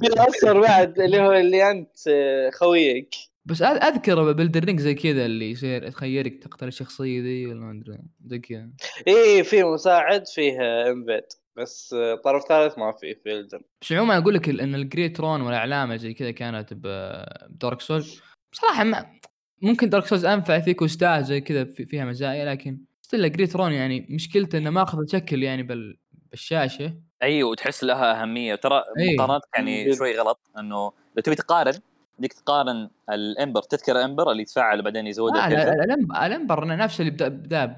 في 0.00 0.06
الاصفر 0.06 0.60
بعد 0.60 1.00
اللي 1.00 1.20
هو 1.20 1.32
اللي 1.32 1.70
أنت 1.70 2.08
آه، 2.08 2.50
خويك. 2.50 3.14
بس 3.44 3.62
اذكر 3.62 4.32
بلدرينج 4.32 4.80
زي 4.80 4.94
كذا 4.94 5.26
اللي 5.26 5.50
يصير 5.50 5.90
تخيرك 5.90 6.42
تقتل 6.42 6.68
الشخصية 6.68 7.22
ذي 7.22 7.46
ولا 7.46 7.60
ما 7.60 7.70
أدري 7.70 7.98
زي 8.26 8.38
كذا. 8.38 8.70
إيه 9.06 9.42
في 9.42 9.62
مساعد 9.62 10.26
فيه 10.26 10.52
انفيد 10.90 11.24
بس 11.56 11.94
آه، 11.94 12.14
طرف 12.14 12.42
ثالث 12.48 12.78
ما 12.78 12.92
فيه 12.92 13.14
في 13.14 13.32
الدن 13.32 13.60
بس 13.82 13.92
عموما 13.92 14.18
أقول 14.18 14.34
لك 14.34 14.48
إن 14.48 14.74
الجريت 14.74 15.20
رون 15.20 15.40
والاعلام 15.40 15.96
زي 15.96 16.14
كذا 16.14 16.30
كانت 16.30 16.74
بدارك 16.74 17.80
سولز 17.80 18.20
بصراحة 18.52 18.84
ما 18.84 19.06
ممكن 19.62 19.88
دارك 19.88 20.06
سولز 20.06 20.24
أنفع 20.24 20.60
في 20.60 20.74
كوستات 20.74 21.24
زي 21.24 21.40
كذا 21.40 21.64
في 21.64 21.84
فيها 21.84 22.04
مزايا 22.04 22.44
لكن 22.44 22.80
ستيل 23.02 23.32
جريت 23.32 23.56
رون 23.56 23.72
يعني 23.72 24.06
مشكلته 24.10 24.58
إنه 24.58 24.70
ماخذ 24.70 24.98
شكل 25.06 25.42
يعني 25.42 25.62
بال 25.62 25.98
بالشاشة 26.32 26.94
أيوه 27.22 27.50
وتحس 27.50 27.84
لها 27.84 28.22
أهمية 28.22 28.54
ترى 28.54 28.82
إيه. 28.98 29.16
مقارنتك 29.16 29.48
يعني. 29.54 29.96
شوي 29.96 30.18
غلط 30.18 30.40
إنه 30.58 30.92
لو 31.16 31.22
تبي 31.24 31.34
تقارن 31.34 31.72
بدك 32.18 32.32
تقارن 32.32 32.90
الإمبر 33.10 33.62
تذكر 33.62 34.04
إمبر 34.04 34.30
اللي 34.30 34.42
يتفاعل 34.42 34.80
وبعدين 34.80 35.06
يزود 35.06 35.36
آه 35.36 35.46
الكذا؟ 35.46 35.64
لا- 35.64 35.70
لا- 35.70 35.94
الأنب- 35.94 36.22
الانبر 36.22 36.64
نفس 36.66 37.00
اللي 37.00 37.10
بدا 37.10 37.28
بدا 37.28 37.76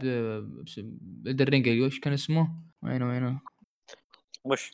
ب 1.01 1.07
Elden 1.07 1.41
Ring 1.41 1.68
وش 1.82 2.00
كان 2.00 2.12
اسمه؟ 2.12 2.48
وينه 2.82 3.09
وينه؟ 3.09 3.40
وش 4.44 4.72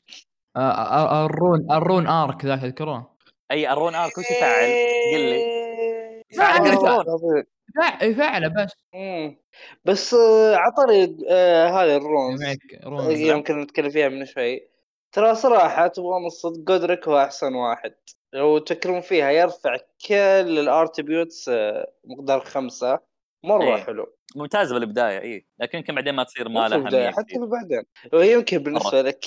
آه، 0.56 0.60
آه، 0.60 1.26
ال 1.26 1.36
rune 1.36 1.72
ال 1.72 1.79
rune 1.79 2.06
arc 2.06 2.44
ذاك 2.44 2.60
تذكره؟ 2.60 3.16
أي 3.50 3.68
rune 3.72 3.94
arc 3.94 4.18
وش 4.18 4.24
يفعل؟ 4.30 4.70
قل 5.14 5.20
لي 5.20 5.60
ما 7.76 7.84
أدري 7.84 8.10
يفعل. 8.10 8.42
لا 8.42 8.48
يفعله 8.48 8.64
بس. 8.64 8.72
مم. 8.94 9.36
بس 9.84 10.14
آه، 10.14 10.56
عطني 10.56 11.16
آه، 11.30 11.66
هذه 11.66 11.96
ال 11.96 12.04
runes 12.04 12.42
معك 12.42 12.58
rune 12.84 13.10
يمكن 13.10 13.60
نتكلم 13.60 13.90
فيها 13.90 14.08
من 14.08 14.26
شوي. 14.26 14.70
ترى 15.12 15.34
صراحة 15.34 15.86
تبغى 15.86 16.26
الصدق 16.26 16.58
جودريك 16.58 17.08
هو 17.08 17.18
أحسن 17.18 17.54
واحد. 17.54 17.94
لو 18.32 18.58
تفكرون 18.58 19.00
فيها 19.00 19.30
يرفع 19.30 19.76
كل 20.08 20.58
ال 20.58 20.67
attributes 20.67 21.50
مقدار 22.04 22.40
خمسة. 22.40 22.98
مرة 23.44 23.76
إيه. 23.76 23.82
حلو. 23.82 24.16
ممتاز 24.36 24.72
بالبداية 24.72 25.20
اي 25.20 25.46
لكن 25.60 25.78
يمكن 25.78 25.94
بعدين 25.94 26.14
ما 26.14 26.24
تصير 26.24 26.48
ما 26.48 26.68
لها 26.68 27.10
حتى 27.10 27.38
بعدين. 27.38 27.82
ويمكن 28.12 28.58
بالنسبة 28.58 29.02
لك. 29.02 29.24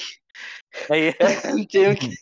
يمكن 1.76 2.14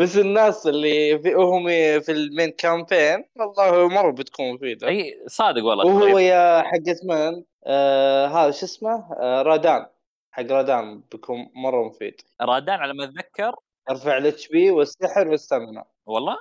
بس 0.00 0.16
الناس 0.16 0.66
اللي 0.66 1.18
في 1.18 1.34
هم 1.34 1.68
في 2.00 2.12
المين 2.12 2.50
كامبين 2.50 3.24
والله 3.36 3.88
مرة 3.88 4.10
بتكون 4.10 4.54
مفيدة. 4.54 4.88
أي 4.88 5.24
صادق 5.26 5.64
والله 5.64 5.86
وهو 5.86 6.00
طيب. 6.00 6.18
يا 6.18 6.62
حقت 6.62 7.04
من 7.04 7.44
آه 7.66 8.26
هذا 8.26 8.50
شو 8.50 8.66
اسمه؟ 8.66 9.12
آه 9.20 9.42
رادان. 9.42 9.86
حق 10.30 10.46
رادان 10.50 11.02
بيكون 11.12 11.50
مرة 11.54 11.88
مفيد. 11.88 12.20
رادان 12.40 12.80
على 12.80 12.94
ما 12.94 13.04
أتذكر. 13.04 13.54
يرفع 13.90 14.16
ال 14.16 14.48
HP 14.48 14.70
والسحر 14.70 15.28
وال 15.28 15.40
stamina 15.40 15.84
والله؟ 16.06 16.36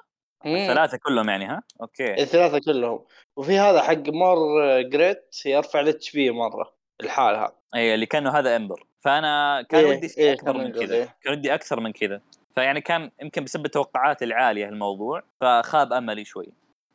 مم. 0.46 0.56
الثلاثة 0.56 0.98
كلهم 0.98 1.30
يعني 1.30 1.46
ها؟ 1.46 1.64
okay. 1.82 2.14
الثلاثة 2.14 2.60
كلهم. 2.60 3.06
وفي 3.36 3.58
هذا 3.58 3.82
حق 3.82 4.10
Morgott 4.10 5.42
يرفع 5.46 5.80
ال 5.80 6.12
HP 6.12 6.32
مرة. 6.32 6.77
لحالها 7.02 7.52
اي 7.76 7.94
اللي 7.94 8.06
كانه 8.06 8.30
هذا 8.30 8.56
amber 8.56 8.84
فأنا 9.00 9.62
كان 9.62 9.86
إيه، 9.86 9.98
ودي 9.98 10.14
إيه، 10.18 10.38
خلينا 10.38 10.64
من 10.64 10.72
كذا. 10.72 10.96
إيه. 10.96 11.16
كان 11.24 11.34
ودي 11.34 11.54
أكثر 11.54 11.80
من 11.80 11.92
كذا. 11.92 12.22
فيعني 12.56 12.82
كان 12.82 13.12
يمكن 13.22 13.44
بسبب 13.44 13.66
التوقعات 13.66 14.24
العالية 14.24 14.70
الموضوع 14.70 15.24
فخاب 15.42 15.94
أملي 15.94 16.26
شوي. 16.26 16.48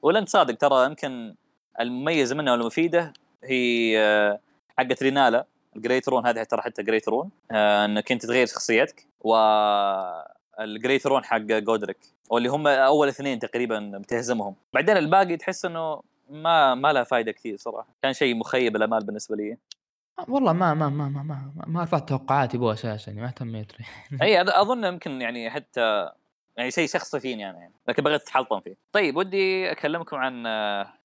ولا 0.02 0.18
انت 0.18 0.28
صادق 0.28 0.54
ترى 0.54 0.84
يمكن 0.86 1.34
المميز 1.80 2.32
منها 2.32 2.52
والمفيدة 2.52 3.12
هي 3.44 3.98
آه، 4.00 4.40
حقت 4.78 5.02
رينالا. 5.02 5.46
ال 5.76 5.82
great 5.82 6.08
rune 6.08 6.26
هذه 6.26 6.42
ترى 6.42 6.62
حتى 6.62 6.82
great 6.82 7.08
rune 7.08 7.30
آه، 7.50 7.84
إنك 7.84 8.12
أنت 8.12 8.26
تغير 8.26 8.46
شخصيتك. 8.46 9.06
وال 9.20 9.73
great 9.73 11.06
rune 11.06 11.24
حق 11.24 11.38
جودريك 11.38 11.98
واللي 12.30 12.48
هم 12.48 12.66
أول 12.66 13.08
اثنين 13.08 13.38
تقريبا 13.38 13.98
بتهزمهم 13.98 14.54
بعدين 14.72 14.96
الباقي 14.96 15.36
تحس 15.36 15.64
إنه 15.64 16.02
ما 16.30 16.74
ما 16.74 16.92
لها 16.92 17.04
فائده 17.04 17.32
كثير 17.32 17.56
صراحة. 17.56 17.88
كان 18.02 18.12
شيء 18.12 18.34
مخيب 18.34 18.76
الأمال 18.76 19.04
بالنسبة 19.04 19.36
لي. 19.36 19.56
والله 20.28 20.52
ما 20.52 20.74
ما 20.74 20.88
ما 20.88 21.08
ما 21.08 21.22
ما, 21.22 21.64
ما 21.66 21.82
رفعت 21.82 22.08
توقعاتي 22.08 22.58
به 22.58 22.72
أساسا 22.72 23.10
يعني 23.10 23.22
ما 23.22 23.28
اهتميت 23.28 23.72
إي 24.22 24.40
أظن 24.40 24.84
يمكن 24.84 25.20
يعني 25.20 25.50
حتى 25.50 26.10
يعني 26.56 26.70
شيء 26.70 26.88
شخصي 26.88 27.20
فيني 27.20 27.50
أنا 27.50 27.58
يعني 27.58 27.74
لكن 27.88 28.02
بغيت 28.02 28.22
أتحلطم 28.22 28.60
فيه. 28.60 28.74
طيب 28.92 29.16
ودي 29.16 29.70
أكلمكم 29.72 30.16
عن 30.16 30.42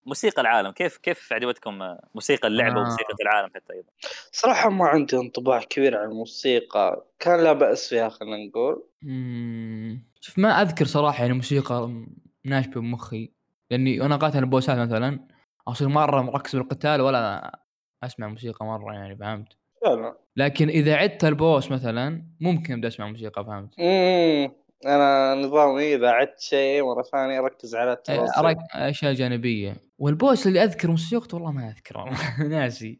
موسيقى 0.06 0.42
العالم، 0.42 0.72
كيف 0.72 0.98
كيف 0.98 1.34
عجبتكم 1.34 1.96
موسيقى 2.16 2.48
اللعبة 2.48 2.76
آه. 2.76 2.82
وموسيقى 2.82 3.16
العالم 3.22 3.50
حتى 3.56 3.74
أيضا؟ 3.74 3.88
صراحة 4.32 4.70
ما 4.70 4.86
عندي 4.86 5.18
انطباع 5.18 5.64
كبير 5.64 5.98
عن 5.98 6.10
الموسيقى 6.10 7.06
كان 7.20 7.44
لا 7.44 7.54
بأس 7.54 7.90
فيها 7.90 8.10
خلينا 8.10 8.48
نقول 8.48 8.84
مم. 9.02 10.08
شوف 10.22 10.40
ما 10.40 10.62
أذكر 10.62 10.86
صراحة 10.86 11.22
يعني 11.22 11.34
موسيقى 11.34 12.06
ناشبه 12.46 12.82
بمخي 12.82 13.32
لأني 13.72 14.02
وأنا 14.02 14.16
قاتل 14.16 14.40
البوسات 14.40 14.78
مثلا 14.78 15.28
أصير 15.68 15.88
مرة 15.88 16.22
مركز 16.22 16.56
بالقتال 16.56 17.02
ولا 17.02 17.60
أسمع 18.04 18.28
موسيقى 18.28 18.66
مرة 18.66 18.94
يعني 18.94 19.16
فهمت؟ 19.16 19.48
فعلا 19.86 20.18
لكن 20.36 20.70
إذا 20.70 20.96
عدت 20.96 21.26
البوس 21.26 21.72
مثلا 21.72 22.24
ممكن 22.40 22.74
أبدأ 22.74 22.88
أسمع 22.88 23.08
موسيقى 23.08 23.46
فهمت؟ 23.46 23.80
امم 23.80 24.52
أنا 24.86 25.36
نظامي 25.36 25.96
إذا 25.96 26.10
عدت 26.10 26.40
شيء 26.40 26.84
مرة 26.84 27.02
ثانية 27.04 27.40
ركز 27.42 27.76
على 27.76 27.94
التفاصيل 27.94 28.44
أراك 28.46 28.58
أشياء 28.74 29.14
جانبية. 29.14 29.76
وال 30.00 30.16
boss 30.16 30.48
اللي 30.48 30.64
أذكر 30.64 30.88
موسيقته 30.92 31.36
والله 31.36 31.52
ما 31.52 31.70
اذكر 31.70 31.98
والله 31.98 32.18
ناسي. 32.60 33.00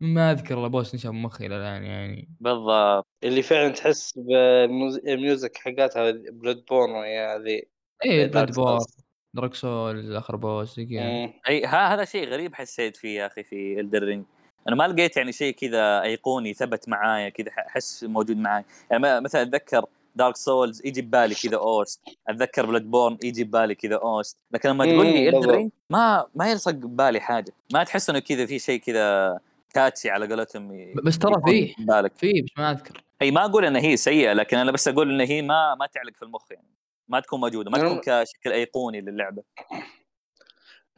ما 0.00 0.30
أذكر 0.32 0.58
إلا 0.58 0.68
boss 0.68 0.94
نشب 0.94 1.10
بمخي 1.10 1.46
إلى 1.46 1.56
الآن 1.56 1.84
يعني. 1.84 2.28
بالضبط. 2.40 3.06
اللي 3.24 3.42
فعلا 3.42 3.68
تحس 3.72 4.12
بال 4.18 4.57
music 4.57 5.56
حقتها 5.56 6.10
Bloodborne 6.10 6.90
ويا 6.90 7.38
ذي 7.38 7.68
اي 8.04 8.28
Bloodborne. 8.28 9.07
Dark 9.34 9.54
Souls 9.54 10.10
آخر 10.10 10.36
boss 10.36 10.76
زي 10.76 10.84
كذا 10.86 11.02
مم. 11.02 11.32
أي 11.48 11.64
ها 11.64 11.94
هذا 11.94 12.04
شيء 12.04 12.28
غريب 12.28 12.54
حسيت 12.54 12.96
فيه 12.96 13.20
يا 13.20 13.26
أخي 13.26 13.42
في 13.44 13.80
Elden 13.80 14.04
Ring 14.04 14.24
أنا 14.68 14.76
ما 14.76 14.88
لقيت 14.88 15.16
يعني 15.16 15.32
شيء 15.32 15.54
كذا 15.54 16.02
أيقوني 16.02 16.54
ثبت 16.54 16.88
معايا 16.88 17.28
كذا 17.28 17.50
أحس 17.68 18.04
موجود 18.04 18.36
معاي. 18.36 18.64
يعني 18.90 19.02
ما- 19.02 19.20
مثلا 19.20 19.42
أتذكر 19.42 19.84
Dark 20.16 20.36
Souls 20.36 20.86
يجي 20.86 21.02
ببالي 21.02 21.34
كذا 21.34 21.56
OST 21.56 22.00
أتذكر 22.28 22.66
Bloodborne 22.66 23.18
يجي 23.24 23.44
ببالي 23.44 23.74
كذا 23.74 23.96
OST 23.96 24.38
لكن 24.52 24.68
لما 24.68 24.84
تقول 24.84 25.06
لي. 25.06 25.28
Elden 25.28 25.51
Ring 25.51 25.70
ما 25.90 26.26
ما 26.34 26.50
يلصق 26.50 26.70
ببالي 26.72 27.20
حاجة. 27.20 27.52
ما 27.72 27.84
تحس 27.84 28.10
إنه 28.10 28.18
كذا 28.18 28.46
في 28.46 28.58
شيء 28.58 28.80
كذا 28.80 29.38
catchy 29.74 30.10
على 30.10 30.26
قولتهم 30.26 30.92
بس 31.04 31.18
ترى 31.18 31.34
فيه. 31.46 31.74
ببالك 31.78 32.12
فيه 32.16 32.42
بس 32.42 32.48
ما 32.58 32.70
أذكر. 32.70 33.02
هي 33.22 33.30
ما 33.30 33.44
أقول 33.44 33.64
انها 33.64 33.80
هي 33.80 33.96
سيئة 33.96 34.32
لكن 34.32 34.56
أنا 34.56 34.72
بس 34.72 34.88
أقول 34.88 35.10
إن 35.14 35.20
هي 35.28 35.42
ما 35.42 35.74
ما 35.74 35.86
تعلق 35.86 36.14
في 36.16 36.22
المخ 36.22 36.42
يعني. 36.52 36.66
ما 37.08 37.20
تكون 37.20 37.40
موجودة 37.40 37.70
ما 37.70 37.78
تكون. 37.78 38.00
كشكل 38.00 38.52
أيقوني 38.52 39.00
للعبة. 39.00 39.42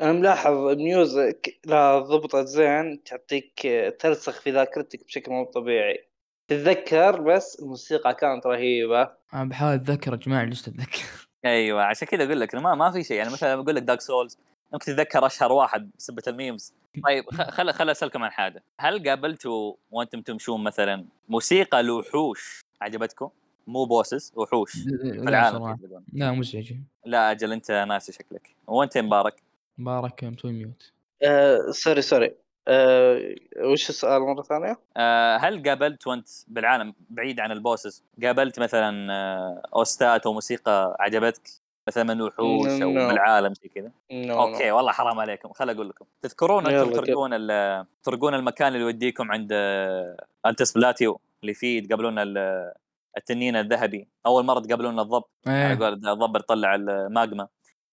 أنا 0.00 0.12
ملاحظ 0.12 0.52
music 0.76 1.58
لا 1.64 1.98
ضبطت 1.98 2.46
زين 2.46 3.02
تعطيك 3.04 3.60
ترسخ 3.98 4.40
في 4.40 4.50
ذاكرتك 4.50 5.04
بشكل 5.04 5.32
مو 5.32 5.44
طبيعي. 5.44 6.08
تتذكر 6.48 7.20
بس 7.20 7.60
الموسيقى 7.62 8.14
كانت 8.14 8.46
رهيبة. 8.46 9.12
أنا 9.34 9.44
بحاول 9.44 9.72
أتذكر 9.74 10.12
يا 10.12 10.16
جماعة 10.16 10.44
لسه 10.44 10.70
اتذكر 10.72 11.28
أيوه 11.44 11.82
عشان 11.82 12.08
كذا 12.08 12.24
أقول 12.24 12.40
لك 12.40 12.54
إنه 12.54 12.62
ما 12.62 12.74
ما 12.74 12.90
في 12.90 13.04
شيء. 13.04 13.16
يعني 13.16 13.32
مثلا 13.32 13.56
بقول 13.62 13.74
لك 13.76 13.82
Dark 13.82 14.00
Souls 14.00 14.38
ممكن 14.72 14.84
تتذكر 14.84 15.26
أشهر 15.26 15.52
واحد 15.52 15.90
بسبة 15.98 16.22
ال 16.28 16.35
memes. 16.35 16.74
طيب 17.04 17.24
خ- 17.30 17.50
خل 17.50 17.72
خل 17.72 17.90
أسألكم 17.90 18.22
عن 18.24 18.30
حاجة. 18.30 18.62
هل 18.80 19.08
قابلتوا 19.08 19.74
وأنتم 19.90 20.22
تمشون 20.22 20.64
مثلا 20.64 21.04
موسيقى 21.28 21.82
لوحوش؟ 21.82 22.60
عجبتكم؟ 22.80 23.30
مو 23.66 23.84
bosses 23.84 24.32
وحوش 24.36 24.72
في 24.72 24.88
لا 25.02 25.22
العالم. 25.28 25.76
لا 26.12 26.32
مزعج 26.32 26.72
لا 27.04 27.30
أجل 27.30 27.52
أنت 27.52 27.70
ناسي 27.70 28.12
شكلك. 28.12 28.54
وانت 28.66 28.96
يا 28.96 29.02
مبارك 29.02 29.42
مبارك 29.78 30.24
مسوي 30.24 30.52
mute. 30.52 30.92
آه 31.22 31.70
sorry 31.70 32.02
sorry. 32.02 32.34
آه 32.68 33.34
وش 33.64 33.88
السؤال 33.90 34.22
مرة 34.22 34.42
ثانية؟ 34.42 34.78
آه، 34.96 35.36
هل 35.36 35.68
قابلت 35.68 36.06
وأنت 36.06 36.28
بالعالم 36.48 36.94
بعيد 37.10 37.40
عن 37.40 37.52
ال 37.52 37.59
bosses 37.59 38.02
قابلت 38.22 38.60
مثلا 38.60 39.12
آه، 39.12 39.62
OST 39.74 40.13
ات 40.13 40.26
أو 40.26 40.32
موسيقى 40.32 40.96
عجبتك؟ 41.00 41.48
مثلا 41.88 42.04
من 42.04 42.22
وحوش 42.22 42.66
أو 42.66 42.92
No. 42.94 43.08
بالعالم 43.08 43.54
زي 43.54 43.68
كذا؟ 43.68 43.90
no 44.12 44.42
okay 44.42 44.70
والله 44.70 44.92
حرام 44.92 45.20
عليكم. 45.20 45.52
خل 45.52 45.70
أقول 45.70 45.88
لكم. 45.88 46.04
تذكرون 46.22 46.66
أنتم 46.66 46.92
ترقون 46.92 47.30
ال- 47.34 47.86
ترقون 48.02 48.34
المكان 48.34 48.68
اللي 48.68 48.80
يوديكم 48.80 49.32
عند 49.32 49.48
آه، 49.52 50.24
Altus 50.46 50.72
Plateau 50.72 51.20
اللي 51.42 51.54
فيه 51.54 51.82
تقابلون 51.82 52.18
ال- 52.18 52.72
التنين 53.16 53.56
الذهبي. 53.56 54.08
أول 54.26 54.44
مرة 54.44 54.60
تقابلون 54.60 55.00
الضب. 55.00 55.22
على 55.46 55.66
إيه 55.68 55.78
قول 55.78 55.92
الضب 56.08 56.36
يطلع 56.36 56.74
الماجما. 56.74 57.48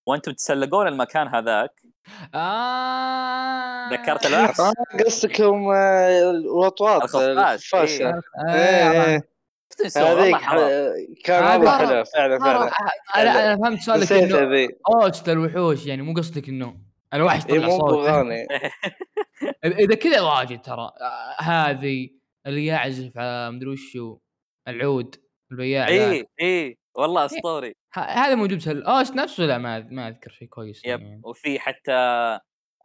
وأنتم 0.08 0.32
تتسلقون 0.32 0.88
المكان 0.88 1.28
هذاك. 1.28 1.82
آه. 2.36 3.90
ذكرت؟ 3.94 4.26
آه 4.26 4.74
قصدكم 5.06 5.70
آه، 5.76 6.30
الوطواط 6.32 7.04
الخفاش، 7.04 7.74
الخفاش. 7.74 8.02
إيه. 8.02 8.08
إيه، 8.50 8.54
آه، 8.54 9.06
إيه. 9.06 9.22
هذيك 9.98 10.36
آه، 10.36 10.94
كان 11.26 11.44
والله 11.44 11.78
مرة- 11.78 11.82
حلو 11.82 12.04
فعلا 12.04 12.40
فعلا. 12.40 12.72
أنا 13.16 13.54
أنا 13.54 13.58
فهمت 13.64 13.80
سؤالك 13.80 14.12
إنه 14.12 14.56
ذي 14.56 14.68
اوست 14.94 15.30
الوحوش 15.30 15.86
يعني 15.86 16.02
مو 16.02 16.14
قصدك 16.14 16.50
إنه 16.50 16.78
الوحش 17.14 17.44
طلع 17.46 17.66
مو 17.66 17.78
صوت. 17.78 17.94
بغاني. 17.94 18.48
إذا 19.66 19.96
كذا 19.96 20.22
واجد 20.22 20.62
ترى. 20.62 20.92
آه، 21.02 21.42
هذه 21.44 22.10
اللي 22.48 22.66
يعزف 22.66 23.18
على 23.18 23.52
مدري 23.52 23.70
وشو. 23.70 24.18
العود 24.68 25.16
البياع. 25.52 25.88
اي 25.88 26.26
اي 26.42 26.78
والله 26.96 27.26
أسطوري 27.26 27.76
ه- 27.94 28.00
هذا 28.00 28.36
موجود 28.36 28.60
في 28.60 28.72
OST 28.88 29.16
نفسه 29.16 29.44
لا 29.44 29.58
ما 29.58 29.80
ما 29.80 30.08
أذكر 30.08 30.32
شيء 30.32 30.48
كويس 30.48 30.82
yep 30.86 31.02
يعني. 31.02 31.22
وفي 31.24 31.60
حتى 31.60 31.92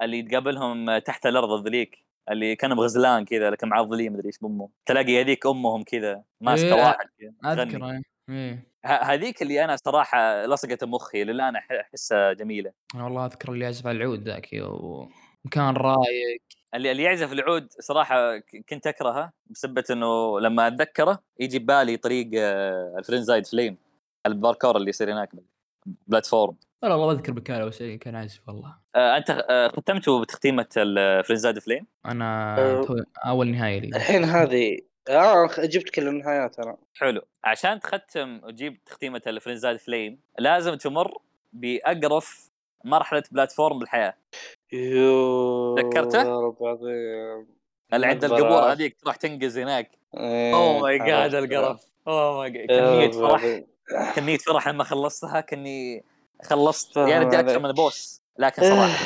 اللي 0.02 0.22
تقابلهم 0.22 0.98
تحت 0.98 1.26
الأرض 1.26 1.66
ذليك 1.66 2.04
اللي 2.30 2.56
كانوا 2.56 2.76
بغزلان 2.76 3.24
كذا 3.24 3.50
لكن 3.50 3.68
معضلين 3.68 4.12
مدري 4.12 4.26
إيش 4.26 4.38
بأمهم 4.38 4.68
تلاقي 4.86 5.20
هذيك 5.20 5.46
أمهم 5.46 5.82
كذا 5.82 6.22
ماسكة 6.40 6.66
إيه، 6.74 6.82
واحد 6.82 7.06
اذكر. 7.46 7.86
إيه. 7.90 8.02
إيه 8.30 8.66
ه- 8.84 9.02
هذيك 9.12 9.42
اللي 9.42 9.64
أنا 9.64 9.76
صراحة 9.76 10.46
لصقت 10.46 10.84
مخي 10.84 11.24
للان 11.24 11.56
أحسها 11.56 12.32
جميلة 12.32 12.72
أنا 12.94 13.04
والله 13.04 13.26
أذكر 13.26 13.52
اللي 13.52 13.64
يعزف 13.64 13.86
على 13.86 13.96
العود 13.98 14.28
ذاك 14.28 14.48
و- 14.52 15.06
وكان 15.44 15.74
رايق 15.76 16.42
اللي 16.74 16.90
اللي 16.92 17.02
يعزف 17.02 17.32
العود 17.32 17.68
صراحة 17.80 18.38
ك- 18.38 18.64
كنت 18.70 18.86
أكرهه 18.86 19.32
بسبة 19.50 19.84
إنه 19.90 20.40
لما 20.40 20.66
أتذكره 20.66 21.22
يجي 21.40 21.58
ببالي 21.58 21.96
طريق 21.96 22.30
آه، 22.36 22.94
ال 22.98 23.04
Frenzied 23.04 23.46
Flame 23.46 23.76
الباركور 24.26 24.76
اللي 24.76 24.88
يصير 24.90 25.12
هناك 25.12 25.30
platform. 26.06 26.56
والله 26.82 26.96
والله 26.96 27.12
أذكر 27.14 27.32
بكاله 27.32 27.64
بس 27.64 27.82
إيه، 27.82 27.98
كان 27.98 28.14
عازف 28.16 28.48
والله. 28.48 28.76
آه، 28.94 29.16
أنت 29.16 29.44
آه، 29.50 29.68
ختمتوا 29.68 30.20
بتختيمة 30.22 30.66
ال 30.76 30.85
Frenzied 30.85 31.58
Flame 31.58 31.86
أنا 32.06 32.56
أه. 32.58 33.04
أول 33.26 33.48
نهاية 33.48 33.80
لي. 33.80 33.88
الحين 33.96 34.24
هذه 34.24 34.78
آه 35.08 35.48
جبت 35.58 35.90
كل 35.90 36.08
النهايات 36.08 36.58
أنا. 36.58 36.76
حلو. 36.96 37.22
عشان 37.44 37.80
تختم 37.80 38.40
وتجيب 38.44 38.84
تختيمة 38.84 39.22
ال 39.26 39.32
Frenzied 39.32 39.76
Flame 39.76 40.18
لازم 40.38 40.74
تمر 40.74 41.18
بأقرف 41.52 42.50
مرحلة 42.84 43.22
platform 43.30 43.78
بالحياة. 43.78 44.14
يو 44.72 45.74
ذكرته؟ 45.78 46.18
يا 46.22 46.40
رب 46.40 46.62
العظيم 46.62 47.46
اللي 47.94 48.06
عند. 48.06 48.24
القبور 48.24 48.72
هذيك 48.72 48.96
تروح 49.00 49.16
تنقز 49.16 49.58
هناك 49.58 49.90
إيه، 50.16 50.54
oh 50.54 50.78
my 50.78 50.98
God. 50.98 51.34
القرف 51.34 51.80
oh 52.08 52.38
my 52.38 52.50
God 52.50 52.70
رب 52.70 53.12
فرح. 53.12 53.62
كمية 54.16 54.38
فرح 54.38 54.68
لما 54.68 54.84
خلصتها 54.84 55.40
كأني 55.40 56.04
خلصت 56.42 56.96
يا 56.96 57.18
رجال 57.18 57.48
أكثر. 57.48 57.58
من 57.58 57.72
boss 57.72 58.22
لكن 58.38 58.62
صراحة 58.62 59.04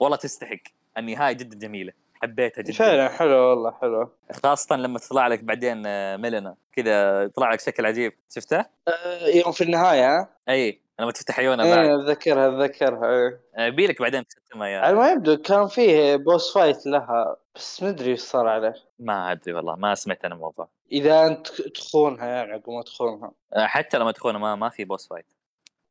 والله 0.00 0.16
تستحق 0.16 0.56
النهاية 0.98 1.32
جدا 1.32 1.58
جميلة 1.58 1.92
حبيتها 2.22 2.62
جدا 2.62 2.72
فعلا 2.72 3.08
حلو 3.08 3.36
والله 3.36 3.70
حلو 3.70 4.08
خاصة 4.44 4.76
لما 4.76 4.98
تطلع 4.98 5.26
لك 5.26 5.44
بعدين 5.44 5.82
آه، 5.86 6.16
ميلنا 6.16 6.54
كذا 6.72 7.22
يطلع 7.22 7.52
لك 7.52 7.60
شكل 7.60 7.86
عجيب 7.86 8.12
شفته؟ 8.34 8.58
آه، 8.88 9.26
يوم 9.26 9.52
في 9.52 9.64
النهاية 9.64 10.18
ها؟ 10.18 10.28
اي 10.48 10.80
لما 11.00 11.12
تفتح 11.12 11.38
عيونه 11.38 11.64
بعد. 11.64 11.84
إيه 11.84 11.94
أتذكرها 11.94 12.48
أتذكرها 12.48 13.10
إيه. 13.10 13.40
آه، 13.56 13.66
يبيلك 13.66 14.02
بعدين 14.02 14.26
تختمها 14.26 14.68
يا 14.68 14.80
على 14.80 14.94
ما 14.96 15.10
يبدو 15.10 15.36
كان 15.36 15.66
فيه 15.66 16.16
boss 16.16 16.54
fight 16.54 16.86
لها 16.86 17.36
بس 17.54 17.82
ما 17.82 17.88
أدري 17.88 18.10
إيش 18.10 18.20
صار 18.20 18.48
عليه. 18.48 18.74
ما 18.98 19.32
أدري 19.32 19.52
والله 19.52 19.76
ما 19.76 19.94
سمعت 19.94 20.24
أنا 20.24 20.34
الموضوع. 20.34 20.68
إذا 20.92 21.26
أنت 21.26 21.48
تخونها 21.48 22.26
يعني 22.26 22.52
عقب 22.52 22.70
ما 22.70 22.82
تخونها. 22.82 23.32
آه، 23.54 23.66
حتى 23.66 23.98
لما 23.98 24.12
تكون 24.12 24.36
ما 24.36 24.54
ما 24.54 24.68
في 24.68 24.84
boss 24.84 25.08
fight 25.08 25.26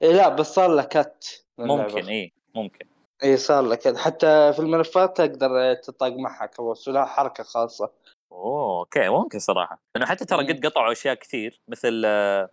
إيه 0.02 0.12
لا 0.12 0.30
بس 0.30 0.54
صار 0.54 0.70
له 0.70 0.84
cut 0.84 1.46
ممكن. 1.58 2.06
اي 2.06 2.34
ممكن. 2.56 2.86
اي 3.24 3.38
صار 3.38 3.64
له 3.64 3.76
cut 3.76 3.98
حتى 3.98 4.54
في 4.54 4.60
الملفات 4.60 5.18
تقدر 5.18 5.74
تطاق 5.74 6.12
معها 6.12 6.46
ك 6.46 6.54
boss 6.54 6.88
ولها 6.88 7.06
حركة 7.06 7.44
خاصة. 7.44 7.92
أوه 8.32 8.80
okay 8.80 9.10
ممكن 9.10 9.40
صراحة. 9.40 9.82
لأنه 9.96 10.08
حتى 10.08 10.26
ترى 10.26 10.44
مم. 10.44 10.50
قد 10.50 10.66
قطعوا 10.66 10.92
أشياء 10.92 11.14
كثير 11.16 11.62
مثل 11.68 12.02
آه، 12.06 12.50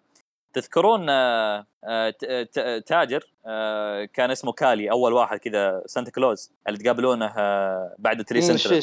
تذكرون 0.61 1.07
آه، 1.11 1.67
آه، 1.85 2.11
ت- 2.11 2.25
ت- 2.25 2.85
تاجر 2.87 3.25
آه، 3.47 4.05
كان 4.05 4.31
اسمه 4.31 4.53
كالي 4.53 4.91
أول 4.91 5.13
واحد 5.13 5.39
كذا 5.39 5.83
Santa 5.87 6.11
Claus 6.11 6.53
اللي 6.69 6.79
تقابلونه 6.79 7.27
بعد 7.99 8.25
تري 8.25 8.41
مم، 8.41 8.51
إيش 8.51 8.67
فيه 8.67 8.81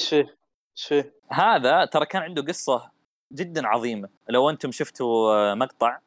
سانتا 0.75 1.09
هذا 1.29 1.85
ترى 1.85 2.05
كان 2.05 2.21
عنده 2.21 2.41
قصة 2.41 2.91
جدا 3.31 3.67
عظيمة. 3.67 4.09
لو 4.29 4.49
أنتم 4.49 4.71
شفتوا 4.71 5.53
مقطع 5.55 5.97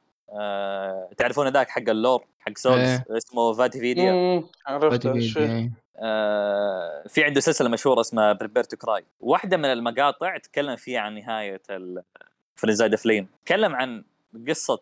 تعرفون 1.18 1.48
ذاك 1.48 1.68
حق 1.68 1.88
ال 1.88 1.95
lore 1.95 2.24
حق 2.40 2.58
Souls 2.58 2.78
إيه. 2.88 3.04
اسمه 3.16 3.52
VaatiVidya 3.52 4.12
مم، 4.12 4.44
عرفت 4.66 5.06
إيش 5.06 5.32
فيه 5.32 5.40
إيه. 5.40 5.72
في 7.08 7.24
عنده 7.24 7.40
سلسلة 7.40 7.68
مشهورة 7.68 8.00
اسمها 8.00 8.32
Prepare 8.32 8.64
to 8.64 8.76
Cry. 8.76 9.04
واحدة 9.20 9.56
من 9.56 9.64
المقاطع 9.64 10.36
تكلم 10.36 10.76
فيها 10.76 11.00
عن 11.00 11.14
نهاية 11.14 11.62
Frenzied 12.56 12.94
Flame. 12.94 13.28
تكلم 13.46 13.74
عن 13.74 14.04
قصة 14.48 14.80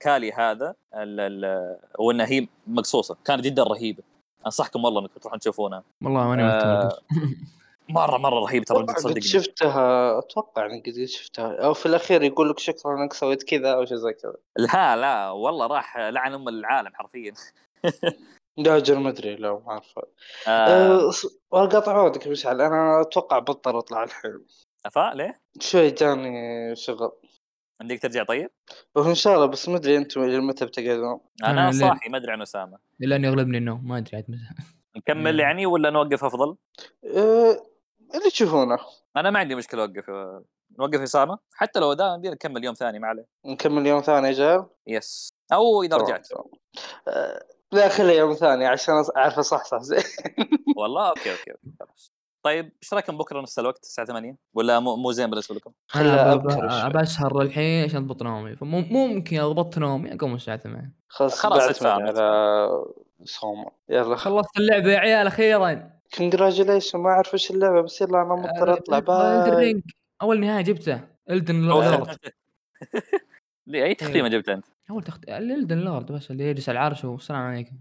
كالي 0.00 0.32
هذا 0.32 0.74
ال- 0.94 1.20
ال- 1.44 1.78
وانها 1.98 2.26
هي 2.26 2.48
مقصوصة. 2.66 3.16
كانت 3.24 3.40
جدا 3.40 3.62
رهيبة. 3.62 4.02
أنصحكم 4.46 4.84
والله 4.84 5.00
إنكم 5.00 5.20
تروحون 5.20 5.38
تشوفونها. 5.38 5.82
والله 6.02 6.28
ماني 6.28 6.42
مهتم 6.42 6.68
آه،. 6.68 6.98
مره 7.88 8.18
مرة 8.18 8.40
رهيبة. 8.40 8.64
ترى 8.64 8.86
صدقني 8.98 9.20
شفتها 9.20 10.18
أتوقع 10.18 10.66
اني 10.66 10.80
قد 10.80 11.04
شفتها. 11.04 11.56
أو 11.64 11.74
في 11.74 11.86
الأخير 11.86 12.22
يقول 12.22 12.50
لك 12.50 12.58
شكرا 12.58 13.02
إنك 13.02 13.12
سويت 13.12 13.42
كذا 13.42 13.74
أو 13.74 13.84
شيء 13.84 13.96
زي 13.96 14.12
كذا. 14.12 14.34
لا 14.56 14.96
لا 14.96 15.30
والله 15.30 15.66
راح 15.66 15.98
لعن 15.98 16.34
أم 16.34 16.48
العالم 16.48 16.90
حرفيا. 16.94 17.32
لا 18.56 18.76
أجل 18.76 18.98
ما 18.98 19.08
أدري 19.08 19.36
لا 19.36 19.52
ما 19.52 19.70
أعرف. 19.70 19.98
آه، 20.48 21.10
أه 21.52 21.66
قاطع 21.66 21.92
عودك 21.92 22.26
مشعل. 22.28 22.60
أنا 22.60 23.00
أتوقع 23.00 23.38
بضطر 23.38 23.78
اطلع 23.78 24.04
الحين 24.04 24.44
أفا 24.86 25.12
ليه؟ 25.14 25.40
شوي 25.60 25.90
جاني 25.90 26.76
شغل. 26.76 27.12
عندك 27.80 28.02
ترجع 28.02 28.22
طيب؟ 28.24 28.50
وان 28.94 29.14
شاء 29.14 29.34
الله 29.34 29.46
بس 29.46 29.68
ما 29.68 29.76
أدري 29.76 29.96
أنتم 29.96 30.22
إلى 30.22 30.40
متى 30.40 30.66
بتقعدون 30.66 31.20
أنا 31.42 31.50
أنا 31.50 31.68
الليل. 31.68 31.80
صاحي 31.80 32.08
ما 32.10 32.16
أدري 32.18 32.32
عن 32.32 32.42
اسامه 32.42 32.78
إلا 33.02 33.16
ان 33.16 33.24
يغلبني 33.24 33.58
النوم 33.58 33.88
ما 33.88 33.98
أدري 33.98 34.16
عاد 34.16 34.24
متى 34.28 34.40
نكمل. 34.96 35.40
يعني 35.44 35.66
ولا 35.66 35.90
نوقف 35.90 36.24
أفضل؟ 36.24 36.56
أه 37.04 37.62
اللي 38.14 38.30
تشوفونه 38.30 38.78
أنا 39.16 39.30
ما 39.30 39.38
عندي 39.38 39.54
مشكلة 39.54 39.82
أوقف 39.82 40.10
نوقف 40.78 41.00
اسامه 41.00 41.38
حتى 41.54 41.80
لو 41.80 41.92
ده 41.92 42.16
نبي 42.16 42.30
نكمل 42.30 42.64
يوم 42.64 42.74
ثاني 42.74 42.98
ما 42.98 43.08
عليه 43.08 43.26
نكمل 43.46 43.86
يوم 43.86 44.00
ثاني 44.00 44.26
يا 44.26 44.32
رجال 44.32 44.66
yes 44.86 45.34
أو 45.52 45.82
إذا 45.82 45.96
رجعت 45.96 46.28
أه 47.08 47.44
لا 47.72 47.88
خلي 47.88 48.16
يوم 48.16 48.34
ثاني 48.34 48.66
عشان 48.66 48.94
اعرف 49.16 49.38
اصحصح 49.38 49.78
زين 49.78 50.02
والله 50.76 51.08
okay 51.08 51.30
okay. 51.32 51.52
خلاص 51.80 52.12
طيب 52.44 52.72
إيش 52.82 52.94
رأيكم 52.94 53.18
بكرة 53.18 53.40
نفس 53.40 53.58
الوقت 53.58 53.82
الساعة 53.82 54.06
8 54.06 54.36
ولا 54.54 54.80
مو, 54.80 54.96
مو 54.96 55.12
زين 55.12 55.30
بالنسبة 55.30 55.54
لكم؟ 55.54 55.72
ابى 55.94 57.02
أسهر 57.02 57.42
للحين 57.42 57.84
عشان 57.84 58.02
أضبط 58.02 58.22
نومي. 58.22 58.56
فممكن 58.56 59.36
اذا 59.36 59.46
ضبطت 59.46 59.78
نومي 59.78 60.14
أقوم 60.14 60.34
الساعة 60.34 60.56
8 60.56 60.92
خلاص 61.08 61.38
خلاص 61.38 61.82
على 61.82 62.84
سومر 63.24 63.70
يلا. 63.88 64.16
خلصت 64.16 64.56
اللعبة 64.56 64.92
يا 64.92 64.98
عيال 64.98 65.26
أخيرا. 65.26 65.90
congratulation 66.16 66.98
ما 66.98 67.10
أعرف 67.10 67.34
إيش 67.34 67.50
اللعبة 67.50 67.80
بس 67.80 68.00
يلا 68.00 68.22
أنا 68.22 68.34
مضطر 68.34 68.72
أطلع. 68.72 68.98
باي. 68.98 69.82
أول 70.22 70.40
نهاية 70.40 70.64
جبته 70.64 71.00
Elden 71.30 71.62
Lord 71.62 72.16
أي 73.74 73.94
تختيمه 73.94 74.28
جبت 74.28 74.48
أنت؟ 74.48 74.64
أول 74.90 75.02
تخت 75.02 75.28
Elden 75.28 75.78
Lord 75.78 76.12
بس 76.12 76.30
اللي 76.30 76.44
يجلس 76.44 76.68
على 76.68 76.78
العرش 76.78 77.04
والسلام 77.04 77.40
عليكم 77.40 77.76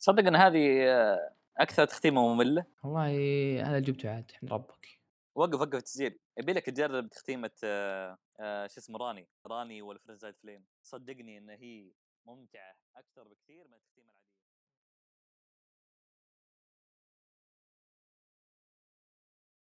تصدق 0.00 0.26
إن 0.26 0.36
هذه 0.36 0.82
آه، 0.82 1.30
أكثر 1.58 1.84
تختيمه 1.84 2.34
مملة؟ 2.34 2.64
والله 2.84 3.10
هذا 3.62 3.78
اللي 3.78 3.80
جبته 3.92 4.10
عاد 4.10 4.30
إحمد 4.34 4.52
ربك. 4.52 5.00
وقف 5.34 5.60
وقف 5.60 5.74
التسجيل 5.74 6.18
يبي 6.38 6.52
لك 6.52 6.66
تجرب 6.66 7.08
تختيمه 7.08 7.50
آه، 7.64 8.18
آه، 8.40 8.66
شو 8.66 8.80
اسمه 8.80 8.98
راني. 8.98 9.28
راني 9.46 9.82
وال 9.82 9.92
frenzied 9.92 10.34
flame 10.36 10.64
صدقني 10.82 11.38
إن 11.38 11.50
هي 11.50 11.92
ممتعة 12.26 12.76
أكثر 12.96 13.28
بكثير 13.28 13.68
من 13.68 13.74
التختيمه 13.74 14.08
العاديه 14.10 14.25